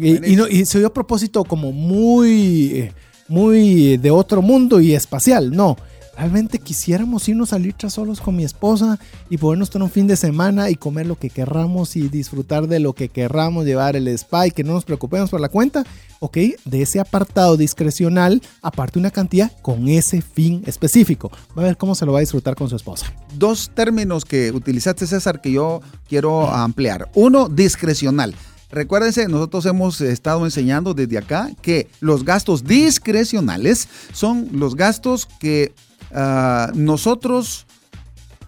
Y, 0.00 0.34
no, 0.34 0.48
y 0.48 0.64
se 0.64 0.80
dio 0.80 0.92
propósito 0.92 1.44
como 1.44 1.70
muy, 1.70 2.90
muy 3.28 3.96
de 3.98 4.10
otro 4.10 4.42
mundo 4.42 4.80
y 4.80 4.94
espacial. 4.94 5.52
No, 5.52 5.76
realmente 6.16 6.58
quisiéramos 6.58 7.28
irnos 7.28 7.52
a 7.52 7.58
tras 7.76 7.94
solos 7.94 8.20
con 8.20 8.36
mi 8.36 8.44
esposa 8.44 8.98
y 9.30 9.38
podernos 9.38 9.70
tener 9.70 9.84
un 9.84 9.90
fin 9.90 10.06
de 10.06 10.16
semana 10.16 10.70
y 10.70 10.74
comer 10.74 11.06
lo 11.06 11.18
que 11.18 11.30
querramos 11.30 11.96
y 11.96 12.08
disfrutar 12.08 12.68
de 12.68 12.80
lo 12.80 12.92
que 12.92 13.08
querramos, 13.08 13.64
llevar 13.64 13.96
el 13.96 14.08
spa 14.08 14.46
y 14.46 14.50
que 14.50 14.64
no 14.64 14.72
nos 14.72 14.84
preocupemos 14.84 15.30
por 15.30 15.40
la 15.40 15.48
cuenta. 15.48 15.84
Ok, 16.20 16.36
de 16.64 16.82
ese 16.82 17.00
apartado 17.00 17.56
discrecional, 17.56 18.40
aparte 18.62 18.98
una 18.98 19.10
cantidad 19.10 19.52
con 19.62 19.88
ese 19.88 20.22
fin 20.22 20.62
específico. 20.66 21.30
Va 21.56 21.62
a 21.62 21.66
ver 21.66 21.76
cómo 21.76 21.94
se 21.94 22.06
lo 22.06 22.12
va 22.12 22.18
a 22.18 22.20
disfrutar 22.20 22.54
con 22.54 22.68
su 22.68 22.76
esposa. 22.76 23.12
Dos 23.36 23.70
términos 23.74 24.24
que 24.24 24.50
utilizaste, 24.50 25.06
César, 25.06 25.40
que 25.40 25.52
yo 25.52 25.80
quiero 26.08 26.50
ampliar. 26.50 27.10
Uno, 27.14 27.48
discrecional. 27.48 28.34
Recuérdense, 28.70 29.28
nosotros 29.28 29.66
hemos 29.66 30.00
estado 30.00 30.44
enseñando 30.44 30.94
desde 30.94 31.18
acá 31.18 31.50
que 31.62 31.88
los 32.00 32.24
gastos 32.24 32.64
discrecionales 32.64 33.88
son 34.12 34.48
los 34.52 34.74
gastos 34.74 35.28
que 35.38 35.72
Ah, 36.14 36.70
nosotros 36.74 37.66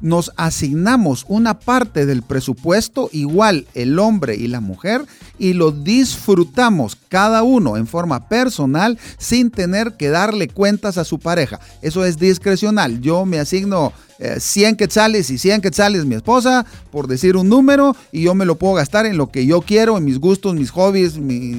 nos 0.00 0.32
asignamos 0.36 1.24
una 1.28 1.58
parte 1.58 2.06
del 2.06 2.22
presupuesto 2.22 3.08
igual 3.12 3.66
el 3.74 3.98
hombre 3.98 4.36
y 4.36 4.46
la 4.46 4.60
mujer 4.60 5.04
y 5.38 5.54
lo 5.54 5.72
disfrutamos 5.72 6.96
cada 7.08 7.42
uno 7.42 7.76
en 7.76 7.86
forma 7.86 8.28
personal 8.28 8.98
sin 9.18 9.50
tener 9.50 9.96
que 9.96 10.10
darle 10.10 10.48
cuentas 10.48 10.98
a 10.98 11.04
su 11.04 11.18
pareja. 11.18 11.60
Eso 11.82 12.04
es 12.04 12.18
discrecional. 12.18 13.00
Yo 13.00 13.24
me 13.24 13.38
asigno 13.38 13.92
100 14.18 14.74
eh, 14.74 14.76
quetzales 14.76 15.30
y 15.30 15.38
100 15.38 15.60
quetzales 15.60 16.04
mi 16.04 16.14
esposa, 16.14 16.64
por 16.90 17.06
decir 17.06 17.36
un 17.36 17.48
número, 17.48 17.96
y 18.12 18.22
yo 18.22 18.34
me 18.34 18.44
lo 18.44 18.56
puedo 18.56 18.74
gastar 18.74 19.06
en 19.06 19.16
lo 19.16 19.30
que 19.30 19.46
yo 19.46 19.60
quiero, 19.60 19.98
en 19.98 20.04
mis 20.04 20.18
gustos, 20.18 20.54
mis 20.54 20.70
hobbies, 20.70 21.16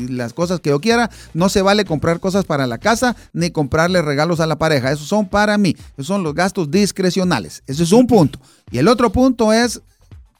las 0.10 0.34
cosas 0.34 0.60
que 0.60 0.70
yo 0.70 0.80
quiera. 0.80 1.10
No 1.34 1.50
se 1.50 1.62
vale 1.62 1.86
comprar 1.86 2.20
cosas 2.20 2.46
para 2.46 2.68
la 2.68 2.78
casa 2.78 3.16
ni 3.34 3.52
comprarle 3.52 4.02
regalos 4.02 4.40
a 4.40 4.48
la 4.48 4.58
pareja. 4.58 4.92
Esos 4.92 5.08
son 5.08 5.28
para 5.28 5.58
mí. 5.58 5.76
Esos 5.94 6.08
son 6.08 6.24
los 6.24 6.34
gastos 6.34 6.72
discrecionales. 6.72 7.64
Ese 7.68 7.84
es 7.84 7.92
un 7.92 8.08
punto. 8.08 8.40
Y 8.72 8.78
el 8.80 8.88
otro 8.88 9.12
punto 9.12 9.54
es 9.54 9.82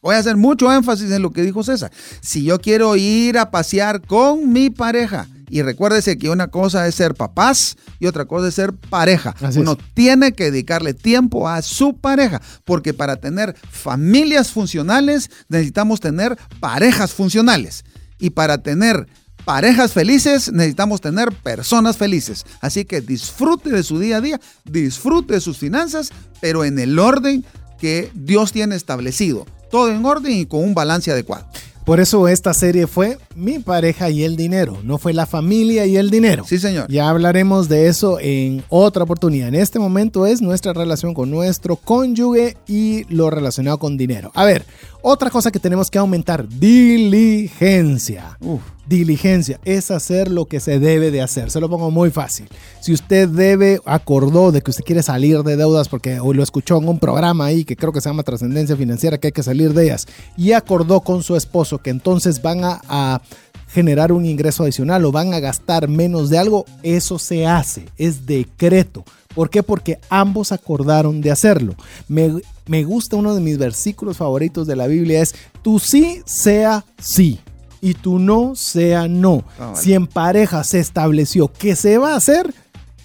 Voy 0.02 0.16
a 0.16 0.20
hacer 0.20 0.38
mucho 0.38 0.72
énfasis 0.72 1.12
en 1.12 1.22
lo 1.22 1.32
que 1.32 1.42
dijo 1.42 1.64
César. 1.64 1.92
Si 2.22 2.44
yo 2.44 2.62
quiero 2.62 2.96
ir 2.96 3.38
a 3.38 3.52
pasear 3.52 4.02
con 4.02 4.54
mi 4.54 4.70
pareja, 4.70 5.28
y 5.50 5.62
recuérdese 5.62 6.18
que 6.18 6.30
una 6.30 6.48
cosa 6.48 6.88
es 6.88 6.96
ser 6.96 7.14
papás 7.16 7.78
y 8.00 8.08
otra 8.08 8.26
cosa 8.26 8.50
es 8.50 8.56
ser 8.56 8.74
pareja. 8.74 9.36
Uno 9.56 9.78
tiene 9.94 10.34
que 10.34 10.52
dedicarle 10.52 10.94
tiempo 10.94 11.48
a 11.48 11.62
su 11.62 11.98
pareja, 11.98 12.42
porque 12.66 12.94
para 12.94 13.16
tener 13.16 13.56
familias 13.72 14.52
funcionales 14.52 15.30
necesitamos 15.48 16.00
tener 16.00 16.38
parejas 16.60 17.14
funcionales. 17.14 17.86
Y 18.20 18.32
para 18.32 18.58
tener 18.58 19.08
parejas 19.46 19.94
felices 19.94 20.52
necesitamos 20.52 21.00
tener 21.00 21.32
personas 21.32 21.96
felices. 21.96 22.46
Así 22.60 22.84
que 22.84 23.00
disfrute 23.00 23.70
de 23.70 23.84
su 23.84 24.00
día 24.00 24.18
a 24.18 24.22
día, 24.22 24.42
disfrute 24.66 25.36
de 25.36 25.42
sus 25.42 25.58
finanzas, 25.58 26.10
pero 26.42 26.66
en 26.66 26.78
el 26.80 27.00
orden 27.00 27.46
que 27.80 28.12
Dios 28.14 28.52
tiene 28.52 28.76
establecido. 28.76 29.46
Todo 29.72 29.92
en 29.92 30.06
orden 30.06 30.34
y 30.34 30.46
con 30.46 30.64
un 30.64 30.74
balance 30.74 31.12
adecuado. 31.12 31.48
Por 31.88 32.02
eso 32.02 32.28
esta 32.28 32.54
serie 32.54 32.86
fue 32.86 33.18
Mi 33.34 33.60
pareja 33.60 34.10
y 34.10 34.26
el 34.26 34.36
dinero, 34.36 34.78
no 34.84 34.98
fue 34.98 35.14
la 35.14 35.26
familia 35.26 35.86
y 35.86 35.96
el 35.96 36.10
dinero. 36.10 36.44
Sí, 36.46 36.60
señor. 36.60 36.92
Ya 36.92 37.08
hablaremos 37.08 37.70
de 37.70 37.88
eso 37.88 38.20
en 38.20 38.62
otra 38.68 39.04
oportunidad. 39.04 39.48
En 39.48 39.56
este 39.56 39.80
momento 39.80 40.26
es 40.26 40.42
nuestra 40.42 40.74
relación 40.74 41.14
con 41.14 41.32
nuestro 41.32 41.78
cónyuge 41.78 42.58
y 42.68 43.06
lo 43.06 43.30
relacionado 43.30 43.78
con 43.78 43.96
dinero. 43.96 44.34
A 44.36 44.44
ver, 44.44 44.66
otra 45.10 45.30
cosa 45.30 45.52
que 45.52 45.60
tenemos 45.60 45.90
que 45.90 45.98
aumentar, 45.98 46.46
diligencia. 46.50 48.38
Diligencia 48.86 49.58
es 49.64 49.90
hacer 49.90 50.30
lo 50.30 50.46
que 50.46 50.60
se 50.60 50.80
debe 50.80 51.12
de 51.12 51.22
hacer. 51.22 51.50
Se 51.50 51.62
lo 51.62 51.70
pongo 51.70 51.92
muy 51.92 52.12
fácil. 52.12 52.50
Si 52.82 52.92
usted 52.92 53.30
debe, 53.30 53.80
acordó 53.86 54.52
de 54.52 54.62
que 54.62 54.72
usted 54.72 54.84
quiere 54.84 55.02
salir 55.04 55.44
de 55.44 55.56
deudas 55.56 55.88
porque 55.88 56.20
hoy 56.20 56.36
lo 56.36 56.44
escuchó 56.44 56.78
en 56.78 56.90
un 56.90 57.00
programa 57.00 57.46
ahí 57.46 57.64
que 57.64 57.78
creo 57.78 57.94
que 57.94 58.02
se 58.02 58.10
llama 58.10 58.24
Trascendencia 58.24 58.76
Financiera, 58.76 59.18
que 59.18 59.28
hay 59.28 59.32
que 59.32 59.44
salir 59.44 59.74
de 59.74 59.86
ellas, 59.86 60.08
y 60.36 60.52
acordó 60.52 61.00
con 61.00 61.24
su 61.24 61.38
esposo 61.38 61.78
que 61.78 61.90
entonces 61.90 62.42
van 62.42 62.66
a, 62.66 62.82
a 62.90 63.22
generar 63.70 64.12
un 64.12 64.26
ingreso 64.26 64.64
adicional 64.64 65.06
o 65.06 65.14
van 65.14 65.34
a 65.34 65.40
gastar 65.40 65.88
menos 65.88 66.30
de 66.30 66.38
algo, 66.38 66.66
eso 66.84 67.18
se 67.18 67.48
hace, 67.48 67.86
es 67.98 68.26
decreto. 68.26 69.06
¿Por 69.38 69.52
qué? 69.52 69.62
Porque 69.62 70.00
ambos 70.10 70.52
acordaron 70.52 71.22
de 71.22 71.30
hacerlo. 71.30 71.76
Me, 72.08 72.42
me 72.66 72.84
gusta 72.84 73.18
uno 73.18 73.36
de 73.36 73.42
mis 73.42 73.60
versículos 73.60 74.18
favoritos 74.18 74.66
de 74.66 74.76
la 74.76 74.88
Biblia 74.88 75.22
es, 75.22 75.36
tu 75.62 75.78
sí 75.78 76.24
sea 76.26 76.84
sí 77.00 77.40
y 77.80 77.94
tu 77.94 78.18
no 78.18 78.56
sea 78.56 79.08
no. 79.08 79.44
Ah, 79.60 79.74
si 79.76 79.94
en 79.94 80.08
pareja 80.08 80.64
se 80.64 80.80
estableció 80.80 81.54
que 81.54 81.76
se 81.76 82.00
va 82.00 82.14
a 82.14 82.16
hacer, 82.16 82.52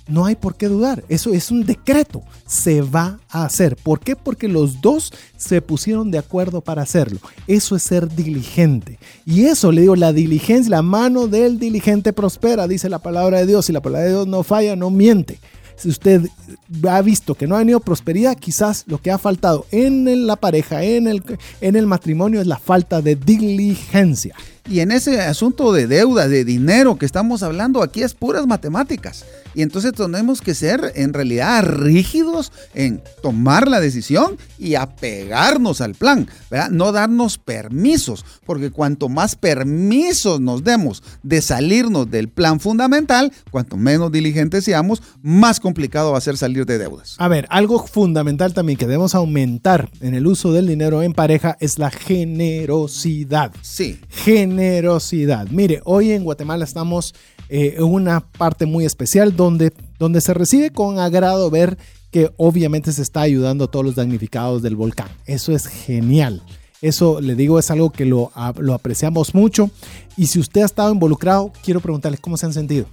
no 0.09 0.24
hay 0.24 0.34
por 0.34 0.54
qué 0.54 0.68
dudar. 0.68 1.04
Eso 1.10 1.34
es 1.34 1.50
un 1.50 1.66
decreto. 1.66 2.22
Se 2.46 2.80
va 2.80 3.20
a 3.28 3.44
hacer. 3.44 3.76
¿Por 3.76 4.00
qué? 4.00 4.16
Porque 4.16 4.48
los 4.48 4.80
dos 4.80 5.12
se 5.36 5.60
pusieron 5.60 6.10
de 6.10 6.16
acuerdo 6.16 6.62
para 6.62 6.80
hacerlo. 6.80 7.18
Eso 7.46 7.76
es 7.76 7.82
ser 7.82 8.09
diligente. 8.09 8.98
Y 9.26 9.44
eso, 9.44 9.70
le 9.70 9.82
digo, 9.82 9.96
la 9.96 10.14
diligencia, 10.14 10.70
la 10.70 10.80
mano 10.80 11.26
del 11.26 11.59
diligente 11.59 12.14
prospera, 12.14 12.66
dice 12.66 12.88
la 12.88 13.00
palabra 13.00 13.40
de 13.40 13.46
Dios. 13.48 13.68
Y 13.68 13.74
la 13.74 13.82
palabra 13.82 14.06
de 14.06 14.12
Dios 14.12 14.26
no 14.26 14.42
falla, 14.42 14.76
no 14.76 14.88
miente 14.88 15.38
si 15.77 15.89
usted 15.89 16.23
ha 16.89 17.03
visto 17.03 17.35
que 17.35 17.47
no 17.47 17.57
ha 17.57 17.61
tenido 17.61 17.81
prosperidad, 17.81 18.36
quizás 18.36 18.85
lo 18.86 18.99
que 18.99 19.11
ha 19.11 19.19
faltado 19.19 19.66
en 19.70 20.27
la 20.27 20.36
pareja, 20.36 20.82
en 20.82 21.07
el, 21.07 21.23
en 21.61 21.77
el 21.77 21.86
matrimonio, 21.86 22.40
es 22.40 22.47
la 22.47 22.59
falta 22.59 23.03
de 23.03 23.16
diligencia. 23.16 24.35
Y 24.68 24.80
en 24.80 24.93
ese 24.93 25.20
asunto 25.20 25.72
de 25.72 25.86
deuda, 25.86 26.28
de 26.28 26.44
dinero 26.44 26.97
que 26.97 27.06
estamos 27.06 27.43
hablando, 27.43 27.82
aquí 27.82 28.02
es 28.02 28.14
puras 28.14 28.47
matemáticas. 28.47 29.24
Y 29.55 29.62
entonces 29.62 29.93
tenemos 29.93 30.40
que 30.40 30.55
ser 30.55 30.93
en 30.94 31.12
realidad 31.12 31.62
rígidos 31.64 32.52
en 32.74 33.02
tomar 33.22 33.68
la 33.68 33.80
decisión 33.80 34.39
y 34.59 34.76
apegarnos 34.76 35.80
al 35.80 35.94
plan, 35.94 36.28
¿verdad? 36.51 36.70
No 36.70 36.93
darnos 36.93 37.39
permisos, 37.39 38.24
porque 38.47 38.70
cuanto 38.70 39.09
más 39.09 39.36
permisos 39.36 40.40
nos 40.40 40.64
demos 40.64 41.02
de 41.22 41.43
salirnos 41.43 42.10
del 42.10 42.28
plan 42.28 42.60
fundamental, 42.60 43.32
cuanto 43.51 43.76
menos 43.76 44.10
diligentes 44.10 44.64
seamos, 44.64 45.02
más 45.22 45.60
complicado 45.60 46.12
va 46.12 46.18
a 46.18 46.22
ser 46.22 46.39
salir 46.39 46.64
de 46.64 46.78
deudas. 46.78 47.16
A 47.18 47.28
ver, 47.28 47.47
algo 47.51 47.86
fundamental 47.86 48.55
también 48.55 48.78
que 48.78 48.86
debemos 48.86 49.14
aumentar 49.14 49.90
en 50.01 50.14
el 50.14 50.26
uso 50.26 50.52
del 50.52 50.66
dinero 50.66 51.02
en 51.02 51.12
pareja 51.12 51.56
es 51.60 51.78
la 51.78 51.90
generosidad. 51.90 53.52
Sí. 53.60 54.01
Generosidad. 54.52 55.48
Mire, 55.48 55.80
hoy 55.84 56.12
en 56.12 56.24
Guatemala 56.24 56.64
estamos 56.64 57.14
eh, 57.48 57.76
en 57.78 57.84
una 57.84 58.20
parte 58.20 58.66
muy 58.66 58.84
especial 58.84 59.34
donde, 59.34 59.72
donde 59.98 60.20
se 60.20 60.34
recibe 60.34 60.70
con 60.70 60.98
agrado 60.98 61.48
ver 61.48 61.78
que 62.10 62.30
obviamente 62.36 62.92
se 62.92 63.00
está 63.00 63.22
ayudando 63.22 63.64
a 63.64 63.70
todos 63.70 63.82
los 63.82 63.94
damnificados 63.94 64.60
del 64.60 64.76
volcán. 64.76 65.08
Eso 65.24 65.52
es 65.52 65.66
genial. 65.66 66.42
Eso, 66.82 67.22
le 67.22 67.34
digo, 67.34 67.58
es 67.58 67.70
algo 67.70 67.90
que 67.90 68.04
lo, 68.04 68.30
lo 68.58 68.74
apreciamos 68.74 69.34
mucho. 69.34 69.70
Y 70.18 70.26
si 70.26 70.38
usted 70.38 70.60
ha 70.60 70.66
estado 70.66 70.92
involucrado, 70.92 71.50
quiero 71.64 71.80
preguntarle 71.80 72.18
cómo 72.18 72.36
se 72.36 72.44
han 72.44 72.52
sentido. 72.52 72.84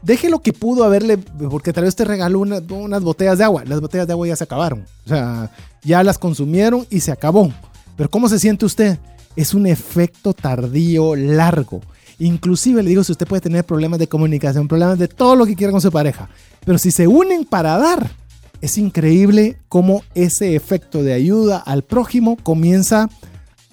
Deje 0.00 0.30
lo 0.30 0.40
que 0.40 0.54
pudo 0.54 0.84
haberle, 0.84 1.18
porque 1.18 1.74
tal 1.74 1.84
vez 1.84 1.94
te 1.94 2.06
regaló 2.06 2.38
unas 2.40 3.02
botellas 3.02 3.36
de 3.36 3.44
agua. 3.44 3.64
Las 3.66 3.82
botellas 3.82 4.06
de 4.06 4.14
agua 4.14 4.28
ya 4.28 4.36
se 4.36 4.44
acabaron. 4.44 4.86
O 5.04 5.08
sea, 5.08 5.50
ya 5.82 6.02
las 6.02 6.16
consumieron 6.16 6.86
y 6.88 7.00
se 7.00 7.12
acabó. 7.12 7.52
Pero 7.96 8.08
¿cómo 8.08 8.30
se 8.30 8.38
siente 8.38 8.64
usted? 8.64 8.98
Es 9.36 9.54
un 9.54 9.66
efecto 9.66 10.32
tardío 10.32 11.16
largo. 11.16 11.80
Inclusive 12.18 12.82
le 12.82 12.90
digo, 12.90 13.02
si 13.02 13.12
usted 13.12 13.26
puede 13.26 13.40
tener 13.40 13.64
problemas 13.64 13.98
de 13.98 14.06
comunicación, 14.06 14.68
problemas 14.68 14.98
de 14.98 15.08
todo 15.08 15.34
lo 15.34 15.46
que 15.46 15.56
quiera 15.56 15.72
con 15.72 15.80
su 15.80 15.90
pareja, 15.90 16.28
pero 16.64 16.78
si 16.78 16.90
se 16.92 17.08
unen 17.08 17.44
para 17.44 17.76
dar, 17.76 18.10
es 18.60 18.78
increíble 18.78 19.58
cómo 19.68 20.02
ese 20.14 20.54
efecto 20.54 21.02
de 21.02 21.12
ayuda 21.12 21.58
al 21.58 21.82
prójimo 21.82 22.36
comienza 22.36 23.08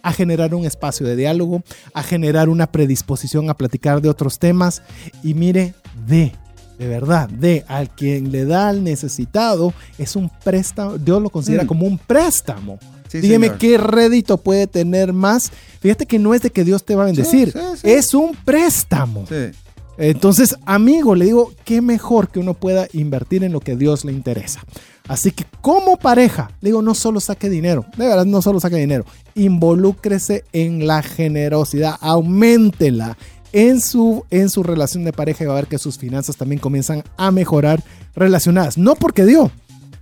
a 0.04 0.12
generar 0.12 0.56
un 0.56 0.66
espacio 0.66 1.06
de 1.06 1.16
diálogo, 1.16 1.62
a 1.94 2.02
generar 2.02 2.50
una 2.50 2.66
predisposición 2.72 3.52
a 3.52 3.54
platicar 3.54 4.02
de 4.02 4.10
otros 4.10 4.40
temas 4.40 4.82
y 5.22 5.36
mire, 5.36 5.76
de, 6.08 6.32
de 6.80 6.88
verdad, 6.88 7.30
de 7.30 7.64
al 7.68 7.92
quien 7.92 8.32
le 8.32 8.46
da 8.46 8.70
al 8.70 8.84
necesitado 8.84 9.72
es 10.00 10.16
un 10.16 10.32
préstamo, 10.44 10.98
Dios 10.98 11.22
lo 11.22 11.30
considera 11.30 11.64
Mm. 11.64 11.68
como 11.68 11.86
un 11.86 12.00
préstamo. 12.00 12.80
Sí, 13.12 13.20
Dígame 13.20 13.48
señor. 13.48 13.60
qué 13.60 13.78
rédito 13.78 14.38
puede 14.38 14.68
tener 14.68 15.12
más. 15.12 15.52
Fíjate 15.82 16.06
que 16.06 16.18
no 16.18 16.34
es 16.34 16.42
de 16.42 16.50
que 16.50 16.64
Dios 16.64 16.86
te 16.86 16.96
va 16.96 17.04
a 17.04 17.06
bendecir, 17.08 17.52
sí, 17.52 17.60
sí. 17.82 17.90
es 17.90 18.14
un 18.14 18.32
préstamo. 18.46 19.26
Entonces, 19.98 20.56
amigo, 20.66 21.14
le 21.14 21.26
digo, 21.26 21.52
qué 21.66 21.82
mejor 21.82 22.30
que 22.30 22.40
uno 22.40 22.54
pueda 22.54 22.88
invertir 22.94 23.44
en 23.44 23.52
lo 23.52 23.60
que 23.60 23.76
Dios 23.76 24.06
le 24.06 24.14
interesa. 24.14 24.62
Así 25.10 25.32
que 25.32 25.46
como 25.60 25.98
pareja, 25.98 26.52
le 26.62 26.70
digo, 26.70 26.82
no 26.82 26.96
solo 26.96 27.20
saque 27.20 27.50
dinero, 27.50 27.86
de 27.98 28.08
verdad, 28.08 28.26
no 28.26 28.42
solo 28.42 28.62
saque 28.62 28.78
dinero, 28.78 29.04
involúcrese 29.36 30.46
en 30.54 30.88
la 30.88 31.04
generosidad, 31.04 31.98
aumentela 32.00 33.18
en 33.54 33.82
su, 33.82 34.26
en 34.30 34.50
su 34.50 34.64
relación 34.64 35.04
de 35.04 35.12
pareja 35.12 35.44
y 35.44 35.48
va 35.48 35.54
a 35.54 35.58
ver 35.58 35.68
que 35.68 35.78
sus 35.78 35.98
finanzas 35.98 36.38
también 36.38 36.62
comienzan 36.62 37.04
a 37.18 37.32
mejorar 37.32 37.84
relacionadas. 38.16 38.78
No 38.78 38.96
porque 38.96 39.26
dio, 39.26 39.52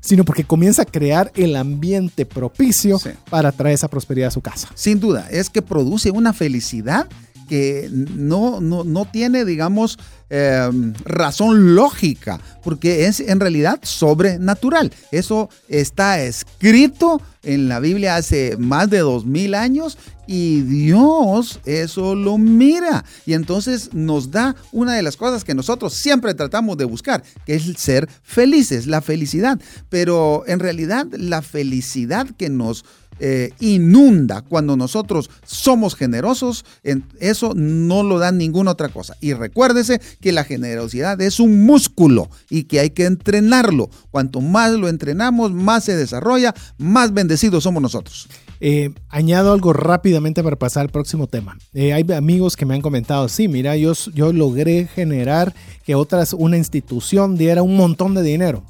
sino 0.09 0.25
porque 0.25 0.43
comienza 0.43 0.81
a 0.81 0.85
crear 0.85 1.31
el 1.35 1.55
ambiente 1.55 2.25
propicio 2.25 2.97
Sí. 2.97 3.11
para 3.29 3.51
traer 3.51 3.75
esa 3.75 3.89
prosperidad 3.89 4.29
a 4.29 4.31
su 4.31 4.41
casa. 4.41 4.67
Sin 4.73 4.99
duda, 4.99 5.27
es 5.29 5.51
que 5.51 5.61
produce 5.61 6.09
una 6.09 6.33
felicidad 6.33 7.07
que 7.49 7.89
no, 7.91 8.61
no, 8.61 8.83
no 8.83 9.05
tiene, 9.05 9.43
digamos, 9.43 9.97
eh, 10.29 10.69
razón 11.05 11.73
lógica, 11.73 12.39
porque 12.63 13.07
es 13.07 13.19
en 13.19 13.39
realidad 13.39 13.79
sobrenatural. 13.81 14.93
Eso 15.11 15.49
está 15.67 16.21
escrito 16.21 17.19
en 17.41 17.67
la 17.67 17.79
Biblia 17.79 18.15
hace 18.15 18.55
más 18.57 18.91
de 18.91 18.99
dos 18.99 19.25
mil 19.25 19.55
años 19.55 19.97
y 20.27 20.61
Dios 20.61 21.59
eso 21.65 22.13
lo 22.13 22.37
mira. 22.37 23.03
Y 23.25 23.33
entonces 23.33 23.89
nos 23.93 24.29
da 24.29 24.55
una 24.71 24.93
de 24.93 25.01
las 25.01 25.17
cosas 25.17 25.43
que 25.43 25.55
nosotros 25.55 25.95
siempre 25.95 26.35
tratamos 26.35 26.77
de 26.77 26.85
buscar, 26.85 27.23
que 27.47 27.55
es 27.55 27.63
ser 27.77 28.07
felices, 28.21 28.85
la 28.85 29.01
felicidad. 29.01 29.59
Pero 29.89 30.43
en 30.45 30.59
realidad 30.59 31.07
la 31.11 31.41
felicidad 31.41 32.27
que 32.37 32.49
nos 32.49 32.85
eh, 33.19 33.51
inunda 33.59 34.41
cuando 34.41 34.75
nosotros 34.77 35.29
somos 35.45 35.95
generosos, 35.95 36.65
en- 36.83 37.03
eso 37.19 37.53
no 37.55 38.03
lo 38.03 38.19
da 38.19 38.31
ninguna 38.31 38.71
otra 38.71 38.89
cosa. 38.89 39.15
Y 39.21 39.33
recuérdese 39.33 40.01
que 40.21 40.31
la 40.31 40.43
generosidad 40.43 41.19
es 41.21 41.39
un 41.39 41.65
músculo 41.65 42.29
y 42.49 42.63
que 42.63 42.79
hay 42.79 42.89
que 42.91 43.05
entrenarlo. 43.05 43.89
Cuanto 44.11 44.41
más 44.41 44.71
lo 44.73 44.87
entrenamos, 44.89 45.51
más 45.51 45.83
se 45.83 45.95
desarrolla, 45.95 46.53
más 46.77 47.13
bendecidos 47.13 47.63
somos 47.63 47.81
nosotros. 47.81 48.27
Eh, 48.61 48.89
añado 49.07 49.53
algo 49.53 49.71
rápidamente 49.71 50.43
para 50.43 50.57
pasar 50.57 50.81
al 50.81 50.89
próximo 50.89 51.27
tema. 51.27 51.57
Eh, 51.73 51.93
hay 51.93 52.05
amigos 52.11 52.57
que 52.57 52.65
me 52.65 52.73
han 52.75 52.81
comentado, 52.81 53.29
sí, 53.29 53.47
mira, 53.47 53.77
yo, 53.77 53.93
yo 54.13 54.33
logré 54.33 54.87
generar 54.93 55.53
que 55.85 55.95
otras, 55.95 56.33
una 56.33 56.57
institución 56.57 57.37
diera 57.37 57.61
un 57.63 57.77
montón 57.77 58.13
de 58.15 58.21
dinero. 58.21 58.63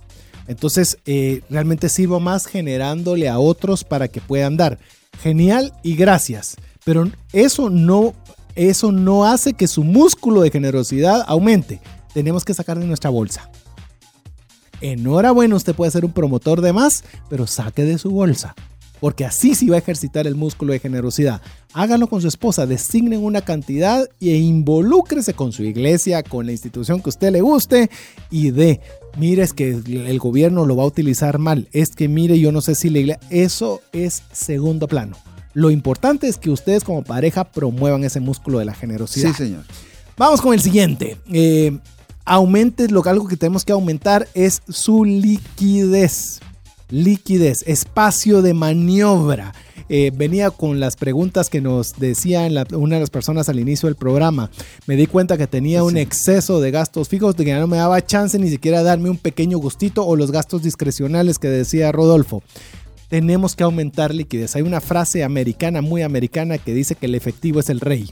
Entonces, 0.50 0.98
eh, 1.06 1.44
realmente 1.52 1.90
sirvo 1.90 2.20
más 2.20 2.48
generándole 2.48 3.30
a 3.30 3.38
otros 3.38 3.84
para 3.84 4.08
que 4.08 4.20
puedan 4.20 4.58
dar. 4.58 4.80
Genial 5.22 5.74
y 5.84 5.96
gracias. 5.96 6.56
Pero 6.84 7.08
eso 7.34 7.70
no, 7.70 8.16
eso 8.56 8.92
no 8.92 9.26
hace 9.26 9.54
que 9.54 9.68
su 9.68 9.84
músculo 9.84 10.42
de 10.42 10.50
generosidad 10.50 11.24
aumente. 11.28 11.80
Tenemos 12.16 12.44
que 12.44 12.56
sacar 12.56 12.80
de 12.80 12.88
nuestra 12.88 13.12
bolsa. 13.12 13.52
Enhorabuena, 14.82 15.56
usted 15.56 15.76
puede 15.76 15.92
ser 15.92 16.04
un 16.04 16.14
promotor 16.14 16.62
de 16.62 16.74
más, 16.74 17.04
pero 17.30 17.46
saque 17.46 17.84
de 17.84 18.00
su 18.00 18.10
bolsa. 18.10 18.56
Porque 19.00 19.26
así 19.26 19.54
sí 19.54 19.68
va 19.70 19.76
a 19.76 19.80
ejercitar 19.80 20.26
el 20.26 20.34
músculo 20.34 20.74
de 20.74 20.80
generosidad. 20.80 21.42
Hágalo 21.74 22.08
con 22.08 22.22
su 22.22 22.28
esposa, 22.28 22.66
designen 22.66 23.24
una 23.24 23.42
cantidad 23.42 24.10
e 24.20 24.36
involúcrese 24.36 25.36
con 25.36 25.52
su 25.52 25.64
iglesia, 25.64 26.24
con 26.24 26.48
la 26.48 26.54
institución 26.54 27.02
que 27.02 27.10
usted 27.10 27.32
le 27.32 27.42
guste 27.42 27.92
y 28.32 28.50
de, 28.50 28.82
mire, 29.18 29.44
es 29.44 29.54
que 29.54 29.70
el 29.70 30.20
gobierno 30.20 30.66
lo 30.66 30.76
va 30.76 30.84
a 30.84 30.88
utilizar 30.88 31.40
mal, 31.40 31.68
es 31.72 31.90
que 31.96 32.08
mire, 32.08 32.40
yo 32.40 32.52
no 32.52 32.62
sé 32.62 32.76
si 32.76 32.90
la 32.90 33.00
iglesia, 33.00 33.28
eso 33.30 33.82
es 33.92 34.24
segundo 34.32 34.88
plano. 34.88 35.18
Lo 35.54 35.72
importante 35.72 36.28
es 36.28 36.38
que 36.38 36.50
ustedes 36.50 36.84
como 36.84 37.04
pareja 37.04 37.44
promuevan 37.44 38.04
ese 38.04 38.20
músculo 38.20 38.60
de 38.60 38.66
la 38.66 38.74
generosidad. 38.74 39.32
Sí, 39.32 39.44
señor. 39.46 39.64
Vamos 40.18 40.42
con 40.42 40.54
el 40.54 40.62
siguiente. 40.62 41.18
Eh, 41.32 41.78
aumente, 42.26 42.88
lo, 42.90 43.04
algo 43.06 43.28
que 43.28 43.38
tenemos 43.38 43.66
que 43.66 43.72
aumentar 43.72 44.28
es 44.34 44.62
su 44.70 45.04
liquidez. 45.06 46.40
Liquidez, 46.90 47.64
espacio 47.68 48.42
de 48.42 48.54
maniobra. 48.54 49.54
Eh, 49.90 50.12
venía 50.16 50.52
con 50.52 50.80
las 50.80 50.96
preguntas 50.96 51.50
que 51.50 51.62
nos 51.62 51.94
decía 52.00 52.48
la- 52.50 52.66
una 52.74 52.96
de 52.96 53.02
las 53.02 53.10
personas 53.10 53.50
al 53.50 53.60
inicio 53.60 53.88
del 53.88 53.96
programa. 53.96 54.50
Me 54.88 54.96
di 54.96 55.08
cuenta 55.08 55.38
que 55.38 55.48
tenía 55.48 55.84
un 55.84 55.98
exceso 55.98 56.62
de 56.62 56.72
gastos 56.72 57.10
fijos, 57.10 57.36
de 57.36 57.44
que 57.44 57.50
ya 57.52 57.60
no 57.60 57.68
me 57.68 57.78
daba 57.78 58.06
chance 58.06 58.38
ni 58.40 58.50
siquiera 58.50 58.84
darme 58.84 59.10
un 59.10 59.18
pequeño 59.18 59.58
gustito 59.58 60.06
o 60.06 60.16
los 60.16 60.32
gastos 60.32 60.62
discrecionales 60.64 61.40
que 61.40 61.48
decía 61.50 61.92
Rodolfo 61.92 62.44
tenemos 63.10 63.56
que 63.56 63.64
aumentar 63.64 64.14
liquidez. 64.14 64.56
Hay 64.56 64.62
una 64.62 64.82
frase 64.82 65.24
americana, 65.24 65.82
muy 65.82 66.04
americana, 66.04 66.60
que 66.60 66.76
dice 66.76 66.94
que 66.94 67.08
el 67.08 67.16
efectivo 67.16 67.60
es 67.60 67.70
el 67.72 67.80
rey. 67.80 68.12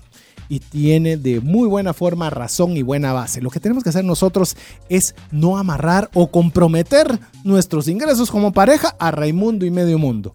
Y 0.49 0.59
tiene 0.59 1.17
de 1.17 1.39
muy 1.41 1.67
buena 1.67 1.93
forma 1.93 2.29
razón 2.29 2.77
y 2.77 2.81
buena 2.81 3.13
base. 3.13 3.41
Lo 3.41 3.49
que 3.49 3.59
tenemos 3.59 3.83
que 3.83 3.89
hacer 3.89 4.05
nosotros 4.05 4.55
es 4.89 5.15
no 5.31 5.57
amarrar 5.57 6.09
o 6.13 6.31
comprometer 6.31 7.19
nuestros 7.43 7.87
ingresos 7.87 8.31
como 8.31 8.51
pareja 8.51 8.95
a 8.99 9.11
Raimundo 9.11 9.65
y 9.65 9.71
medio 9.71 9.97
mundo. 9.97 10.33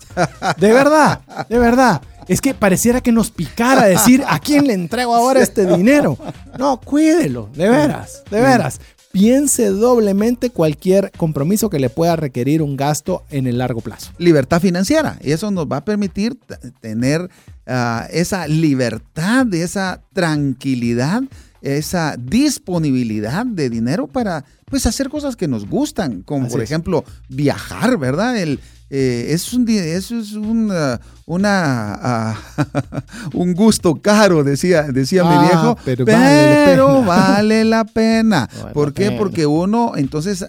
De 0.59 0.73
verdad, 0.73 1.21
de 1.49 1.59
verdad. 1.59 2.03
Es 2.29 2.41
que 2.41 2.55
pareciera 2.55 3.01
que 3.01 3.11
nos 3.11 3.31
picara 3.31 3.87
decir 3.87 4.23
a 4.29 4.39
quién 4.39 4.67
le 4.67 4.75
entrego 4.75 5.15
ahora 5.15 5.41
este 5.43 5.67
dinero. 5.67 6.17
No, 6.59 6.81
cuídelo, 6.81 7.49
de 7.55 7.69
veras, 7.69 8.23
de 8.31 8.41
veras. 8.41 8.81
Piense 9.13 9.67
doblemente 9.67 10.49
cualquier 10.49 11.11
compromiso 11.19 11.69
que 11.69 11.79
le 11.79 11.91
pueda 11.91 12.17
requerir 12.17 12.63
un 12.63 12.79
gasto 12.79 13.25
en 13.31 13.47
el 13.47 13.59
largo 13.59 13.83
plazo. 13.83 14.11
libertad 14.17 14.61
financiera. 14.61 15.19
Y 15.21 15.33
eso 15.33 15.51
nos 15.51 15.67
va 15.67 15.79
a 15.79 15.85
permitir 15.85 16.39
tener 16.81 17.29
ah, 17.67 18.07
esa 18.11 18.47
libertad, 18.49 19.53
esa 19.55 20.01
tranquilidad, 20.13 21.23
esa 21.61 22.17
disponibilidad 22.19 23.47
de 23.47 23.71
dinero 23.71 24.07
para 24.07 24.45
pues 24.67 24.87
hacer 24.87 25.09
cosas 25.11 25.37
que 25.37 25.49
nos 25.49 25.69
gustan, 25.69 26.23
como 26.23 26.47
Así 26.47 26.53
por 26.53 26.63
es. 26.63 26.71
ejemplo 26.71 27.05
viajar, 27.29 27.99
¿verdad? 27.99 28.37
El, 28.39 28.59
eh, 28.91 29.29
es 29.31 29.53
un, 29.53 29.69
eso 29.69 30.19
es 30.19 30.33
un, 30.33 30.71
ah, 30.73 30.99
una, 31.27 31.95
ah, 31.95 32.41
un 33.35 33.55
gusto 33.55 33.95
caro, 34.01 34.45
decía, 34.45 34.83
decía 34.85 35.23
Ah, 35.25 35.31
mi 35.41 35.47
viejo, 35.47 35.79
pero 35.85 36.05
pero, 36.05 37.03
vale 37.03 37.05
la 37.05 37.05
pena. 37.05 37.07
vale 37.07 37.65
la 37.65 37.85
pena. 37.85 38.49
Vale 38.63 38.75
¿Por 38.75 38.93
qué? 38.93 39.11
Porque 39.13 39.47
uno, 39.47 39.93
entonces, 39.97 40.45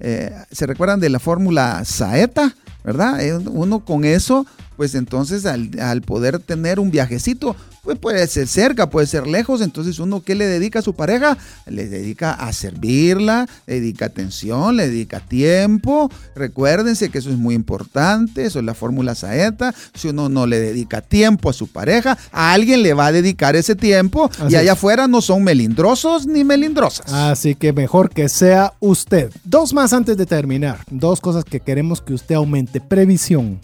eh, 0.00 0.32
¿se 0.50 0.66
recuerdan 0.66 1.00
de 1.00 1.08
la 1.10 1.18
fórmula 1.18 1.84
Saeta? 1.84 2.54
¿Verdad? 2.84 3.20
Eh, 3.24 3.34
Uno 3.36 3.84
con 3.84 4.04
eso, 4.04 4.44
pues 4.76 4.94
entonces 4.94 5.46
al, 5.46 5.70
al 5.80 6.02
poder 6.02 6.38
tener 6.38 6.80
un 6.80 6.90
viajecito, 6.90 7.56
pues 7.82 7.98
puede 7.98 8.24
ser 8.28 8.46
cerca, 8.46 8.90
puede 8.90 9.08
ser 9.08 9.26
lejos, 9.26 9.60
entonces 9.60 9.98
uno 9.98 10.22
¿qué 10.22 10.36
le 10.36 10.46
dedica 10.46 10.78
a 10.78 10.82
su 10.82 10.94
pareja? 10.94 11.36
Le 11.66 11.88
dedica 11.88 12.32
a 12.32 12.52
servirla, 12.52 13.48
le 13.66 13.80
dedica 13.80 14.06
atención, 14.06 14.76
le 14.76 14.88
dedica 14.88 15.18
tiempo. 15.18 16.08
Recuérdense 16.36 17.08
que 17.08 17.18
eso 17.18 17.30
es 17.30 17.38
muy 17.38 17.56
importante, 17.56 18.44
eso 18.44 18.60
es 18.60 18.64
la 18.64 18.74
fórmula 18.74 19.16
Saeta. 19.16 19.74
Si 19.94 20.08
uno 20.08 20.28
no 20.28 20.46
le 20.46 20.60
dedica 20.60 21.00
tiempo 21.00 21.50
a 21.50 21.52
su 21.52 21.66
pareja, 21.66 22.16
a 22.30 22.52
alguien 22.52 22.82
le 22.84 22.94
va 22.94 23.06
a 23.06 23.12
dedicar 23.12 23.56
ese 23.56 23.74
tiempo 23.74 24.30
Así 24.38 24.52
y 24.52 24.56
allá 24.56 24.72
es. 24.72 24.78
afuera 24.78 25.08
no 25.08 25.20
son 25.20 25.42
melindrosos 25.42 26.26
ni 26.28 26.44
melindrosas. 26.44 27.12
Así 27.12 27.56
que 27.56 27.72
mejor 27.72 28.10
que 28.10 28.28
sea 28.28 28.74
usted. 28.78 29.32
Dos 29.42 29.74
más 29.74 29.92
antes 29.92 30.16
de 30.16 30.26
terminar. 30.26 30.78
Dos 30.88 31.20
cosas 31.20 31.44
que 31.44 31.58
queremos 31.58 32.00
que 32.00 32.14
usted 32.14 32.36
aumente. 32.36 32.80
Previsión. 32.80 33.58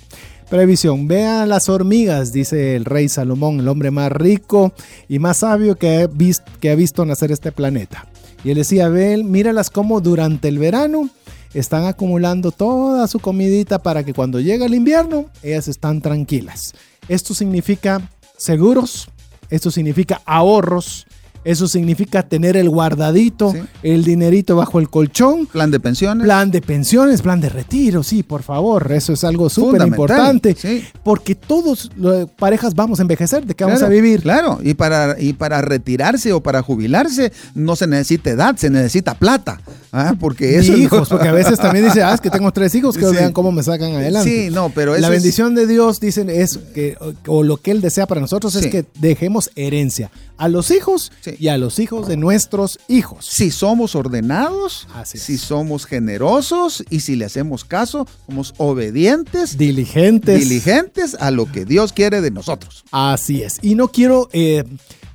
Previsión. 0.50 1.08
Vean 1.08 1.48
las 1.50 1.68
hormigas, 1.68 2.32
dice 2.32 2.74
el 2.74 2.84
rey 2.86 3.08
Salomón, 3.08 3.60
el 3.60 3.68
hombre 3.68 3.90
más 3.90 4.10
rico 4.10 4.72
y 5.08 5.18
más 5.18 5.38
sabio 5.38 5.76
que 5.76 5.98
ha, 6.02 6.06
vis- 6.06 6.42
que 6.60 6.70
ha 6.70 6.74
visto 6.74 7.04
nacer 7.04 7.30
este 7.32 7.52
planeta. 7.52 8.06
Y 8.44 8.50
él 8.50 8.56
decía, 8.56 8.88
ve, 8.88 9.16
míralas 9.22 9.68
como 9.68 10.00
durante 10.00 10.48
el 10.48 10.58
verano 10.58 11.10
están 11.52 11.84
acumulando 11.84 12.50
toda 12.50 13.06
su 13.08 13.18
comidita 13.18 13.78
para 13.82 14.04
que 14.04 14.14
cuando 14.14 14.40
llega 14.40 14.64
el 14.66 14.74
invierno, 14.74 15.26
ellas 15.42 15.68
están 15.68 16.00
tranquilas. 16.00 16.74
Esto 17.08 17.34
significa 17.34 18.10
seguros, 18.36 19.08
esto 19.50 19.70
significa 19.70 20.22
ahorros, 20.24 21.06
Eso 21.44 21.68
significa 21.68 22.22
tener 22.22 22.56
el 22.56 22.68
guardadito, 22.68 23.54
el 23.82 24.04
dinerito 24.04 24.56
bajo 24.56 24.78
el 24.78 24.90
colchón. 24.90 25.46
Plan 25.46 25.70
de 25.70 25.80
pensiones. 25.80 26.24
Plan 26.24 26.50
de 26.50 26.60
pensiones, 26.60 27.22
plan 27.22 27.40
de 27.40 27.48
retiro, 27.48 28.02
sí, 28.02 28.22
por 28.22 28.42
favor. 28.42 28.90
Eso 28.92 29.12
es 29.12 29.24
algo 29.24 29.48
súper 29.48 29.82
importante. 29.82 30.56
Porque 31.02 31.34
todos 31.34 31.90
las 31.96 32.26
parejas 32.26 32.74
vamos 32.74 32.98
a 32.98 33.02
envejecer, 33.02 33.46
¿de 33.46 33.54
qué 33.54 33.64
vamos 33.64 33.82
a 33.82 33.88
vivir? 33.88 34.22
Claro, 34.22 34.58
y 34.62 34.74
para, 34.74 35.16
y 35.18 35.32
para 35.32 35.62
retirarse 35.62 36.32
o 36.32 36.42
para 36.42 36.62
jubilarse 36.62 37.32
no 37.54 37.76
se 37.76 37.86
necesita 37.86 38.30
edad, 38.30 38.56
se 38.56 38.70
necesita 38.70 39.14
plata. 39.14 39.60
¿Ah? 39.92 40.14
Porque 40.18 40.58
eso. 40.58 40.76
hijos, 40.76 41.08
porque 41.10 41.28
a 41.28 41.32
veces 41.32 41.58
también 41.58 41.84
dice, 41.84 42.02
ah, 42.02 42.14
es 42.14 42.20
que 42.20 42.30
tengo 42.30 42.52
tres 42.52 42.74
hijos, 42.74 42.96
que 42.96 43.06
vean 43.06 43.32
cómo 43.32 43.52
me 43.52 43.62
sacan 43.62 43.94
adelante. 43.94 44.28
Sí, 44.28 44.50
no, 44.50 44.70
pero 44.70 44.96
La 44.98 45.08
bendición 45.08 45.54
de 45.54 45.66
Dios, 45.66 46.00
dicen, 46.00 46.30
es 46.30 46.58
que, 46.74 46.96
o 47.26 47.42
lo 47.42 47.56
que 47.56 47.70
Él 47.70 47.80
desea 47.80 48.06
para 48.06 48.20
nosotros 48.20 48.54
es 48.54 48.66
que 48.66 48.84
dejemos 48.98 49.50
herencia 49.56 50.10
a 50.38 50.48
los 50.48 50.70
hijos 50.70 51.12
y 51.38 51.48
a 51.48 51.58
los 51.58 51.78
hijos 51.78 52.08
de 52.08 52.16
nuestros 52.16 52.78
hijos. 52.88 53.26
Si 53.26 53.50
somos 53.50 53.94
ordenados, 53.94 54.86
si 55.04 55.36
somos 55.36 55.84
generosos 55.84 56.84
y 56.88 57.00
si 57.00 57.16
le 57.16 57.24
hacemos 57.24 57.64
caso, 57.64 58.06
somos 58.26 58.54
obedientes, 58.56 59.58
diligentes, 59.58 60.48
diligentes 60.48 61.16
a 61.18 61.30
lo 61.30 61.50
que 61.50 61.64
Dios 61.64 61.92
quiere 61.92 62.20
de 62.20 62.30
nosotros. 62.30 62.84
Así 62.92 63.42
es. 63.42 63.58
Y 63.62 63.74
no 63.74 63.88
quiero 63.88 64.28
eh, 64.32 64.64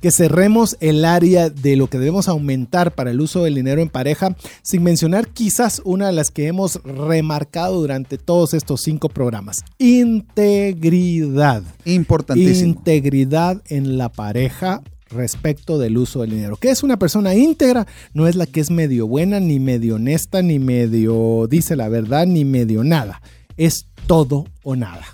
que 0.04 0.10
cerremos 0.10 0.76
el 0.80 1.02
área 1.06 1.48
de 1.48 1.76
lo 1.76 1.86
que 1.86 1.96
debemos 1.96 2.28
aumentar 2.28 2.94
para 2.94 3.10
el 3.10 3.22
uso 3.22 3.44
del 3.44 3.54
dinero 3.54 3.80
en 3.80 3.88
pareja, 3.88 4.36
sin 4.60 4.82
mencionar 4.82 5.28
quizás 5.28 5.80
una 5.82 6.08
de 6.08 6.12
las 6.12 6.30
que 6.30 6.46
hemos 6.46 6.74
remarcado 6.84 7.80
durante 7.80 8.18
todos 8.18 8.52
estos 8.52 8.82
cinco 8.82 9.08
programas. 9.08 9.64
Integridad. 9.78 11.62
Importantísimo. 11.86 12.68
Integridad 12.68 13.62
en 13.70 13.96
la 13.96 14.10
pareja 14.10 14.82
respecto 15.08 15.78
del 15.78 15.96
uso 15.96 16.20
del 16.20 16.32
dinero. 16.32 16.58
¿Qué 16.58 16.68
es 16.68 16.82
una 16.82 16.98
persona 16.98 17.34
íntegra? 17.34 17.86
No 18.12 18.28
es 18.28 18.36
la 18.36 18.44
que 18.44 18.60
es 18.60 18.70
medio 18.70 19.06
buena, 19.06 19.40
ni 19.40 19.58
medio 19.58 19.94
honesta, 19.94 20.42
ni 20.42 20.58
medio 20.58 21.46
dice 21.48 21.76
la 21.76 21.88
verdad, 21.88 22.26
ni 22.26 22.44
medio 22.44 22.84
nada. 22.84 23.22
Es 23.56 23.86
todo 24.06 24.44
o 24.64 24.76
nada. 24.76 25.06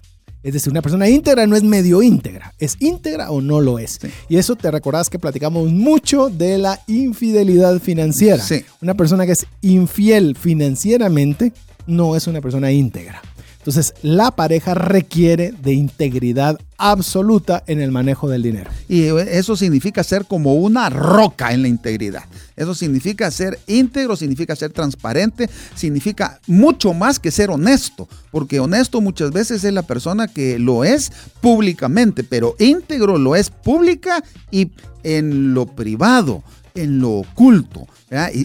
Es 0.42 0.54
decir, 0.54 0.70
una 0.70 0.80
persona 0.80 1.08
íntegra 1.08 1.46
no 1.46 1.54
es 1.54 1.62
medio 1.62 2.02
íntegra, 2.02 2.54
es 2.58 2.76
íntegra 2.80 3.30
o 3.30 3.42
no 3.42 3.60
lo 3.60 3.78
es. 3.78 3.98
Y 4.28 4.38
eso 4.38 4.56
te 4.56 4.70
recordás 4.70 5.10
que 5.10 5.18
platicamos 5.18 5.70
mucho 5.70 6.30
de 6.30 6.56
la 6.56 6.80
infidelidad 6.86 7.78
financiera. 7.78 8.42
Una 8.80 8.94
persona 8.94 9.26
que 9.26 9.32
es 9.32 9.46
infiel 9.60 10.36
financieramente 10.36 11.52
no 11.86 12.16
es 12.16 12.26
una 12.26 12.40
persona 12.40 12.72
íntegra. 12.72 13.20
Entonces, 13.60 13.92
la 14.00 14.30
pareja 14.30 14.72
requiere 14.72 15.52
de 15.52 15.74
integridad 15.74 16.58
absoluta 16.78 17.62
en 17.66 17.82
el 17.82 17.90
manejo 17.90 18.26
del 18.26 18.42
dinero. 18.42 18.70
Y 18.88 19.02
eso 19.02 19.54
significa 19.54 20.02
ser 20.02 20.24
como 20.24 20.54
una 20.54 20.88
roca 20.88 21.52
en 21.52 21.60
la 21.60 21.68
integridad. 21.68 22.24
Eso 22.56 22.74
significa 22.74 23.30
ser 23.30 23.58
íntegro, 23.66 24.16
significa 24.16 24.56
ser 24.56 24.72
transparente, 24.72 25.50
significa 25.74 26.40
mucho 26.46 26.94
más 26.94 27.18
que 27.18 27.30
ser 27.30 27.50
honesto, 27.50 28.08
porque 28.30 28.60
honesto 28.60 29.02
muchas 29.02 29.30
veces 29.30 29.62
es 29.62 29.74
la 29.74 29.82
persona 29.82 30.26
que 30.26 30.58
lo 30.58 30.82
es 30.82 31.12
públicamente, 31.42 32.24
pero 32.24 32.56
íntegro 32.58 33.18
lo 33.18 33.36
es 33.36 33.50
pública 33.50 34.24
y 34.50 34.70
en 35.02 35.52
lo 35.52 35.66
privado, 35.66 36.42
en 36.74 37.00
lo 37.00 37.10
oculto. 37.10 37.86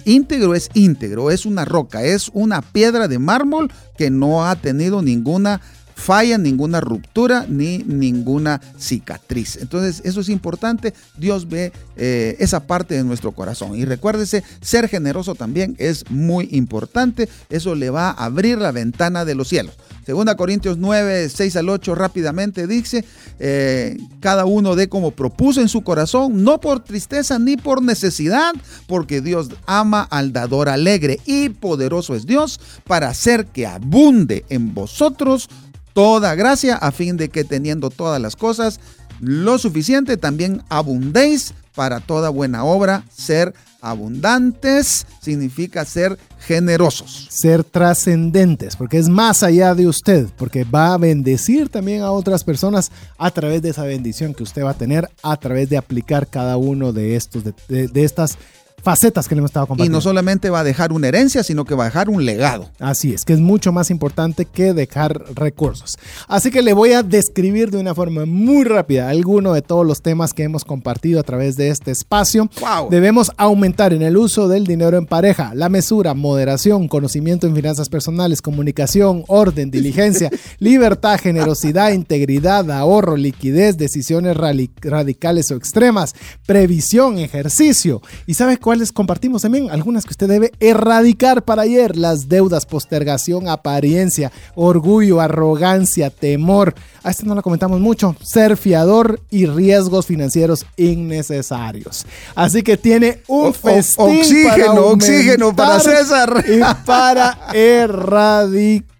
Íntegro 0.05 0.55
es 0.55 0.69
íntegro, 0.73 1.31
es 1.31 1.45
una 1.45 1.65
roca, 1.65 2.03
es 2.03 2.29
una 2.33 2.61
piedra 2.61 3.07
de 3.07 3.19
mármol 3.19 3.71
que 3.97 4.09
no 4.09 4.45
ha 4.45 4.55
tenido 4.55 5.01
ninguna 5.01 5.61
falla, 5.95 6.37
ninguna 6.37 6.81
ruptura 6.81 7.45
ni 7.47 7.79
ninguna 7.79 8.61
cicatriz. 8.77 9.57
Entonces 9.57 10.01
eso 10.05 10.21
es 10.21 10.29
importante, 10.29 10.93
Dios 11.17 11.47
ve 11.47 11.71
eh, 11.95 12.35
esa 12.39 12.67
parte 12.67 12.95
de 12.95 13.03
nuestro 13.03 13.31
corazón. 13.31 13.75
Y 13.75 13.85
recuérdese, 13.85 14.43
ser 14.61 14.89
generoso 14.89 15.35
también 15.35 15.75
es 15.79 16.09
muy 16.11 16.49
importante, 16.51 17.29
eso 17.49 17.75
le 17.75 17.89
va 17.89 18.09
a 18.09 18.25
abrir 18.25 18.57
la 18.57 18.71
ventana 18.71 19.25
de 19.25 19.35
los 19.35 19.47
cielos. 19.47 19.75
Segunda 20.05 20.35
Corintios 20.35 20.77
9, 20.77 21.29
6 21.29 21.55
al 21.55 21.69
8 21.69 21.95
rápidamente 21.95 22.67
dice, 22.67 23.03
eh, 23.39 23.97
cada 24.19 24.45
uno 24.45 24.75
de 24.75 24.87
como 24.87 25.11
propuso 25.11 25.61
en 25.61 25.67
su 25.67 25.81
corazón, 25.81 26.43
no 26.43 26.59
por 26.59 26.83
tristeza 26.83 27.39
ni 27.39 27.57
por 27.57 27.81
necesidad, 27.81 28.53
porque 28.87 29.21
Dios 29.21 29.49
ama 29.65 30.03
al 30.03 30.31
dador 30.31 30.69
alegre 30.69 31.19
y 31.25 31.49
poderoso 31.49 32.13
es 32.13 32.27
Dios 32.27 32.59
para 32.83 33.09
hacer 33.09 33.47
que 33.47 33.65
abunde 33.65 34.45
en 34.49 34.75
vosotros 34.75 35.49
toda 35.93 36.35
gracia, 36.35 36.75
a 36.75 36.91
fin 36.91 37.17
de 37.17 37.29
que 37.29 37.43
teniendo 37.43 37.89
todas 37.89 38.21
las 38.21 38.35
cosas 38.35 38.79
lo 39.21 39.57
suficiente, 39.57 40.17
también 40.17 40.61
abundéis 40.69 41.53
para 41.73 41.99
toda 41.99 42.29
buena 42.29 42.63
obra, 42.63 43.03
ser 43.09 43.53
abundantes 43.81 45.05
significa 45.21 45.85
ser 45.85 46.17
generosos. 46.45 47.27
Ser 47.29 47.63
trascendentes, 47.63 48.75
porque 48.75 48.97
es 48.97 49.09
más 49.09 49.43
allá 49.43 49.73
de 49.75 49.87
usted, 49.87 50.27
porque 50.37 50.63
va 50.63 50.93
a 50.93 50.97
bendecir 50.97 51.69
también 51.69 52.01
a 52.01 52.11
otras 52.11 52.43
personas 52.43 52.91
a 53.17 53.31
través 53.31 53.61
de 53.61 53.69
esa 53.69 53.83
bendición 53.83 54.33
que 54.33 54.43
usted 54.43 54.63
va 54.63 54.71
a 54.71 54.77
tener 54.77 55.09
a 55.23 55.37
través 55.37 55.69
de 55.69 55.77
aplicar 55.77 56.27
cada 56.27 56.57
uno 56.57 56.93
de 56.93 57.15
estos 57.15 57.43
de, 57.43 57.53
de 57.67 58.03
estas 58.03 58.37
facetas 58.85 59.27
que 59.27 59.33
le 59.33 59.39
hemos 59.39 59.49
estado 59.49 59.65
compartiendo. 59.65 59.97
Y 59.97 59.97
no 59.97 60.01
solamente 60.01 60.51
va 60.51 60.59
a 60.59 60.63
dejar 60.63 60.93
una 60.93 61.07
herencia, 61.07 61.43
sino 61.43 61.65
que 61.65 61.73
va 61.73 61.85
a 61.85 61.87
dejar 61.87 62.07
un 62.07 62.23
legado. 62.23 62.69
Así 62.79 63.15
es, 63.15 63.25
que 63.25 63.33
es 63.33 63.39
mucho 63.39 63.71
más 63.71 63.89
importante 63.89 64.45
que 64.45 64.75
dejar 64.75 65.23
recursos. 65.33 65.97
Así 66.27 66.51
que 66.51 66.61
le 66.61 66.73
voy 66.73 66.93
a 66.93 67.01
describir 67.01 67.71
de 67.71 67.79
una 67.79 67.95
forma 67.95 68.27
muy 68.27 68.63
rápida 68.63 69.09
alguno 69.09 69.53
de 69.53 69.63
todos 69.63 69.87
los 69.87 70.03
temas 70.03 70.33
que 70.33 70.43
hemos 70.43 70.63
compartido 70.63 71.19
a 71.19 71.23
través 71.23 71.57
de 71.57 71.69
este 71.69 71.89
espacio. 71.89 72.47
Debemos 72.91 73.31
aumentar 73.37 73.91
en 73.91 74.03
el 74.03 74.17
uso 74.17 74.47
del 74.47 74.67
dinero 74.67 74.97
en 74.97 75.07
pareja, 75.07 75.53
la 75.55 75.67
mesura, 75.67 76.13
moderación, 76.13 76.87
conocimiento 76.87 77.47
en 77.47 77.55
finanzas 77.55 77.89
personales, 77.89 78.43
comunicación, 78.43 79.23
orden, 79.27 79.71
diligencia, 79.71 80.29
libertad, 80.59 81.19
generosidad, 81.19 81.91
integridad, 81.91 82.69
ahorro, 82.69 83.17
liquidez, 83.17 83.77
decisiones 83.77 84.37
radicales 84.37 85.49
o 85.49 85.55
extremas, 85.55 86.13
previsión, 86.45 87.17
ejercicio. 87.17 88.03
¿Y 88.27 88.35
sabes 88.35 88.59
cuál 88.59 88.74
les 88.75 88.91
compartimos 88.91 89.41
también 89.41 89.69
algunas 89.71 90.05
que 90.05 90.11
usted 90.11 90.27
debe 90.27 90.51
erradicar 90.59 91.43
para 91.43 91.63
ayer. 91.63 91.95
Las 91.95 92.29
deudas, 92.29 92.65
postergación, 92.65 93.47
apariencia, 93.47 94.31
orgullo, 94.55 95.21
arrogancia, 95.21 96.09
temor. 96.09 96.75
A 97.03 97.11
este 97.11 97.25
no 97.25 97.35
lo 97.35 97.41
comentamos 97.41 97.79
mucho. 97.79 98.15
Ser 98.21 98.57
fiador 98.57 99.19
y 99.29 99.45
riesgos 99.45 100.05
financieros 100.05 100.65
innecesarios. 100.77 102.05
Así 102.35 102.63
que 102.63 102.77
tiene 102.77 103.21
un 103.27 103.53
festín 103.53 104.05
oxígeno, 104.19 104.65
para 104.65 104.81
oxígeno 104.81 105.55
para 105.55 105.79
César. 105.79 106.45
Y 106.47 106.85
para 106.85 107.37
erradicar. 107.53 108.94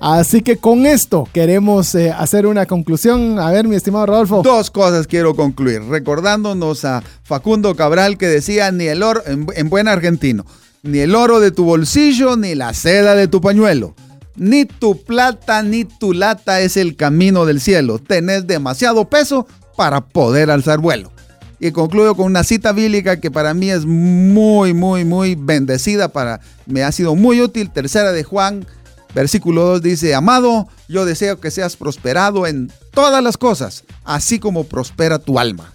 Así 0.00 0.42
que 0.42 0.56
con 0.56 0.86
esto 0.86 1.28
queremos 1.32 1.94
eh, 1.94 2.10
hacer 2.10 2.46
una 2.46 2.66
conclusión. 2.66 3.38
A 3.38 3.50
ver, 3.50 3.66
mi 3.68 3.76
estimado 3.76 4.06
Rodolfo. 4.06 4.42
Dos 4.42 4.70
cosas 4.70 5.06
quiero 5.06 5.34
concluir, 5.34 5.82
recordándonos 5.82 6.84
a 6.84 7.02
Facundo 7.22 7.74
Cabral 7.74 8.18
que 8.18 8.26
decía, 8.26 8.70
ni 8.72 8.86
el 8.86 9.02
oro, 9.02 9.22
en, 9.26 9.46
en 9.54 9.70
buen 9.70 9.88
argentino, 9.88 10.44
ni 10.82 10.98
el 10.98 11.14
oro 11.14 11.40
de 11.40 11.50
tu 11.50 11.64
bolsillo, 11.64 12.36
ni 12.36 12.54
la 12.54 12.74
seda 12.74 13.14
de 13.14 13.28
tu 13.28 13.40
pañuelo. 13.40 13.94
Ni 14.36 14.64
tu 14.64 15.00
plata 15.00 15.62
ni 15.62 15.84
tu 15.84 16.12
lata 16.12 16.60
es 16.60 16.76
el 16.76 16.96
camino 16.96 17.46
del 17.46 17.60
cielo. 17.60 18.00
Tenés 18.00 18.48
demasiado 18.48 19.08
peso 19.08 19.46
para 19.76 20.00
poder 20.00 20.50
alzar 20.50 20.80
vuelo. 20.80 21.12
Y 21.60 21.70
concluyo 21.70 22.16
con 22.16 22.26
una 22.26 22.42
cita 22.42 22.72
bíblica 22.72 23.20
que 23.20 23.30
para 23.30 23.54
mí 23.54 23.70
es 23.70 23.86
muy, 23.86 24.74
muy, 24.74 25.04
muy 25.04 25.36
bendecida, 25.36 26.08
para, 26.08 26.40
me 26.66 26.82
ha 26.82 26.90
sido 26.90 27.14
muy 27.14 27.40
útil. 27.40 27.70
Tercera 27.70 28.12
de 28.12 28.24
Juan 28.24 28.66
Versículo 29.14 29.62
2 29.62 29.82
dice, 29.82 30.14
amado, 30.14 30.68
yo 30.88 31.04
deseo 31.04 31.40
que 31.40 31.50
seas 31.50 31.76
prosperado 31.76 32.46
en 32.46 32.70
todas 32.90 33.22
las 33.22 33.36
cosas, 33.36 33.84
así 34.04 34.38
como 34.38 34.64
prospera 34.64 35.18
tu 35.18 35.38
alma. 35.38 35.72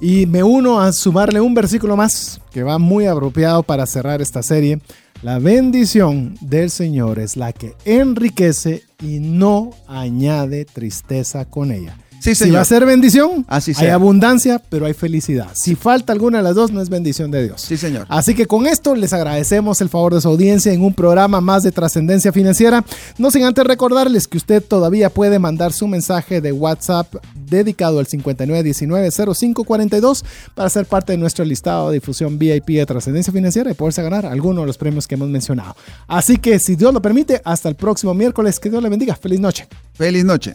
Y 0.00 0.26
me 0.26 0.42
uno 0.42 0.80
a 0.80 0.92
sumarle 0.92 1.40
un 1.40 1.54
versículo 1.54 1.96
más 1.96 2.40
que 2.50 2.62
va 2.62 2.78
muy 2.78 3.06
apropiado 3.06 3.62
para 3.62 3.86
cerrar 3.86 4.20
esta 4.20 4.42
serie. 4.42 4.80
La 5.22 5.38
bendición 5.38 6.34
del 6.40 6.70
Señor 6.70 7.20
es 7.20 7.36
la 7.36 7.52
que 7.52 7.76
enriquece 7.84 8.82
y 9.00 9.20
no 9.20 9.70
añade 9.86 10.64
tristeza 10.64 11.44
con 11.44 11.70
ella. 11.70 11.96
Si 12.22 12.50
va 12.50 12.60
a 12.60 12.64
ser 12.64 12.86
bendición, 12.86 13.44
Así 13.48 13.72
hay 13.76 13.88
abundancia, 13.88 14.62
pero 14.68 14.86
hay 14.86 14.94
felicidad. 14.94 15.48
Si 15.54 15.74
falta 15.74 16.12
alguna 16.12 16.38
de 16.38 16.44
las 16.44 16.54
dos, 16.54 16.70
no 16.70 16.80
es 16.80 16.88
bendición 16.88 17.32
de 17.32 17.42
Dios. 17.44 17.60
Sí, 17.60 17.76
señor. 17.76 18.06
Así 18.08 18.36
que 18.36 18.46
con 18.46 18.66
esto 18.66 18.94
les 18.94 19.12
agradecemos 19.12 19.80
el 19.80 19.88
favor 19.88 20.14
de 20.14 20.20
su 20.20 20.28
audiencia 20.28 20.72
en 20.72 20.82
un 20.82 20.94
programa 20.94 21.40
más 21.40 21.64
de 21.64 21.72
trascendencia 21.72 22.32
financiera. 22.32 22.84
No 23.18 23.32
sin 23.32 23.42
antes 23.42 23.64
recordarles 23.64 24.28
que 24.28 24.36
usted 24.36 24.62
todavía 24.62 25.10
puede 25.10 25.40
mandar 25.40 25.72
su 25.72 25.88
mensaje 25.88 26.40
de 26.40 26.52
WhatsApp 26.52 27.12
dedicado 27.34 27.98
al 27.98 28.06
5919-0542 28.06 30.24
para 30.54 30.70
ser 30.70 30.86
parte 30.86 31.10
de 31.12 31.18
nuestro 31.18 31.44
listado 31.44 31.88
de 31.88 31.94
difusión 31.94 32.38
VIP 32.38 32.68
de 32.68 32.86
trascendencia 32.86 33.32
financiera 33.32 33.68
y 33.70 33.74
poderse 33.74 34.02
ganar 34.02 34.26
alguno 34.26 34.60
de 34.60 34.68
los 34.68 34.78
premios 34.78 35.08
que 35.08 35.16
hemos 35.16 35.28
mencionado. 35.28 35.74
Así 36.06 36.36
que 36.36 36.60
si 36.60 36.76
Dios 36.76 36.94
lo 36.94 37.02
permite, 37.02 37.42
hasta 37.44 37.68
el 37.68 37.74
próximo 37.74 38.14
miércoles. 38.14 38.60
Que 38.60 38.70
Dios 38.70 38.80
le 38.82 38.88
bendiga. 38.88 39.16
Feliz 39.16 39.40
noche. 39.40 39.66
Feliz 39.94 40.24
noche. 40.24 40.54